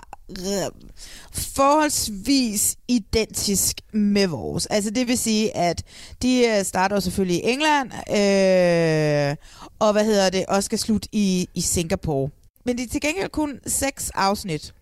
forholdsvis 1.33 2.75
identisk 2.87 3.81
med 3.93 4.27
vores. 4.27 4.65
Altså 4.65 4.89
det 4.89 5.07
vil 5.07 5.17
sige, 5.17 5.57
at 5.57 5.83
de 6.21 6.45
øh, 6.47 6.65
starter 6.65 6.99
selvfølgelig 6.99 7.37
i 7.37 7.49
England, 7.49 7.91
øh, 7.93 9.35
og 9.79 9.91
hvad 9.91 10.05
hedder 10.05 10.29
det, 10.29 10.45
og 10.45 10.63
skal 10.63 10.79
slutte 10.79 11.09
i, 11.11 11.49
i 11.55 11.61
Singapore. 11.61 12.29
Men 12.65 12.77
det 12.77 12.85
er 12.85 12.89
til 12.89 13.01
gengæld 13.01 13.29
kun 13.29 13.59
seks 13.67 14.09
afsnit. 14.09 14.73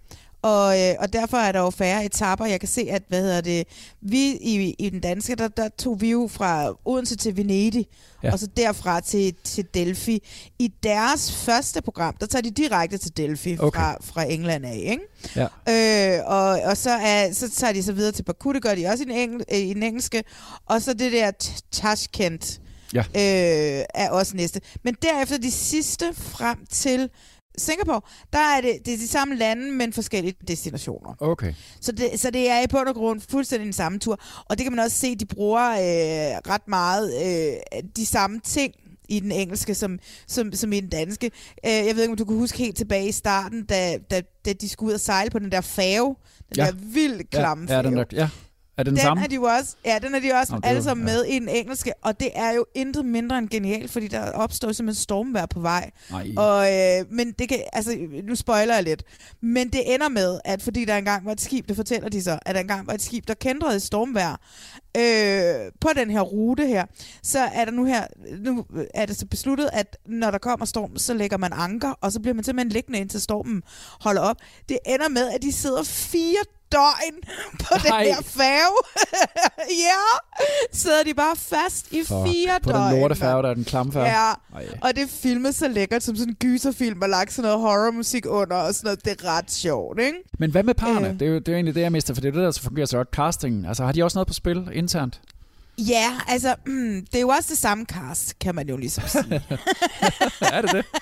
Og, 0.41 0.81
øh, 0.81 0.95
og 0.99 1.13
derfor 1.13 1.37
er 1.37 1.51
der 1.51 1.59
jo 1.59 1.69
færre 1.69 2.05
etaper. 2.05 2.45
Jeg 2.45 2.59
kan 2.59 2.69
se, 2.69 2.87
at 2.91 3.03
hvad 3.07 3.21
hedder 3.21 3.41
det, 3.41 3.67
vi 4.01 4.29
i, 4.31 4.75
i 4.79 4.89
den 4.89 4.99
danske, 4.99 5.35
der, 5.35 5.47
der 5.47 5.69
tog 5.77 6.01
vi 6.01 6.09
jo 6.11 6.29
fra 6.31 6.73
Odense 6.85 7.15
til 7.15 7.37
Venedig, 7.37 7.85
Ja. 8.23 8.31
og 8.31 8.39
så 8.39 8.47
derfra 8.57 8.99
til, 9.01 9.35
til 9.43 9.65
Delphi. 9.73 10.23
I 10.59 10.67
deres 10.83 11.31
første 11.31 11.81
program, 11.81 12.15
der 12.19 12.25
tager 12.25 12.41
de 12.41 12.51
direkte 12.51 12.97
til 12.97 13.17
Delphi 13.17 13.57
Okay. 13.59 13.79
fra, 13.79 13.97
fra 14.03 14.23
England 14.23 14.65
af, 14.65 14.75
ikke? 14.85 15.03
Ja. 15.35 16.17
Øh, 16.17 16.25
og, 16.25 16.49
og 16.61 16.77
så, 16.77 16.89
er, 16.91 17.33
så 17.33 17.49
tager 17.49 17.73
de 17.73 17.83
så 17.83 17.93
videre 17.93 18.11
til 18.11 18.23
Baku, 18.23 18.53
det 18.53 18.61
gør 18.61 18.75
de 18.75 18.87
også 18.87 19.03
i 19.03 19.07
den, 19.07 19.15
engel, 19.15 19.43
øh, 19.53 19.59
i 19.59 19.73
den 19.73 19.83
engelske. 19.83 20.23
Og 20.65 20.81
så 20.81 20.93
det 20.93 21.11
der 21.11 21.31
Tashkent 21.71 22.61
Ja. 22.93 22.99
øh, 22.99 23.85
er 23.95 24.09
også 24.09 24.35
næste. 24.35 24.61
Men 24.83 24.95
derefter 25.01 25.37
de 25.37 25.51
sidste 25.51 26.05
frem 26.13 26.65
til 26.69 27.09
Singapore, 27.60 28.01
der 28.34 28.39
er 28.39 28.62
det, 28.62 28.86
det 28.86 28.93
er 28.93 28.97
de 28.97 29.07
samme 29.07 29.36
lande, 29.36 29.72
men 29.72 29.93
forskellige 29.93 30.36
destinationer. 30.47 31.16
Okay. 31.20 31.53
Så 31.82 31.91
det, 31.91 32.20
så 32.20 32.32
det 32.32 32.49
er 32.49 32.62
i 32.62 32.68
bund 32.68 32.88
og 32.88 32.95
grund 32.95 33.22
fuldstændig 33.30 33.66
den 33.66 33.74
samme 33.74 33.99
tur. 33.99 34.20
Og 34.45 34.57
det 34.57 34.64
kan 34.66 34.72
man 34.74 34.80
også 34.86 34.97
se, 34.97 35.16
de 35.16 35.26
bruger 35.26 35.70
øh, 35.72 36.38
ret 36.53 36.68
meget 36.68 37.14
øh, 37.26 37.82
de 37.95 38.05
samme 38.05 38.39
ting 38.39 38.74
i 39.10 39.20
den 39.20 39.32
engelske, 39.32 39.76
som, 39.76 39.99
som, 40.28 40.53
som 40.53 40.74
i 40.74 40.80
den 40.80 40.89
danske. 40.89 41.32
Øh, 41.66 41.72
jeg 41.72 41.95
ved 41.95 42.01
ikke, 42.03 42.12
om 42.12 42.18
du 42.18 42.26
kan 42.26 42.36
huske 42.36 42.57
helt 42.57 42.78
tilbage 42.78 43.07
i 43.07 43.12
starten, 43.12 43.66
da, 43.66 43.97
da, 44.12 44.22
da 44.45 44.53
de 44.53 44.70
skulle 44.70 44.89
ud 44.89 44.93
og 44.93 44.99
sejle 44.99 45.30
på 45.30 45.39
den 45.39 45.51
der 45.51 45.62
fave. 45.62 46.16
Den 46.49 46.57
Ja. 46.57 46.66
der 46.66 46.72
vildt 46.72 47.30
klamme 47.30 47.66
ja, 47.70 47.76
ja, 47.76 47.82
den 47.82 47.97
der, 47.97 48.03
ja. 48.12 48.30
Er 48.80 48.84
den, 48.84 48.95
Den 48.95 49.01
samme? 49.01 49.23
er 49.23 49.27
de 49.27 49.36
jo 49.36 49.43
også, 49.43 49.75
ja, 49.86 49.99
den 50.01 50.15
er 50.15 50.19
de 50.19 50.32
også 50.34 50.53
Nå, 50.53 50.59
alle 50.63 50.84
sammen 50.84 51.07
ja. 51.07 51.13
med 51.13 51.25
i 51.25 51.39
den 51.39 51.49
engelske, 51.49 51.93
og 52.01 52.19
det 52.19 52.30
er 52.36 52.51
jo 52.51 52.65
intet 52.75 53.05
mindre 53.05 53.38
end 53.38 53.49
genialt, 53.49 53.91
fordi 53.91 54.07
der 54.07 54.32
opstår 54.32 54.71
simpelthen 54.71 55.01
stormvejr 55.01 55.45
på 55.45 55.59
vej. 55.59 55.91
Nej. 56.11 56.27
Og, 56.38 56.73
øh, 56.73 57.05
men 57.11 57.32
det 57.32 57.49
kan, 57.49 57.59
altså, 57.73 57.97
nu 58.23 58.36
spoiler 58.36 58.73
jeg 58.73 58.84
lidt, 58.84 59.03
men 59.41 59.69
det 59.69 59.93
ender 59.93 60.09
med, 60.09 60.39
at 60.45 60.61
fordi 60.61 60.86
der 60.86 60.97
engang 60.97 61.25
var 61.25 61.32
et 61.32 61.41
skib, 61.41 61.67
det 61.67 61.75
fortæller 61.75 62.09
de 62.09 62.23
så, 62.23 62.39
at 62.45 62.55
der 62.55 62.61
engang 62.61 62.88
var 62.88 62.93
et 62.93 63.01
skib, 63.01 63.27
der 63.27 63.34
kendte 63.34 63.75
i 63.75 63.80
stormvejr 63.80 64.36
øh, 64.97 65.71
på 65.82 65.89
den 65.95 66.09
her 66.09 66.21
rute 66.21 66.67
her, 66.67 66.86
så 67.23 67.39
er 67.39 67.65
der 67.65 67.71
nu 67.71 67.86
her, 67.86 68.07
nu 68.39 68.65
er 68.93 69.05
det 69.05 69.17
så 69.17 69.25
besluttet, 69.25 69.69
at 69.73 69.97
når 70.05 70.32
der 70.32 70.38
kommer 70.38 70.65
storm, 70.65 70.97
så 70.97 71.13
lægger 71.13 71.38
man 71.38 71.51
anker, 71.53 71.91
og 72.01 72.11
så 72.11 72.19
bliver 72.19 72.36
man 72.36 72.43
simpelthen 72.43 72.71
liggende 72.71 72.99
indtil 72.99 73.21
stormen 73.21 73.63
holder 74.01 74.21
op. 74.21 74.38
Det 74.69 74.77
ender 74.86 75.09
med, 75.09 75.30
at 75.30 75.41
de 75.41 75.51
sidder 75.51 75.84
fire 75.84 76.43
døgn 76.72 77.15
på 77.59 77.74
den 77.84 77.91
Nej. 77.91 78.03
her 78.03 78.22
færge. 78.22 78.78
ja, 79.88 80.01
sidder 80.72 81.03
de 81.03 81.13
bare 81.13 81.36
fast 81.36 81.91
i 81.91 82.03
Fuck. 82.03 82.28
fire 82.28 82.59
På 82.63 82.72
døgn. 82.72 82.91
den 82.93 82.99
lortefærge, 82.99 83.43
der 83.43 83.49
er 83.49 83.53
den 83.53 83.65
klamme 83.65 83.91
færge. 83.93 84.07
Ja, 84.07 84.30
Ej. 84.55 84.67
og 84.82 84.95
det 84.95 85.09
filmes 85.09 85.55
så 85.55 85.67
lækkert 85.67 86.03
som 86.03 86.15
sådan 86.15 86.30
en 86.32 86.36
gyserfilm, 86.36 87.01
og 87.01 87.09
lagt 87.09 87.34
sådan 87.34 87.49
noget 87.49 87.59
horrormusik 87.61 88.26
under, 88.28 88.55
og 88.57 88.74
sådan 88.76 88.88
noget. 88.88 89.05
Det 89.05 89.22
er 89.22 89.38
ret 89.38 89.51
sjovt, 89.51 89.99
ikke? 89.99 90.17
Men 90.39 90.51
hvad 90.51 90.63
med 90.63 90.74
parerne? 90.74 91.07
Øh. 91.07 91.13
Det, 91.13 91.22
er 91.22 91.30
jo, 91.30 91.36
det 91.39 91.47
er 91.47 91.51
jo 91.51 91.55
egentlig 91.55 91.76
det, 91.76 91.82
jeg 91.82 91.91
mister, 91.91 92.13
for 92.13 92.22
det 92.22 92.28
er 92.28 92.32
det, 92.34 92.41
der 92.43 92.51
så 92.51 92.61
fungerer 92.61 92.86
så 92.86 92.97
godt. 92.97 93.07
Castingen. 93.11 93.65
Altså, 93.65 93.84
har 93.86 93.91
de 93.91 94.03
også 94.03 94.17
noget 94.17 94.28
på 94.28 94.34
spil 94.34 94.70
internt? 94.74 95.22
Ja, 95.88 96.19
altså, 96.27 96.55
mm, 96.65 97.05
det 97.05 97.15
er 97.15 97.21
jo 97.21 97.27
også 97.27 97.49
det 97.49 97.57
samme 97.57 97.86
cast, 97.86 98.39
kan 98.39 98.55
man 98.55 98.69
jo 98.69 98.77
ligesom 98.77 99.03
sige. 99.07 99.23
er 100.53 100.61
det 100.61 100.71
det? 100.71 100.86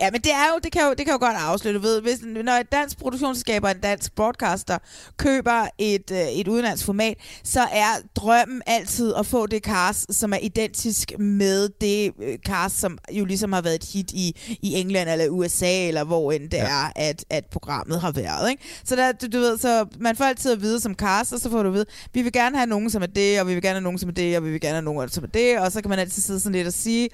Ja, 0.00 0.10
men 0.10 0.20
det 0.20 0.32
er 0.32 0.46
jo, 0.52 0.58
det 0.62 0.72
kan 0.72 0.82
jo, 0.82 0.90
det 0.90 1.06
kan 1.06 1.12
jo 1.12 1.18
godt 1.18 1.36
afsløre, 1.36 1.74
du 1.74 1.80
ved, 1.80 2.00
hvis, 2.00 2.18
når 2.44 2.52
et 2.52 2.72
dansk 2.72 2.98
produktionsselskab 2.98 3.64
og 3.64 3.70
en 3.70 3.80
dansk 3.80 4.14
broadcaster 4.14 4.78
køber 5.16 5.66
et, 5.78 6.10
øh, 6.10 6.28
et 6.28 6.48
udenlandsk 6.48 6.84
format, 6.84 7.16
så 7.44 7.60
er 7.60 7.86
drømmen 8.16 8.62
altid 8.66 9.14
at 9.14 9.26
få 9.26 9.46
det 9.46 9.62
cast, 9.62 10.14
som 10.14 10.32
er 10.32 10.38
identisk 10.42 11.12
med 11.18 11.68
det 11.80 12.12
øh, 12.22 12.38
cast, 12.46 12.80
som 12.80 12.98
jo 13.12 13.24
ligesom 13.24 13.52
har 13.52 13.60
været 13.60 13.74
et 13.74 13.84
hit 13.92 14.10
i, 14.10 14.56
i 14.62 14.74
England 14.74 15.10
eller 15.10 15.28
USA, 15.28 15.86
eller 15.88 16.04
hvor 16.04 16.32
end 16.32 16.50
det 16.50 16.56
ja. 16.56 16.64
er, 16.64 16.92
at, 16.96 17.24
at 17.30 17.44
programmet 17.46 18.00
har 18.00 18.12
været, 18.12 18.50
ikke? 18.50 18.62
Så 18.84 18.96
der, 18.96 19.12
du, 19.12 19.26
du 19.32 19.38
ved, 19.38 19.58
så 19.58 19.86
man 19.98 20.16
får 20.16 20.24
altid 20.24 20.52
at 20.52 20.60
vide 20.62 20.80
som 20.80 20.94
cast, 20.94 21.32
og 21.32 21.40
så 21.40 21.50
får 21.50 21.62
du 21.62 21.68
at 21.68 21.74
vide, 21.74 21.86
vi 22.12 22.22
vil 22.22 22.32
gerne 22.32 22.56
have 22.56 22.66
nogen, 22.66 22.90
som 22.90 23.02
er 23.02 23.06
det, 23.06 23.40
og 23.40 23.48
vi 23.48 23.54
vil 23.54 23.62
gerne 23.62 23.74
have 23.74 23.82
nogen, 23.82 23.98
som 23.98 24.13
med 24.14 24.24
det, 24.24 24.36
og 24.36 24.44
vi 24.44 24.50
vil 24.50 24.60
gerne 24.60 24.74
have 24.74 24.84
nogen, 24.84 25.08
til 25.08 25.22
med 25.22 25.28
det, 25.28 25.60
og 25.60 25.72
så 25.72 25.80
kan 25.80 25.88
man 25.88 25.98
altid 25.98 26.22
sidde 26.22 26.40
sådan 26.40 26.52
lidt 26.52 26.66
og 26.66 26.72
sige, 26.72 27.08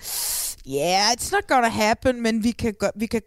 yeah, 0.75 1.13
it's 1.13 1.33
not 1.33 1.47
gonna 1.49 1.69
happen, 1.69 2.23
men 2.23 2.45
vi 2.45 2.51
kan, 2.51 2.75
vi 2.97 3.07
kan 3.07 3.23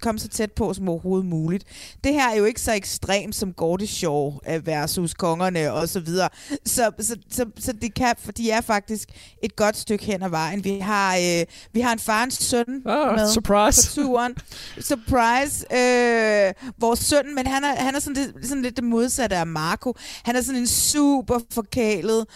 komme 0.00 0.18
så 0.18 0.28
tæt 0.28 0.52
på 0.52 0.74
som 0.74 0.88
overhovedet 0.88 1.26
muligt. 1.26 1.64
Det 2.04 2.12
her 2.14 2.30
er 2.30 2.34
jo 2.36 2.44
ikke 2.44 2.60
så 2.60 2.72
ekstremt 2.72 3.34
som 3.34 3.52
Gordy 3.52 3.86
Show 3.86 4.34
øh, 4.48 4.66
versus 4.66 5.14
kongerne 5.14 5.72
og 5.72 5.88
så 5.88 6.00
videre. 6.00 6.28
Så, 6.66 6.90
så, 7.00 7.16
så, 7.30 7.44
så 7.58 7.72
de, 7.72 7.88
kan, 7.90 8.14
for 8.18 8.32
de 8.32 8.50
er 8.50 8.60
faktisk 8.60 9.08
et 9.42 9.56
godt 9.56 9.76
stykke 9.76 10.04
hen 10.04 10.22
ad 10.22 10.28
vejen. 10.28 10.64
Vi 10.64 10.78
har, 10.78 11.16
øh, 11.16 11.44
vi 11.72 11.80
har 11.80 11.92
en 11.92 11.98
far 11.98 12.18
og 12.18 12.24
en 12.24 12.30
søn 12.30 12.82
Ah, 12.86 13.14
med 13.14 13.32
surprise. 13.32 13.88
på 13.88 13.94
turen. 14.02 14.34
Surprise. 14.80 15.64
Øh, 15.76 16.70
vores 16.78 16.98
søn, 17.00 17.34
men 17.34 17.46
han 17.46 17.64
er, 17.64 17.74
han 17.76 17.94
er 17.94 18.00
sådan, 18.00 18.22
lidt, 18.22 18.48
sådan 18.48 18.62
lidt 18.62 18.76
det 18.76 18.84
modsatte 18.84 19.36
af 19.36 19.46
Marco. 19.46 19.94
Han 20.24 20.36
er 20.36 20.40
sådan 20.42 20.60
en 20.60 20.66
super 20.66 21.38
forkælet, 21.52 22.26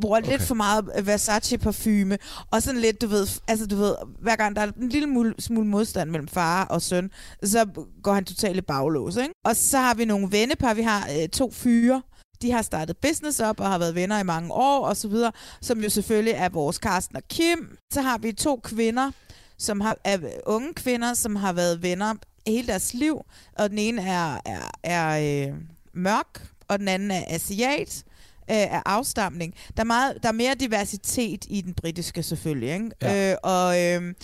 bruger 0.00 0.18
okay. 0.18 0.30
lidt 0.30 0.42
for 0.42 0.54
meget 0.54 0.84
Versace 1.02 1.58
parfume, 1.58 2.18
og 2.50 2.62
sådan 2.62 2.80
lidt, 2.80 3.00
du 3.00 3.06
ved, 3.06 3.26
altså 3.48 3.66
du 3.66 3.76
ved, 3.78 3.94
hver 4.20 4.36
gang 4.36 4.56
der 4.56 4.62
er 4.62 4.70
en 4.80 4.88
lille 4.88 5.34
smule 5.38 5.66
modstand 5.66 6.10
mellem 6.10 6.28
far 6.28 6.64
og 6.64 6.82
søn, 6.82 7.10
så 7.42 7.66
går 8.02 8.12
han 8.12 8.24
totalt 8.24 8.56
i 8.56 8.60
baglås, 8.60 9.16
ikke? 9.16 9.34
Og 9.44 9.56
så 9.56 9.78
har 9.78 9.94
vi 9.94 10.04
nogle 10.04 10.32
vennepar, 10.32 10.74
vi 10.74 10.82
har 10.82 11.08
øh, 11.22 11.28
to 11.28 11.50
fyre, 11.50 12.02
de 12.42 12.52
har 12.52 12.62
startet 12.62 12.96
business 12.96 13.40
op 13.40 13.60
og 13.60 13.66
har 13.66 13.78
været 13.78 13.94
venner 13.94 14.18
i 14.18 14.24
mange 14.24 14.52
år 14.52 14.86
og 14.86 14.96
så 14.96 15.08
videre, 15.08 15.32
som 15.60 15.82
jo 15.82 15.90
selvfølgelig 15.90 16.34
er 16.34 16.48
vores 16.48 16.78
Karsten 16.78 17.16
og 17.16 17.22
Kim. 17.28 17.76
Så 17.92 18.00
har 18.00 18.18
vi 18.18 18.32
to 18.32 18.60
kvinder, 18.64 19.10
som 19.58 19.80
har, 19.80 19.96
er 20.04 20.18
unge 20.46 20.74
kvinder, 20.74 21.14
som 21.14 21.36
har 21.36 21.52
været 21.52 21.82
venner 21.82 22.14
hele 22.46 22.66
deres 22.66 22.94
liv, 22.94 23.20
og 23.58 23.70
den 23.70 23.78
ene 23.78 24.02
er, 24.02 24.40
er, 24.44 24.70
er 24.82 25.48
øh, 25.48 25.54
mørk, 25.92 26.48
og 26.68 26.78
den 26.78 26.88
anden 26.88 27.10
er 27.10 27.24
asiat 27.28 28.04
øh, 28.50 28.74
af 28.74 28.82
afstamning. 28.86 29.54
Der 29.76 29.82
er, 29.82 29.86
meget, 29.86 30.18
der 30.22 30.28
er 30.28 30.32
mere 30.32 30.54
diversitet 30.54 31.44
i 31.48 31.60
den 31.60 31.74
britiske 31.74 32.22
selvfølgelig, 32.22 32.72
ikke? 32.72 32.90
Ja. 33.02 33.32
Øh, 33.32 33.36
og, 33.42 33.82
øh, 33.82 34.14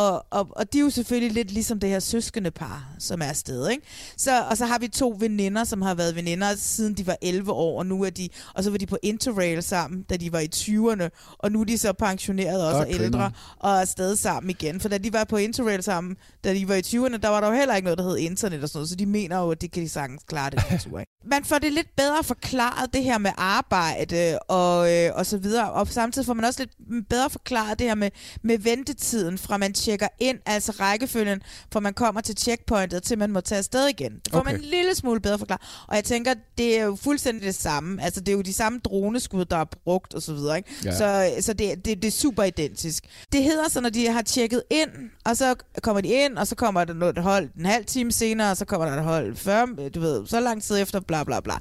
og, 0.00 0.26
og, 0.30 0.48
og 0.50 0.72
de 0.72 0.78
er 0.78 0.82
jo 0.82 0.90
selvfølgelig 0.90 1.32
lidt 1.32 1.50
ligesom 1.50 1.80
det 1.80 1.88
her 1.90 2.00
søskende 2.00 2.50
par, 2.50 2.88
som 2.98 3.20
er 3.22 3.26
afsted, 3.26 3.68
ikke? 3.68 3.82
Så, 4.16 4.42
og 4.50 4.56
så 4.56 4.66
har 4.66 4.78
vi 4.78 4.88
to 4.88 5.16
veninder, 5.18 5.64
som 5.64 5.82
har 5.82 5.94
været 5.94 6.16
veninder 6.16 6.54
siden 6.56 6.94
de 6.94 7.06
var 7.06 7.16
11 7.22 7.52
år, 7.52 7.78
og 7.78 7.86
nu 7.86 8.04
er 8.04 8.10
de, 8.10 8.28
og 8.54 8.64
så 8.64 8.70
var 8.70 8.78
de 8.78 8.86
på 8.86 8.98
Interrail 9.02 9.62
sammen, 9.62 10.02
da 10.02 10.16
de 10.16 10.32
var 10.32 10.40
i 10.40 10.48
20'erne, 10.54 11.36
og 11.38 11.52
nu 11.52 11.60
er 11.60 11.64
de 11.64 11.78
så 11.78 11.92
pensioneret 11.92 12.66
også 12.66 12.80
og 12.80 12.90
ældre, 12.90 13.30
og 13.56 13.70
er 13.70 13.84
stadig 13.84 14.18
sammen 14.18 14.50
igen. 14.50 14.80
For 14.80 14.88
da 14.88 14.98
de 14.98 15.12
var 15.12 15.24
på 15.24 15.36
Interrail 15.36 15.82
sammen, 15.82 16.16
da 16.44 16.54
de 16.54 16.68
var 16.68 16.74
i 16.74 16.82
20'erne, 16.86 17.16
der 17.16 17.28
var 17.28 17.40
der 17.40 17.48
jo 17.48 17.54
heller 17.54 17.76
ikke 17.76 17.84
noget, 17.84 17.98
der 17.98 18.04
hed 18.04 18.16
internet 18.16 18.62
og 18.62 18.68
sådan 18.68 18.78
noget, 18.78 18.88
så 18.88 18.96
de 18.96 19.06
mener 19.06 19.38
jo, 19.38 19.50
at 19.50 19.60
det 19.60 19.72
kan 19.72 19.82
de 19.82 19.88
sagtens 19.88 20.22
klare 20.26 20.50
det 20.50 20.80
tur. 20.80 21.00
Ikke? 21.00 21.12
Man 21.24 21.44
får 21.44 21.58
det 21.58 21.72
lidt 21.72 21.96
bedre 21.96 22.24
forklaret, 22.24 22.94
det 22.94 23.04
her 23.04 23.18
med 23.18 23.30
arbejde 23.36 24.38
og, 24.38 24.92
øh, 24.94 25.10
og 25.14 25.26
så 25.26 25.38
videre, 25.38 25.72
og 25.72 25.88
samtidig 25.88 26.26
får 26.26 26.34
man 26.34 26.44
også 26.44 26.60
lidt 26.60 27.08
bedre 27.08 27.30
forklaret 27.30 27.78
det 27.78 27.86
her 27.86 27.94
med, 27.94 28.10
med 28.42 28.58
ventetiden, 28.58 29.38
fra 29.38 29.56
man 29.56 29.74
tjekker 29.90 30.08
ind, 30.18 30.38
altså 30.46 30.72
rækkefølgen, 30.80 31.42
fra 31.72 31.80
man 31.80 31.94
kommer 31.94 32.20
til 32.20 32.36
checkpointet, 32.38 33.02
til 33.02 33.18
man 33.18 33.30
må 33.30 33.40
tage 33.40 33.58
afsted 33.58 33.86
igen. 33.88 34.12
Det 34.12 34.32
får. 34.32 34.38
Okay. 34.38 34.52
man 34.52 34.60
en 34.60 34.66
lille 34.66 34.94
smule 34.94 35.20
bedre 35.20 35.38
forklaret. 35.38 35.62
Og 35.88 35.96
jeg 35.96 36.04
tænker, 36.04 36.34
det 36.58 36.78
er 36.78 36.84
jo 36.84 36.96
fuldstændig 36.96 37.46
det 37.46 37.54
samme. 37.54 38.02
Altså, 38.02 38.20
det 38.20 38.28
er 38.28 38.32
jo 38.32 38.42
de 38.42 38.52
samme 38.52 38.78
droneskud, 38.78 39.44
der 39.44 39.56
er 39.56 39.64
brugt 39.64 40.14
og 40.14 40.22
så 40.22 40.32
videre, 40.32 40.56
ikke? 40.56 40.70
Ja. 40.84 40.96
Så, 40.96 41.32
så 41.40 41.52
det, 41.52 41.84
det, 41.84 42.02
det 42.02 42.04
er 42.04 42.12
super 42.12 42.42
identisk. 42.42 43.04
Det 43.32 43.42
hedder 43.42 43.68
så, 43.68 43.80
når 43.80 43.88
de 43.88 44.06
har 44.06 44.22
tjekket 44.22 44.62
ind, 44.70 44.90
og 45.24 45.36
så 45.36 45.54
kommer 45.82 46.00
de 46.00 46.08
ind, 46.08 46.38
og 46.38 46.46
så 46.46 46.54
kommer 46.54 46.84
der 46.84 46.94
noget 46.94 47.18
hold 47.18 47.48
en 47.58 47.66
halv 47.66 47.84
time 47.84 48.12
senere, 48.12 48.50
og 48.50 48.56
så 48.56 48.64
kommer 48.64 48.86
der 48.86 48.96
et 48.96 49.04
hold 49.04 49.36
40, 49.36 49.66
du 49.94 50.00
ved, 50.00 50.26
så 50.26 50.40
lang 50.40 50.62
tid 50.62 50.82
efter, 50.82 51.00
bla 51.00 51.24
bla 51.24 51.40
bla. 51.40 51.54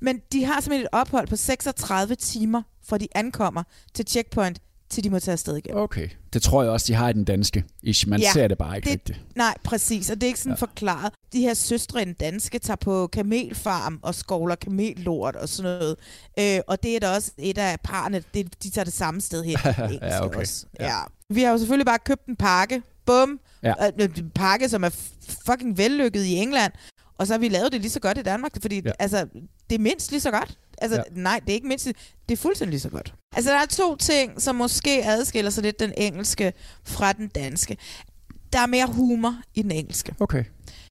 Men 0.00 0.20
de 0.32 0.44
har 0.44 0.60
simpelthen 0.60 0.86
et 0.86 0.88
ophold 0.92 1.28
på 1.28 1.36
36 1.36 2.14
timer, 2.14 2.62
fra 2.88 2.98
de 2.98 3.08
ankommer 3.14 3.62
til 3.94 4.04
checkpoint, 4.08 4.58
til 4.92 5.04
de 5.04 5.10
må 5.10 5.18
tage 5.18 5.32
afsted 5.32 5.56
igen. 5.56 5.76
Okay. 5.76 6.08
Det 6.32 6.42
tror 6.42 6.62
jeg 6.62 6.72
også, 6.72 6.86
de 6.88 6.94
har 6.94 7.08
i 7.08 7.12
den 7.12 7.24
danske. 7.24 7.64
Ish, 7.82 8.08
man 8.08 8.20
Ja, 8.20 8.32
ser 8.32 8.48
det 8.48 8.58
bare 8.58 8.76
ikke 8.76 8.86
det, 8.86 8.92
rigtigt. 8.92 9.20
Nej, 9.36 9.54
præcis. 9.64 10.10
Og 10.10 10.16
det 10.16 10.22
er 10.22 10.28
ikke 10.28 10.40
sådan 10.40 10.52
ja. 10.52 10.56
forklaret. 10.60 11.12
De 11.32 11.40
her 11.40 11.54
søstre 11.54 12.02
i 12.02 12.04
den 12.04 12.12
danske 12.14 12.58
tager 12.58 12.76
på 12.76 13.06
kamelfarm 13.06 13.98
og 14.02 14.14
skovler 14.14 14.54
kamellort 14.54 15.36
og 15.36 15.48
sådan 15.48 15.78
noget. 15.78 15.96
Øh, 16.38 16.60
og 16.68 16.82
det 16.82 16.96
er 16.96 17.00
da 17.00 17.10
også 17.14 17.30
et 17.38 17.58
af 17.58 17.80
parerne, 17.84 18.22
det, 18.34 18.62
de 18.62 18.70
tager 18.70 18.84
det 18.84 18.92
samme 18.92 19.20
sted 19.20 19.44
hen. 19.44 19.56
den 19.88 19.98
Ja, 20.02 20.24
okay. 20.24 20.38
Også. 20.40 20.66
Ja. 20.80 20.96
Vi 21.30 21.42
har 21.42 21.50
jo 21.50 21.58
selvfølgelig 21.58 21.86
bare 21.86 21.98
købt 21.98 22.26
en 22.26 22.36
pakke. 22.36 22.82
Bum. 23.06 23.40
Ja. 23.62 23.74
Øh, 24.00 24.08
En 24.18 24.30
pakke, 24.34 24.68
som 24.68 24.84
er 24.84 24.90
fucking 25.46 25.78
vellykket 25.78 26.24
i 26.24 26.34
England. 26.34 26.72
Og 27.18 27.26
så 27.26 27.32
har 27.34 27.38
vi 27.38 27.48
lavet 27.48 27.72
det 27.72 27.80
lige 27.80 27.90
så 27.90 28.00
godt 28.00 28.18
i 28.18 28.22
Danmark, 28.22 28.52
fordi 28.62 28.74
Ja. 28.76 28.82
ja. 28.86 28.92
altså, 28.98 29.26
det 29.70 29.74
er 29.74 29.82
mindst 29.82 30.10
lige 30.10 30.20
så 30.20 30.30
godt. 30.30 30.58
Altså, 30.82 30.96
Ja. 31.16 31.20
nej, 31.22 31.40
det 31.40 31.50
er 31.50 31.54
ikke 31.54 31.66
mindst, 31.68 31.86
det 32.28 32.32
er 32.32 32.36
fuldstændig 32.36 32.70
lige 32.70 32.80
så 32.80 32.88
godt. 32.88 33.14
Altså, 33.36 33.50
der 33.50 33.58
er 33.58 33.66
to 33.66 33.96
ting, 33.96 34.42
som 34.42 34.54
måske 34.54 35.04
adskiller 35.04 35.50
sig 35.50 35.62
lidt 35.62 35.80
den 35.80 35.92
engelske 35.96 36.52
fra 36.84 37.12
den 37.12 37.28
danske. 37.28 37.76
Der 38.52 38.58
er 38.58 38.66
mere 38.66 38.86
humor 38.86 39.34
i 39.54 39.62
den 39.62 39.70
engelske. 39.70 40.14
Okay. 40.20 40.44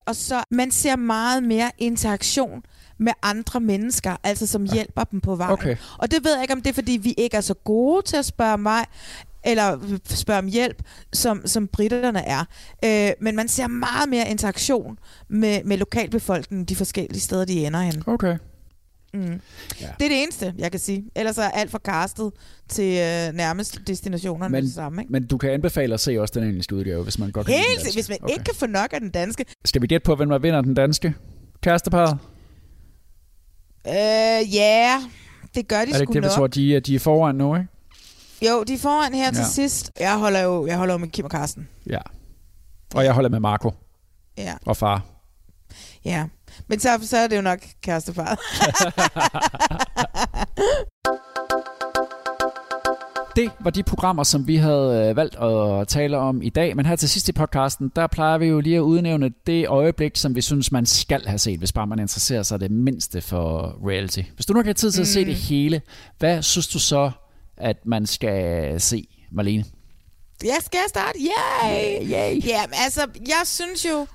Og 0.05 0.15
så, 0.15 0.43
man 0.51 0.71
ser 0.71 0.95
meget 0.95 1.43
mere 1.43 1.71
interaktion 1.77 2.63
med 2.97 3.13
andre 3.21 3.59
mennesker, 3.59 4.15
altså 4.23 4.47
som 4.47 4.63
hjælper 4.73 5.03
dem 5.03 5.21
på 5.21 5.35
vejen. 5.35 5.51
Okay. 5.53 5.75
Og 5.97 6.11
det 6.11 6.23
ved 6.23 6.33
jeg 6.33 6.41
ikke, 6.41 6.53
om 6.53 6.61
det 6.61 6.69
er, 6.69 6.73
fordi 6.73 6.91
vi 6.91 7.13
ikke 7.17 7.37
er 7.37 7.41
så 7.41 7.53
gode 7.53 8.01
til 8.05 8.17
at 8.17 8.25
spørge 8.25 8.63
vej, 8.63 8.85
eller 9.43 9.97
spørge 10.05 10.39
om 10.39 10.47
hjælp, 10.47 10.83
som, 11.13 11.47
som 11.47 11.67
britterne 11.67 12.25
er. 12.25 12.45
Øh, 12.85 13.11
men 13.21 13.35
man 13.35 13.47
ser 13.47 13.67
meget 13.67 14.09
mere 14.09 14.29
interaktion 14.29 14.99
med, 15.29 15.63
med 15.63 15.77
lokalbefolkningen 15.77 16.65
de 16.65 16.75
forskellige 16.75 17.21
steder, 17.21 17.45
de 17.45 17.65
ender 17.65 17.81
hen. 17.81 18.03
Okay. 18.07 18.37
Mm. 19.13 19.21
Ja. 19.81 19.87
Det 19.99 20.05
er 20.05 20.09
det 20.09 20.23
eneste, 20.23 20.53
jeg 20.57 20.71
kan 20.71 20.79
sige. 20.79 21.03
Ellers 21.15 21.37
er 21.37 21.49
alt 21.49 21.71
for 21.71 21.77
castet 21.79 22.31
til 22.69 22.83
øh, 22.97 23.33
nærmest 23.33 23.79
destinationerne 23.87 24.51
Men, 24.51 24.63
det 24.63 24.73
samme. 24.73 25.01
Ikke? 25.01 25.11
men 25.11 25.27
du 25.27 25.37
kan 25.37 25.49
anbefale 25.51 25.93
at 25.93 25.99
se 25.99 26.21
også 26.21 26.39
den 26.39 26.47
engelske 26.49 26.75
udgave, 26.75 27.03
hvis 27.03 27.19
man 27.19 27.31
godt 27.31 27.47
kan 27.47 27.55
Helt, 27.55 27.93
hvis 27.93 28.09
man 28.09 28.17
okay. 28.21 28.33
ikke 28.33 28.43
kan 28.43 28.55
få 28.55 28.65
nok 28.65 28.93
af 28.93 28.99
den 28.99 29.09
danske. 29.09 29.45
Skal 29.65 29.81
vi 29.81 29.87
gætte 29.87 30.05
på, 30.05 30.15
hvem 30.15 30.29
der 30.29 30.39
vinder 30.39 30.61
den 30.61 30.73
danske? 30.73 31.13
Kæresteparret? 31.61 32.17
Øh, 33.87 34.55
ja, 34.55 35.01
det 35.55 35.67
gør 35.67 35.75
de 35.75 35.81
er 35.81 35.85
det 35.85 35.95
sgu 35.95 36.01
ikke 36.01 36.13
det, 36.13 36.21
vi 36.21 36.25
nok. 36.27 36.31
tror, 36.31 36.47
de, 36.47 36.79
de 36.79 36.95
er 36.95 36.99
foran 36.99 37.35
nu, 37.35 37.55
ikke? 37.55 37.67
Jo, 38.49 38.63
de 38.63 38.73
er 38.73 38.77
foran 38.77 39.13
her 39.13 39.25
ja. 39.25 39.31
til 39.31 39.45
sidst. 39.45 39.91
Jeg 39.99 40.17
holder 40.19 40.39
jo 40.41 40.67
jeg 40.67 40.77
holder 40.77 40.93
jo 40.93 40.97
med 40.97 41.07
Kim 41.07 41.25
og 41.25 41.31
Carsten. 41.31 41.67
Ja. 41.89 41.99
Og 42.95 43.03
jeg 43.05 43.13
holder 43.13 43.29
med 43.29 43.39
Marco 43.39 43.71
Ja, 44.37 44.53
og 44.65 44.77
far. 44.77 45.05
ja. 46.05 46.25
Men 46.67 46.79
så, 46.79 46.89
så 47.03 47.17
er 47.17 47.27
det 47.27 47.35
jo 47.37 47.41
nok 47.41 47.59
kæresteparret. 47.81 48.39
Det 53.35 53.51
var 53.59 53.69
de 53.69 53.83
programmer, 53.83 54.23
som 54.23 54.47
vi 54.47 54.55
havde 54.55 55.07
øh, 55.09 55.15
valgt 55.15 55.35
at 55.35 55.87
tale 55.87 56.17
om 56.17 56.41
i 56.41 56.49
dag. 56.49 56.75
Men 56.75 56.85
her 56.85 56.95
til 56.95 57.09
sidst 57.09 57.29
i 57.29 57.31
podcasten, 57.31 57.91
der 57.95 58.07
plejer 58.07 58.37
vi 58.37 58.45
jo 58.45 58.59
lige 58.59 58.75
at 58.75 58.81
udnævne 58.81 59.31
det 59.47 59.67
øjeblik, 59.67 60.15
som 60.17 60.35
vi 60.35 60.41
synes, 60.41 60.71
man 60.71 60.85
skal 60.85 61.25
have 61.27 61.39
set, 61.39 61.59
hvis 61.59 61.71
bare 61.71 61.87
man 61.87 61.99
interesserer 61.99 62.43
sig 62.43 62.59
det 62.59 62.71
mindste 62.71 63.21
for 63.21 63.77
reality. 63.87 64.21
Hvis 64.35 64.45
du 64.45 64.53
nu 64.53 64.63
have 64.63 64.73
tid 64.73 64.91
til 64.91 65.01
at 65.01 65.07
se 65.07 65.19
Mm. 65.19 65.25
det 65.25 65.35
hele, 65.35 65.81
hvad 66.17 66.41
synes 66.41 66.67
du 66.67 66.79
så, 66.79 67.11
at 67.57 67.77
man 67.85 68.05
skal 68.05 68.81
se, 68.81 69.07
Marlene? 69.31 69.65
Jeg 70.43 70.57
skal 70.65 70.77
jeg 70.77 70.85
starte? 70.89 71.19
Yay! 71.19 72.11
Yay! 72.11 72.45
Ja, 72.47 72.61
men 72.67 72.75
altså, 72.83 73.07
jeg 73.27 73.41
synes 73.45 73.85
jo, 73.85 74.07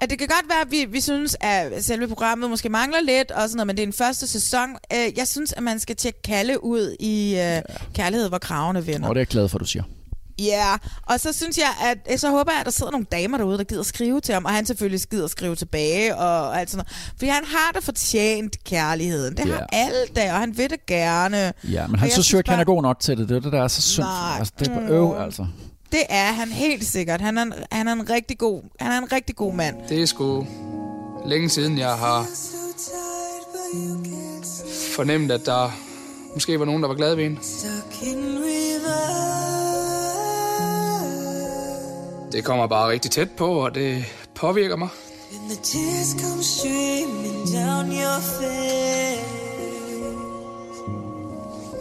at 0.00 0.10
det 0.10 0.18
kan 0.18 0.28
godt 0.28 0.48
være, 0.48 0.60
at 0.60 0.70
vi, 0.70 0.84
vi 0.84 1.00
synes, 1.00 1.36
at 1.40 1.84
selve 1.84 2.08
programmet 2.08 2.50
måske 2.50 2.68
mangler 2.68 3.00
lidt, 3.00 3.30
og 3.30 3.42
sådan 3.48 3.56
noget, 3.56 3.66
men 3.66 3.76
det 3.76 3.82
er 3.82 3.86
en 3.86 3.92
første 3.92 4.26
sæson. 4.26 4.68
Øh, 4.92 5.18
Jeg 5.18 5.28
synes, 5.28 5.52
at 5.52 5.62
man 5.62 5.80
skal 5.80 5.96
tjekke 5.96 6.22
Kalle 6.22 6.64
ud 6.64 6.96
i 7.00 7.32
uh, 7.34 7.74
Kærlighed, 7.94 8.28
hvor 8.28 8.38
kravene 8.38 8.86
vender. 8.86 9.08
Og 9.08 9.14
det 9.14 9.18
er 9.18 9.22
jeg 9.22 9.26
glad 9.26 9.48
for, 9.48 9.58
du 9.58 9.64
siger. 9.64 9.82
Ja, 10.38 10.76
og 11.02 11.20
så 11.20 11.32
synes 11.32 11.58
jeg, 11.58 11.96
at 12.08 12.20
så 12.20 12.30
håber 12.30 12.52
jeg, 12.52 12.60
at 12.60 12.66
der 12.66 12.72
sidder 12.72 12.92
nogle 12.92 13.06
damer 13.12 13.38
derude, 13.38 13.58
der 13.58 13.64
gider 13.64 13.82
skrive 13.82 14.20
til 14.20 14.34
ham, 14.34 14.44
og 14.44 14.50
han 14.50 14.66
selvfølgelig 14.66 15.00
gider 15.10 15.26
skrive 15.26 15.56
tilbage, 15.56 16.16
og 16.16 16.60
alt 16.60 16.70
sådan 16.70 16.78
noget. 16.78 17.12
Fordi 17.18 17.26
han 17.26 17.44
har 17.44 17.72
da 17.74 17.78
fortjent 17.82 18.64
kærligheden. 18.64 19.36
Det 19.36 19.46
Ja. 19.46 19.52
har 19.52 19.66
alle 19.72 19.98
da, 20.16 20.32
og 20.32 20.38
han 20.38 20.58
vil 20.58 20.70
det 20.70 20.86
gerne. 20.86 21.52
Ja, 21.72 21.86
men 21.86 21.94
Og 21.94 22.00
han 22.00 22.10
synes 22.10 22.32
jo 22.32 22.38
ikke, 22.38 22.50
han 22.50 22.60
er 22.60 22.64
bare- 22.64 22.74
god 22.74 22.82
nok 22.82 23.00
til 23.00 23.18
det. 23.18 23.28
Det 23.28 23.36
er 23.36 23.40
det, 23.40 23.52
der 23.52 23.62
er 23.62 23.68
så 23.68 23.82
synd. 23.82 24.04
Nej. 24.06 24.38
Altså, 24.38 24.52
det 24.58 24.68
er 24.68 24.74
på 24.74 24.80
Mm. 24.80 24.88
øv, 24.88 25.16
altså. 25.20 25.46
Det 25.92 26.02
er 26.08 26.32
han 26.32 26.48
helt 26.48 26.84
sikkert. 26.84 27.20
Han 27.20 27.38
er, 27.38 27.42
en, 27.42 27.52
han 27.72 27.88
er 27.88 27.92
en 27.92 28.10
rigtig 28.10 28.38
god, 28.38 28.62
han 28.80 28.92
er 28.92 28.98
en 28.98 29.12
rigtig 29.12 29.36
god 29.36 29.54
mand. 29.54 29.76
Det 29.88 30.02
er 30.02 30.06
sgu 30.06 30.46
længe 31.26 31.48
siden, 31.48 31.78
jeg 31.78 31.94
har 31.94 32.26
fornemt, 34.96 35.32
at 35.32 35.46
der 35.46 35.70
måske 36.34 36.58
var 36.58 36.64
nogen, 36.64 36.82
der 36.82 36.88
var 36.88 36.94
glade 36.94 37.16
ved 37.16 37.24
en. 37.24 37.38
Det 42.32 42.44
kommer 42.44 42.66
bare 42.66 42.90
rigtig 42.90 43.10
tæt 43.10 43.30
på, 43.30 43.64
og 43.64 43.74
det 43.74 44.04
påvirker 44.34 44.76
mig. 44.76 44.88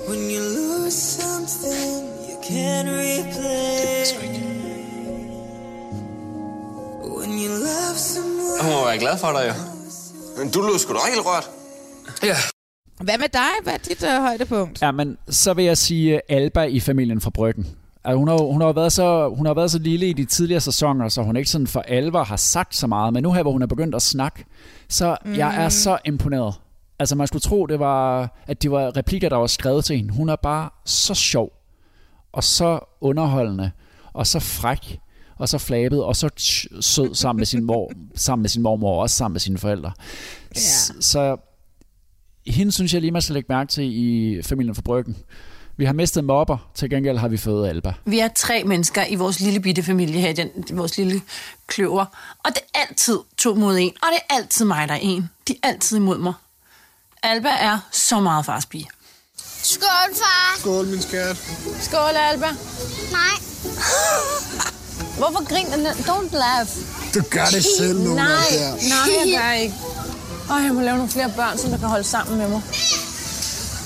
When 0.07 0.19
you 0.29 0.39
lose 0.39 0.91
something 0.91 2.03
you 2.29 2.37
can't 2.43 2.87
replace 2.87 3.84
Jeg 8.65 8.73
må 8.73 8.85
være 8.85 8.99
glad 8.99 9.17
for 9.17 9.27
dig, 9.27 9.43
jo. 9.47 9.53
Men 10.37 10.51
du 10.51 10.61
lød 10.61 10.79
sgu 10.79 10.93
da 10.93 10.99
helt 11.13 11.25
rørt. 11.25 11.49
Ja. 12.23 12.35
Hvad 13.03 13.17
med 13.17 13.29
dig? 13.33 13.51
Hvad 13.63 13.73
er 13.73 13.77
dit 13.77 14.03
uh, 14.03 14.23
højdepunkt? 14.23 14.81
Ja, 14.81 14.91
men 14.91 15.17
så 15.29 15.53
vil 15.53 15.65
jeg 15.65 15.77
sige 15.77 16.13
øh, 16.13 16.19
Alba 16.29 16.63
i 16.63 16.79
familien 16.79 17.21
fra 17.21 17.29
Bryggen. 17.29 17.67
Altså, 18.03 18.17
hun, 18.17 18.27
har, 18.27 18.37
hun, 18.37 18.61
har 18.61 18.71
været 18.71 18.93
så, 18.93 19.29
hun 19.29 19.45
har 19.45 19.53
været 19.53 19.71
så 19.71 19.79
lille 19.79 20.09
i 20.09 20.13
de 20.13 20.25
tidligere 20.25 20.61
sæsoner, 20.61 21.09
så 21.09 21.21
hun 21.21 21.35
ikke 21.35 21.49
sådan 21.49 21.67
for 21.67 21.81
alvor 21.81 22.23
har 22.23 22.35
sagt 22.35 22.75
så 22.75 22.87
meget. 22.87 23.13
Men 23.13 23.23
nu 23.23 23.31
her, 23.33 23.41
hvor 23.41 23.51
hun 23.51 23.61
er 23.61 23.67
begyndt 23.67 23.95
at 23.95 24.01
snakke, 24.01 24.45
så 24.89 25.17
mm. 25.25 25.35
jeg 25.35 25.63
er 25.63 25.69
så 25.69 25.97
imponeret. 26.05 26.53
Altså 26.99 27.15
man 27.15 27.27
skulle 27.27 27.41
tro, 27.41 27.65
det 27.65 27.79
var, 27.79 28.29
at 28.47 28.63
det 28.63 28.71
var 28.71 28.97
replikker, 28.97 29.29
der 29.29 29.37
var 29.37 29.47
skrevet 29.47 29.85
til 29.85 29.95
hende. 29.95 30.13
Hun 30.13 30.29
er 30.29 30.35
bare 30.35 30.69
så 30.85 31.13
sjov, 31.13 31.51
og 32.33 32.43
så 32.43 32.79
underholdende, 33.01 33.71
og 34.13 34.27
så 34.27 34.39
fræk, 34.39 34.99
og 35.37 35.49
så 35.49 35.57
flabet, 35.57 36.03
og 36.03 36.15
så 36.15 36.29
sød 36.81 37.15
sammen 37.15 37.39
med 37.39 37.45
sin, 37.45 37.63
mor, 37.63 37.91
sammen 38.15 38.41
med 38.41 38.49
sin 38.49 38.61
mormor, 38.61 38.91
og 38.91 38.97
også 38.97 39.15
sammen 39.15 39.33
med 39.33 39.39
sine 39.39 39.57
forældre. 39.57 39.91
Ja. 40.55 40.59
Så 41.01 41.37
hende 42.47 42.71
synes 42.71 42.93
jeg 42.93 43.01
lige, 43.01 43.11
man 43.11 43.21
skal 43.21 43.33
lægge 43.33 43.47
mærke 43.49 43.71
til 43.71 43.83
i 43.83 44.41
familien 44.43 44.75
for 44.75 44.81
Bryggen. 44.81 45.17
Vi 45.77 45.85
har 45.85 45.93
mistet 45.93 46.23
mobber, 46.23 46.57
til 46.75 46.89
gengæld 46.89 47.17
har 47.17 47.27
vi 47.27 47.37
fået 47.37 47.69
Alba. 47.69 47.93
Vi 48.05 48.19
er 48.19 48.27
tre 48.35 48.63
mennesker 48.63 49.05
i 49.09 49.15
vores 49.15 49.39
lille 49.39 49.59
bitte 49.59 49.83
familie 49.83 50.21
her, 50.21 50.29
i 50.29 50.33
den, 50.33 50.49
vores 50.71 50.97
lille 50.97 51.21
kløver. 51.67 52.05
Og 52.45 52.51
det 52.55 52.61
er 52.73 52.79
altid 52.79 53.19
to 53.37 53.55
mod 53.55 53.77
en, 53.77 53.93
og 54.01 54.07
det 54.11 54.19
er 54.29 54.35
altid 54.35 54.65
mig, 54.65 54.87
der 54.87 54.93
er 54.93 54.99
en. 55.01 55.29
De 55.47 55.55
er 55.63 55.67
altid 55.67 55.97
imod 55.97 56.17
mig. 56.17 56.33
Alba 57.23 57.49
er 57.49 57.79
så 57.91 58.19
meget 58.19 58.45
fars 58.45 58.65
pige. 58.65 58.87
Skål, 59.63 60.15
far. 60.15 60.59
Skål, 60.59 60.85
min 60.85 61.01
skat. 61.01 61.37
Skål, 61.79 62.15
Alba. 62.15 62.47
Nej. 63.11 63.35
Hvorfor 65.17 65.43
griner 65.49 65.75
den? 65.77 65.87
Don't 65.87 66.37
laugh. 66.37 66.69
Du 67.15 67.21
gør 67.29 67.45
det 67.45 67.65
selv 67.77 67.99
nu. 67.99 68.13
Nej, 68.13 68.25
nej, 68.93 69.09
jeg 69.19 69.39
gør 69.41 69.51
ikke. 69.51 69.75
Og 70.49 70.63
jeg 70.63 70.73
må 70.73 70.81
lave 70.81 70.97
nogle 70.97 71.11
flere 71.11 71.31
børn, 71.35 71.57
som 71.57 71.69
der 71.69 71.77
kan 71.77 71.87
holde 71.87 72.03
sammen 72.03 72.37
med 72.37 72.47
mig. 72.47 72.61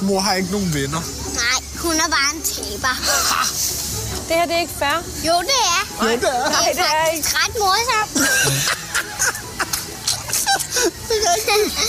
Mor 0.01 0.19
har 0.19 0.34
ikke 0.34 0.51
nogen 0.51 0.73
venner. 0.73 1.01
Nej, 1.41 1.59
hun 1.84 1.91
er 1.95 2.09
bare 2.17 2.30
en 2.36 2.41
taber. 2.41 2.95
Det 4.27 4.36
her 4.38 4.45
det 4.45 4.55
er 4.55 4.59
ikke 4.59 4.73
fair. 4.80 4.97
Jo, 5.27 5.34
det 5.51 5.59
er. 5.75 5.82
Jo, 6.03 6.09
det 6.09 6.30
er. 6.30 6.49
Nej, 6.49 6.71
det 6.73 6.86
er 7.01 7.05
ikke. 7.15 7.27
Ret 7.39 7.55
morsomt. 7.59 8.13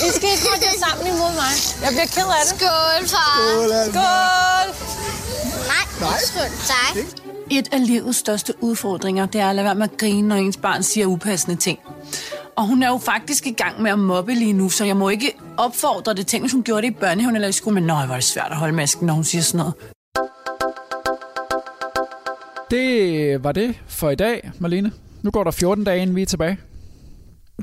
I 0.06 0.10
skal 0.16 0.28
ikke 0.34 0.48
holde 0.48 0.80
sammen 0.88 1.06
imod 1.06 1.32
mig. 1.34 1.52
Jeg 1.82 1.88
bliver 1.88 2.06
ked 2.06 2.28
af 2.38 2.42
det. 2.44 2.48
Skål, 2.60 3.08
far. 3.08 3.34
Skål. 3.36 3.92
Skål! 3.92 4.68
Nej, 5.70 6.18
skål 6.28 6.50
dig. 6.72 7.06
Et 7.50 7.68
af 7.74 7.86
livets 7.86 8.18
største 8.18 8.52
udfordringer, 8.60 9.26
det 9.26 9.40
er 9.40 9.46
at 9.50 9.56
lade 9.56 9.64
være 9.64 9.74
med 9.74 9.84
at 9.84 9.96
grine, 9.98 10.28
når 10.28 10.36
ens 10.36 10.56
barn 10.56 10.82
siger 10.82 11.06
upassende 11.06 11.56
ting. 11.56 11.78
Og 12.56 12.66
hun 12.66 12.82
er 12.82 12.88
jo 12.88 12.98
faktisk 12.98 13.46
i 13.46 13.52
gang 13.52 13.82
med 13.82 13.90
at 13.90 13.98
mobbe 13.98 14.34
lige 14.34 14.52
nu, 14.52 14.68
så 14.68 14.84
jeg 14.84 14.96
må 14.96 15.08
ikke 15.08 15.32
opfordre 15.56 16.14
det 16.14 16.26
ting, 16.26 16.42
hvis 16.42 16.52
hun 16.52 16.62
gjorde 16.62 16.82
det 16.82 16.88
i 16.88 16.96
børnehaven 17.00 17.34
eller 17.36 17.48
i 17.48 17.52
skolen. 17.52 17.74
Men 17.74 17.84
nøj, 17.84 18.04
hvor 18.06 18.14
er 18.14 18.18
det 18.18 18.24
svært 18.24 18.48
at 18.50 18.56
holde 18.56 18.74
masken, 18.74 19.06
når 19.06 19.14
hun 19.14 19.24
siger 19.24 19.42
sådan 19.42 19.58
noget. 19.58 19.74
Det 22.70 23.44
var 23.44 23.52
det 23.52 23.74
for 23.88 24.10
i 24.10 24.14
dag, 24.14 24.50
Marlene. 24.58 24.92
Nu 25.22 25.30
går 25.30 25.44
der 25.44 25.50
14 25.50 25.84
dage, 25.84 26.02
inden 26.02 26.16
vi 26.16 26.22
er 26.22 26.26
tilbage. 26.26 26.58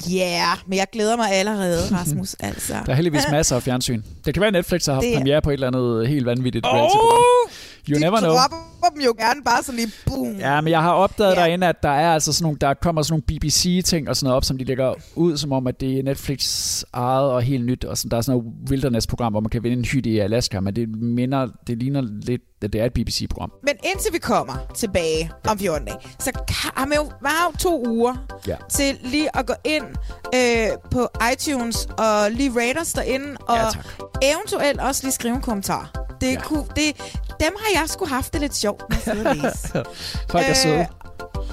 Ja, 0.10 0.16
yeah, 0.18 0.58
men 0.68 0.78
jeg 0.78 0.88
glæder 0.94 1.16
mig 1.18 1.32
allerede, 1.32 1.80
Rasmus. 2.00 2.34
altså. 2.40 2.74
Der 2.86 2.92
er 2.92 2.96
heldigvis 2.96 3.24
masser 3.32 3.56
af 3.56 3.64
fjernsyn. 3.64 4.02
Det 4.26 4.34
kan 4.34 4.42
være, 4.42 4.52
Netflix 4.52 4.86
har 4.86 4.94
haft 4.94 5.04
Det- 5.06 5.16
premiere 5.16 5.42
på 5.42 5.50
et 5.50 5.54
eller 5.54 5.68
andet 5.68 6.08
helt 6.08 6.26
vanvittigt 6.26 6.66
reality-program. 6.66 7.20
You 7.90 7.96
de 7.96 8.00
never 8.00 8.20
know. 8.20 8.32
dropper 8.32 8.90
dem 8.96 9.02
jo 9.06 9.14
gerne 9.18 9.44
bare 9.46 9.64
sådan 9.64 9.76
lige 9.80 9.92
boom. 10.06 10.36
Ja, 10.40 10.62
men 10.62 10.72
jeg 10.72 10.82
har 10.82 10.92
opdaget 10.92 11.36
Ja. 11.36 11.40
derinde, 11.42 11.68
at 11.68 11.84
der 11.84 11.90
er 11.90 12.14
altså 12.14 12.34
sådan 12.34 12.44
nogle, 12.44 12.58
der 12.62 12.74
kommer 12.74 13.02
sådan 13.02 13.14
nogle 13.14 13.40
BBC-ting 13.40 14.10
og 14.10 14.16
sådan 14.16 14.26
noget 14.26 14.36
op, 14.38 14.44
som 14.46 14.58
de 14.58 14.64
lægger 14.64 14.94
ud, 15.16 15.38
som 15.38 15.52
om, 15.52 15.68
at 15.68 15.80
det 15.82 16.00
er 16.00 16.04
Netflix 16.04 16.84
ejet 16.94 17.30
og 17.32 17.42
helt 17.42 17.66
nyt. 17.66 17.86
Og 17.86 17.98
sådan, 17.98 18.12
der 18.12 18.18
er 18.18 18.22
sådan 18.22 18.40
noget 18.40 18.54
wilderness-program, 18.70 19.34
hvor 19.34 19.40
man 19.40 19.50
kan 19.50 19.64
vinde 19.64 19.78
en 19.78 19.86
hytte 19.86 20.10
i 20.10 20.20
Alaska, 20.20 20.60
men 20.60 20.76
det, 20.76 20.90
minder, 21.02 21.48
det 21.68 21.78
ligner 21.78 22.02
lidt, 22.02 22.42
det 22.62 22.76
er 22.76 22.86
et 22.86 22.94
BBC-program. 22.94 23.52
Men 23.64 23.76
indtil 23.84 24.14
vi 24.14 24.18
kommer 24.20 24.54
tilbage 24.76 25.32
om 25.48 25.60
14 25.60 25.88
dage, 25.88 25.98
så 26.20 26.32
har 26.50 26.86
man 26.86 26.98
jo, 26.98 27.12
man 27.22 27.32
har 27.32 27.52
jo 27.52 27.58
to 27.58 27.88
uger 27.88 28.16
Ja. 28.48 28.56
til 28.72 28.98
lige 29.04 29.38
at 29.38 29.46
gå 29.48 29.54
ind 29.64 29.86
øh, 30.36 30.68
på 30.92 31.08
iTunes 31.34 31.86
og 31.98 32.32
lige 32.32 32.52
rate 32.60 32.78
os 32.82 32.94
derinde, 32.94 33.38
og 33.48 33.56
Ja, 33.58 33.64
tak. 33.64 33.86
eventuelt 34.22 34.80
også 34.80 35.04
lige 35.04 35.14
skrive 35.14 35.36
en 35.36 35.42
kommentar. 35.42 35.92
Det, 36.22 36.32
ja. 36.34 36.42
kunne, 36.42 36.64
det, 36.76 36.96
dem 37.40 37.54
har 37.60 37.80
jeg 37.82 37.90
sgu 37.90 38.06
haft 38.06 38.34
det 38.34 38.42
lidt 38.42 38.56
sjovt 38.56 38.84
med 38.90 38.98
at 39.08 39.18
læse. 39.38 39.68
Folk 40.32 40.46
er 40.50 40.54
søde. 40.54 40.80
Øh, 40.80 40.86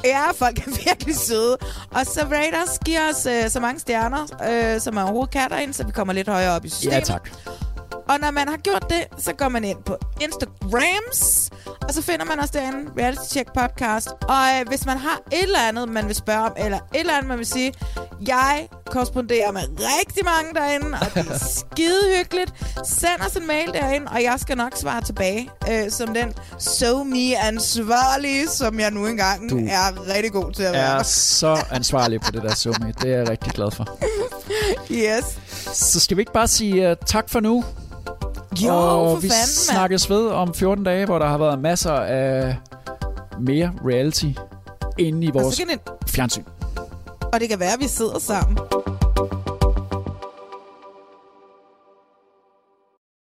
Ja, 0.04 0.30
folk 0.34 0.58
er 0.58 0.70
virkelig 0.86 1.16
søde. 1.16 1.56
Og 1.90 2.06
så 2.06 2.20
rate 2.32 2.54
os, 2.68 2.78
giv 2.84 2.98
os 3.10 3.26
øh, 3.26 3.50
så 3.50 3.60
mange 3.60 3.80
stjerner, 3.80 4.26
øh, 4.74 4.80
som 4.80 4.94
man 4.94 5.04
overhovedet 5.04 5.32
kan 5.32 5.50
derinde, 5.50 5.74
så 5.74 5.84
vi 5.86 5.92
kommer 5.92 6.12
lidt 6.12 6.28
højere 6.28 6.52
op 6.56 6.64
i 6.64 6.68
systemet. 6.68 6.94
Ja, 6.94 7.00
tak. 7.00 7.30
Og 8.08 8.20
når 8.20 8.30
man 8.30 8.48
har 8.48 8.56
gjort 8.56 8.84
det, 8.90 9.22
så 9.24 9.32
går 9.32 9.48
man 9.48 9.64
ind 9.64 9.78
på 9.86 9.96
Instagrams, 10.20 11.50
og 11.88 11.94
så 11.94 12.02
finder 12.02 12.24
man 12.24 12.40
os 12.40 12.50
derinde, 12.50 12.90
Reality 12.98 13.28
Check 13.32 13.48
Podcast. 13.52 14.08
Og 14.08 14.44
øh, 14.60 14.68
hvis 14.68 14.86
man 14.86 14.98
har 14.98 15.18
et 15.32 15.42
eller 15.42 15.58
andet, 15.68 15.88
man 15.88 16.06
vil 16.06 16.14
spørge 16.14 16.40
om, 16.40 16.52
eller 16.58 16.78
et 16.78 17.00
eller 17.00 17.12
andet, 17.12 17.28
man 17.28 17.38
vil 17.38 17.46
sige, 17.46 17.72
jeg 18.26 18.68
korresponderer 18.86 19.52
med 19.52 19.62
rigtig 19.78 20.24
mange 20.24 20.54
derinde, 20.54 20.98
og 21.00 21.06
det 21.14 21.30
er 21.30 21.38
skide 21.72 22.00
hyggeligt. 22.18 22.52
Send 22.86 23.20
os 23.26 23.36
en 23.36 23.46
mail 23.46 23.72
derinde, 23.72 24.06
og 24.10 24.22
jeg 24.22 24.34
skal 24.40 24.56
nok 24.56 24.72
svare 24.76 25.00
tilbage, 25.02 25.50
øh, 25.70 25.90
som 25.90 26.14
den 26.14 26.34
so 26.58 27.04
me 27.04 27.38
ansvarlige, 27.38 28.48
som 28.48 28.80
jeg 28.80 28.90
nu 28.90 29.06
engang 29.06 29.50
Du 29.50 29.58
er 29.70 30.14
rigtig 30.14 30.32
god 30.32 30.52
til 30.52 30.62
at 30.62 30.72
være. 30.72 30.98
er 30.98 31.02
så 31.02 31.64
ansvarlig 31.70 32.20
på 32.20 32.30
det 32.30 32.42
der 32.42 32.54
summe. 32.54 32.94
Det 33.02 33.12
er 33.12 33.18
jeg 33.18 33.28
rigtig 33.28 33.52
glad 33.52 33.70
for. 33.70 33.84
Yes. 34.90 35.24
Så 35.72 36.00
skal 36.00 36.16
vi 36.16 36.22
ikke 36.22 36.32
bare 36.32 36.48
sige 36.48 36.90
uh, 36.90 36.96
tak 37.06 37.28
for 37.30 37.40
nu? 37.40 37.64
Jo, 38.60 38.72
og 38.74 39.16
for 39.16 39.20
vi 39.20 39.28
fanden, 39.28 39.46
snakkes 39.46 40.10
ved 40.10 40.26
om 40.28 40.54
14 40.54 40.84
dage, 40.84 41.06
hvor 41.06 41.18
der 41.18 41.26
har 41.26 41.38
været 41.38 41.58
masser 41.58 41.92
af 41.92 42.56
mere 43.40 43.72
reality 43.86 44.26
inde 44.98 45.26
i 45.26 45.28
Og 45.28 45.34
vores 45.34 45.56
kan 45.56 45.68
det, 45.68 45.80
fjernsyn. 46.08 46.42
og 47.32 47.40
det 47.40 47.48
kan 47.48 47.60
være, 47.60 47.72
at 47.72 47.80
vi 47.80 47.88
sidder 47.88 48.18
sammen. 48.18 48.58